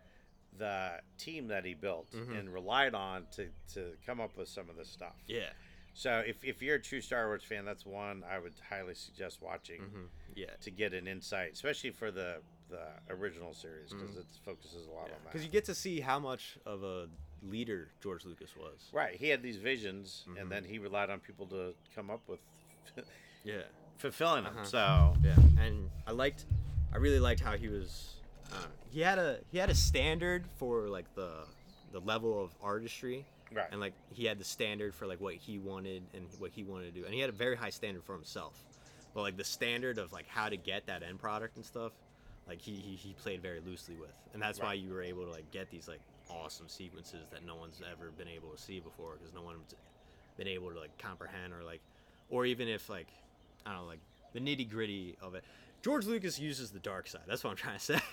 the 0.58 0.90
team 1.18 1.46
that 1.48 1.64
he 1.64 1.74
built 1.74 2.10
Mm-hmm. 2.12 2.32
and 2.34 2.52
relied 2.52 2.94
on 2.94 3.26
to, 3.36 3.48
to 3.74 3.92
come 4.04 4.20
up 4.20 4.36
with 4.36 4.48
some 4.48 4.68
of 4.68 4.76
this 4.76 4.88
stuff. 4.88 5.14
yeah, 5.28 5.50
So 6.00 6.22
if, 6.26 6.42
if 6.44 6.62
you're 6.62 6.76
a 6.76 6.80
true 6.82 7.02
Star 7.02 7.26
Wars 7.26 7.42
fan, 7.44 7.66
that's 7.66 7.84
one 7.84 8.24
I 8.24 8.38
would 8.38 8.54
highly 8.70 8.94
suggest 8.94 9.42
watching 9.42 9.82
Mm-hmm. 9.82 10.04
yeah. 10.34 10.46
to 10.62 10.70
get 10.70 10.94
an 10.94 11.06
insight, 11.06 11.52
especially 11.52 11.90
for 11.90 12.10
the 12.10 12.36
the 12.70 12.86
original 13.10 13.52
series 13.52 13.92
because 13.92 14.16
it 14.16 14.24
focuses 14.44 14.86
a 14.86 14.90
lot 14.90 15.04
on 15.04 15.10
that. 15.10 15.24
Because 15.24 15.40
Mm-hmm. 15.40 15.46
you 15.46 15.52
get 15.52 15.64
to 15.66 15.74
see 15.74 16.00
how 16.00 16.18
much 16.20 16.56
of 16.64 16.82
a 16.84 17.08
leader 17.42 17.88
George 18.02 18.24
Lucas 18.24 18.56
was. 18.56 18.88
right, 18.92 19.14
he 19.16 19.28
had 19.28 19.42
these 19.42 19.56
visions, 19.58 20.24
Mm-hmm. 20.26 20.38
and 20.38 20.50
then 20.50 20.64
he 20.64 20.78
relied 20.78 21.10
on 21.10 21.18
people 21.20 21.46
to 21.48 21.74
come 21.94 22.08
up 22.10 22.22
with 22.28 22.40
Yeah. 23.44 23.62
fulfilling 23.98 24.44
them. 24.44 24.54
Uh-huh. 24.54 24.64
So 24.64 25.14
Yeah, 25.22 25.36
and 25.64 25.90
I 26.06 26.12
liked, 26.12 26.46
I 26.94 26.96
really 26.96 27.20
liked 27.20 27.40
how 27.40 27.56
he 27.58 27.68
was. 27.68 28.14
Uh, 28.52 28.56
he 28.90 29.00
had 29.00 29.18
a 29.18 29.40
he 29.52 29.58
had 29.58 29.68
a 29.70 29.74
standard 29.74 30.46
for 30.58 30.88
like 30.88 31.12
the 31.14 31.30
the 31.92 32.00
level 32.00 32.42
of 32.42 32.50
artistry, 32.62 33.26
Right. 33.52 33.66
And 33.70 33.80
like 33.80 33.94
he 34.12 34.24
had 34.24 34.38
the 34.38 34.44
standard 34.44 34.94
for 34.94 35.06
like 35.06 35.20
what 35.20 35.34
he 35.34 35.58
wanted 35.58 36.02
and 36.14 36.26
what 36.38 36.52
he 36.52 36.62
wanted 36.62 36.94
to 36.94 37.00
do, 37.00 37.04
and 37.04 37.14
he 37.14 37.20
had 37.20 37.30
a 37.30 37.34
very 37.34 37.56
high 37.56 37.70
standard 37.70 38.04
for 38.04 38.14
himself. 38.14 38.62
But 39.14 39.22
like 39.22 39.36
the 39.36 39.44
standard 39.44 39.98
of 39.98 40.12
like 40.12 40.28
how 40.28 40.48
to 40.48 40.56
get 40.56 40.86
that 40.86 41.02
end 41.02 41.18
product 41.18 41.56
and 41.56 41.64
stuff, 41.64 41.92
like 42.46 42.60
he 42.60 42.72
he, 42.72 42.94
he 42.94 43.14
played 43.14 43.42
very 43.42 43.60
loosely 43.60 43.96
with, 43.96 44.14
and 44.34 44.42
that's 44.42 44.60
why 44.60 44.74
you 44.74 44.92
were 44.92 45.02
able 45.02 45.24
to 45.24 45.30
like 45.30 45.50
get 45.50 45.70
these 45.70 45.88
like 45.88 46.00
awesome 46.28 46.68
sequences 46.68 47.26
that 47.32 47.44
no 47.44 47.56
one's 47.56 47.80
ever 47.90 48.10
been 48.16 48.28
able 48.28 48.50
to 48.50 48.58
see 48.58 48.78
before 48.78 49.14
because 49.14 49.34
no 49.34 49.42
one's 49.42 49.74
been 50.36 50.46
able 50.46 50.70
to 50.70 50.78
like 50.78 50.96
comprehend 50.98 51.52
or 51.52 51.64
like 51.64 51.80
or 52.28 52.46
even 52.46 52.68
if 52.68 52.88
like 52.88 53.08
I 53.66 53.72
don't 53.72 53.82
know 53.82 53.86
like 53.86 54.00
the 54.32 54.40
nitty 54.40 54.70
gritty 54.70 55.16
of 55.20 55.34
it. 55.34 55.44
George 55.82 56.06
Lucas 56.06 56.38
uses 56.38 56.70
the 56.70 56.78
dark 56.78 57.06
side. 57.08 57.22
That's 57.26 57.42
what 57.42 57.50
I'm 57.50 57.56
trying 57.56 57.78
to 57.78 57.84
say, 57.84 58.00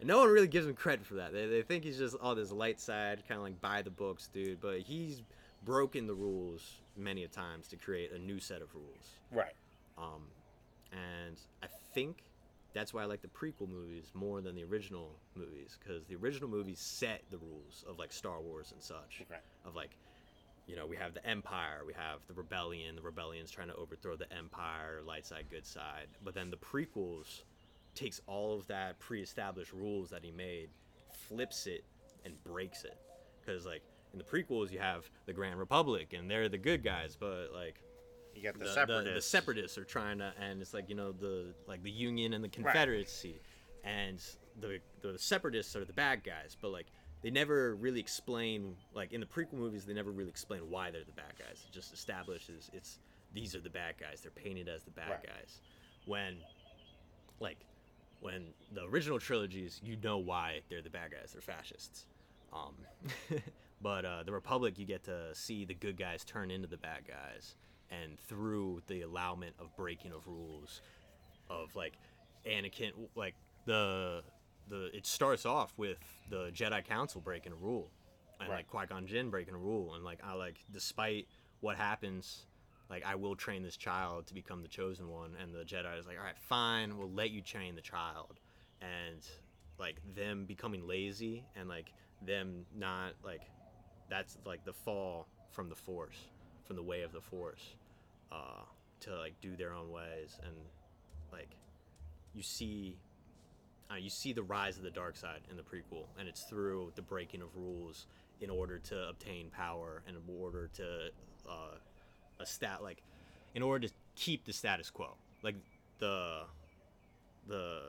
and 0.00 0.08
no 0.08 0.18
one 0.20 0.28
really 0.28 0.46
gives 0.46 0.66
him 0.66 0.74
credit 0.74 1.04
for 1.04 1.14
that. 1.14 1.32
They, 1.32 1.46
they 1.46 1.62
think 1.62 1.84
he's 1.84 1.98
just 1.98 2.16
oh 2.20 2.34
this 2.34 2.52
light 2.52 2.80
side, 2.80 3.22
kind 3.28 3.38
of 3.38 3.44
like 3.44 3.60
by 3.60 3.82
the 3.82 3.90
books 3.90 4.28
dude. 4.32 4.60
But 4.60 4.80
he's 4.80 5.22
broken 5.64 6.06
the 6.06 6.14
rules 6.14 6.80
many 6.96 7.24
a 7.24 7.28
times 7.28 7.68
to 7.68 7.76
create 7.76 8.12
a 8.12 8.18
new 8.18 8.40
set 8.40 8.62
of 8.62 8.74
rules. 8.74 9.16
right. 9.30 9.52
Um, 9.98 10.22
and 10.92 11.36
I 11.62 11.66
think 11.94 12.24
that's 12.74 12.94
why 12.94 13.02
I 13.02 13.04
like 13.04 13.22
the 13.22 13.28
prequel 13.28 13.68
movies 13.68 14.10
more 14.14 14.40
than 14.40 14.54
the 14.54 14.64
original 14.64 15.10
movies 15.34 15.78
because 15.78 16.04
the 16.06 16.16
original 16.16 16.48
movies 16.48 16.80
set 16.80 17.22
the 17.30 17.38
rules 17.38 17.84
of 17.88 17.98
like 17.98 18.12
Star 18.12 18.40
Wars 18.40 18.72
and 18.72 18.82
such. 18.82 19.22
Right. 19.30 19.40
Of 19.64 19.74
like, 19.74 19.90
you 20.72 20.78
know, 20.78 20.86
we 20.86 20.96
have 20.96 21.12
the 21.12 21.24
Empire, 21.26 21.82
we 21.86 21.92
have 21.92 22.20
the 22.28 22.32
Rebellion. 22.32 22.96
The 22.96 23.02
Rebellion's 23.02 23.50
trying 23.50 23.68
to 23.68 23.76
overthrow 23.76 24.16
the 24.16 24.32
Empire, 24.32 25.02
light 25.06 25.26
side, 25.26 25.44
good 25.50 25.66
side. 25.66 26.06
But 26.24 26.32
then 26.32 26.50
the 26.50 26.56
prequels 26.56 27.42
takes 27.94 28.22
all 28.26 28.54
of 28.58 28.66
that 28.68 28.98
pre-established 28.98 29.74
rules 29.74 30.08
that 30.08 30.24
he 30.24 30.30
made, 30.30 30.70
flips 31.28 31.66
it, 31.66 31.84
and 32.24 32.42
breaks 32.42 32.84
it. 32.84 32.96
Because 33.44 33.66
like 33.66 33.82
in 34.14 34.18
the 34.18 34.24
prequels, 34.24 34.72
you 34.72 34.78
have 34.78 35.10
the 35.26 35.34
Grand 35.34 35.58
Republic, 35.58 36.14
and 36.16 36.30
they're 36.30 36.48
the 36.48 36.56
good 36.56 36.82
guys, 36.82 37.18
but 37.20 37.50
like 37.52 37.82
You 38.34 38.42
got 38.42 38.54
the, 38.54 38.60
the, 38.60 38.64
the, 38.64 38.72
separatists. 38.72 39.14
the 39.14 39.20
separatists 39.20 39.76
are 39.78 39.84
trying 39.84 40.20
to 40.20 40.32
and 40.40 40.62
it's 40.62 40.72
like 40.72 40.88
you 40.88 40.94
know 40.94 41.12
the 41.12 41.52
like 41.68 41.82
the 41.82 41.90
union 41.90 42.32
and 42.32 42.42
the 42.42 42.48
confederacy 42.48 43.42
and 43.84 44.18
the 44.58 44.78
the 45.02 45.18
separatists 45.18 45.76
are 45.76 45.84
the 45.84 45.92
bad 45.92 46.24
guys 46.24 46.56
but 46.60 46.70
like 46.70 46.86
they 47.22 47.30
never 47.30 47.74
really 47.76 48.00
explain 48.00 48.74
like 48.94 49.12
in 49.12 49.20
the 49.20 49.26
prequel 49.26 49.54
movies 49.54 49.84
they 49.84 49.94
never 49.94 50.10
really 50.10 50.30
explain 50.30 50.60
why 50.70 50.90
they're 50.90 51.04
the 51.04 51.12
bad 51.12 51.32
guys. 51.38 51.64
It 51.68 51.72
just 51.72 51.92
establishes 51.92 52.70
it's 52.72 52.98
these 53.34 53.54
are 53.54 53.60
the 53.60 53.70
bad 53.70 53.94
guys. 53.98 54.20
They're 54.20 54.30
painted 54.30 54.68
as 54.68 54.82
the 54.82 54.90
bad 54.90 55.10
Right. 55.10 55.26
guys. 55.26 55.60
When 56.06 56.36
like 57.40 57.58
when 58.20 58.48
the 58.72 58.84
original 58.84 59.18
trilogies 59.18 59.80
you 59.82 59.96
know 60.02 60.18
why 60.18 60.60
they're 60.68 60.82
the 60.82 60.90
bad 60.90 61.10
guys. 61.12 61.32
They're 61.32 61.42
fascists. 61.42 62.06
Um, 62.52 62.74
but 63.82 64.04
uh, 64.04 64.22
the 64.24 64.32
Republic, 64.32 64.78
you 64.78 64.84
get 64.84 65.04
to 65.04 65.34
see 65.34 65.64
the 65.64 65.74
good 65.74 65.96
guys 65.96 66.22
turn 66.24 66.50
into 66.50 66.68
the 66.68 66.76
bad 66.76 67.00
guys, 67.08 67.54
and 67.90 68.18
through 68.20 68.82
the 68.88 69.00
allowment 69.02 69.54
of 69.58 69.74
breaking 69.76 70.12
of 70.12 70.26
rules, 70.26 70.82
of 71.48 71.74
like 71.74 71.94
Anakin, 72.46 72.90
like 73.16 73.34
the 73.64 74.22
the 74.68 74.94
it 74.96 75.06
starts 75.06 75.44
off 75.46 75.72
with 75.76 75.98
the 76.30 76.50
Jedi 76.52 76.84
Council 76.84 77.20
breaking 77.20 77.52
a 77.52 77.56
rule, 77.56 77.90
and 78.40 78.48
Right. 78.48 78.56
like 78.56 78.68
Qui 78.68 78.86
Gon 78.86 79.06
Jinn 79.06 79.30
breaking 79.30 79.54
a 79.54 79.58
rule, 79.58 79.94
and 79.94 80.04
like 80.04 80.20
I 80.24 80.34
like 80.34 80.58
despite 80.72 81.26
what 81.60 81.76
happens. 81.76 82.46
Like 82.90 83.04
I 83.06 83.14
will 83.14 83.36
train 83.36 83.62
this 83.62 83.76
child 83.76 84.26
to 84.26 84.34
become 84.34 84.60
the 84.62 84.68
chosen 84.68 85.08
one, 85.08 85.34
and 85.40 85.54
the 85.54 85.64
Jedi 85.64 85.98
is 85.98 86.06
like, 86.06 86.18
all 86.18 86.24
right, 86.24 86.38
fine, 86.38 86.98
we'll 86.98 87.10
let 87.10 87.30
you 87.30 87.40
train 87.40 87.74
the 87.74 87.80
child, 87.80 88.38
and 88.82 89.26
like 89.78 89.96
them 90.14 90.44
becoming 90.44 90.86
lazy 90.86 91.44
and 91.56 91.68
like 91.68 91.92
them 92.20 92.64
not 92.74 93.14
like 93.24 93.42
that's 94.08 94.36
like 94.44 94.64
the 94.64 94.72
fall 94.72 95.26
from 95.50 95.68
the 95.68 95.74
force 95.74 96.18
from 96.64 96.76
the 96.76 96.82
way 96.82 97.02
of 97.02 97.12
the 97.12 97.20
force 97.20 97.74
uh 98.30 98.62
to 99.00 99.10
like 99.18 99.34
do 99.40 99.56
their 99.56 99.72
own 99.72 99.90
ways 99.90 100.38
and 100.44 100.54
like 101.32 101.48
you 102.34 102.42
see 102.42 102.96
uh, 103.92 103.96
you 103.96 104.08
see 104.10 104.32
the 104.32 104.42
rise 104.42 104.78
of 104.78 104.82
the 104.84 104.90
dark 104.90 105.16
side 105.16 105.40
in 105.50 105.56
the 105.56 105.62
prequel 105.62 106.06
and 106.18 106.28
it's 106.28 106.42
through 106.42 106.90
the 106.94 107.02
breaking 107.02 107.42
of 107.42 107.48
rules 107.56 108.06
in 108.40 108.48
order 108.50 108.78
to 108.78 109.08
obtain 109.08 109.50
power 109.50 110.02
and 110.06 110.16
in 110.16 110.22
order 110.40 110.68
to 110.74 111.10
uh 111.48 111.76
a 112.40 112.46
stat 112.46 112.82
like 112.82 113.02
in 113.54 113.62
order 113.62 113.86
to 113.88 113.94
keep 114.16 114.44
the 114.44 114.52
status 114.52 114.90
quo 114.90 115.14
like 115.42 115.56
the 115.98 116.42
the 117.48 117.80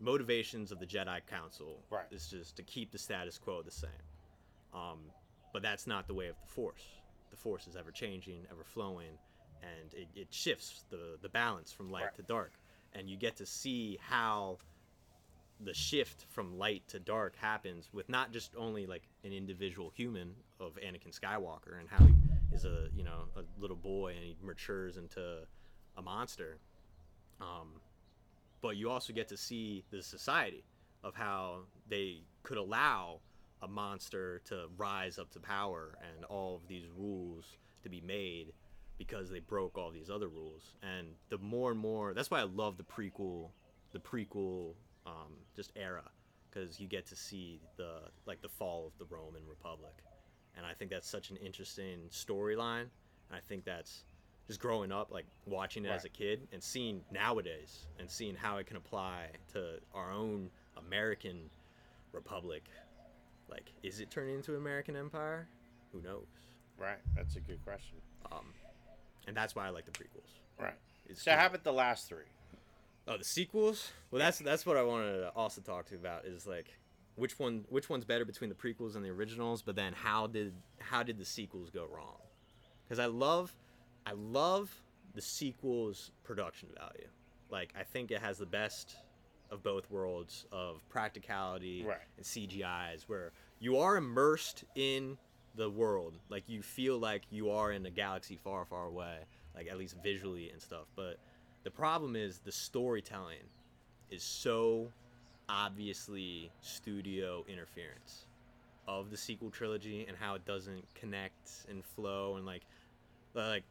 motivations 0.00 0.72
of 0.72 0.78
the 0.80 0.86
Jedi 0.86 1.20
Council 1.26 1.78
Right. 1.90 2.06
is 2.10 2.28
just 2.28 2.56
to 2.56 2.62
keep 2.62 2.90
the 2.90 2.98
status 2.98 3.38
quo 3.38 3.62
the 3.62 3.70
same. 3.70 3.90
Um, 4.74 4.98
but 5.52 5.62
that's 5.62 5.86
not 5.86 6.06
the 6.06 6.14
way 6.14 6.28
of 6.28 6.36
the 6.40 6.48
Force. 6.48 6.82
The 7.30 7.36
Force 7.36 7.66
is 7.66 7.76
ever 7.76 7.90
changing, 7.90 8.46
ever 8.50 8.64
flowing, 8.64 9.18
and 9.62 9.94
it, 9.94 10.08
it 10.14 10.28
shifts 10.30 10.84
the, 10.90 11.18
the 11.22 11.28
balance 11.28 11.72
from 11.72 11.90
light 11.90 12.04
Right. 12.04 12.14
to 12.16 12.22
dark. 12.22 12.52
And 12.94 13.08
you 13.08 13.16
get 13.16 13.36
to 13.36 13.46
see 13.46 13.98
how 14.02 14.58
the 15.64 15.74
shift 15.74 16.26
from 16.30 16.58
light 16.58 16.82
to 16.88 16.98
dark 16.98 17.36
happens 17.36 17.88
with 17.92 18.08
not 18.08 18.32
just 18.32 18.54
only 18.56 18.86
like 18.86 19.02
an 19.24 19.32
individual 19.32 19.92
human 19.94 20.34
of 20.60 20.76
Anakin 20.76 21.18
Skywalker 21.18 21.78
and 21.78 21.88
how 21.88 22.04
he 22.04 22.14
is 22.54 22.64
a 22.64 22.88
you 22.94 23.04
know 23.04 23.24
a 23.36 23.42
little 23.60 23.76
boy 23.76 24.14
and 24.14 24.24
he 24.24 24.36
matures 24.42 24.96
into 24.96 25.38
a 25.96 26.02
monster, 26.02 26.58
um, 27.40 27.80
but 28.60 28.76
you 28.76 28.90
also 28.90 29.12
get 29.12 29.28
to 29.28 29.36
see 29.36 29.84
the 29.90 30.02
society 30.02 30.64
of 31.04 31.14
how 31.14 31.60
they 31.88 32.22
could 32.42 32.58
allow 32.58 33.20
a 33.62 33.68
monster 33.68 34.40
to 34.44 34.66
rise 34.76 35.18
up 35.18 35.30
to 35.30 35.40
power 35.40 35.96
and 36.16 36.24
all 36.24 36.56
of 36.56 36.66
these 36.68 36.86
rules 36.96 37.56
to 37.82 37.88
be 37.88 38.00
made 38.00 38.52
because 38.98 39.30
they 39.30 39.40
broke 39.40 39.76
all 39.76 39.90
these 39.90 40.10
other 40.10 40.28
rules. 40.28 40.74
And 40.82 41.08
the 41.28 41.38
more 41.38 41.70
and 41.70 41.80
more 41.80 42.14
that's 42.14 42.30
why 42.30 42.40
i 42.40 42.44
love 42.44 42.76
the 42.76 42.84
prequel 42.84 43.50
the 43.92 43.98
prequel 43.98 44.74
um, 45.06 45.32
just 45.56 45.72
era 45.76 46.02
because 46.50 46.78
you 46.80 46.86
get 46.86 47.06
to 47.06 47.16
see 47.16 47.60
the 47.76 48.00
like 48.26 48.40
the 48.42 48.48
fall 48.48 48.86
of 48.86 48.98
the 48.98 49.14
roman 49.14 49.42
republic 49.48 49.94
and 50.56 50.64
i 50.66 50.72
think 50.74 50.90
that's 50.90 51.08
such 51.08 51.30
an 51.30 51.36
interesting 51.38 52.00
storyline 52.10 52.86
i 53.32 53.38
think 53.48 53.64
that's 53.64 54.04
just 54.48 54.58
growing 54.58 54.90
up, 54.90 55.12
like 55.12 55.24
watching 55.46 55.84
it 55.84 55.88
as 55.90 56.04
a 56.04 56.08
kid 56.08 56.48
and 56.52 56.60
seeing 56.60 57.00
nowadays 57.12 57.86
and 58.00 58.10
seeing 58.10 58.34
how 58.34 58.56
it 58.56 58.66
can 58.66 58.76
apply 58.76 59.26
to 59.52 59.78
our 59.94 60.10
own 60.10 60.50
American 60.76 61.48
republic. 62.10 62.64
Like, 63.48 63.70
is 63.84 64.00
it 64.00 64.10
turning 64.10 64.34
into 64.34 64.56
American 64.56 64.96
empire? 64.96 65.46
Who 65.92 66.02
knows? 66.02 66.26
Right. 66.76 66.98
That's 67.14 67.36
a 67.36 67.40
good 67.40 67.62
question. 67.64 67.98
Um, 68.32 68.46
and 69.28 69.36
that's 69.36 69.54
why 69.54 69.64
I 69.68 69.70
like 69.70 69.84
the 69.84 69.92
prequels. 69.92 70.40
Right. 70.60 70.74
It's 71.06 71.22
So 71.22 71.30
good. 71.30 71.38
how 71.38 71.46
about 71.46 71.62
the 71.62 71.72
last 71.72 72.08
three? 72.08 72.24
Oh, 73.08 73.16
the 73.18 73.24
sequels. 73.24 73.90
Well, 74.10 74.20
that's 74.20 74.38
that's 74.38 74.64
what 74.64 74.76
I 74.76 74.82
wanted 74.82 75.18
to 75.18 75.30
also 75.30 75.60
talk 75.60 75.86
to 75.86 75.92
you 75.94 75.98
about 76.00 76.24
is 76.24 76.46
like 76.46 76.78
which 77.16 77.38
one 77.38 77.64
which 77.68 77.90
one's 77.90 78.04
better 78.04 78.24
between 78.24 78.48
the 78.48 78.54
prequels 78.56 78.94
and 78.96 79.04
the 79.04 79.10
originals, 79.10 79.62
but 79.62 79.74
then 79.76 79.92
how 79.92 80.26
did 80.26 80.52
how 80.78 81.02
did 81.02 81.18
the 81.18 81.24
sequels 81.24 81.70
go 81.70 81.84
wrong? 81.84 82.18
Because 82.84 82.98
I 82.98 83.06
love 83.06 83.52
I 84.06 84.12
love 84.12 84.70
the 85.14 85.22
sequels 85.22 86.12
production 86.22 86.68
value. 86.78 87.08
Like 87.50 87.72
I 87.78 87.82
think 87.82 88.10
it 88.10 88.20
has 88.20 88.38
the 88.38 88.46
best 88.46 88.96
of 89.50 89.62
both 89.62 89.90
worlds 89.90 90.46
of 90.52 90.80
practicality 90.88 91.84
Right. 91.86 91.98
and 92.16 92.24
CGIs 92.24 93.02
where 93.08 93.32
you 93.58 93.76
are 93.78 93.96
immersed 93.96 94.64
in 94.74 95.18
the 95.56 95.68
world. 95.68 96.14
Like 96.30 96.48
you 96.48 96.62
feel 96.62 96.98
like 96.98 97.22
you 97.30 97.50
are 97.50 97.72
in 97.72 97.84
a 97.84 97.90
galaxy 97.90 98.36
far, 98.42 98.64
far 98.64 98.86
away, 98.86 99.18
like 99.54 99.66
at 99.68 99.76
least 99.76 99.96
visually 100.02 100.50
and 100.50 100.62
stuff. 100.62 100.86
But 100.96 101.18
the 101.64 101.70
problem 101.70 102.16
is 102.16 102.38
the 102.38 102.52
storytelling 102.52 103.44
is 104.10 104.22
so 104.22 104.88
obviously 105.48 106.50
studio 106.60 107.44
interference 107.48 108.26
of 108.88 109.10
the 109.10 109.16
sequel 109.16 109.50
trilogy 109.50 110.04
and 110.08 110.16
how 110.16 110.34
it 110.34 110.44
doesn't 110.44 110.84
connect 110.94 111.50
and 111.68 111.84
flow 111.84 112.36
and 112.36 112.44
like 112.44 112.62
like 113.34 113.64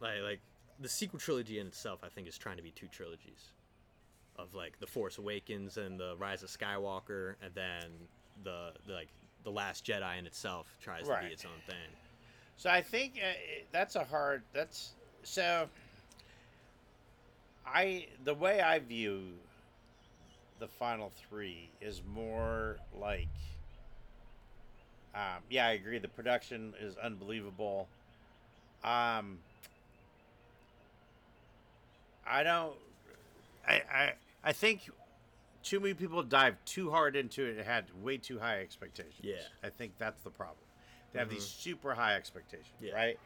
like 0.00 0.20
like 0.22 0.40
the 0.80 0.88
sequel 0.88 1.18
trilogy 1.18 1.58
in 1.58 1.66
itself 1.66 2.00
I 2.02 2.08
think 2.08 2.28
is 2.28 2.38
trying 2.38 2.56
to 2.56 2.62
be 2.62 2.70
two 2.70 2.88
trilogies 2.88 3.52
of 4.38 4.54
like 4.54 4.78
the 4.78 4.86
Force 4.86 5.18
Awakens 5.18 5.78
and 5.78 5.98
the 5.98 6.14
Rise 6.18 6.42
of 6.42 6.50
Skywalker 6.50 7.34
and 7.42 7.54
then 7.54 7.90
the, 8.44 8.72
the 8.86 8.92
like 8.92 9.08
the 9.44 9.50
Last 9.50 9.84
Jedi 9.84 10.18
in 10.18 10.26
itself 10.26 10.66
tries 10.80 11.06
to 11.06 11.18
be 11.22 11.32
its 11.32 11.44
own 11.44 11.60
thing. 11.66 11.88
So 12.56 12.70
I 12.70 12.82
think 12.82 13.14
uh, 13.22 13.32
that's 13.72 13.96
a 13.96 14.04
hard. 14.04 14.42
That's 14.52 14.94
so. 15.22 15.68
I 17.66 18.06
the 18.24 18.34
way 18.34 18.60
I 18.60 18.78
view 18.78 19.32
the 20.58 20.68
final 20.68 21.12
three 21.28 21.70
is 21.80 22.02
more 22.06 22.78
like. 22.98 23.28
Um, 25.14 25.42
yeah, 25.48 25.66
I 25.66 25.72
agree. 25.72 25.98
The 25.98 26.08
production 26.08 26.74
is 26.80 26.96
unbelievable. 26.98 27.88
Um, 28.84 29.38
I 32.26 32.42
don't. 32.42 32.74
I 33.66 33.82
I 33.92 34.12
I 34.44 34.52
think 34.52 34.90
too 35.62 35.80
many 35.80 35.94
people 35.94 36.22
dive 36.22 36.56
too 36.64 36.90
hard 36.90 37.16
into 37.16 37.44
it 37.44 37.56
and 37.56 37.66
had 37.66 37.86
way 38.02 38.16
too 38.18 38.38
high 38.38 38.60
expectations. 38.60 39.16
Yeah. 39.20 39.36
I 39.64 39.68
think 39.70 39.92
that's 39.98 40.22
the 40.22 40.30
problem. 40.30 40.58
They 41.12 41.18
have 41.18 41.28
these 41.28 41.44
super 41.44 41.94
high 41.94 42.14
expectations, 42.14 42.68
Yeah. 42.80 42.92
right? 42.92 43.18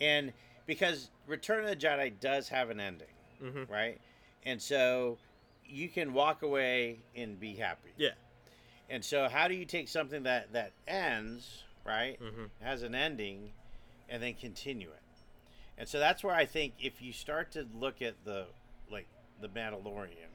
And 0.00 0.32
because 0.66 1.10
Return 1.26 1.64
of 1.64 1.70
the 1.70 1.74
Jedi 1.76 2.12
does 2.20 2.48
have 2.50 2.70
an 2.70 2.78
ending, 2.78 3.08
Mhm. 3.40 3.68
right? 3.70 4.00
And 4.44 4.60
so 4.60 5.18
you 5.66 5.88
can 5.88 6.12
walk 6.12 6.42
away 6.42 7.00
and 7.14 7.38
be 7.38 7.54
happy. 7.56 7.90
Yeah. 7.96 8.14
And 8.88 9.04
so 9.04 9.28
how 9.28 9.46
do 9.48 9.54
you 9.54 9.64
take 9.64 9.88
something 9.88 10.24
that 10.24 10.52
that 10.52 10.72
ends, 10.88 11.64
right? 11.84 12.18
Mhm. 12.20 12.50
Has 12.60 12.82
an 12.82 12.94
ending 12.94 13.52
and 14.08 14.22
then 14.22 14.34
continue 14.34 14.90
it. 14.90 14.96
And 15.78 15.88
so 15.88 15.98
that's 15.98 16.22
where 16.24 16.34
I 16.34 16.44
think 16.44 16.74
if 16.78 17.00
you 17.00 17.12
start 17.12 17.52
to 17.52 17.62
look 17.74 18.02
at 18.02 18.24
the 18.24 18.46
like 18.90 19.06
the 19.40 19.48
Mandalorian 19.48 20.28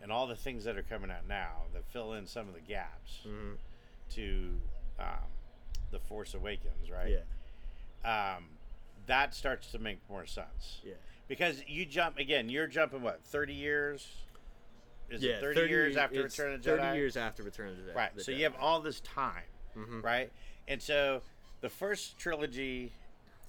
and 0.00 0.10
all 0.10 0.26
the 0.26 0.34
things 0.36 0.64
that 0.64 0.76
are 0.76 0.82
coming 0.82 1.10
out 1.10 1.26
now 1.28 1.66
that 1.74 1.84
fill 1.92 2.14
in 2.14 2.26
some 2.26 2.48
of 2.48 2.54
the 2.54 2.60
gaps 2.60 3.20
Mhm. 3.24 3.58
to 4.10 4.60
um, 4.98 5.30
the 5.90 5.98
Force 6.00 6.34
Awakens, 6.34 6.90
right? 6.90 7.18
Yeah. 8.04 8.34
Um, 8.36 8.58
that 9.06 9.34
starts 9.34 9.70
to 9.72 9.78
make 9.78 9.98
more 10.08 10.26
sense 10.26 10.80
Yeah. 10.84 10.94
Because 11.32 11.62
you 11.66 11.86
jump 11.86 12.18
again. 12.18 12.50
You're 12.50 12.66
jumping 12.66 13.00
what 13.00 13.24
thirty 13.24 13.54
years? 13.54 14.06
Is 15.08 15.22
yeah, 15.22 15.32
it 15.36 15.40
thirty, 15.40 15.70
years 15.70 15.96
after 15.96 16.22
Return 16.22 16.52
of 16.52 16.62
the 16.62 16.70
Jedi? 16.70 16.78
30 16.80 16.98
years 16.98 17.16
after 17.16 17.42
Return 17.42 17.70
of 17.70 17.76
the 17.78 17.90
Jedi. 17.90 17.94
Right. 17.94 18.14
the 18.14 18.22
So 18.22 18.32
Jedi. 18.32 18.36
you 18.36 18.44
have 18.44 18.54
all 18.60 18.80
this 18.80 19.00
time, 19.00 19.44
Mhm. 19.74 20.02
right? 20.04 20.30
And 20.68 20.82
so 20.82 21.22
the 21.62 21.70
first 21.70 22.18
trilogy, 22.18 22.92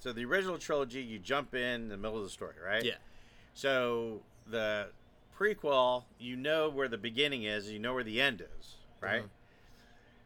so 0.00 0.14
the 0.14 0.24
original 0.24 0.56
trilogy, 0.56 1.02
you 1.02 1.18
jump 1.18 1.54
in 1.54 1.88
the 1.88 1.98
middle 1.98 2.16
of 2.16 2.24
the 2.24 2.30
story, 2.30 2.54
right? 2.64 2.82
Yeah. 2.84 2.96
So 3.52 4.22
the 4.46 4.88
prequel, 5.38 6.04
you 6.18 6.36
know 6.36 6.70
where 6.70 6.88
the 6.88 6.96
beginning 6.98 7.42
is, 7.44 7.70
you 7.70 7.78
know 7.78 7.92
where 7.92 8.04
the 8.04 8.18
end 8.18 8.40
is, 8.58 8.76
right? 9.02 9.24
Mhm. 9.24 9.28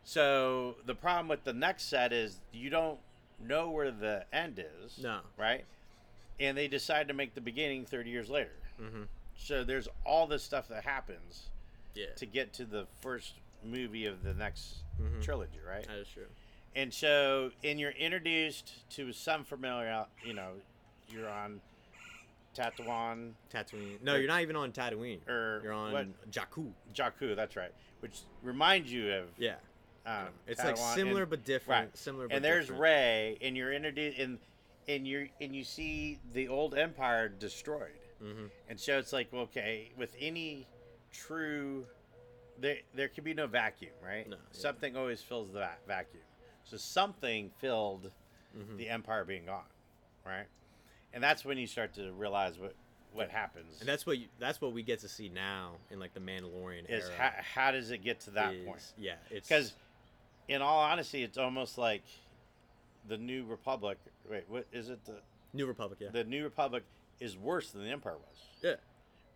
So 0.05 0.77
the 0.87 0.95
problem 0.95 1.27
with 1.27 1.43
the 1.43 1.53
next 1.53 1.85
set 1.85 2.13
is 2.13 2.41
you 2.53 2.71
don't 2.71 3.01
know 3.41 3.69
where 3.71 3.91
the 3.91 4.27
end 4.33 4.59
is, 4.85 4.99
No. 4.99 5.21
right? 5.37 5.65
And 6.41 6.57
they 6.57 6.69
decide 6.69 7.09
to 7.09 7.15
make 7.15 7.35
the 7.35 7.41
beginning 7.41 7.85
30 7.85 8.11
years 8.11 8.31
later. 8.31 8.53
Mm-hmm. 8.81 9.03
So 9.37 9.65
there's 9.65 9.89
all 10.05 10.27
this 10.27 10.43
stuff 10.43 10.69
that 10.69 10.85
happens 10.85 11.49
Yeah. 11.95 12.07
to 12.17 12.27
get 12.27 12.53
to 12.55 12.65
the 12.65 12.87
first 13.01 13.35
movie 13.65 14.07
of 14.07 14.23
the 14.23 14.35
next 14.35 14.83
Mhm. 15.01 15.23
trilogy, 15.23 15.59
right? 15.67 15.85
That 15.87 15.99
is 15.99 16.09
true. 16.09 16.27
And 16.77 16.93
so, 16.95 17.51
and 17.65 17.81
you're 17.81 17.91
introduced 17.93 18.89
to 18.91 19.13
some 19.13 19.45
familiar, 19.45 20.07
you 20.25 20.33
know, 20.35 20.53
you're 21.09 21.29
on 21.29 21.61
Tatooine 22.55 23.33
Tatooine. 23.53 24.01
No, 24.03 24.17
you're 24.17 24.27
not 24.29 24.43
even 24.43 24.57
on 24.57 24.73
Tatooine. 24.73 25.27
or 25.29 25.61
You're 25.63 25.73
on 25.73 25.93
what? 25.93 26.31
Jakku. 26.31 26.73
Jakku. 26.95 27.37
That's 27.37 27.57
right. 27.57 27.73
Which 28.01 28.21
reminds 28.43 28.93
you 28.93 29.13
of 29.13 29.29
Yeah. 29.39 29.57
um, 30.07 30.29
It's 30.47 30.63
like 30.63 30.77
similar 30.77 31.23
and- 31.23 31.31
but 31.31 31.45
different. 31.45 31.87
right. 31.91 31.97
Similar 31.97 32.29
but 32.29 32.37
and 32.37 32.45
there's 32.45 32.65
different. 32.67 32.83
Rey, 32.83 33.39
and 33.41 33.57
you're 33.57 33.73
introduced, 33.73 34.19
and 34.19 34.39
and 34.89 35.07
you're 35.07 35.29
and 35.41 35.55
you 35.55 35.63
see 35.65 36.19
the 36.33 36.49
old 36.49 36.75
Empire 36.77 37.29
destroyed, 37.29 37.93
Mhm. 38.23 38.51
and 38.69 38.81
so 38.81 38.99
it's 38.99 39.13
like, 39.13 39.33
well, 39.33 39.43
okay, 39.43 39.93
with 39.97 40.17
any 40.19 40.67
true, 41.13 41.87
there 42.59 42.79
there 42.95 43.09
can 43.09 43.23
be 43.23 43.35
no 43.35 43.47
vacuum, 43.47 43.93
right? 44.03 44.29
No, 44.29 44.37
yeah. 44.37 44.43
Something 44.53 44.97
always 44.97 45.23
fills 45.23 45.53
the 45.53 45.61
va- 45.61 45.79
vacuum. 45.87 46.23
So 46.65 46.77
something 46.77 47.51
filled 47.59 48.11
Mhm. 48.57 48.77
the 48.79 48.89
Empire 48.89 49.25
being 49.25 49.47
gone, 49.47 49.69
right? 50.25 50.47
And 51.13 51.23
that's 51.23 51.45
when 51.45 51.59
you 51.59 51.67
start 51.67 51.93
to 51.95 52.13
realize 52.13 52.59
what 52.59 52.75
what 53.13 53.31
happens. 53.31 53.81
And 53.81 53.89
that's 53.89 54.05
what 54.05 54.19
you, 54.19 54.29
that's 54.39 54.61
what 54.61 54.73
we 54.73 54.83
get 54.83 54.99
to 55.01 55.09
see 55.09 55.29
now 55.31 55.77
in 55.91 55.99
like 55.99 56.13
the 56.13 56.21
Mandalorian 56.21 56.89
is 56.91 57.09
era. 57.09 57.17
how, 57.17 57.33
how 57.65 57.71
does 57.73 57.91
it 57.91 57.99
get 57.99 58.21
to 58.21 58.31
that 58.33 58.55
is- 58.55 58.67
point? 58.67 58.93
Yeah, 58.99 59.17
it's 59.31 59.49
Because, 59.49 59.75
in 60.47 60.61
all 60.61 60.79
honesty, 60.81 61.23
it's 61.23 61.39
almost 61.39 61.79
like 61.79 62.03
the 63.07 63.17
New 63.17 63.45
Republic. 63.47 63.97
Wait, 64.31 64.45
what 64.49 64.67
is 64.73 64.89
it? 64.91 65.05
The 65.05 65.21
New 65.53 65.67
Republic. 65.67 65.99
Yeah. 66.01 66.09
the 66.13 66.25
New 66.25 66.45
Republic 66.45 66.85
is 67.21 67.37
worse 67.37 67.71
than 67.71 67.83
the 67.85 67.91
Empire 67.91 68.17
was, 68.17 68.37
yeah. 68.63 68.75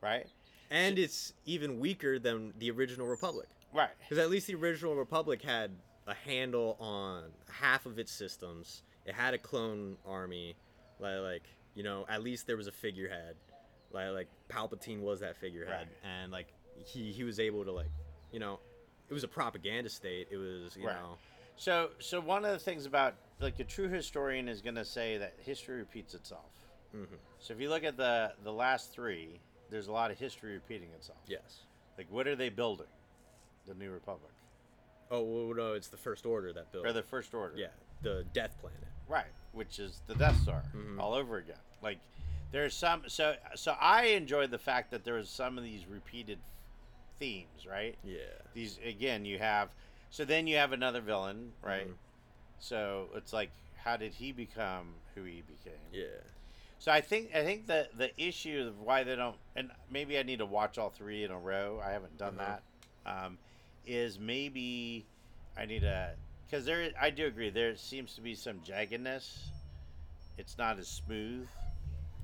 right? 0.00 0.26
And 0.70 0.98
it's 0.98 1.32
even 1.44 1.80
weaker 1.80 2.18
than 2.18 2.52
the 2.58 2.70
original 2.70 3.06
Republic. 3.06 3.48
Right. 3.74 3.90
Because 4.00 4.18
at 4.18 4.30
least 4.30 4.46
the 4.46 4.54
original 4.54 4.94
Republic 4.94 5.42
had 5.42 5.70
a 6.06 6.14
handle 6.14 6.76
on 6.80 7.24
half 7.50 7.86
of 7.86 7.98
its 7.98 8.12
systems. 8.12 8.82
It 9.06 9.14
had 9.14 9.34
a 9.34 9.38
clone 9.38 9.96
army, 10.06 10.56
like, 11.00 11.20
like 11.20 11.42
you 11.74 11.82
know, 11.82 12.04
at 12.08 12.22
least 12.22 12.46
there 12.46 12.56
was 12.56 12.66
a 12.66 12.72
figurehead. 12.72 13.36
Like 13.92 14.10
like 14.12 14.28
Palpatine 14.48 15.00
was 15.00 15.20
that 15.20 15.36
figurehead, 15.36 15.88
Right. 15.88 16.10
and 16.22 16.32
like 16.32 16.48
he 16.74 17.12
he 17.12 17.24
was 17.24 17.38
able 17.40 17.64
to 17.64 17.72
like, 17.72 17.90
you 18.32 18.38
know, 18.40 18.58
it 19.10 19.12
was 19.14 19.24
a 19.24 19.28
propaganda 19.28 19.90
state. 19.90 20.28
It 20.30 20.36
was 20.36 20.76
you 20.76 20.86
Right. 20.86 20.96
know, 20.96 21.16
So, 21.56 21.90
so 21.98 22.20
one 22.20 22.44
of 22.44 22.52
the 22.52 22.58
things 22.58 22.86
about 22.86 23.14
like 23.42 23.58
a 23.60 23.64
true 23.64 23.88
historian 23.88 24.48
is 24.48 24.60
going 24.62 24.76
to 24.76 24.84
say 24.84 25.18
that 25.18 25.34
history 25.38 25.78
repeats 25.78 26.14
itself. 26.14 26.50
mhm, 26.94 27.06
So 27.38 27.52
if 27.54 27.60
you 27.60 27.68
look 27.68 27.84
at 27.84 27.96
the 27.96 28.32
the 28.44 28.52
last 28.52 28.92
three, 28.92 29.40
there's 29.70 29.88
a 29.88 29.92
lot 29.92 30.10
of 30.10 30.18
history 30.18 30.54
repeating 30.54 30.90
itself. 30.92 31.18
yes. 31.26 31.60
Like, 31.98 32.10
what 32.10 32.26
are 32.26 32.36
they 32.36 32.48
building? 32.48 32.86
The 33.66 33.74
New 33.74 33.90
Republic 33.90 34.32
Oh 35.10 35.22
well, 35.22 35.54
no, 35.54 35.72
it's 35.74 35.88
the 35.88 35.96
First 35.98 36.24
Order 36.24 36.52
that 36.54 36.72
built. 36.72 36.86
or 36.86 36.92
the 36.92 37.02
First 37.02 37.34
Order? 37.34 37.56
yeah, 37.56 37.66
the 38.02 38.24
Death 38.32 38.56
Planet. 38.60 38.80
Right, 39.08 39.32
which 39.52 39.78
is 39.78 40.00
the 40.06 40.14
Death 40.14 40.40
Star 40.40 40.62
Mhm. 40.74 40.98
all 40.98 41.12
over 41.14 41.36
again. 41.38 41.58
Like 41.82 41.98
there's 42.50 42.74
some 42.74 43.08
so 43.08 43.36
so 43.54 43.72
I 43.80 44.04
enjoyed 44.06 44.50
the 44.50 44.58
fact 44.58 44.90
that 44.90 45.04
there 45.04 45.14
was 45.14 45.28
some 45.28 45.58
of 45.58 45.64
these 45.64 45.86
repeated 45.86 46.38
themes, 47.18 47.66
right? 47.66 47.96
Yeah. 48.04 48.18
These 48.54 48.78
again 48.84 49.24
you 49.24 49.38
have 49.38 49.70
so 50.10 50.24
then 50.24 50.46
you 50.46 50.56
have 50.56 50.72
another 50.72 51.00
villain, 51.00 51.52
right? 51.62 51.88
Mhm. 51.88 51.94
So 52.62 53.08
it's 53.16 53.32
like 53.32 53.50
how 53.76 53.96
did 53.96 54.14
he 54.14 54.30
become 54.32 54.94
who 55.14 55.24
he 55.24 55.42
became? 55.42 55.78
Yeah. 55.92 56.04
So 56.78 56.92
I 56.92 57.00
think 57.00 57.34
I 57.34 57.42
think 57.44 57.66
the 57.66 57.88
the 57.96 58.10
issue 58.20 58.66
of 58.68 58.80
why 58.80 59.02
they 59.02 59.16
don't 59.16 59.36
and 59.56 59.70
maybe 59.90 60.18
I 60.18 60.22
need 60.22 60.38
to 60.38 60.46
watch 60.46 60.78
all 60.78 60.90
three 60.90 61.24
in 61.24 61.30
a 61.32 61.38
row. 61.38 61.80
I 61.84 61.90
haven't 61.90 62.16
done 62.18 62.38
Uh-huh. 62.38 62.56
that. 63.04 63.24
Um, 63.24 63.38
is 63.84 64.18
maybe 64.18 65.04
I 65.56 65.66
need 65.66 65.80
to 65.80 66.10
because 66.46 66.64
there 66.64 66.88
I 67.00 67.10
do 67.10 67.26
agree 67.26 67.50
there 67.50 67.74
seems 67.76 68.14
to 68.14 68.20
be 68.20 68.34
some 68.36 68.60
jaggedness 68.60 69.48
it's 70.38 70.56
not 70.56 70.78
as 70.78 70.88
smooth. 70.88 71.48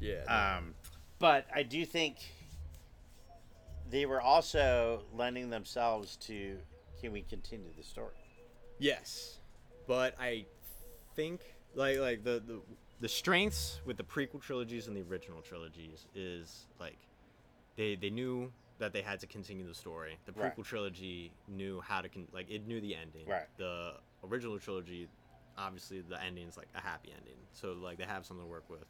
Yeah. 0.01 0.56
Um, 0.56 0.74
but 1.19 1.47
I 1.55 1.62
do 1.65 1.85
think 1.85 2.16
they 3.90 4.06
were 4.06 4.20
also 4.20 5.02
lending 5.12 5.51
themselves 5.51 6.16
to 6.16 6.59
can 7.01 7.12
we 7.12 7.23
continue 7.23 7.70
the 7.77 7.82
story? 7.85 8.15
Yes, 8.78 9.39
but 9.89 10.15
I 10.20 10.44
think 11.16 11.40
like 11.74 11.98
like 11.98 12.23
the 12.23 12.40
the 12.47 12.60
the 13.01 13.09
strengths 13.09 13.81
with 13.85 13.97
the 13.97 14.05
prequel 14.05 14.40
trilogies 14.40 14.86
and 14.86 14.97
the 14.97 15.02
original 15.02 15.40
trilogies 15.40 16.06
is 16.15 16.66
like 16.78 16.98
they 17.77 17.97
they 17.97 18.10
knew 18.10 18.52
that 18.78 18.93
they 18.93 19.02
had 19.02 19.19
to 19.19 19.27
continue 19.27 19.66
the 19.66 19.74
story. 19.74 20.16
The 20.27 20.32
Right. 20.32 20.56
prequel 20.56 20.65
trilogy 20.65 21.32
knew 21.48 21.81
how 21.81 22.01
to 22.01 22.09
con- 22.09 22.28
like 22.32 22.48
it 22.48 22.69
knew 22.69 22.81
the 22.81 22.94
ending. 22.94 23.27
Right. 23.27 23.47
The 23.56 23.94
original 24.23 24.56
trilogy, 24.60 25.09
obviously, 25.56 26.01
the 26.02 26.23
ending's 26.23 26.56
like 26.56 26.69
a 26.77 26.81
happy 26.81 27.12
ending, 27.16 27.39
so 27.52 27.73
like 27.73 27.98
they 27.98 28.05
have 28.05 28.24
something 28.24 28.44
to 28.47 28.51
work 28.51 28.69
with. 28.70 28.85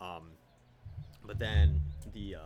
Um, 0.00 0.30
but 1.26 1.38
then 1.40 1.80
the 2.12 2.36
uh, 2.36 2.40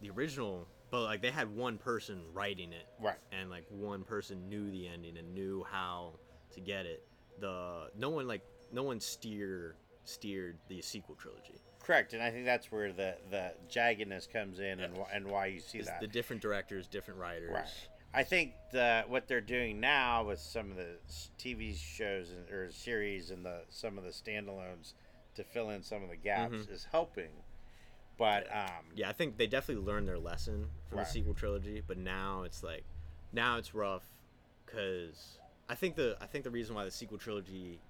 the 0.00 0.08
original, 0.10 0.66
but 0.90 1.02
like 1.02 1.20
they 1.22 1.30
had 1.30 1.54
one 1.54 1.76
person 1.78 2.22
writing 2.32 2.72
it, 2.72 2.86
Right. 3.00 3.18
and 3.30 3.50
like 3.50 3.64
one 3.70 4.02
person 4.02 4.48
knew 4.48 4.70
the 4.70 4.88
ending 4.88 5.16
and 5.18 5.34
knew 5.34 5.64
how 5.70 6.14
to 6.52 6.60
get 6.60 6.86
it. 6.86 7.06
The 7.40 7.90
no 7.96 8.10
one 8.10 8.26
like 8.28 8.42
no 8.72 8.82
one 8.82 9.00
steer 9.00 9.74
steered 10.04 10.58
the 10.68 10.80
sequel 10.82 11.14
trilogy. 11.16 11.54
Correct, 11.80 12.12
and 12.12 12.22
I 12.22 12.30
think 12.30 12.44
that's 12.44 12.70
where 12.70 12.92
the 12.92 13.16
the 13.30 13.52
jaggedness 13.68 14.30
comes 14.32 14.60
in, 14.60 14.80
and 14.80 14.96
wh- 14.96 15.12
and 15.14 15.26
why 15.26 15.46
you 15.46 15.60
see 15.60 15.78
It's 15.78 15.88
that. 15.88 16.00
the 16.00 16.06
different 16.06 16.40
directors, 16.42 16.86
different 16.86 17.18
writers. 17.20 17.50
Right. 17.52 17.88
I 18.14 18.22
think 18.24 18.52
the 18.72 19.04
what 19.08 19.26
they're 19.26 19.40
doing 19.40 19.80
now 19.80 20.24
with 20.24 20.38
some 20.38 20.70
of 20.70 20.76
the 20.76 20.96
TV 21.38 21.74
shows 21.76 22.30
and, 22.30 22.48
or 22.50 22.70
series 22.70 23.30
and 23.30 23.44
the 23.44 23.62
some 23.70 23.98
of 23.98 24.04
the 24.04 24.10
standalones 24.10 24.92
to 25.34 25.42
fill 25.42 25.70
in 25.70 25.82
some 25.82 26.02
of 26.04 26.10
the 26.10 26.16
gaps 26.16 26.54
Mhm. 26.54 26.70
is 26.70 26.86
helping. 26.92 27.30
But 28.18 28.46
um, 28.54 28.84
Yeah, 28.94 29.08
I 29.08 29.12
think 29.12 29.38
they 29.38 29.46
definitely 29.46 29.82
learned 29.84 30.06
their 30.06 30.18
lesson 30.18 30.68
from 30.88 30.98
Right. 30.98 31.06
the 31.06 31.10
sequel 31.12 31.32
trilogy, 31.34 31.82
but 31.84 31.96
now 31.96 32.42
it's 32.42 32.62
like 32.62 32.84
now 33.32 33.56
it's 33.56 33.74
rough 33.74 34.04
because 34.66 35.38
I 35.72 35.74
think 35.74 35.96
the 35.96 36.18
I 36.20 36.26
think 36.26 36.44
the 36.44 36.50
reason 36.50 36.74
why 36.74 36.84
the 36.84 36.90
sequel 36.90 37.16
trilogy 37.16 37.80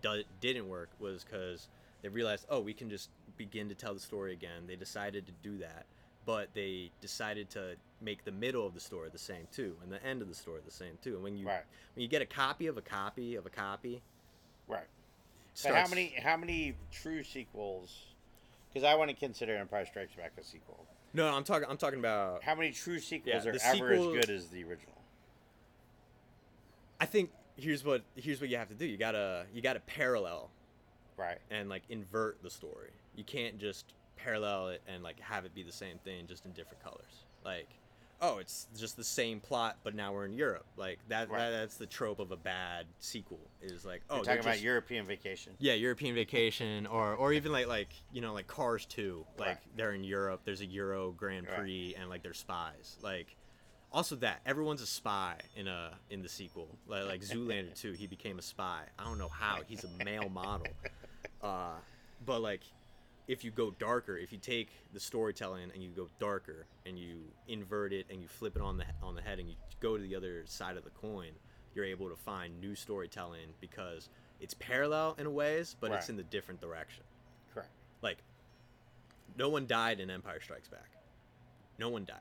do, 0.00 0.22
didn't 0.40 0.68
work 0.68 0.90
was 1.00 1.24
because 1.24 1.66
they 2.00 2.08
realized 2.08 2.46
oh 2.48 2.60
we 2.60 2.72
can 2.72 2.88
just 2.88 3.10
begin 3.36 3.68
to 3.68 3.74
tell 3.74 3.92
the 3.92 3.98
story 4.00 4.32
again. 4.32 4.62
They 4.68 4.76
decided 4.76 5.26
to 5.26 5.32
do 5.42 5.58
that, 5.58 5.86
but 6.24 6.54
they 6.54 6.92
decided 7.00 7.50
to 7.50 7.74
make 8.00 8.24
the 8.24 8.30
middle 8.30 8.64
of 8.64 8.74
the 8.74 8.80
story 8.80 9.08
the 9.12 9.18
same 9.18 9.48
too, 9.50 9.74
and 9.82 9.90
the 9.90 10.00
end 10.06 10.22
of 10.22 10.28
the 10.28 10.36
story 10.36 10.60
the 10.64 10.70
same 10.70 10.96
too. 11.02 11.14
And 11.16 11.24
when 11.24 11.36
you 11.36 11.44
Right. 11.48 11.64
when 11.96 12.02
you 12.04 12.08
get 12.08 12.22
a 12.22 12.26
copy 12.26 12.68
of 12.68 12.76
a 12.78 12.80
copy 12.80 13.34
of 13.34 13.44
a 13.44 13.50
copy, 13.50 14.02
right. 14.68 14.86
So 15.54 15.74
how 15.74 15.88
many 15.88 16.10
how 16.22 16.36
many 16.36 16.76
true 16.92 17.24
sequels? 17.24 18.14
Because 18.68 18.84
I 18.84 18.94
want 18.94 19.10
to 19.10 19.16
consider 19.16 19.56
Empire 19.56 19.84
Strikes 19.84 20.14
Back 20.14 20.34
a 20.38 20.44
sequel. 20.44 20.86
No, 21.12 21.26
I'm 21.26 21.42
talking. 21.42 21.68
I'm 21.68 21.76
talking 21.76 21.98
about. 21.98 22.44
How 22.44 22.54
many 22.54 22.70
true 22.70 23.00
sequels 23.00 23.44
Yeah, 23.44 23.50
are 23.50 23.58
ever 23.64 23.96
sequel- 23.98 24.16
as 24.16 24.26
good 24.26 24.30
as 24.30 24.48
the 24.48 24.62
original? 24.62 25.01
I 27.02 27.04
think 27.04 27.30
here's 27.56 27.84
what 27.84 28.02
here's 28.14 28.40
what 28.40 28.48
you 28.48 28.56
have 28.58 28.68
to 28.68 28.74
do. 28.76 28.86
You 28.86 28.96
gotta 28.96 29.44
you 29.52 29.60
gotta 29.60 29.80
parallel 29.80 30.50
Right. 31.16 31.38
and 31.50 31.68
like 31.68 31.82
invert 31.88 32.40
the 32.44 32.48
story. 32.50 32.90
You 33.16 33.24
can't 33.24 33.58
just 33.58 33.92
parallel 34.16 34.68
it 34.68 34.82
and 34.86 35.02
like 35.02 35.18
have 35.18 35.44
it 35.44 35.52
be 35.52 35.64
the 35.64 35.72
same 35.72 35.98
thing 36.04 36.28
just 36.28 36.46
in 36.46 36.52
different 36.52 36.80
colors. 36.80 37.24
Like, 37.44 37.66
oh, 38.20 38.38
it's 38.38 38.68
just 38.78 38.96
the 38.96 39.02
same 39.02 39.40
plot, 39.40 39.78
but 39.82 39.96
now 39.96 40.12
we're 40.12 40.26
in 40.26 40.32
Europe. 40.32 40.64
Like 40.76 41.00
that, 41.08 41.28
Right. 41.28 41.38
that 41.40 41.50
that's 41.50 41.76
the 41.76 41.86
trope 41.86 42.20
of 42.20 42.30
a 42.30 42.36
bad 42.36 42.86
sequel. 43.00 43.40
Is 43.60 43.84
like, 43.84 44.02
oh, 44.08 44.16
You're 44.16 44.24
talking 44.24 44.40
about 44.40 44.60
European 44.60 45.04
Vacation. 45.04 45.54
yeah, 45.58 45.72
European 45.74 46.14
Vacation, 46.14 46.86
or 46.86 47.14
or 47.16 47.32
even 47.32 47.50
like 47.50 47.66
like 47.66 47.92
you 48.12 48.20
know 48.20 48.32
like 48.32 48.46
Cars 48.46 48.86
Two. 48.86 49.26
Like 49.38 49.48
Right. 49.48 49.58
they're 49.76 49.92
in 49.94 50.04
Europe. 50.04 50.42
There's 50.44 50.60
a 50.60 50.66
Euro 50.66 51.10
Grand 51.10 51.48
Right. 51.48 51.56
Prix, 51.58 51.96
and 51.98 52.08
like 52.08 52.22
they're 52.22 52.32
spies. 52.32 52.96
Like 53.02 53.34
also 53.92 54.16
that 54.16 54.40
everyone's 54.46 54.82
a 54.82 54.86
spy 54.86 55.36
in 55.56 55.68
a 55.68 55.92
in 56.10 56.22
the 56.22 56.28
sequel. 56.28 56.68
Like 56.86 57.06
like 57.06 57.20
Zoolander 57.20 57.74
Two, 57.80 57.92
he 57.92 58.06
became 58.06 58.38
a 58.38 58.42
spy. 58.42 58.82
I 58.98 59.04
don't 59.04 59.18
know 59.18 59.28
how. 59.28 59.60
He's 59.66 59.84
a 59.84 60.04
male 60.04 60.28
model. 60.28 60.66
Uh, 61.42 61.74
but 62.24 62.40
like 62.40 62.60
if 63.28 63.44
you 63.44 63.50
go 63.50 63.70
darker, 63.78 64.16
if 64.16 64.32
you 64.32 64.38
take 64.38 64.70
the 64.92 65.00
storytelling 65.00 65.70
and 65.72 65.82
you 65.82 65.90
go 65.90 66.08
darker 66.18 66.66
and 66.86 66.98
you 66.98 67.16
invert 67.48 67.92
it 67.92 68.06
and 68.10 68.20
you 68.20 68.28
flip 68.28 68.56
it 68.56 68.62
on 68.62 68.78
the 68.78 68.84
on 69.02 69.14
the 69.14 69.22
head 69.22 69.38
and 69.38 69.48
you 69.48 69.56
go 69.80 69.96
to 69.96 70.02
the 70.02 70.14
other 70.14 70.42
side 70.46 70.76
of 70.76 70.84
the 70.84 70.90
coin, 70.90 71.30
you're 71.74 71.84
able 71.84 72.08
to 72.08 72.16
find 72.16 72.60
new 72.60 72.74
storytelling 72.74 73.54
because 73.60 74.08
it's 74.40 74.54
parallel 74.54 75.14
in 75.18 75.32
ways, 75.34 75.76
but 75.80 75.92
it's 75.92 76.08
in 76.08 76.16
the 76.16 76.22
different 76.24 76.60
direction. 76.60 77.04
Correct. 77.54 77.70
Like 78.02 78.18
no 79.36 79.48
one 79.48 79.66
died 79.66 80.00
in 80.00 80.10
Empire 80.10 80.40
Strikes 80.40 80.68
Back. 80.68 80.90
No 81.78 81.88
one 81.88 82.04
died. 82.04 82.20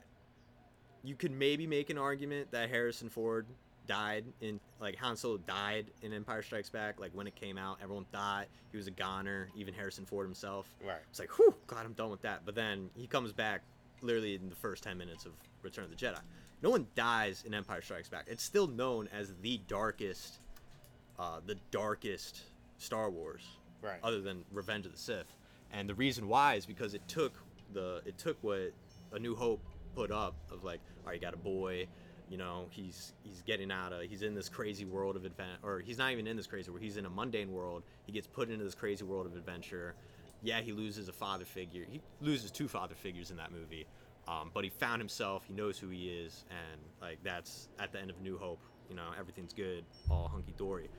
You 1.04 1.16
could 1.16 1.32
maybe 1.32 1.66
make 1.68 1.90
an 1.90 1.98
argument 1.98 2.52
that 2.52 2.70
Harrison 2.70 3.10
Ford 3.10 3.46
died 3.88 4.24
in 4.42 4.60
like 4.80 4.96
Han 4.98 5.18
Solo 5.18 5.38
died 5.38 5.88
in 6.02 6.14
Empire 6.14 6.42
Strikes 6.44 6.70
Back. 6.70 7.00
Like 7.00 7.12
when 7.14 7.28
it 7.28 7.36
came 7.36 7.58
out, 7.58 7.78
everyone 7.82 8.06
thought 8.12 8.46
he 8.72 8.78
was 8.78 8.88
a 8.88 8.92
goner. 8.92 9.50
Even 9.56 9.74
Harrison 9.74 10.06
Ford 10.06 10.26
himself. 10.26 10.68
Right. 10.86 11.00
It's 11.10 11.20
like, 11.20 11.30
whew, 11.38 11.56
glad 11.68 11.86
I'm 11.86 11.94
done 11.94 12.12
with 12.12 12.22
that. 12.22 12.42
But 12.46 12.56
then 12.56 12.90
he 12.96 13.08
comes 13.08 13.34
back 13.34 13.62
literally 14.02 14.36
in 14.36 14.50
the 14.50 14.56
first 14.56 14.84
10 14.84 14.98
minutes 14.98 15.26
of 15.26 15.32
Return 15.64 15.86
of 15.86 15.90
the 15.90 15.96
Jedi. 15.96 16.20
No 16.62 16.70
one 16.70 16.86
dies 16.96 17.44
in 17.46 17.54
Empire 17.56 17.82
Strikes 17.82 18.08
Back. 18.10 18.26
It's 18.28 18.44
still 18.44 18.68
known 18.68 19.10
as 19.12 19.34
the 19.42 19.60
darkest, 19.68 20.40
uh, 21.18 21.40
the 21.46 21.56
darkest 21.72 22.44
Star 22.78 23.10
Wars, 23.10 23.44
Right. 23.82 24.00
other 24.04 24.22
than 24.22 24.46
Revenge 24.52 24.86
of 24.86 24.92
the 24.92 24.98
Sith. 25.00 25.36
And 25.72 25.90
the 25.90 25.96
reason 25.96 26.28
why 26.28 26.56
is 26.56 26.66
because 26.68 26.94
it 26.94 27.02
took 27.08 27.34
the 27.74 28.02
it 28.06 28.18
took 28.18 28.38
what 28.44 28.74
A 29.12 29.18
New 29.20 29.36
Hope 29.36 29.62
put 29.96 30.12
up 30.12 30.36
of 30.52 30.64
like, 30.64 30.82
all 31.04 31.08
right, 31.08 31.16
you 31.16 31.22
got 31.22 31.34
a 31.34 31.38
boy, 31.38 31.88
you 32.30 32.38
know, 32.38 32.68
he's 32.70 33.14
he's 33.24 33.42
getting 33.42 33.72
out 33.72 33.92
of 33.92 34.04
he's 34.04 34.22
in 34.22 34.34
this 34.34 34.48
crazy 34.48 34.86
world 34.86 35.16
of 35.16 35.26
adventure, 35.26 35.60
or 35.64 35.80
he's 35.80 35.98
not 35.98 36.12
even 36.12 36.28
in 36.28 36.38
this 36.38 36.48
crazy 36.48 36.72
world. 36.72 36.82
He's 36.82 36.98
in 36.98 37.06
a 37.06 37.10
mundane 37.10 37.52
world. 37.52 37.84
He 38.06 38.12
gets 38.12 38.26
put 38.26 38.50
into 38.50 38.64
this 38.64 38.76
crazy 38.76 39.04
world 39.04 39.26
of 39.26 39.36
adventure. 39.36 39.96
Yeah, 40.42 40.62
he 40.62 40.72
loses 40.72 41.10
a 41.10 41.14
father 41.14 41.46
figure. 41.46 41.86
He 41.88 42.02
loses 42.22 42.50
two 42.50 42.68
father 42.68 42.96
figures 42.96 43.32
in 43.32 43.38
that 43.38 43.52
movie. 43.52 43.86
Um, 44.28 44.50
but 44.54 44.64
he 44.64 44.70
found 44.70 45.02
himself. 45.02 45.44
He 45.46 45.54
knows 45.54 45.78
who 45.78 45.90
he 45.90 46.10
is, 46.10 46.46
and 46.50 46.82
like 47.02 47.20
that's 47.24 47.68
at 47.80 47.92
the 47.92 48.00
end 48.00 48.10
of 48.10 48.22
New 48.22 48.38
Hope. 48.38 48.62
You 48.90 48.96
know, 48.96 49.10
everything's 49.20 49.54
good, 49.54 49.84
all 50.10 50.28
hunky 50.28 50.54
dory. 50.58 50.90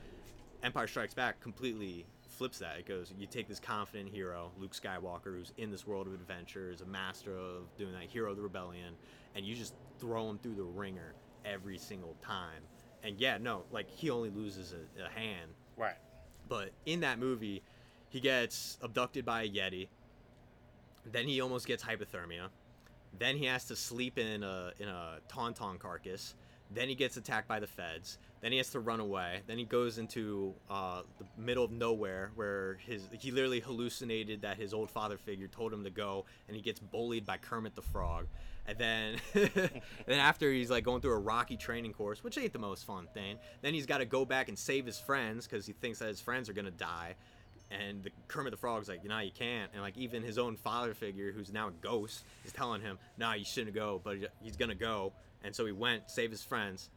Empire 0.63 0.87
Strikes 0.87 1.15
Back 1.15 1.41
completely 1.41 2.07
flips 2.33 2.59
that. 2.59 2.79
It 2.79 2.87
goes, 2.87 3.13
you 3.19 3.27
take 3.27 3.49
this 3.49 3.61
confident 3.61 4.09
hero, 4.11 4.51
Luke 4.59 4.73
Skywalker, 4.75 5.37
who's 5.37 5.53
in 5.59 5.71
this 5.71 5.87
world 5.87 6.07
of 6.07 6.15
adventure, 6.15 6.71
is 6.71 6.81
a 6.81 6.87
master 6.87 7.37
of 7.37 7.75
doing 7.77 7.93
that, 7.93 8.05
hero 8.05 8.31
of 8.31 8.37
the 8.37 8.43
rebellion, 8.43 8.95
and 9.35 9.45
you 9.45 9.55
just 9.55 9.75
throw 9.99 10.29
him 10.29 10.39
through 10.39 10.55
the 10.55 10.63
ringer 10.63 11.15
every 11.45 11.79
single 11.79 12.17
time. 12.23 12.63
And 13.03 13.19
yeah, 13.19 13.39
no, 13.39 13.65
like 13.71 13.91
he 13.91 14.11
only 14.11 14.31
loses 14.31 14.73
a, 14.73 15.05
a 15.05 15.09
hand, 15.09 15.51
Right. 15.77 15.97
but 16.49 16.71
in 16.87 17.01
that 17.01 17.19
movie, 17.19 17.63
he 18.09 18.21
gets 18.21 18.79
abducted 18.83 19.25
by 19.25 19.43
a 19.43 19.49
Yeti. 19.49 19.89
Then 21.11 21.27
he 21.27 21.41
almost 21.41 21.67
gets 21.67 21.83
hypothermia. 21.83 22.49
Then 23.19 23.37
he 23.37 23.47
has 23.47 23.65
to 23.67 23.77
sleep 23.77 24.19
in 24.19 24.43
a 24.43 24.73
in 24.79 24.89
a 24.89 25.19
tauntaun 25.29 25.79
carcass. 25.79 26.35
Then 26.75 26.89
he 26.89 26.95
gets 26.95 27.17
attacked 27.17 27.49
by 27.49 27.61
the 27.61 27.67
feds. 27.67 28.19
Then 28.41 28.51
he 28.51 28.59
has 28.59 28.71
to 28.71 28.81
run 28.81 29.01
away. 29.01 29.41
Then 29.47 29.59
he 29.59 29.65
goes 29.65 29.99
into 29.99 30.53
uh, 30.69 31.03
the 31.19 31.25
middle 31.41 31.65
of 31.65 31.71
nowhere 31.71 32.33
where 32.35 32.79
his 32.87 33.09
he 33.13 33.31
literally 33.31 33.61
hallucinated 33.61 34.43
that 34.43 34.57
his 34.57 34.75
old 34.75 34.91
father 34.91 35.17
figure 35.17 35.47
told 35.47 35.73
him 35.73 35.85
to 35.85 35.91
go, 35.91 36.25
and 36.49 36.57
he 36.57 36.63
gets 36.63 36.81
bullied 36.81 37.25
by 37.25 37.37
Kermit 37.37 37.75
the 37.75 37.83
Frog. 37.83 38.27
And 38.67 38.79
then 38.79 39.17
then 39.35 40.19
after 40.19 40.51
he's 40.53 40.71
like 40.71 40.85
going 40.85 41.01
through 41.01 41.15
a 41.15 41.21
rocky 41.21 41.57
training 41.57 41.93
course, 41.93 42.25
which 42.25 42.37
ain't 42.39 42.53
the 42.53 42.59
most 42.59 42.85
fun 42.85 43.07
thing. 43.15 43.39
Then 43.61 43.75
he's 43.75 43.87
got 43.87 43.99
to 43.99 44.05
go 44.05 44.25
back 44.25 44.49
and 44.49 44.59
save 44.59 44.87
his 44.87 44.99
friends 44.99 45.47
because 45.47 45.67
he 45.67 45.73
thinks 45.73 45.99
that 46.01 46.09
his 46.09 46.21
friends 46.21 46.49
are 46.49 46.53
gonna 46.53 46.71
die. 46.71 47.15
And 47.71 48.03
the 48.03 48.11
Kermit 48.29 48.51
the 48.51 48.59
Frog's 48.59 48.89
like, 48.89 49.05
nah, 49.05 49.21
you 49.21 49.31
can't. 49.31 49.71
And 49.73 49.83
like 49.83 49.97
even 49.97 50.23
his 50.23 50.37
own 50.37 50.57
father 50.57 50.95
figure, 50.95 51.33
who's 51.33 51.53
now 51.53 51.69
a 51.69 51.73
ghost, 51.81 52.25
is 52.45 52.53
telling 52.53 52.83
him, 52.83 52.99
nah, 53.17 53.33
you 53.33 53.45
shouldn't 53.45 53.75
go. 53.75 54.01
But 54.03 54.19
he's 54.43 54.57
gonna 54.57 54.75
go. 54.75 55.13
And 55.45 55.55
so 55.55 55.67
he 55.67 55.73
went, 55.73 56.11
save 56.11 56.31
his 56.31 56.43
friends. 56.43 56.91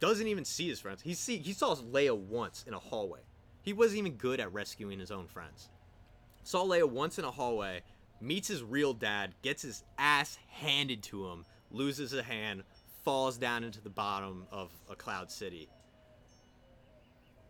Doesn't 0.00 0.26
even 0.26 0.44
see 0.44 0.68
his 0.68 0.80
friends. 0.80 1.02
He 1.02 1.14
see 1.14 1.38
he 1.38 1.52
saw 1.52 1.74
Leia 1.74 2.16
once 2.16 2.64
in 2.66 2.74
a 2.74 2.78
hallway. 2.78 3.20
He 3.62 3.72
wasn't 3.72 3.98
even 3.98 4.14
good 4.14 4.40
at 4.40 4.52
rescuing 4.52 4.98
his 4.98 5.10
own 5.10 5.26
friends. 5.26 5.70
Saw 6.42 6.64
Leia 6.64 6.88
once 6.88 7.18
in 7.18 7.24
a 7.24 7.30
hallway, 7.30 7.80
meets 8.20 8.48
his 8.48 8.62
real 8.62 8.92
dad, 8.92 9.34
gets 9.40 9.62
his 9.62 9.82
ass 9.96 10.38
handed 10.48 11.02
to 11.04 11.26
him, 11.28 11.46
loses 11.70 12.12
a 12.12 12.22
hand, 12.22 12.64
falls 13.02 13.38
down 13.38 13.64
into 13.64 13.80
the 13.80 13.90
bottom 13.90 14.46
of 14.50 14.70
a 14.90 14.94
cloud 14.94 15.30
city. 15.30 15.68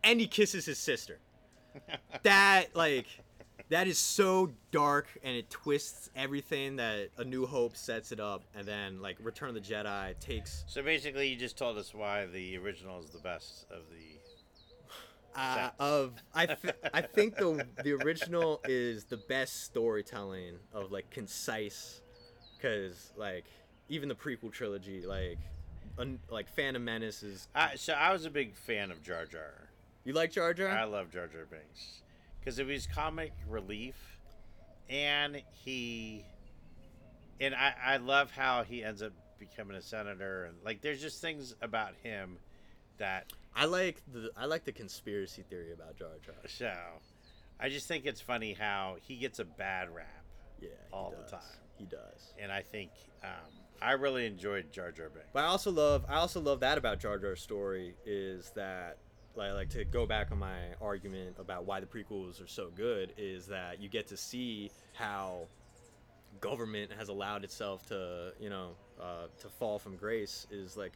And 0.03 0.19
he 0.19 0.27
kisses 0.27 0.65
his 0.65 0.77
sister. 0.77 1.19
that 2.23 2.67
like 2.73 3.07
that 3.69 3.87
is 3.87 3.97
so 3.97 4.51
dark 4.71 5.07
and 5.23 5.35
it 5.35 5.49
twists 5.49 6.09
everything 6.15 6.75
that 6.75 7.09
A 7.17 7.23
New 7.23 7.45
Hope 7.45 7.75
sets 7.75 8.11
it 8.11 8.19
up 8.19 8.43
and 8.55 8.67
then 8.67 9.01
like 9.01 9.17
Return 9.21 9.49
of 9.49 9.55
the 9.55 9.61
Jedi 9.61 10.17
takes 10.19 10.63
So 10.67 10.81
basically, 10.83 11.29
you 11.29 11.35
just 11.35 11.57
told 11.57 11.77
us 11.77 11.93
why 11.93 12.25
the 12.27 12.57
original 12.57 12.99
is 12.99 13.09
the 13.09 13.19
best 13.19 13.65
of 13.71 13.81
the. 13.89 15.39
uh, 15.39 15.69
of 15.79 16.13
I 16.33 16.45
th- 16.61 16.75
I 16.93 17.01
think 17.01 17.35
the 17.37 17.65
the 17.83 17.93
original 17.93 18.61
is 18.65 19.05
the 19.05 19.17
best 19.17 19.63
storytelling 19.63 20.57
of 20.73 20.91
like 20.91 21.09
concise, 21.09 22.01
because 22.57 23.11
like 23.17 23.45
even 23.89 24.09
the 24.09 24.15
prequel 24.15 24.51
trilogy 24.51 25.05
like 25.05 25.39
un- 25.97 26.19
like 26.29 26.47
Phantom 26.49 26.83
Menace 26.83 27.23
is. 27.23 27.47
I, 27.55 27.75
so 27.75 27.93
I 27.93 28.13
was 28.13 28.25
a 28.25 28.29
big 28.29 28.55
fan 28.55 28.91
of 28.91 29.01
Jar 29.03 29.25
Jar. 29.25 29.69
You 30.03 30.13
like 30.13 30.31
Jar 30.31 30.53
Jar? 30.53 30.69
I 30.69 30.83
love 30.83 31.09
Jar 31.11 31.27
Jar 31.27 31.45
Binks 31.49 32.01
because 32.45 32.59
it 32.59 32.67
was 32.67 32.85
comic 32.85 33.33
relief, 33.49 33.95
and 34.87 35.41
he, 35.51 36.23
and 37.41 37.55
I, 37.55 37.73
I 37.83 37.97
love 37.97 38.29
how 38.29 38.63
he 38.63 38.83
ends 38.83 39.01
up 39.01 39.13
becoming 39.39 39.75
a 39.75 39.81
senator, 39.81 40.45
and 40.45 40.55
like 40.63 40.81
there's 40.81 41.01
just 41.01 41.21
things 41.21 41.55
about 41.63 41.93
him 42.03 42.37
that 42.99 43.33
I 43.55 43.65
like 43.65 44.01
the 44.13 44.29
I 44.37 44.45
like 44.45 44.63
the 44.63 44.71
conspiracy 44.71 45.43
theory 45.49 45.73
about 45.73 45.97
Jar 45.97 46.09
Jar. 46.25 46.35
so. 46.47 46.71
I 47.57 47.69
just 47.69 47.87
think 47.87 48.05
it's 48.05 48.19
funny 48.19 48.51
how 48.51 48.97
he 49.01 49.15
gets 49.15 49.39
a 49.39 49.45
bad 49.45 49.89
rap, 49.95 50.25
Yeah, 50.61 50.71
All 50.91 51.13
the 51.17 51.31
time. 51.31 51.39
He 51.77 51.85
does. 51.85 52.33
and 52.37 52.51
I 52.51 52.61
think 52.61 52.91
um, 53.23 53.29
I 53.81 53.93
really 53.93 54.25
enjoyed 54.25 54.73
Jar 54.73 54.91
Jar 54.91 55.07
Binks. 55.07 55.29
But 55.31 55.45
I 55.45 55.47
also 55.47 55.71
love 55.71 56.05
I 56.09 56.15
also 56.15 56.41
love 56.41 56.59
that 56.59 56.77
about 56.77 56.99
Jar 56.99 57.17
Jar's 57.17 57.41
story 57.41 57.95
is 58.05 58.51
that 58.55 58.97
like 59.35 59.53
like 59.53 59.69
to 59.69 59.83
go 59.85 60.05
back 60.05 60.31
on 60.31 60.39
my 60.39 60.59
argument 60.81 61.35
about 61.39 61.65
why 61.65 61.79
the 61.79 61.85
prequels 61.85 62.43
are 62.43 62.47
so 62.47 62.69
good 62.75 63.13
is 63.17 63.47
that 63.47 63.81
you 63.81 63.89
get 63.89 64.07
to 64.07 64.17
see 64.17 64.71
how 64.93 65.47
government 66.41 66.91
has 66.97 67.09
allowed 67.09 67.43
itself 67.43 67.85
to 67.87 68.31
you 68.39 68.49
know 68.49 68.71
uh, 69.01 69.27
to 69.39 69.49
fall 69.49 69.79
from 69.79 69.95
grace 69.95 70.47
is 70.51 70.75
like 70.77 70.93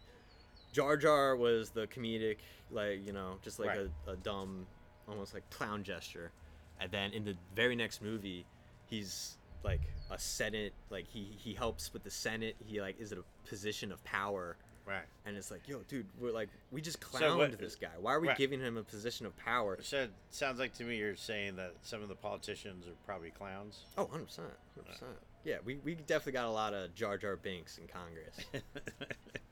Jar 0.72 0.95
Jar 0.98 1.36
was 1.36 1.72
the 1.72 1.88
comedic 1.88 2.38
like 2.72 3.06
you 3.06 3.14
know 3.14 3.38
just 3.41 3.60
like 3.60 3.70
Right. 3.70 3.90
a, 4.07 4.11
a 4.11 4.16
dumb 4.18 4.68
almost 5.07 5.34
like 5.34 5.49
clown 5.49 5.84
gesture 5.84 6.32
and 6.80 6.91
then 6.91 7.11
in 7.14 7.26
the 7.26 7.36
very 7.56 7.76
next 7.76 8.02
movie 8.02 8.45
he's 8.86 9.38
like 9.64 9.82
a 10.11 10.18
senate 10.20 10.74
like 10.90 11.06
he 11.07 11.36
he 11.38 11.53
helps 11.53 11.91
with 11.94 12.03
the 12.03 12.11
senate 12.11 12.56
he 12.66 12.80
like 12.80 12.99
is 12.99 13.11
in 13.11 13.18
a 13.18 13.48
position 13.48 13.91
of 13.91 14.03
power 14.03 14.56
Right. 14.90 15.06
and 15.26 15.38
it's 15.38 15.52
like 15.52 15.68
yo 15.68 15.80
dude 15.88 16.07
we're 16.20 16.32
like 16.32 16.49
we 16.72 16.82
just 16.82 16.98
So 17.14 17.20
clowned 17.20 17.38
what- 17.38 17.60
this 17.60 17.76
guy. 17.76 17.90
Why 18.02 18.14
are 18.16 18.20
we 18.20 18.28
right. 18.30 18.38
giving 18.38 18.60
him 18.60 18.76
a 18.76 18.84
position 18.84 19.26
of 19.28 19.38
power? 19.38 19.78
So 19.82 19.98
it 20.03 20.11
sounds 20.32 20.57
like 20.60 20.74
to 20.76 20.84
me 20.84 20.98
you're 20.98 21.16
saying 21.16 21.57
that 21.57 21.76
some 21.84 22.02
of 22.02 22.10
the 22.10 22.16
politicians 22.16 22.88
are 22.88 22.98
probably 23.06 23.30
clowns. 23.30 23.82
oh 23.98 24.06
100% 24.07 24.40
100% 24.80 25.03
yeah 25.45 25.57
we, 25.64 25.76
we 25.86 25.94
definitely 25.95 26.34
got 26.34 26.45
a 26.48 26.52
lot 26.52 26.74
of 26.74 26.94
jar 26.95 27.18
jar 27.18 27.36
binks 27.36 27.78
in 27.78 27.86
congress. 27.88 28.36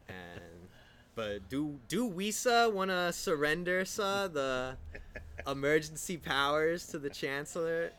And 0.10 0.70
but 1.16 1.50
do 1.50 1.80
do 1.88 2.06
we 2.06 2.32
sir 2.32 2.70
want 2.70 2.90
to 2.92 3.12
surrender 3.14 3.86
sir 3.86 4.28
the 4.28 4.78
emergency 5.48 6.18
powers 6.18 6.88
to 6.88 7.00
the 7.00 7.10
chancellor? 7.10 7.92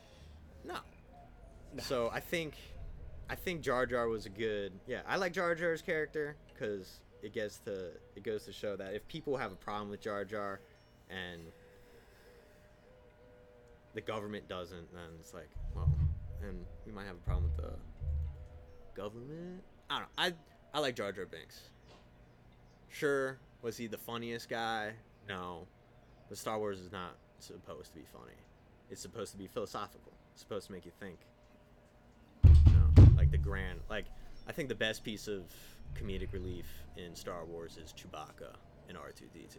No. 0.65 0.77
So 1.79 2.09
i 2.11 2.19
think 2.19 2.55
i 3.29 3.35
think 3.35 3.61
jar 3.61 3.85
jar 3.85 4.07
was 4.07 4.25
a 4.25 4.29
good 4.29 4.71
yeah 4.87 5.01
i 5.07 5.15
like 5.17 5.33
jar 5.33 5.53
jar's 5.53 5.81
character 5.83 6.35
because 6.51 6.99
it 7.21 7.33
gets 7.33 7.57
to 7.59 7.91
it 8.15 8.23
goes 8.23 8.45
to 8.45 8.53
show 8.53 8.75
that 8.75 8.93
if 8.93 9.07
people 9.07 9.35
have 9.37 9.51
a 9.51 9.55
problem 9.55 9.89
with 9.89 10.01
jar 10.01 10.23
jar 10.23 10.59
and 11.09 11.41
the 13.93 14.01
government 14.01 14.47
doesn't 14.47 14.93
then 14.93 15.09
it's 15.19 15.33
like 15.33 15.49
well 15.75 15.89
and 16.47 16.65
we 16.85 16.91
might 16.91 17.05
have 17.05 17.15
a 17.15 17.25
problem 17.25 17.43
with 17.43 17.57
the 17.57 17.73
government 18.95 19.61
i 19.89 19.99
don't 19.99 20.03
know 20.03 20.07
i 20.17 20.33
i 20.73 20.79
like 20.79 20.95
jar 20.95 21.11
jar 21.11 21.25
binks 21.25 21.61
Sure, 22.89 23.37
was 23.61 23.77
he 23.77 23.87
the 23.87 23.97
funniest 23.97 24.49
guy? 24.49 24.93
No. 25.27 25.67
But 26.27 26.37
Star 26.37 26.57
Wars 26.57 26.79
is 26.79 26.91
not 26.91 27.15
supposed 27.39 27.91
to 27.93 27.99
be 27.99 28.05
funny. 28.11 28.33
It's 28.89 29.01
supposed 29.01 29.31
to 29.31 29.37
be 29.37 29.47
philosophical. 29.47 30.11
It's 30.33 30.41
supposed 30.41 30.67
to 30.67 30.73
make 30.73 30.85
you 30.85 30.91
think. 30.99 31.19
You 32.43 32.73
know, 32.73 33.07
like 33.15 33.31
the 33.31 33.37
grand 33.37 33.79
like 33.89 34.05
I 34.47 34.51
think 34.51 34.69
the 34.69 34.75
best 34.75 35.03
piece 35.03 35.27
of 35.27 35.43
comedic 35.95 36.33
relief 36.33 36.65
in 36.97 37.15
Star 37.15 37.45
Wars 37.45 37.77
is 37.77 37.93
Chewbacca 37.93 38.55
and 38.87 38.97
R2D2. 38.97 39.57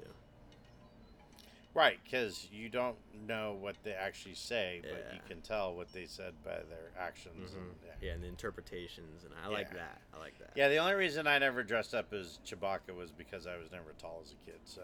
Right, 1.73 1.99
because 2.03 2.49
you 2.51 2.69
don't 2.69 2.97
know 3.29 3.57
what 3.61 3.77
they 3.85 3.93
actually 3.93 4.35
say, 4.35 4.81
but 4.83 5.13
you 5.15 5.21
can 5.29 5.41
tell 5.41 5.73
what 5.73 5.93
they 5.93 6.05
said 6.05 6.35
by 6.45 6.57
their 6.69 6.91
actions. 6.99 7.51
Mm-hmm. 7.51 7.59
And, 7.61 7.71
yeah. 7.85 8.09
Yeah, 8.09 8.13
and 8.15 8.25
the 8.25 8.27
interpretations 8.29 9.23
and 9.23 9.33
I 9.45 9.47
like 9.49 9.73
that. 9.75 10.01
I 10.13 10.19
like 10.19 10.37
that. 10.41 10.51
Yeah, 10.57 10.69
the 10.69 10.79
only 10.79 10.95
reason 10.95 11.29
I 11.29 11.39
never 11.39 11.63
dressed 11.63 11.95
up 11.95 12.13
as 12.13 12.41
Chewbacca 12.45 12.93
was 12.97 13.13
because 13.13 13.47
I 13.47 13.57
was 13.57 13.71
never 13.71 13.93
tall 13.99 14.21
as 14.25 14.33
a 14.33 14.51
kid. 14.51 14.59
So 14.65 14.83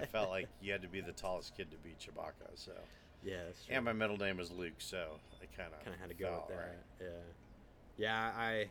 I 0.00 0.06
felt 0.06 0.30
like 0.30 0.48
you 0.62 0.72
had 0.72 0.80
to 0.80 0.88
be 0.88 1.02
the 1.02 1.12
tallest 1.12 1.54
kid 1.54 1.70
to 1.72 1.76
be 1.76 1.90
Chewbacca. 2.00 2.52
So 2.54 2.72
Yeah, 3.22 3.44
that's 3.44 3.66
true. 3.66 3.74
and 3.76 3.84
my 3.84 3.92
middle 3.92 4.16
name 4.16 4.40
is 4.40 4.50
Luke, 4.50 4.78
so 4.78 5.18
I 5.42 5.46
kind 5.54 5.74
of 5.74 5.84
kind 5.84 5.94
of 5.94 6.00
had 6.00 6.08
to 6.08 6.14
go 6.14 6.42
with 6.48 6.56
that. 6.56 6.76
Yeah, 7.02 7.06
yeah. 7.98 8.32
I 8.34 8.68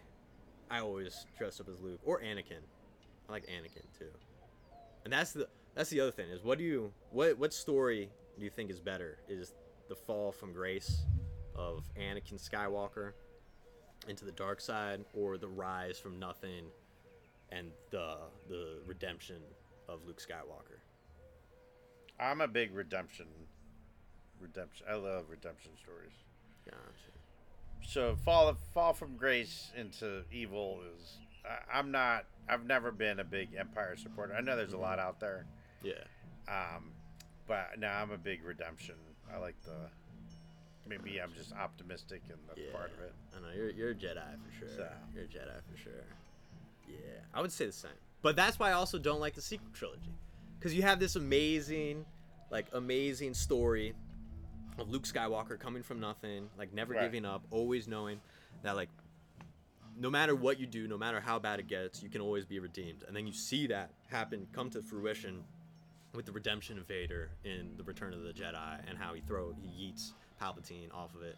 I 0.69 0.80
always 0.80 1.26
dressed 1.38 1.61
up 1.61 1.69
as 1.69 1.80
Luke 1.80 1.99
or 2.06 2.19
Anakin. 2.22 2.61
I 3.27 3.31
like 3.31 3.45
Anakin 3.48 3.84
too. 3.98 4.10
And 5.03 5.14
that's 5.14 5.31
the 5.31 5.48
that's 5.76 5.89
the 5.89 5.99
other 5.99 6.11
thing 6.11 6.30
is 6.30 6.44
what 6.44 6.57
do 6.57 6.64
you 6.64 6.91
what 7.11 7.38
what 7.38 7.53
story 7.53 8.10
do 8.38 8.44
you 8.44 8.49
think 8.49 8.69
is 8.69 8.80
better? 8.80 9.19
Is 9.27 9.53
the 9.89 9.95
fall 9.95 10.31
from 10.31 10.53
grace 10.53 11.03
of 11.56 11.84
Anakin 11.98 12.41
Skywalker 12.41 13.14
into 14.07 14.26
the 14.26 14.31
dark 14.31 14.61
side, 14.61 15.03
or 15.14 15.38
the 15.38 15.48
rise 15.48 15.98
from 15.98 16.19
nothing 16.19 16.65
and 17.52 17.72
the 17.91 18.18
the 18.49 18.80
redemption 18.85 19.41
of 19.88 20.06
Luke 20.06 20.22
Skywalker? 20.22 20.80
I'm 22.19 22.41
a 22.41 22.48
big 22.48 22.73
redemption. 22.73 23.27
Redemption. 24.39 24.85
I 24.89 24.95
love 24.95 25.26
redemption 25.30 25.72
stories. 25.81 26.14
Gotcha. 26.65 27.16
So 27.88 28.15
fall 28.26 28.53
fall 28.73 28.93
from 28.93 29.15
grace 29.15 29.72
into 29.76 30.23
evil 30.31 30.81
is. 30.97 31.14
I, 31.45 31.80
I'm 31.80 31.89
not. 31.89 32.26
I've 32.49 32.65
never 32.65 32.91
been 32.91 33.19
a 33.19 33.23
big 33.23 33.49
Empire 33.57 33.95
supporter. 33.95 34.34
I 34.35 34.41
know 34.41 34.57
there's 34.57 34.73
a 34.73 34.77
lot 34.77 34.99
out 34.99 35.19
there. 35.22 35.45
Yeah. 35.81 35.93
Um, 36.49 36.91
but 37.47 37.80
now 37.80 38.01
I'm 38.01 38.11
a 38.11 38.18
big 38.18 38.43
redemption. 38.43 38.95
I 39.34 39.38
like 39.38 39.55
the. 39.64 39.89
Maybe 40.88 41.19
I'm 41.22 41.34
just 41.34 41.53
optimistic 41.53 42.22
in 42.30 42.35
the 42.53 42.61
Yeah. 42.61 42.72
part 42.73 42.91
of 42.91 42.99
it. 42.99 43.14
I 43.35 43.39
know 43.41 43.53
you're 43.55 43.69
you're 43.72 43.91
a 43.91 43.95
Jedi 43.95 44.15
for 44.45 44.59
sure. 44.59 44.69
So. 44.76 44.89
You're 45.15 45.23
a 45.23 45.27
Jedi 45.27 45.61
for 45.72 45.77
sure. 45.77 46.03
Yeah, 46.89 46.97
I 47.34 47.41
would 47.41 47.51
say 47.51 47.65
the 47.68 47.72
same. 47.72 47.91
But 48.22 48.35
that's 48.35 48.59
why 48.59 48.69
I 48.69 48.73
also 48.73 48.97
don't 48.97 49.19
like 49.22 49.35
the 49.35 49.41
sequel 49.41 49.68
trilogy, 49.73 50.14
because 50.59 50.73
you 50.73 50.81
have 50.84 50.99
this 50.99 51.15
amazing, 51.15 52.05
like 52.51 52.68
amazing 52.73 53.34
story 53.34 53.93
of 54.78 54.90
Luke 54.90 55.04
Skywalker 55.04 55.60
coming 55.60 55.84
from 55.84 55.99
nothing, 55.99 56.49
like 56.58 56.74
never 56.74 56.94
Right. 56.94 57.04
giving 57.04 57.26
up, 57.26 57.44
always 57.52 57.88
knowing 57.88 58.22
that 58.64 58.76
like 58.76 58.90
no 59.99 60.10
matter 60.10 60.36
what 60.36 60.60
you 60.60 60.68
do, 60.68 60.88
no 60.88 60.98
matter 60.98 61.20
how 61.20 61.40
bad 61.40 61.60
it 61.60 61.68
gets, 61.68 62.04
you 62.04 62.10
can 62.10 62.22
always 62.22 62.45
be 62.45 62.60
redeemed. 62.60 63.04
And 63.08 63.16
then 63.16 63.26
you 63.26 63.34
see 63.34 63.66
that 63.68 63.91
happen, 64.08 64.48
come 64.52 64.70
to 64.72 64.82
fruition 64.82 65.44
with 66.14 66.26
the 66.26 66.32
redemption 66.32 66.78
of 66.78 66.88
Vader 66.88 67.32
in 67.44 67.76
the 67.78 67.84
Return 67.84 68.14
of 68.14 68.22
the 68.22 68.32
Jedi, 68.32 68.80
and 68.88 68.98
how 68.98 69.14
he 69.14 69.22
throw 69.22 69.54
he 69.54 69.68
yeets 69.68 70.14
Palpatine 70.40 70.94
off 70.94 71.16
of 71.16 71.24
it. 71.24 71.36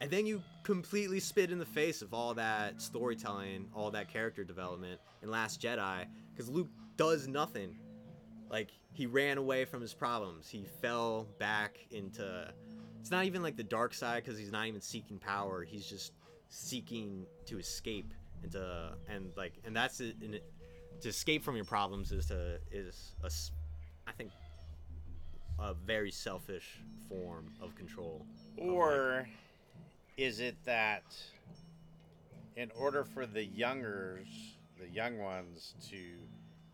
And 0.00 0.10
then 0.10 0.26
you 0.26 0.42
completely 0.62 1.20
spit 1.20 1.50
in 1.50 1.58
the 1.58 1.66
face 1.66 2.02
of 2.02 2.14
all 2.14 2.32
that 2.34 2.80
storytelling, 2.80 3.68
all 3.74 3.90
that 3.90 4.08
character 4.08 4.44
development 4.44 5.00
in 5.22 5.30
Last 5.30 5.60
Jedi, 5.60 6.06
because 6.32 6.48
Luke 6.48 6.68
does 6.96 7.28
nothing. 7.28 7.76
Like 8.50 8.70
he 8.92 9.06
ran 9.06 9.36
away 9.36 9.64
from 9.66 9.82
his 9.82 9.92
problems. 9.92 10.48
He 10.48 10.64
fell 10.80 11.26
back 11.38 11.78
into. 11.90 12.52
It's 13.00 13.10
not 13.10 13.24
even 13.24 13.42
like 13.42 13.56
the 13.56 13.64
dark 13.64 13.94
side 13.94 14.24
because 14.24 14.38
he's 14.38 14.52
not 14.52 14.66
even 14.66 14.80
seeking 14.80 15.18
power. 15.18 15.62
He's 15.62 15.86
just 15.86 16.12
seeking 16.48 17.26
to 17.46 17.58
escape 17.58 18.12
and 18.42 18.52
to 18.52 18.92
and 19.08 19.32
like 19.36 19.54
and 19.64 19.74
that's 19.74 20.00
it. 20.00 20.16
And 20.22 20.34
it 20.34 20.44
to 21.00 21.08
escape 21.08 21.44
from 21.44 21.56
your 21.56 21.64
problems 21.64 22.12
is 22.12 22.26
to 22.26 22.58
is 22.70 23.14
a 23.22 23.30
I 24.06 24.12
think 24.12 24.30
a 25.58 25.74
very 25.74 26.10
selfish 26.10 26.80
form 27.08 27.52
of 27.60 27.74
control. 27.74 28.24
of, 28.56 28.64
Or 28.64 29.28
is 30.16 30.40
it 30.40 30.56
that 30.64 31.04
in 32.56 32.70
order 32.76 33.04
for 33.04 33.26
the 33.26 33.44
youngers, 33.44 34.26
the 34.80 34.88
young 34.88 35.18
ones, 35.18 35.74
to 35.90 35.98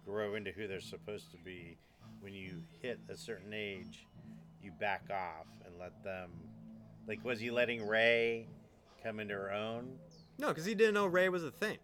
grow 0.04 0.34
into 0.34 0.50
who 0.50 0.66
they're 0.66 0.80
supposed 0.80 1.30
to 1.30 1.38
be, 1.38 1.76
when 2.20 2.32
you 2.32 2.62
hit 2.80 2.98
a 3.08 3.16
certain 3.16 3.52
age, 3.52 4.06
you 4.64 4.72
back 4.72 5.04
off 5.10 5.46
and 5.66 5.78
let 5.78 6.02
them. 6.02 6.30
Like, 7.06 7.24
was 7.24 7.38
he 7.38 7.50
letting 7.50 7.86
Rey 7.86 8.48
come 9.02 9.20
into 9.20 9.34
her 9.34 9.52
own? 9.52 9.98
No, 10.38 10.48
because 10.48 10.64
he 10.64 10.74
didn't 10.74 10.94
know 10.94 11.06
Rey 11.06 11.28
was 11.28 11.44
a 11.44 11.50
thing. 11.50 11.78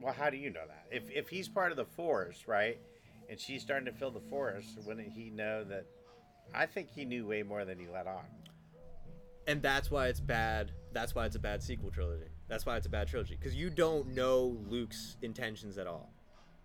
Well, 0.00 0.12
how 0.12 0.28
do 0.30 0.36
you 0.36 0.50
know 0.50 0.66
that? 0.66 0.86
If 0.90 1.10
if 1.10 1.28
he's 1.28 1.48
part 1.48 1.70
of 1.70 1.76
the 1.76 1.84
force, 1.86 2.44
right, 2.46 2.78
and 3.30 3.38
she's 3.40 3.62
starting 3.62 3.86
to 3.86 3.92
fill 3.92 4.10
the 4.10 4.20
force, 4.20 4.76
wouldn't 4.84 5.08
he 5.12 5.30
know 5.30 5.64
that? 5.64 5.86
I 6.54 6.66
think 6.66 6.90
he 6.90 7.04
knew 7.04 7.26
way 7.26 7.42
more 7.42 7.64
than 7.64 7.78
he 7.78 7.86
let 7.86 8.06
on. 8.06 8.24
and 9.46 9.62
that's 9.62 9.90
why 9.90 10.08
it's 10.08 10.20
bad. 10.20 10.72
That's 10.92 11.14
why 11.14 11.26
it's 11.26 11.36
a 11.36 11.40
bad 11.40 11.62
sequel 11.62 11.90
trilogy. 11.90 12.30
That's 12.48 12.66
why 12.66 12.76
it's 12.76 12.86
a 12.86 12.90
bad 12.90 13.08
trilogy 13.08 13.36
because 13.36 13.54
you 13.54 13.70
don't 13.70 14.08
know 14.14 14.58
Luke's 14.68 15.16
intentions 15.22 15.78
at 15.78 15.86
all. 15.86 16.13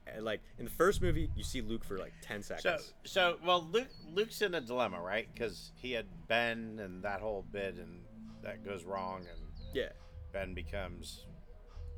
And, 0.07 0.25
like 0.25 0.41
in 0.57 0.65
the 0.65 0.71
first 0.71 1.01
movie, 1.01 1.29
you 1.35 1.43
see 1.43 1.61
Luke 1.61 1.83
for 1.83 1.97
like 1.97 2.13
ten 2.21 2.41
seconds. 2.41 2.63
so 2.63 2.77
so 3.03 3.37
well, 3.45 3.67
Luke, 3.71 3.89
Luke's 4.11 4.41
in 4.41 4.55
a 4.55 4.61
dilemma, 4.61 4.99
right? 5.01 5.27
Because 5.33 5.71
he 5.75 5.91
had 5.91 6.05
Ben 6.27 6.79
and 6.81 7.03
that 7.03 7.21
whole 7.21 7.45
bit, 7.51 7.75
and 7.75 8.01
that 8.43 8.65
goes 8.65 8.83
wrong, 8.83 9.19
and 9.19 9.41
yeah, 9.73 9.89
Ben 10.33 10.53
becomes 10.53 11.25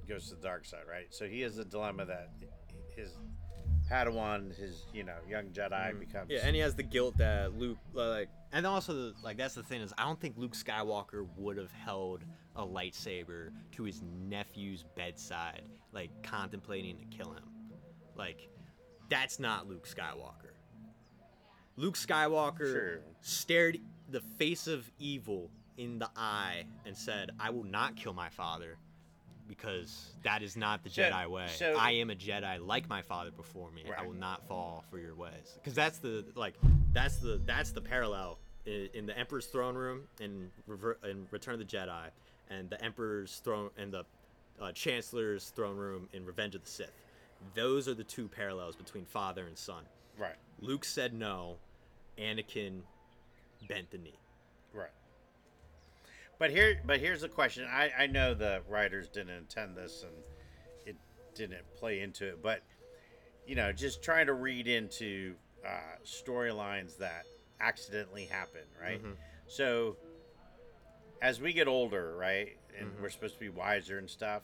goes 0.08 0.30
to 0.30 0.36
the 0.36 0.42
dark 0.42 0.66
side, 0.66 0.84
right? 0.90 1.08
So 1.10 1.26
he 1.26 1.42
has 1.42 1.58
a 1.58 1.66
dilemma 1.66 2.06
that 2.06 2.32
his 2.96 3.12
Padawan, 3.90 4.56
his 4.56 4.86
you 4.94 5.04
know 5.04 5.18
young 5.30 5.48
Jedi, 5.48 5.72
mm-hmm. 5.72 6.00
becomes 6.00 6.30
yeah, 6.30 6.40
and 6.44 6.56
he 6.56 6.62
has 6.62 6.76
the 6.76 6.84
guilt 6.84 7.18
that 7.18 7.58
Luke 7.58 7.78
uh, 7.96 8.10
like, 8.10 8.30
and 8.52 8.66
also 8.66 8.94
the, 8.94 9.14
like 9.24 9.38
that's 9.38 9.56
the 9.56 9.64
thing 9.64 9.82
is 9.82 9.94
I 9.98 10.04
don't 10.04 10.20
think 10.20 10.36
Luke 10.38 10.54
Skywalker 10.54 11.28
would 11.38 11.58
have 11.58 11.72
held 11.72 12.24
a 12.56 12.66
lightsaber 12.66 13.52
to 13.72 13.84
his 13.84 14.02
nephew's 14.02 14.86
bedside, 14.96 15.64
like 15.92 16.10
contemplating 16.24 16.98
to 16.98 17.06
kill 17.06 17.32
him. 17.34 17.44
Like, 18.22 18.48
that's 19.10 19.40
not 19.40 19.68
Luke 19.68 19.88
Skywalker. 19.88 20.54
Luke 21.76 21.96
Skywalker 21.96 22.72
Sure. 22.72 23.00
stared 23.22 23.80
the 24.12 24.22
face 24.22 24.68
of 24.68 24.92
evil 25.00 25.50
in 25.78 25.98
the 25.98 26.08
eye 26.16 26.66
and 26.86 26.96
said, 26.96 27.32
"I 27.40 27.50
will 27.50 27.64
not 27.64 27.96
kill 27.96 28.14
my 28.14 28.30
father." 28.30 28.78
Because 29.48 30.14
that 30.22 30.44
is 30.44 30.56
not 30.56 30.84
the 30.84 30.90
So- 30.92 31.02
Jedi 31.02 31.28
way. 31.28 31.48
so- 31.48 31.76
I 31.76 31.92
am 31.94 32.12
a 32.12 32.16
Jedi 32.16 32.64
like 32.66 32.88
my 32.88 33.02
father 33.02 33.32
before 33.32 33.72
me. 33.72 33.84
I 33.92 34.06
will 34.06 34.14
not 34.14 34.48
fall 34.48 34.86
for 34.92 35.00
your 35.00 35.16
ways. 35.16 35.54
Because 35.56 35.74
that's 35.74 35.98
the 35.98 36.24
like 36.36 36.54
that's 36.94 37.18
the 37.18 37.38
that's 37.46 37.72
the 37.72 37.82
parallel 37.82 38.38
in, 38.66 38.88
in 38.94 39.06
the 39.08 39.18
Emperor's 39.18 39.48
throne 39.48 39.74
room 39.76 40.08
in 40.20 40.52
Rever- 40.68 41.00
in 41.04 41.28
Return 41.32 41.56
of 41.56 41.60
the 41.60 41.66
Jedi, 41.78 42.12
and 42.50 42.70
the 42.70 42.80
Emperor's 42.84 43.40
throne 43.40 43.72
and 43.78 43.92
the 43.92 44.06
uh, 44.60 44.72
Chancellor's 44.74 45.50
throne 45.50 45.76
room 45.76 46.08
in 46.14 46.24
Revenge 46.24 46.54
of 46.54 46.64
the 46.64 46.70
Sith. 46.70 46.94
Those 47.54 47.88
are 47.88 47.94
the 47.94 48.04
two 48.04 48.28
parallels 48.28 48.76
between 48.76 49.06
father 49.06 49.48
and 49.48 49.58
son. 49.58 49.84
right, 50.18 50.36
Luke 50.60 50.86
said 50.86 51.14
no, 51.14 51.58
Anakin 52.18 52.82
bent 53.68 53.90
the 53.92 53.98
knee. 53.98 54.20
right. 54.74 54.90
But 56.40 56.50
here, 56.50 56.82
but 56.86 57.00
here's 57.00 57.22
the 57.22 57.30
question. 57.30 57.66
I 57.70 57.92
I 57.98 58.08
know 58.08 58.34
the 58.34 58.62
writers 58.68 59.08
didn't 59.10 59.36
intend 59.38 59.76
this, 59.76 60.04
and 60.04 60.14
it 60.86 60.96
didn't 61.36 61.64
play 61.76 62.00
into 62.02 62.28
it, 62.28 62.42
but 62.42 62.64
you 63.46 63.56
know, 63.56 63.72
just 63.72 64.02
trying 64.02 64.28
to 64.28 64.34
read 64.34 64.68
into 64.68 65.34
uh, 65.66 65.70
storylines 66.06 66.98
that 66.98 67.26
accidentally 67.60 68.26
happen, 68.26 68.62
right? 68.82 69.02
So, 69.48 69.98
as 71.22 71.40
we 71.42 71.54
get 71.54 71.68
older, 71.68 72.16
right, 72.16 72.58
and 72.80 72.90
we're 73.02 73.10
supposed 73.10 73.34
to 73.36 73.40
be 73.40 73.50
wiser 73.50 73.98
and 74.00 74.10
stuff, 74.10 74.42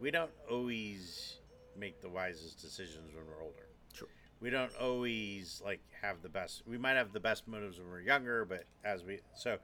we 0.00 0.10
don't 0.10 0.30
always 0.50 1.36
make 1.78 2.00
the 2.00 2.08
wisest 2.08 2.60
decisions 2.60 3.14
when 3.14 3.24
we're 3.26 3.42
older. 3.42 3.66
True. 3.92 4.08
We 4.40 4.50
don't 4.50 4.72
always 4.80 5.60
like 5.64 5.80
have 6.02 6.22
the 6.22 6.28
best. 6.28 6.62
We 6.66 6.78
might 6.78 6.94
have 6.94 7.12
the 7.12 7.20
best 7.20 7.46
motives 7.46 7.78
when 7.78 7.88
we're 7.88 8.00
younger, 8.00 8.44
but 8.44 8.64
as 8.84 9.04
we 9.04 9.20
so, 9.36 9.58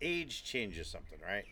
age 0.00 0.44
changes 0.44 0.88
something, 0.88 1.18
right? 1.26 1.44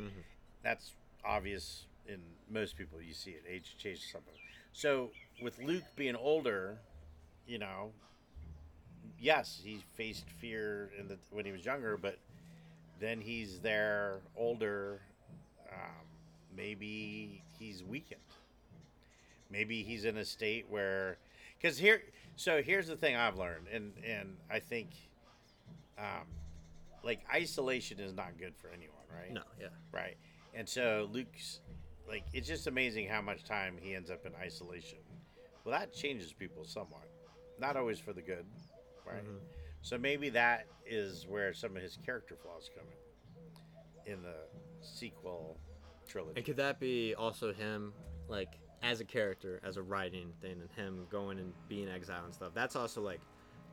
That's 0.63 0.93
obvious 1.25 1.87
in 2.07 2.21
most 2.51 2.77
people. 2.77 3.01
You 3.01 3.15
see 3.15 3.31
it. 3.33 3.45
Age 3.49 3.77
changes 3.79 4.05
something. 4.11 4.35
So 4.73 5.11
with 5.43 5.59
Luke 5.59 5.85
being 5.97 6.17
older, 6.17 6.79
you 7.47 7.59
know, 7.59 7.93
yes, 9.19 9.61
he 9.63 9.83
faced 9.95 10.29
fear 10.29 10.91
in 10.99 11.09
the 11.09 11.19
when 11.31 11.45
he 11.45 11.53
was 11.53 11.65
younger, 11.65 11.97
but 11.97 12.19
then 13.01 13.21
he's 13.21 13.61
there 13.61 14.21
older. 14.37 15.01
Um, 15.73 16.07
maybe 16.57 17.43
he's 17.59 17.83
weakened. 17.83 18.21
Maybe 19.55 19.85
he's 19.85 20.05
in 20.05 20.17
a 20.17 20.25
state 20.25 20.67
where, 20.69 21.17
because 21.57 21.79
here, 21.79 22.03
so 22.35 22.61
here's 22.61 22.89
the 22.89 22.97
thing 22.97 23.15
I've 23.15 23.37
learned, 23.37 23.69
and 23.73 23.93
and 24.05 24.37
I 24.51 24.59
think, 24.59 24.89
um, 25.97 26.27
like 27.05 27.21
isolation 27.33 28.01
is 28.01 28.13
not 28.13 28.37
good 28.37 28.57
for 28.57 28.67
anyone, 28.69 29.07
right? 29.09 29.33
No, 29.33 29.43
yeah. 29.61 29.69
Right. 29.93 30.17
And 30.55 30.69
so 30.69 31.09
Luke's 31.13 31.61
like 32.09 32.25
it's 32.33 32.49
just 32.49 32.67
amazing 32.67 33.07
how 33.07 33.23
much 33.23 33.45
time 33.45 33.77
he 33.81 33.95
ends 33.95 34.11
up 34.11 34.27
in 34.27 34.33
isolation. 34.35 34.99
Well, 35.65 35.79
that 35.79 35.95
changes 35.95 36.33
people 36.33 36.65
somewhat. 36.65 37.09
Not 37.61 37.77
always 37.77 38.01
for 38.01 38.13
the 38.13 38.23
good, 38.23 38.45
right? 39.07 39.23
So 39.83 39.97
maybe 39.97 40.31
that 40.31 40.67
is 40.85 41.27
where 41.29 41.55
some 41.55 41.77
of 41.77 41.83
his 41.83 41.97
character 42.05 42.35
flaws 42.43 42.71
come 42.75 42.87
in 44.07 44.13
in 44.15 44.23
the 44.23 44.35
sequel 44.81 45.57
trilogy. 46.09 46.35
And 46.37 46.45
could 46.45 46.57
that 46.57 46.81
be 46.81 47.15
also 47.15 47.53
him, 47.53 47.93
like 48.29 48.59
as 48.85 49.01
a 49.01 49.05
character, 49.05 49.61
as 49.65 49.77
a 49.77 49.83
writing 49.83 50.33
thing, 50.41 50.61
and 50.61 50.71
him 50.77 51.07
going 51.11 51.39
and 51.39 51.53
being 51.69 51.89
exiled 51.89 52.27
and 52.27 52.35
stuff? 52.35 52.53
That's 52.55 52.77
also 52.77 53.01
like 53.01 53.21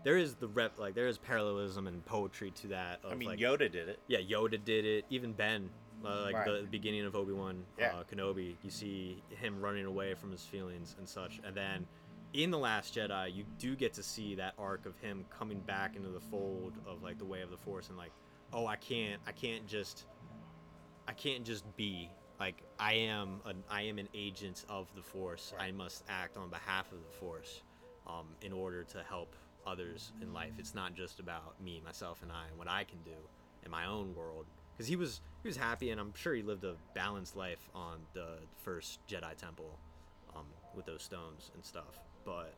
there 0.03 0.17
is 0.17 0.35
the 0.35 0.47
rep, 0.47 0.79
like 0.79 0.95
there 0.95 1.07
is 1.07 1.17
parallelism 1.17 1.87
and 1.87 2.03
poetry 2.05 2.51
to 2.51 2.67
that. 2.69 2.99
Of, 3.03 3.11
I 3.11 3.15
mean, 3.15 3.29
like, 3.29 3.39
Yoda 3.39 3.71
did 3.71 3.89
it. 3.89 3.99
yeah, 4.07 4.19
Yoda 4.19 4.63
did 4.63 4.85
it. 4.85 5.05
Even 5.09 5.33
Ben, 5.33 5.69
uh, 6.03 6.21
like 6.23 6.35
Right. 6.35 6.45
the 6.61 6.67
beginning 6.69 7.05
of 7.05 7.15
Obi 7.15 7.33
Wan 7.33 7.63
Yeah. 7.77 7.95
uh, 7.97 8.03
Kenobi, 8.03 8.55
you 8.63 8.69
see 8.71 9.21
him 9.29 9.61
running 9.61 9.85
away 9.85 10.15
from 10.15 10.31
his 10.31 10.43
feelings 10.43 10.95
and 10.97 11.07
such. 11.07 11.39
And 11.43 11.55
then 11.55 11.85
in 12.33 12.49
the 12.49 12.57
Last 12.57 12.95
Jedi, 12.95 13.35
you 13.35 13.43
do 13.59 13.75
get 13.75 13.93
to 13.93 14.03
see 14.03 14.35
that 14.35 14.53
arc 14.57 14.85
of 14.85 14.97
him 14.97 15.25
coming 15.29 15.59
back 15.59 15.95
into 15.95 16.09
the 16.09 16.19
fold 16.21 16.73
of 16.87 17.03
like 17.03 17.19
the 17.19 17.25
way 17.25 17.41
of 17.41 17.51
the 17.51 17.57
Force 17.57 17.89
and 17.89 17.97
like, 17.97 18.13
oh, 18.53 18.65
I 18.65 18.77
can't, 18.77 19.21
I 19.27 19.33
can't 19.33 19.67
just, 19.67 20.05
I 21.07 21.13
can't 21.13 21.43
just 21.43 21.63
be 21.75 22.09
like 22.41 22.63
I 22.79 22.93
am 22.93 23.39
an 23.45 23.63
I 23.69 23.83
am 23.83 23.99
an 23.99 24.09
agent 24.15 24.65
of 24.67 24.87
the 24.95 25.03
Force. 25.03 25.53
I 25.59 25.69
must 25.69 26.03
act 26.09 26.37
on 26.37 26.49
behalf 26.49 26.91
of 26.91 26.97
the 26.97 27.15
Force, 27.19 27.61
um, 28.07 28.25
in 28.41 28.51
order 28.51 28.83
to 28.83 29.03
help 29.07 29.35
others 29.67 30.11
in 30.23 30.33
life. 30.33 30.53
It's 30.57 30.73
not 30.73 30.95
just 30.95 31.19
about 31.19 31.61
me, 31.63 31.83
myself, 31.85 32.23
and 32.23 32.31
I, 32.31 32.47
and 32.49 32.57
what 32.57 32.67
I 32.67 32.83
can 32.83 32.97
do 33.05 33.19
in 33.63 33.69
my 33.69 33.85
own 33.85 34.15
world. 34.15 34.47
Because 34.73 34.87
he 34.87 34.95
was 34.95 35.21
he 35.43 35.49
was 35.49 35.55
happy, 35.55 35.91
and 35.91 36.01
I'm 36.01 36.15
sure 36.15 36.33
he 36.33 36.41
lived 36.41 36.63
a 36.63 36.73
balanced 36.95 37.37
life 37.37 37.69
on 37.75 37.99
the 38.13 38.29
first 38.63 39.05
Jedi 39.07 39.35
Temple, 39.37 39.77
um, 40.35 40.47
with 40.75 40.87
those 40.87 41.03
stones 41.03 41.51
and 41.53 41.63
stuff. 41.63 41.99
But 42.25 42.55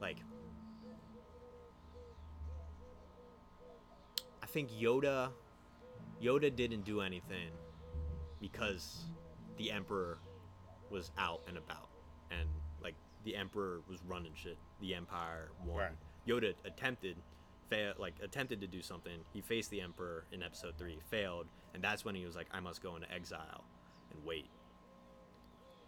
like, 0.00 0.16
I 4.42 4.46
think 4.46 4.72
Yoda, 4.72 5.28
Yoda 6.20 6.54
didn't 6.56 6.84
do 6.84 7.00
anything 7.00 7.50
because 8.40 9.04
the 9.56 9.70
Emperor 9.70 10.18
was 10.90 11.10
out 11.18 11.42
and 11.48 11.56
about, 11.56 11.88
and 12.30 12.48
like 12.82 12.94
the 13.24 13.36
Emperor 13.36 13.80
was 13.88 13.98
running 14.06 14.32
shit. 14.34 14.58
The 14.80 14.94
Empire 14.94 15.50
won. 15.64 15.78
Right. 15.78 15.92
Yoda 16.26 16.54
attempted, 16.64 17.16
fail, 17.68 17.94
like 17.98 18.14
attempted 18.22 18.60
to 18.60 18.66
do 18.66 18.82
something. 18.82 19.18
He 19.32 19.40
faced 19.40 19.70
the 19.70 19.80
Emperor 19.80 20.24
in 20.32 20.42
Episode 20.42 20.74
Three, 20.78 20.98
failed, 21.10 21.46
and 21.74 21.82
that's 21.82 22.04
when 22.04 22.14
he 22.14 22.24
was 22.24 22.36
like, 22.36 22.46
"I 22.52 22.60
must 22.60 22.82
go 22.82 22.96
into 22.96 23.10
exile 23.12 23.64
and 24.10 24.24
wait." 24.24 24.50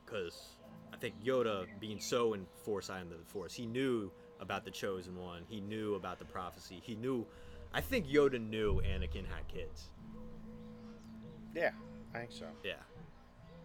Because 0.04 0.56
I 0.92 0.96
think 0.96 1.14
Yoda, 1.24 1.66
being 1.78 2.00
so 2.00 2.34
in 2.34 2.46
foresight 2.64 3.02
into 3.02 3.16
the 3.16 3.24
Force, 3.24 3.54
he 3.54 3.66
knew 3.66 4.10
about 4.40 4.64
the 4.64 4.70
Chosen 4.70 5.16
One. 5.16 5.44
He 5.46 5.60
knew 5.60 5.94
about 5.94 6.18
the 6.18 6.24
prophecy. 6.24 6.80
He 6.82 6.94
knew. 6.94 7.26
I 7.72 7.80
think 7.80 8.08
Yoda 8.08 8.40
knew 8.40 8.80
Anakin 8.80 9.24
had 9.26 9.46
kids. 9.46 9.90
Yeah, 11.54 11.70
I 12.14 12.18
think 12.18 12.32
so. 12.32 12.46
Yeah. 12.64 12.74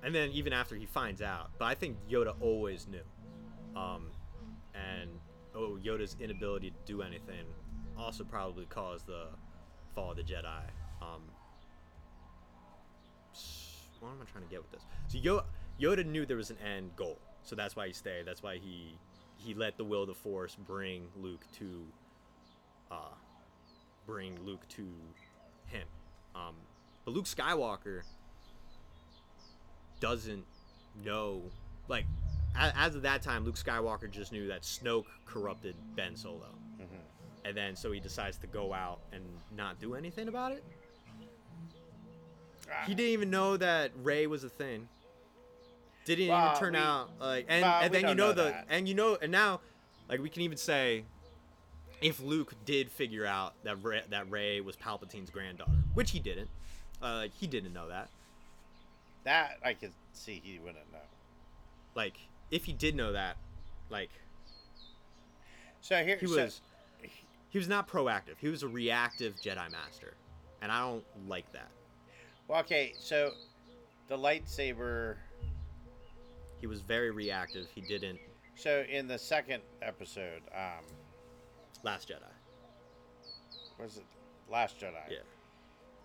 And 0.03 0.13
then 0.13 0.29
even 0.31 0.53
after 0.53 0.75
he 0.75 0.85
finds 0.85 1.21
out, 1.21 1.51
but 1.57 1.65
I 1.65 1.75
think 1.75 1.97
Yoda 2.09 2.35
always 2.39 2.87
knew. 2.87 3.01
Um, 3.75 4.11
and 4.73 5.09
oh, 5.55 5.79
Yoda's 5.83 6.15
inability 6.19 6.71
to 6.71 6.77
do 6.85 7.01
anything 7.01 7.45
also 7.97 8.23
probably 8.23 8.65
caused 8.65 9.07
the 9.07 9.27
fall 9.93 10.11
of 10.11 10.17
the 10.17 10.23
Jedi. 10.23 10.61
Um, 11.01 11.21
what 13.99 14.09
am 14.09 14.21
I 14.21 14.31
trying 14.31 14.43
to 14.43 14.49
get 14.49 14.61
with 14.61 14.71
this? 14.71 14.83
So 15.07 15.17
Yoda, 15.17 15.43
Yoda 15.79 16.05
knew 16.05 16.25
there 16.25 16.37
was 16.37 16.51
an 16.51 16.57
end 16.57 16.95
goal, 16.95 17.17
so 17.43 17.55
that's 17.55 17.75
why 17.75 17.87
he 17.87 17.93
stayed. 17.93 18.25
That's 18.25 18.43
why 18.43 18.57
he 18.57 18.97
he 19.37 19.53
let 19.53 19.77
the 19.77 19.83
will 19.83 20.01
of 20.01 20.07
the 20.07 20.15
Force 20.15 20.55
bring 20.55 21.07
Luke 21.15 21.45
to, 21.57 21.83
uh, 22.89 23.15
bring 24.05 24.37
Luke 24.45 24.67
to 24.69 24.87
him. 25.67 25.87
Um, 26.33 26.55
but 27.03 27.13
Luke 27.13 27.25
Skywalker 27.25 28.01
doesn't 30.05 30.45
know, 31.03 31.41
like, 31.87 32.05
as, 32.55 32.93
of 32.93 33.01
that 33.01 33.23
time, 33.23 33.43
Luke 33.43 33.55
Skywalker 33.55 34.09
just 34.09 34.31
knew 34.31 34.47
that 34.49 34.61
Snoke 34.61 35.05
corrupted 35.25 35.75
Ben 35.95 36.15
Solo, 36.15 36.45
and 37.43 37.57
then 37.57 37.75
so 37.75 37.91
he 37.91 37.99
decides 37.99 38.37
to 38.37 38.47
go 38.47 38.71
out 38.71 38.99
and 39.11 39.23
not 39.57 39.79
do 39.79 39.95
anything 39.95 40.27
about 40.27 40.51
it. 40.51 40.63
He 42.85 42.93
didn't 42.93 43.13
even 43.13 43.29
know 43.31 43.57
that 43.57 43.91
Rey 44.03 44.27
was 44.27 44.43
a 44.43 44.49
thing. 44.49 44.87
Didn't 46.05 46.27
Well, 46.27 46.45
even 46.49 46.59
turn 46.59 46.73
we- 46.73 46.79
out 46.79 47.09
like, 47.19 47.45
and, 47.49 47.63
well, 47.63 47.81
and 47.81 47.93
then 47.93 48.01
you 48.07 48.15
know, 48.15 48.27
know 48.27 48.33
the, 48.33 48.43
that. 48.43 48.67
and 48.69 48.87
you 48.87 48.93
know, 48.93 49.17
and 49.19 49.31
now, 49.31 49.59
like 50.07 50.19
we 50.21 50.29
can 50.29 50.43
even 50.43 50.57
say, 50.57 51.03
if 52.01 52.19
Luke 52.21 52.53
did 52.63 52.91
figure 52.91 53.25
out 53.25 53.53
that 53.63 53.83
Rey, 53.83 54.03
that 54.11 54.29
Rey 54.29 54.61
was 54.61 54.75
Palpatine's 54.75 55.31
granddaughter, 55.31 55.71
which 55.95 56.11
he 56.11 56.19
didn't, 56.19 56.49
uh, 57.01 57.25
he 57.39 57.47
didn't 57.47 57.73
know 57.73 57.87
that. 57.89 58.09
That 59.25 59.57
I 59.63 59.73
could 59.73 59.91
see 60.13 60.41
he 60.43 60.59
wouldn't 60.59 60.91
know. 60.91 60.99
Like 61.95 62.17
if 62.51 62.63
he 62.65 62.73
did 62.73 62.95
know 62.95 63.11
that, 63.11 63.37
Like 63.89 64.09
So 65.81 66.03
here 66.03 66.17
he 66.17 66.27
so- 66.27 66.35
was 66.43 66.61
he 67.49 67.57
was 67.59 67.67
not 67.67 67.87
proactive. 67.87 68.37
He 68.39 68.47
was 68.49 68.63
a 68.63 68.67
reactive 68.67 69.35
Jedi 69.41 69.71
master, 69.71 70.13
and 70.61 70.71
I 70.71 70.79
don't 70.81 71.05
like 71.29 71.49
that. 71.53 71.69
well, 72.47 72.59
okay, 72.61 72.93
so 72.99 73.31
the 74.07 74.17
lightsaber. 74.17 75.15
He 76.59 76.67
was 76.67 76.81
very 76.81 77.11
reactive. 77.11 77.67
He 77.75 77.81
didn't 77.81 78.19
So 78.55 78.85
in 78.89 79.07
the 79.07 79.17
second 79.19 79.61
episode, 79.81 80.41
um, 80.53 80.83
Last 81.83 82.09
Jedi. 82.09 82.23
was 83.79 83.97
it 83.97 84.03
Last 84.49 84.79
Jedi? 84.79 84.93
Yeah. 85.09 85.17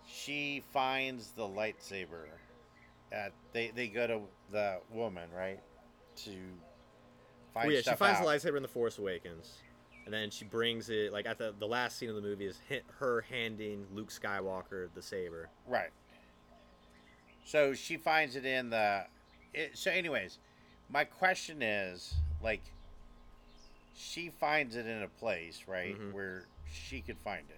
She 0.07 0.61
finds 0.71 1.31
the 1.31 1.43
lightsaber. 1.47 2.25
At 3.11 3.33
they 3.53 3.71
they 3.75 3.87
go 3.87 4.07
to 4.07 4.21
the 4.51 4.79
woman 4.93 5.29
right 5.35 5.59
to 6.17 6.29
find 7.53 7.67
Well, 7.67 7.71
yeah, 7.71 7.81
she 7.81 7.95
finds 7.95 8.19
out. 8.19 8.25
the 8.25 8.29
lightsaber 8.29 8.55
in 8.57 8.61
the 8.63 8.69
Force 8.69 8.97
Awakens, 8.97 9.57
and 10.05 10.13
then 10.13 10.29
she 10.29 10.45
brings 10.45 10.89
it. 10.89 11.11
Like 11.11 11.25
at 11.25 11.37
the 11.37 11.53
the 11.59 11.67
last 11.67 11.97
scene 11.97 12.09
of 12.09 12.15
the 12.15 12.21
movie 12.21 12.45
is 12.45 12.57
hit 12.69 12.83
her 12.99 13.21
handing 13.29 13.85
Luke 13.93 14.09
Skywalker 14.11 14.87
the 14.95 15.01
saber. 15.01 15.49
Right. 15.67 15.89
So 17.43 17.73
she 17.73 17.97
finds 17.97 18.35
it 18.35 18.45
in 18.45 18.69
the. 18.69 19.05
It, 19.53 19.71
so, 19.77 19.91
anyways, 19.91 20.37
my 20.89 21.03
question 21.03 21.61
is 21.61 22.13
like, 22.41 22.61
she 23.93 24.29
finds 24.29 24.77
it 24.77 24.85
in 24.87 25.03
a 25.03 25.07
place, 25.09 25.65
right, 25.67 25.99
Mhm. 25.99 26.13
where 26.13 26.45
she 26.71 27.01
could 27.01 27.17
find 27.17 27.49
it. 27.49 27.57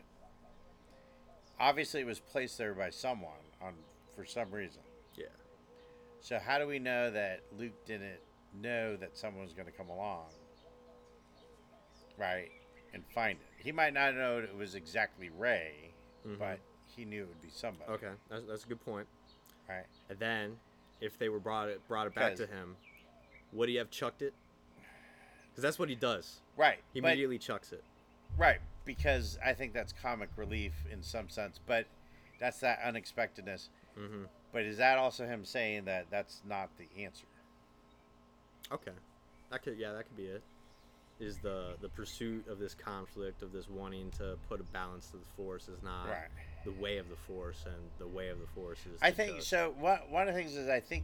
Obviously, 1.59 2.01
it 2.01 2.05
was 2.07 2.19
placed 2.19 2.57
there 2.57 2.73
by 2.73 2.89
someone 2.89 3.31
on 3.61 3.75
for 4.15 4.25
some 4.25 4.49
reason. 4.51 4.81
So, 6.23 6.39
how 6.39 6.57
do 6.57 6.65
we 6.65 6.79
know 6.79 7.11
that 7.11 7.41
Luke 7.57 7.85
didn't 7.85 8.19
know 8.59 8.95
that 8.95 9.17
someone 9.17 9.43
was 9.43 9.53
going 9.53 9.65
to 9.65 9.73
come 9.73 9.89
along, 9.89 10.27
right, 12.17 12.49
and 12.93 13.03
find 13.13 13.37
it? 13.39 13.63
He 13.63 13.71
might 13.73 13.93
not 13.93 14.15
know 14.15 14.37
it 14.39 14.55
was 14.55 14.73
exactly 14.73 15.29
Rey, 15.29 15.93
Mhm. 16.25 16.39
but 16.39 16.59
he 16.95 17.03
knew 17.05 17.23
it 17.23 17.27
would 17.27 17.41
be 17.41 17.49
somebody. 17.49 17.91
Okay, 17.91 18.11
that's, 18.29 18.45
that's 18.45 18.63
a 18.63 18.67
good 18.67 18.83
point. 18.85 19.07
Right. 19.67 19.85
And 20.09 20.17
then, 20.17 20.59
if 21.01 21.17
they 21.19 21.27
were 21.27 21.39
brought 21.41 21.67
it 21.69 21.85
brought 21.89 22.07
it 22.07 22.15
back 22.15 22.35
to 22.35 22.47
him, 22.47 22.77
would 23.51 23.67
he 23.67 23.75
have 23.75 23.89
chucked 23.89 24.21
it? 24.21 24.33
Because 25.49 25.61
that's 25.61 25.77
what 25.77 25.89
he 25.89 25.95
does. 25.95 26.41
Right. 26.55 26.79
He 26.93 27.01
but- 27.01 27.09
immediately 27.09 27.37
chucks 27.37 27.71
it. 27.73 27.83
right. 28.37 28.59
Because 28.85 29.37
I 29.43 29.53
think 29.53 29.73
that's 29.73 29.93
comic 29.93 30.29
relief 30.37 30.73
in 30.91 31.01
some 31.03 31.29
sense, 31.29 31.59
but 31.65 31.85
that's 32.39 32.59
that 32.61 32.79
unexpectedness. 32.81 33.69
hmm 33.95 34.23
But 34.53 34.63
is 34.63 34.77
that 34.77 34.97
also 34.99 35.25
him 35.25 35.43
saying 35.43 35.85
that 35.85 36.05
that's 36.11 36.41
not 36.47 36.69
the 36.77 37.03
answer? 37.03 37.25
Okay, 38.71 38.91
that 39.49 39.61
could 39.63 39.77
yeah 39.77 39.91
that 39.93 40.03
could 40.07 40.15
be 40.15 40.25
it. 40.27 40.41
Is 41.19 41.37
the 41.39 41.75
the 41.81 41.89
pursuit 41.89 42.47
of 42.47 42.59
this 42.59 42.73
conflict 42.75 43.41
of 43.41 43.51
this 43.51 43.67
wanting 43.67 44.11
to 44.19 44.37
put 44.47 44.59
a 44.59 44.63
balance 44.63 45.07
to 45.07 45.17
the 45.17 45.25
force 45.35 45.67
is 45.67 45.81
not 45.83 46.07
Right. 46.07 46.27
the 46.65 46.71
way 46.71 46.97
of 46.97 47.09
the 47.09 47.15
force, 47.15 47.65
and 47.65 47.75
the 47.97 48.07
way 48.07 48.29
of 48.29 48.39
the 48.39 48.47
force 48.47 48.79
is. 48.85 48.99
I 49.01 49.11
think 49.11 49.41
so. 49.41 49.73
What 49.79 50.09
one 50.09 50.27
of 50.27 50.33
the 50.35 50.39
things 50.39 50.55
is 50.55 50.69
I 50.69 50.79
think, 50.79 51.03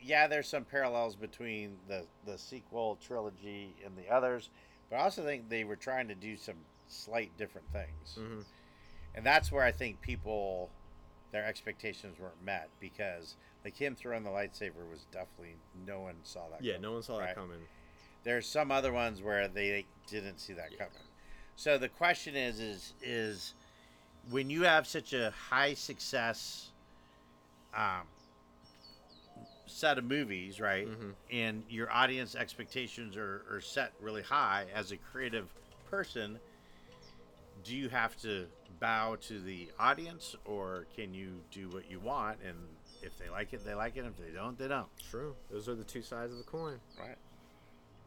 yeah, 0.00 0.26
there's 0.28 0.46
some 0.48 0.64
parallels 0.64 1.16
between 1.16 1.78
the 1.88 2.04
the 2.26 2.36
sequel 2.38 2.96
trilogy 2.96 3.74
and 3.84 3.96
the 3.96 4.08
others, 4.12 4.50
but 4.90 4.96
I 4.96 5.00
also 5.00 5.24
think 5.24 5.48
they 5.48 5.64
were 5.64 5.76
trying 5.76 6.08
to 6.08 6.14
do 6.14 6.36
some 6.36 6.56
slight 6.86 7.36
different 7.36 7.70
things, 7.72 8.18
Mhm. 8.18 8.44
and 9.14 9.26
that's 9.26 9.50
where 9.52 9.62
I 9.64 9.72
think 9.72 10.00
people 10.00 10.70
their 11.30 11.44
expectations 11.44 12.18
weren't 12.18 12.42
met 12.42 12.70
because 12.80 13.36
like 13.64 13.76
him 13.76 13.94
throwing 13.94 14.24
the 14.24 14.30
lightsaber 14.30 14.88
was 14.90 15.06
definitely 15.12 15.56
no 15.86 16.00
one 16.00 16.16
saw 16.22 16.48
that. 16.50 16.62
Yeah, 16.62 16.74
coming, 16.74 16.82
no 16.82 16.92
one 16.94 17.02
saw 17.02 17.18
right? 17.18 17.26
that 17.28 17.34
coming. 17.34 17.60
There's 18.24 18.46
some 18.46 18.70
other 18.70 18.92
ones 18.92 19.22
where 19.22 19.48
they 19.48 19.86
didn't 20.06 20.38
see 20.38 20.52
that 20.54 20.72
Yeah. 20.72 20.78
coming. 20.78 21.02
So 21.56 21.76
the 21.76 21.88
question 21.88 22.36
is, 22.36 22.60
is, 22.60 22.94
is 23.02 23.54
when 24.30 24.48
you 24.50 24.62
have 24.62 24.86
such 24.86 25.12
a 25.12 25.32
high 25.50 25.74
success 25.74 26.70
um, 27.74 28.06
set 29.66 29.98
of 29.98 30.04
movies, 30.04 30.60
right? 30.60 30.88
Mhm. 30.88 31.14
And 31.30 31.64
your 31.68 31.90
audience 31.92 32.34
expectations 32.34 33.16
are, 33.16 33.44
are 33.50 33.60
set 33.60 33.92
really 34.00 34.22
high 34.22 34.66
as 34.74 34.92
a 34.92 34.96
creative 34.96 35.52
person, 35.90 36.38
do 37.64 37.76
you 37.76 37.88
have 37.88 38.16
to 38.18 38.46
bow 38.80 39.16
to 39.28 39.40
the 39.40 39.68
audience 39.78 40.36
or 40.44 40.86
can 40.96 41.14
you 41.14 41.40
do 41.50 41.68
what 41.68 41.90
you 41.90 42.00
want? 42.00 42.38
And 42.46 42.56
if 43.02 43.16
they 43.18 43.28
like 43.28 43.52
it, 43.52 43.64
they 43.64 43.74
like 43.74 43.96
it. 43.96 44.04
If 44.04 44.16
they 44.16 44.32
don't, 44.34 44.58
they 44.58 44.68
don't. 44.68 44.86
True. 45.10 45.34
Those 45.50 45.68
are 45.68 45.74
the 45.74 45.84
two 45.84 46.02
sides 46.02 46.32
of 46.32 46.38
the 46.38 46.44
coin. 46.44 46.78
Right. 46.98 47.16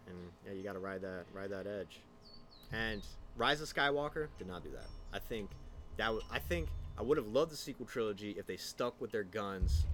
and 0.08 0.18
yeah, 0.46 0.54
you 0.54 0.64
got 0.64 0.74
to 0.74 0.80
ride 0.80 1.02
that 1.02 1.26
ride 1.34 1.50
that 1.52 1.68
edge. 1.68 2.00
And 2.72 3.02
Rise 3.38 3.62
of 3.62 3.74
Skywalker 3.74 4.28
did 4.38 4.48
not 4.48 4.64
do 4.64 4.70
that. 4.72 4.88
I 5.14 5.20
think 5.20 5.50
that 5.98 6.06
w- 6.06 6.24
I 6.32 6.40
think 6.40 6.68
I 6.98 7.02
would 7.02 7.18
have 7.18 7.28
loved 7.28 7.52
the 7.52 7.58
sequel 7.58 7.86
trilogy 7.86 8.36
if 8.38 8.46
they 8.46 8.58
stuck 8.58 9.00
with 9.02 9.12
their 9.12 9.24
guns 9.24 9.86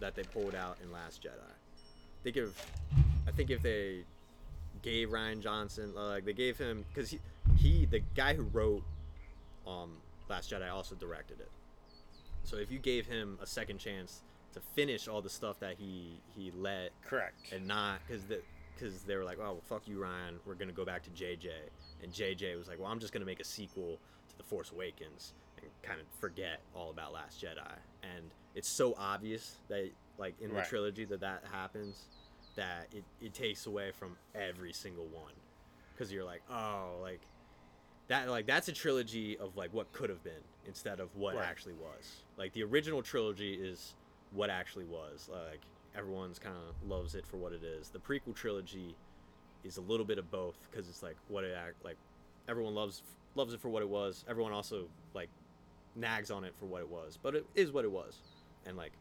that 0.00 0.14
they 0.14 0.22
pulled 0.22 0.54
out 0.54 0.78
in 0.82 0.92
Last 0.92 1.22
Jedi. 1.22 1.32
Think 2.24 2.36
of, 2.36 2.56
I 3.26 3.30
think 3.30 3.50
if 3.50 3.62
they 3.62 4.04
gave 4.82 5.08
Rian 5.10 5.40
Johnson 5.40 5.94
like 5.94 6.24
they 6.24 6.32
gave 6.32 6.56
him 6.58 6.84
because 6.92 7.10
he 7.10 7.18
he 7.56 7.84
the 7.86 8.00
guy 8.14 8.34
who 8.34 8.44
wrote 8.44 8.82
um 9.66 9.96
Last 10.28 10.50
Jedi 10.50 10.70
also 10.72 10.94
directed 10.94 11.40
it. 11.40 11.50
So 12.44 12.56
if 12.56 12.70
you 12.70 12.78
gave 12.78 13.06
him 13.06 13.38
a 13.42 13.46
second 13.46 13.78
chance 13.78 14.22
to 14.54 14.60
finish 14.74 15.08
all 15.08 15.20
the 15.20 15.28
stuff 15.30 15.58
that 15.60 15.76
he 15.78 16.20
he 16.36 16.50
let 16.56 16.90
Correct. 17.04 17.52
and 17.52 17.66
not 17.66 18.00
because 18.06 18.24
the 18.24 18.40
because 18.74 19.02
they 19.02 19.16
were 19.16 19.24
like, 19.24 19.38
oh, 19.40 19.42
well, 19.54 19.62
fuck 19.68 19.88
you, 19.88 19.98
Rian. 19.98 20.38
We're 20.46 20.54
gonna 20.54 20.72
go 20.72 20.84
back 20.84 21.02
to 21.04 21.10
JJ, 21.10 21.48
and 22.02 22.12
JJ 22.12 22.56
was 22.56 22.68
like, 22.68 22.78
well, 22.78 22.88
I'm 22.90 23.00
just 23.00 23.12
gonna 23.12 23.24
make 23.24 23.40
a 23.40 23.44
sequel 23.44 23.98
to 24.28 24.36
The 24.38 24.44
Force 24.44 24.70
Awakens 24.72 25.34
and 25.60 25.66
kind 25.82 26.00
of 26.00 26.06
forget 26.20 26.60
all 26.74 26.90
about 26.90 27.12
Last 27.12 27.42
Jedi. 27.42 27.72
And 28.02 28.30
it's 28.54 28.68
so 28.68 28.94
obvious 28.96 29.56
that 29.68 29.90
like 30.16 30.34
in 30.40 30.48
the 30.50 30.56
Right. 30.56 30.68
trilogy 30.68 31.04
that 31.06 31.20
that 31.20 31.42
happens 31.50 32.04
that 32.56 32.86
it, 32.92 33.04
it 33.20 33.34
takes 33.34 33.66
away 33.66 33.90
from 33.92 34.16
every 34.34 34.72
single 34.72 35.06
one 35.06 35.32
because 35.92 36.12
you're 36.12 36.24
like, 36.24 36.42
oh, 36.50 36.98
like 37.02 37.20
that 38.08 38.28
like 38.28 38.46
that's 38.46 38.68
a 38.68 38.72
trilogy 38.72 39.36
of 39.38 39.56
like 39.56 39.72
what 39.72 39.92
could 39.92 40.10
have 40.10 40.22
been 40.24 40.42
instead 40.66 41.00
of 41.00 41.14
what 41.16 41.36
Right. 41.36 41.46
actually 41.46 41.74
was. 41.74 42.24
Like 42.36 42.52
the 42.52 42.62
original 42.64 43.02
trilogy 43.02 43.54
is 43.54 43.94
what 44.32 44.50
actually 44.50 44.84
was. 44.86 45.28
Like 45.30 45.60
everyone's 45.96 46.38
kind 46.38 46.56
of 46.56 46.88
loves 46.88 47.14
it 47.14 47.26
for 47.26 47.36
what 47.36 47.52
it 47.52 47.62
is. 47.62 47.90
The 47.90 47.98
prequel 47.98 48.34
trilogy 48.34 48.94
is 49.64 49.76
a 49.76 49.80
little 49.82 50.06
bit 50.06 50.18
of 50.18 50.30
both 50.30 50.56
because 50.70 50.88
it's 50.88 51.02
like 51.02 51.16
what 51.28 51.44
it 51.44 51.54
act 51.56 51.84
like. 51.84 51.96
Everyone 52.48 52.74
loves 52.74 53.02
loves 53.34 53.52
it 53.52 53.60
for 53.60 53.68
what 53.68 53.82
it 53.82 53.88
was. 53.88 54.24
Everyone 54.28 54.52
also 54.52 54.88
like 55.14 55.28
nags 55.94 56.30
on 56.30 56.44
it 56.44 56.54
for 56.58 56.66
what 56.66 56.80
it 56.80 56.88
was, 56.88 57.18
but 57.22 57.34
it 57.34 57.44
is 57.54 57.72
what 57.72 57.84
it 57.84 57.90
was, 57.90 58.18
and 58.66 58.76
like 58.76 58.92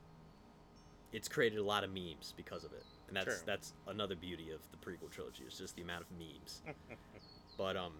it's 1.13 1.29
created 1.29 1.59
a 1.59 1.63
lot 1.63 1.83
of 1.85 1.93
memes 1.93 2.33
because 2.35 2.65
of 2.65 2.73
it, 2.73 2.83
and 3.07 3.15
that's 3.15 3.25
True. 3.37 3.43
that's 3.45 3.73
another 3.87 4.15
beauty 4.15 4.51
of 4.51 4.59
the 4.71 4.77
prequel 4.77 5.09
trilogy. 5.09 5.43
It's 5.47 5.57
just 5.57 5.75
the 5.77 5.81
amount 5.81 6.01
of 6.03 6.07
memes. 6.19 6.61
but 7.57 7.77
um, 7.77 7.93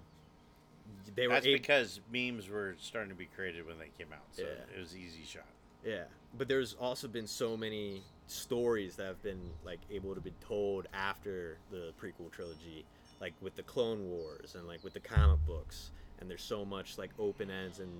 they 1.15 1.27
were 1.27 1.33
That's 1.33 1.45
able, 1.45 1.57
because 1.59 1.99
memes 2.11 2.49
were 2.49 2.75
starting 2.79 3.09
to 3.09 3.15
be 3.15 3.25
created 3.35 3.65
when 3.65 3.77
they 3.79 3.89
came 3.97 4.11
out, 4.13 4.25
so 4.31 4.43
Yeah. 4.43 4.75
it 4.75 4.79
was 4.79 4.95
easy 4.95 5.23
shot. 5.23 5.45
Yeah, 5.83 6.05
but 6.37 6.47
there's 6.47 6.73
also 6.75 7.07
been 7.07 7.27
so 7.27 7.55
many 7.57 8.01
stories 8.27 8.95
that 8.97 9.05
have 9.05 9.21
been 9.23 9.51
like 9.63 9.79
able 9.91 10.13
to 10.15 10.21
be 10.21 10.33
told 10.41 10.87
after 10.93 11.57
the 11.71 11.93
prequel 12.01 12.31
trilogy, 12.31 12.85
like 13.21 13.33
with 13.41 13.55
the 13.55 13.63
Clone 13.63 14.09
Wars 14.09 14.55
and 14.55 14.67
like 14.67 14.83
with 14.83 14.93
the 14.93 14.99
comic 14.99 15.39
books, 15.45 15.91
and 16.19 16.29
there's 16.29 16.43
so 16.43 16.65
much 16.65 16.97
like 16.97 17.11
open 17.19 17.49
ends 17.49 17.79
and 17.79 17.91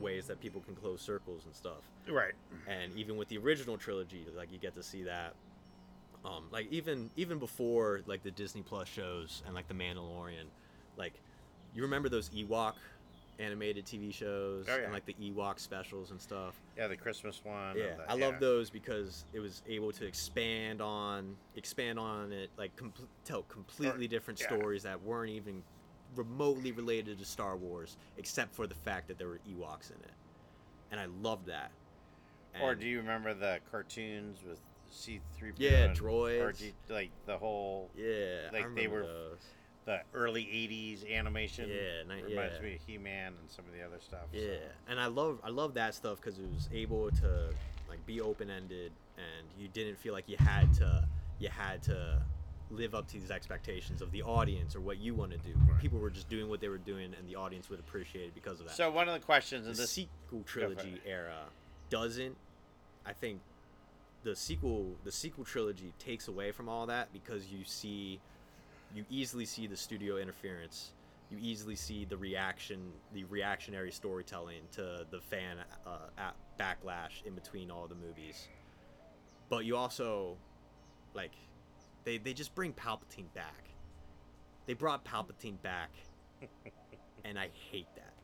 ways 0.00 0.26
that 0.26 0.40
people 0.40 0.60
can 0.62 0.74
close 0.74 1.00
circles 1.02 1.42
and 1.44 1.54
stuff. 1.54 1.82
Right. 2.08 2.32
And 2.66 2.92
even 2.96 3.16
with 3.16 3.28
the 3.28 3.38
original 3.38 3.76
trilogy, 3.76 4.24
like 4.36 4.50
you 4.52 4.58
get 4.58 4.74
to 4.74 4.82
see 4.82 5.02
that. 5.04 5.34
Um, 6.24 6.44
like 6.50 6.70
even 6.70 7.10
even 7.16 7.38
before 7.38 8.00
like 8.06 8.22
the 8.22 8.30
Disney 8.30 8.62
Plus 8.62 8.88
shows 8.88 9.42
and 9.46 9.54
like 9.54 9.68
the 9.68 9.74
Mandalorian, 9.74 10.46
like 10.96 11.14
you 11.74 11.82
remember 11.82 12.08
those 12.08 12.28
Ewok 12.30 12.74
animated 13.38 13.86
TV 13.86 14.12
shows 14.12 14.66
Oh, 14.68 14.76
yeah. 14.76 14.84
and 14.84 14.92
like 14.92 15.06
the 15.06 15.14
Ewok 15.14 15.58
specials 15.58 16.10
and 16.10 16.20
stuff. 16.20 16.54
Yeah, 16.76 16.88
the 16.88 16.96
Christmas 16.96 17.40
one. 17.42 17.76
Yeah, 17.76 17.94
the- 17.96 18.10
I 18.10 18.14
love 18.14 18.34
yeah. 18.34 18.38
those 18.40 18.68
because 18.70 19.24
it 19.32 19.40
was 19.40 19.62
able 19.68 19.92
to 19.92 20.06
expand 20.06 20.80
on 20.82 21.36
expand 21.56 21.98
on 21.98 22.32
it, 22.32 22.50
like 22.58 22.74
com- 22.76 22.92
tell 23.24 23.42
completely 23.44 24.06
different 24.08 24.40
yeah. 24.40 24.46
stories 24.48 24.82
that 24.82 25.00
weren't 25.02 25.30
even 25.30 25.62
remotely 26.16 26.72
related 26.72 27.18
to 27.18 27.24
Star 27.24 27.56
Wars, 27.56 27.96
except 28.18 28.54
for 28.54 28.66
the 28.66 28.74
fact 28.74 29.08
that 29.08 29.16
there 29.16 29.28
were 29.28 29.40
Ewoks 29.48 29.90
in 29.90 29.96
it, 30.02 30.12
and 30.90 31.00
I 31.00 31.06
loved 31.22 31.46
that. 31.46 31.70
Or 32.60 32.74
do 32.74 32.84
you 32.86 32.98
remember 32.98 33.32
the 33.32 33.60
cartoons 33.70 34.38
with 34.46 34.60
C 34.90 35.20
three 35.38 35.52
PO? 35.52 35.56
Yeah, 35.62 35.94
droids. 35.94 36.72
like 36.88 37.10
the 37.24 37.38
whole 37.38 37.88
yeah, 37.96 38.50
like 38.52 38.66
I 38.66 38.74
they 38.74 38.86
were- 38.88 39.02
those. 39.02 39.38
The 39.84 40.00
early 40.14 40.44
'80s 40.44 41.10
animation. 41.10 41.68
Yeah, 41.68 42.02
ni- 42.14 42.22
reminds 42.22 42.56
yeah. 42.56 42.62
me 42.62 42.74
of 42.76 42.80
He-Man 42.86 43.34
and 43.40 43.50
some 43.50 43.64
of 43.66 43.72
the 43.72 43.82
other 43.82 44.00
stuff. 44.00 44.26
so- 44.32 44.38
Yeah, 44.38 44.56
and 44.88 45.00
I 45.00 45.06
love 45.06 45.38
I 45.42 45.48
love 45.50 45.74
that 45.74 45.94
stuff 45.94 46.20
because 46.20 46.38
it 46.38 46.46
was 46.52 46.68
able 46.72 47.10
to 47.10 47.50
like 47.88 48.04
be 48.06 48.20
open 48.20 48.50
ended, 48.50 48.92
and 49.16 49.46
you 49.58 49.68
didn't 49.68 49.98
feel 49.98 50.12
like 50.12 50.28
you 50.28 50.36
had 50.38 50.72
to 50.74 51.04
you 51.38 51.48
had 51.48 51.82
to 51.84 52.22
live 52.70 52.94
up 52.94 53.08
to 53.08 53.14
these 53.18 53.30
expectations 53.30 54.00
of 54.00 54.12
the 54.12 54.22
audience 54.22 54.76
or 54.76 54.80
what 54.80 54.98
you 54.98 55.12
want 55.14 55.32
to 55.32 55.38
do. 55.38 55.52
People 55.80 55.98
were 55.98 56.10
just 56.10 56.28
doing 56.28 56.48
what 56.48 56.60
they 56.60 56.68
were 56.68 56.78
doing, 56.78 57.12
and 57.18 57.28
the 57.28 57.34
audience 57.34 57.68
would 57.68 57.80
appreciate 57.80 58.26
it 58.26 58.34
because 58.34 58.60
of 58.60 58.66
that. 58.66 58.76
So 58.76 58.90
one 58.90 59.08
of 59.08 59.14
the 59.14 59.20
questions 59.20 59.66
in 59.66 59.74
the 59.74 59.86
sequel 59.86 60.42
trilogy 60.46 61.00
era 61.04 61.46
doesn't. 61.88 62.36
I 63.04 63.12
think 63.12 63.40
the 64.22 64.36
sequel 64.36 64.94
the 65.04 65.10
sequel 65.12 65.44
trilogy 65.44 65.92
takes 65.98 66.28
away 66.28 66.52
from 66.52 66.68
all 66.68 66.86
that 66.86 67.12
because 67.12 67.50
you 67.50 67.64
see 67.64 68.20
you 68.94 69.04
easily 69.10 69.44
see 69.44 69.66
the 69.66 69.76
studio 69.76 70.16
interference. 70.16 70.92
You 71.30 71.38
easily 71.40 71.76
see 71.76 72.04
the 72.04 72.16
reaction 72.16 72.92
the 73.12 73.24
reactionary 73.24 73.92
storytelling 73.92 74.62
to 74.72 75.06
the 75.10 75.20
fan 75.20 75.58
uh, 75.86 76.30
backlash 76.58 77.24
in 77.24 77.34
between 77.34 77.70
all 77.70 77.86
the 77.86 77.94
movies. 77.94 78.48
But 79.48 79.64
you 79.64 79.76
also 79.76 80.36
like 81.14 81.32
they 82.04 82.18
they 82.18 82.32
just 82.32 82.54
bring 82.54 82.72
palpatine 82.72 83.32
back. 83.34 83.64
They 84.66 84.74
brought 84.74 85.04
palpatine 85.04 85.60
back 85.62 85.90
and 87.24 87.38
i 87.38 87.48
hate 87.70 87.88
that. 87.94 88.14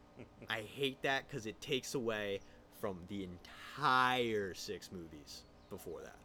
I 0.49 0.63
hate 0.63 1.03
that 1.03 1.29
because 1.29 1.47
it 1.47 1.61
takes 1.61 1.95
away 1.95 2.41
from 2.81 2.99
the 3.09 3.25
entire 3.25 4.55
six 4.55 4.91
movies 4.91 5.45
before 5.71 6.01
that 6.03 6.17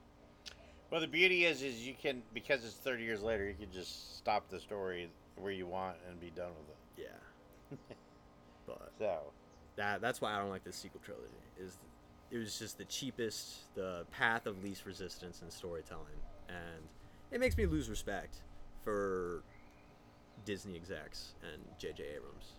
Well, 0.91 0.99
the 1.01 1.07
beauty 1.07 1.45
is, 1.45 1.61
is 1.61 1.87
you 1.87 1.93
can 1.99 2.21
because 2.33 2.65
it's 2.65 2.73
thirty 2.75 3.03
years 3.03 3.21
later, 3.23 3.47
you 3.47 3.55
can 3.55 3.71
just 3.71 4.17
stop 4.17 4.49
the 4.49 4.59
story 4.59 5.09
where 5.37 5.51
you 5.51 5.65
want 5.65 5.95
and 6.09 6.19
be 6.19 6.29
done 6.29 6.51
with 6.59 6.69
it. 6.69 7.07
yeah 7.07 7.77
but 8.67 8.91
So, 8.99 9.31
that 9.77 10.01
that's 10.01 10.19
why 10.19 10.33
I 10.35 10.39
don't 10.39 10.49
like 10.49 10.65
the 10.65 10.73
sequel 10.73 10.99
trilogy. 11.03 11.31
Is 11.57 11.77
it 12.29 12.37
was 12.37 12.59
just 12.59 12.77
the 12.77 12.85
cheapest, 12.85 13.73
the 13.75 14.05
path 14.11 14.45
of 14.45 14.61
least 14.63 14.85
resistance 14.85 15.41
in 15.41 15.49
storytelling, 15.49 16.19
and 16.49 16.83
it 17.31 17.39
makes 17.39 17.55
me 17.57 17.65
lose 17.65 17.89
respect 17.89 18.41
for 18.83 19.43
Disney 20.45 20.75
execs 20.75 21.35
and 21.41 21.61
J.J. 21.79 22.03
Abrams. 22.15 22.55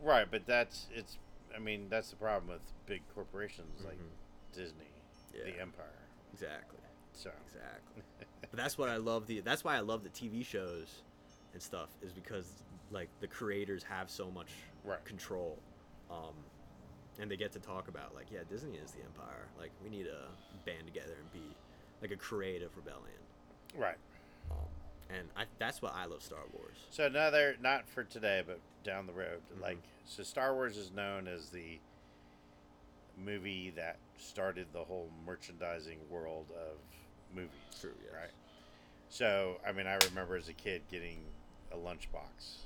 right, 0.00 0.26
but 0.30 0.46
that's 0.46 0.86
it's. 0.94 1.18
I 1.54 1.58
mean, 1.58 1.88
that's 1.90 2.10
the 2.10 2.16
problem 2.16 2.48
with 2.48 2.62
big 2.86 3.02
corporations 3.14 3.84
like 3.84 3.98
Disney, 4.54 4.84
the 5.32 5.38
Mm-hmm. 5.38 5.56
Yeah. 5.56 5.62
Empire. 5.62 5.98
Exactly. 6.32 6.78
So, 7.14 7.30
Exactly. 7.46 8.02
but 8.40 8.52
that's 8.58 8.76
what 8.78 8.88
I 8.88 8.96
love 8.96 9.26
the 9.26 9.40
that's 9.40 9.64
why 9.64 9.76
I 9.76 9.80
love 9.80 10.02
the 10.02 10.08
TV 10.10 10.44
shows 10.44 11.02
and 11.52 11.62
stuff 11.62 11.88
is 12.02 12.12
because 12.12 12.50
like 12.90 13.08
the 13.20 13.26
creators 13.26 13.82
have 13.82 14.10
so 14.10 14.30
much 14.30 14.48
Right. 14.84 15.04
control. 15.04 15.58
Um 16.10 16.34
and 17.20 17.30
they 17.30 17.36
get 17.36 17.52
to 17.52 17.58
talk 17.60 17.88
about 17.88 18.14
like 18.14 18.26
yeah, 18.32 18.40
Disney 18.48 18.76
is 18.78 18.92
the 18.92 19.02
empire. 19.04 19.46
Like 19.58 19.70
we 19.84 19.90
need 19.90 20.04
to 20.04 20.16
band 20.64 20.86
together 20.86 21.16
and 21.20 21.32
be 21.32 21.54
like 22.00 22.10
a 22.10 22.16
creative 22.16 22.70
rebellion. 22.76 23.20
right. 23.76 23.96
Um, 24.50 24.56
and 25.10 25.28
I 25.36 25.44
that's 25.58 25.82
what 25.82 25.94
I 25.94 26.06
love 26.06 26.22
Star 26.22 26.40
Wars. 26.54 26.76
So 26.90 27.04
another, 27.06 27.56
not 27.60 27.88
for 27.88 28.02
today, 28.04 28.42
but 28.46 28.58
down 28.82 29.06
the 29.06 29.12
road. 29.12 29.40
Mm-hmm. 29.52 29.62
Like, 29.62 29.78
so 30.06 30.22
Star 30.22 30.54
Wars 30.54 30.76
is 30.78 30.90
known 30.90 31.28
as 31.28 31.50
the 31.50 31.78
movie 33.22 33.72
that 33.76 33.98
started 34.18 34.66
the 34.72 34.82
whole 34.82 35.08
merchandising 35.26 35.98
world 36.10 36.46
of 36.56 36.76
movies. 37.34 37.50
True, 37.80 37.92
yes. 38.04 38.12
Right. 38.14 38.30
So, 39.08 39.56
I 39.66 39.72
mean, 39.72 39.86
I 39.86 39.98
remember 40.08 40.36
as 40.36 40.48
a 40.48 40.52
kid 40.54 40.82
getting 40.90 41.18
a 41.72 41.76
lunchbox 41.76 42.56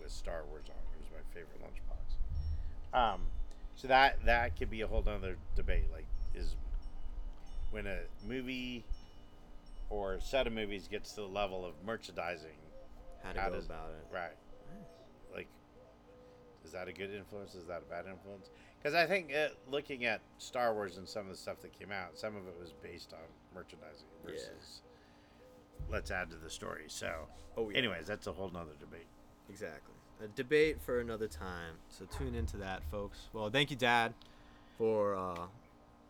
with 0.00 0.10
Star 0.10 0.42
Wars 0.48 0.64
on 0.66 0.74
it. 0.76 0.96
It 0.96 1.00
was 1.00 1.10
my 1.12 1.34
favorite 1.34 1.60
lunchbox. 1.62 2.96
Um, 3.14 3.22
so 3.76 3.88
that 3.88 4.24
that 4.24 4.56
could 4.56 4.70
be 4.70 4.80
a 4.82 4.86
whole 4.86 5.02
other 5.06 5.36
debate. 5.56 5.84
Like, 5.92 6.06
is 6.34 6.54
when 7.70 7.86
a 7.86 7.98
movie 8.26 8.84
or 9.90 10.18
set 10.20 10.46
of 10.46 10.52
movies 10.52 10.88
gets 10.90 11.10
to 11.12 11.22
the 11.22 11.26
level 11.26 11.64
of 11.66 11.74
merchandising, 11.84 12.56
How 13.22 13.32
to 13.32 13.40
How 13.40 13.48
go 13.50 13.56
does- 13.56 13.66
about 13.66 13.90
it. 13.90 14.14
right? 14.14 14.32
Like, 15.34 15.48
is 16.64 16.72
that 16.72 16.88
a 16.88 16.92
good 16.92 17.10
influence? 17.12 17.54
Is 17.54 17.66
that 17.66 17.82
a 17.82 17.90
bad 17.90 18.06
influence? 18.06 18.48
Because 18.78 18.94
I 18.94 19.06
think 19.06 19.34
uh, 19.34 19.48
looking 19.70 20.04
at 20.04 20.20
Star 20.38 20.72
Wars 20.74 20.96
and 20.98 21.08
some 21.08 21.22
of 21.22 21.28
the 21.32 21.36
stuff 21.36 21.60
that 21.62 21.72
came 21.78 21.90
out, 21.90 22.16
some 22.18 22.36
of 22.36 22.46
it 22.46 22.54
was 22.60 22.72
based 22.82 23.12
on 23.12 23.18
merchandising 23.54 24.06
Yeah. 24.24 24.30
versus 24.32 24.82
let's 25.90 26.10
add 26.10 26.30
to 26.30 26.36
the 26.36 26.50
story. 26.50 26.84
So, 26.88 27.28
Oh, 27.56 27.70
yeah. 27.70 27.78
anyways, 27.78 28.06
that's 28.06 28.26
a 28.26 28.32
whole 28.32 28.50
nother 28.50 28.74
debate. 28.80 29.06
Exactly. 29.48 29.94
A 30.22 30.28
debate 30.28 30.80
for 30.80 31.00
another 31.00 31.28
time. 31.28 31.74
So 31.88 32.04
tune 32.06 32.34
into 32.34 32.56
that, 32.58 32.82
folks. 32.90 33.28
Well, 33.32 33.50
thank 33.50 33.70
you, 33.70 33.76
Dad, 33.76 34.14
for 34.78 35.14
uh, 35.14 35.46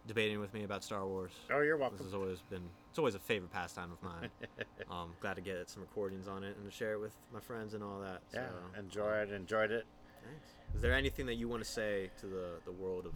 debating 0.07 0.39
with 0.41 0.53
me 0.55 0.62
about 0.65 0.85
Star 0.85 1.07
Wars. 1.07 1.33
Oh, 1.51 1.61
you're 1.61 1.77
welcome. 1.77 1.97
This 1.99 2.07
has 2.07 2.15
always 2.15 2.41
been 2.43 2.69
it's 2.91 2.99
always 2.99 3.16
a 3.16 3.19
favorite 3.19 3.51
pastime 3.51 3.91
of 3.91 4.01
mine. 4.03 4.31
um, 4.91 5.15
glad 5.21 5.35
to 5.35 5.41
get 5.43 5.69
some 5.69 5.83
recordings 5.83 6.29
on 6.29 6.45
it 6.45 6.57
and 6.57 6.65
to 6.65 6.71
share 6.71 6.93
it 6.93 7.01
with 7.01 7.12
my 7.33 7.41
friends 7.41 7.75
and 7.75 7.83
all 7.83 7.99
that. 8.01 8.21
Yeah, 8.33 8.47
so, 8.75 8.79
enjoyed 8.79 9.31
enjoyed 9.31 9.71
it. 9.73 9.85
Thanks. 10.25 10.49
Is 10.77 10.81
there 10.83 10.95
anything 10.95 11.27
that 11.27 11.35
you 11.35 11.49
want 11.49 11.65
to 11.65 11.69
say 11.69 12.11
to 12.21 12.27
the 12.27 12.61
the 12.65 12.73
world 12.73 13.07
of 13.07 13.15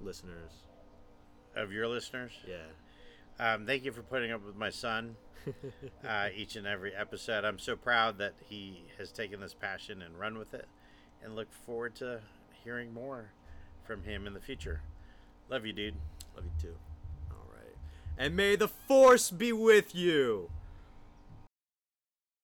listeners? 0.00 0.50
Of 1.56 1.72
your 1.72 1.86
listeners, 1.88 2.32
Yeah. 2.46 2.56
Um, 3.42 3.66
thank 3.66 3.84
you 3.84 3.90
for 3.90 4.02
putting 4.02 4.30
up 4.30 4.44
with 4.46 4.56
my 4.56 4.70
son 4.70 5.16
uh, 6.08 6.28
each 6.34 6.54
and 6.54 6.64
every 6.66 6.94
episode. 6.94 7.44
I'm 7.44 7.58
so 7.58 7.74
proud 7.74 8.18
that 8.18 8.34
he 8.48 8.84
has 8.98 9.10
taken 9.10 9.40
this 9.40 9.52
passion 9.52 10.00
and 10.00 10.18
run 10.18 10.38
with 10.38 10.54
it, 10.54 10.66
and 11.24 11.34
look 11.34 11.52
forward 11.52 11.96
to 11.96 12.20
hearing 12.62 12.94
more 12.94 13.32
from 13.84 14.04
him 14.04 14.28
in 14.28 14.34
the 14.34 14.40
future. 14.40 14.82
Love 15.50 15.66
you, 15.66 15.72
dude. 15.72 15.94
Love 16.36 16.44
you 16.44 16.52
too. 16.60 16.76
All 17.32 17.48
right. 17.52 17.74
And 18.16 18.36
may 18.36 18.54
the 18.54 18.68
force 18.68 19.32
be 19.32 19.52
with 19.52 19.92
you. 19.92 20.48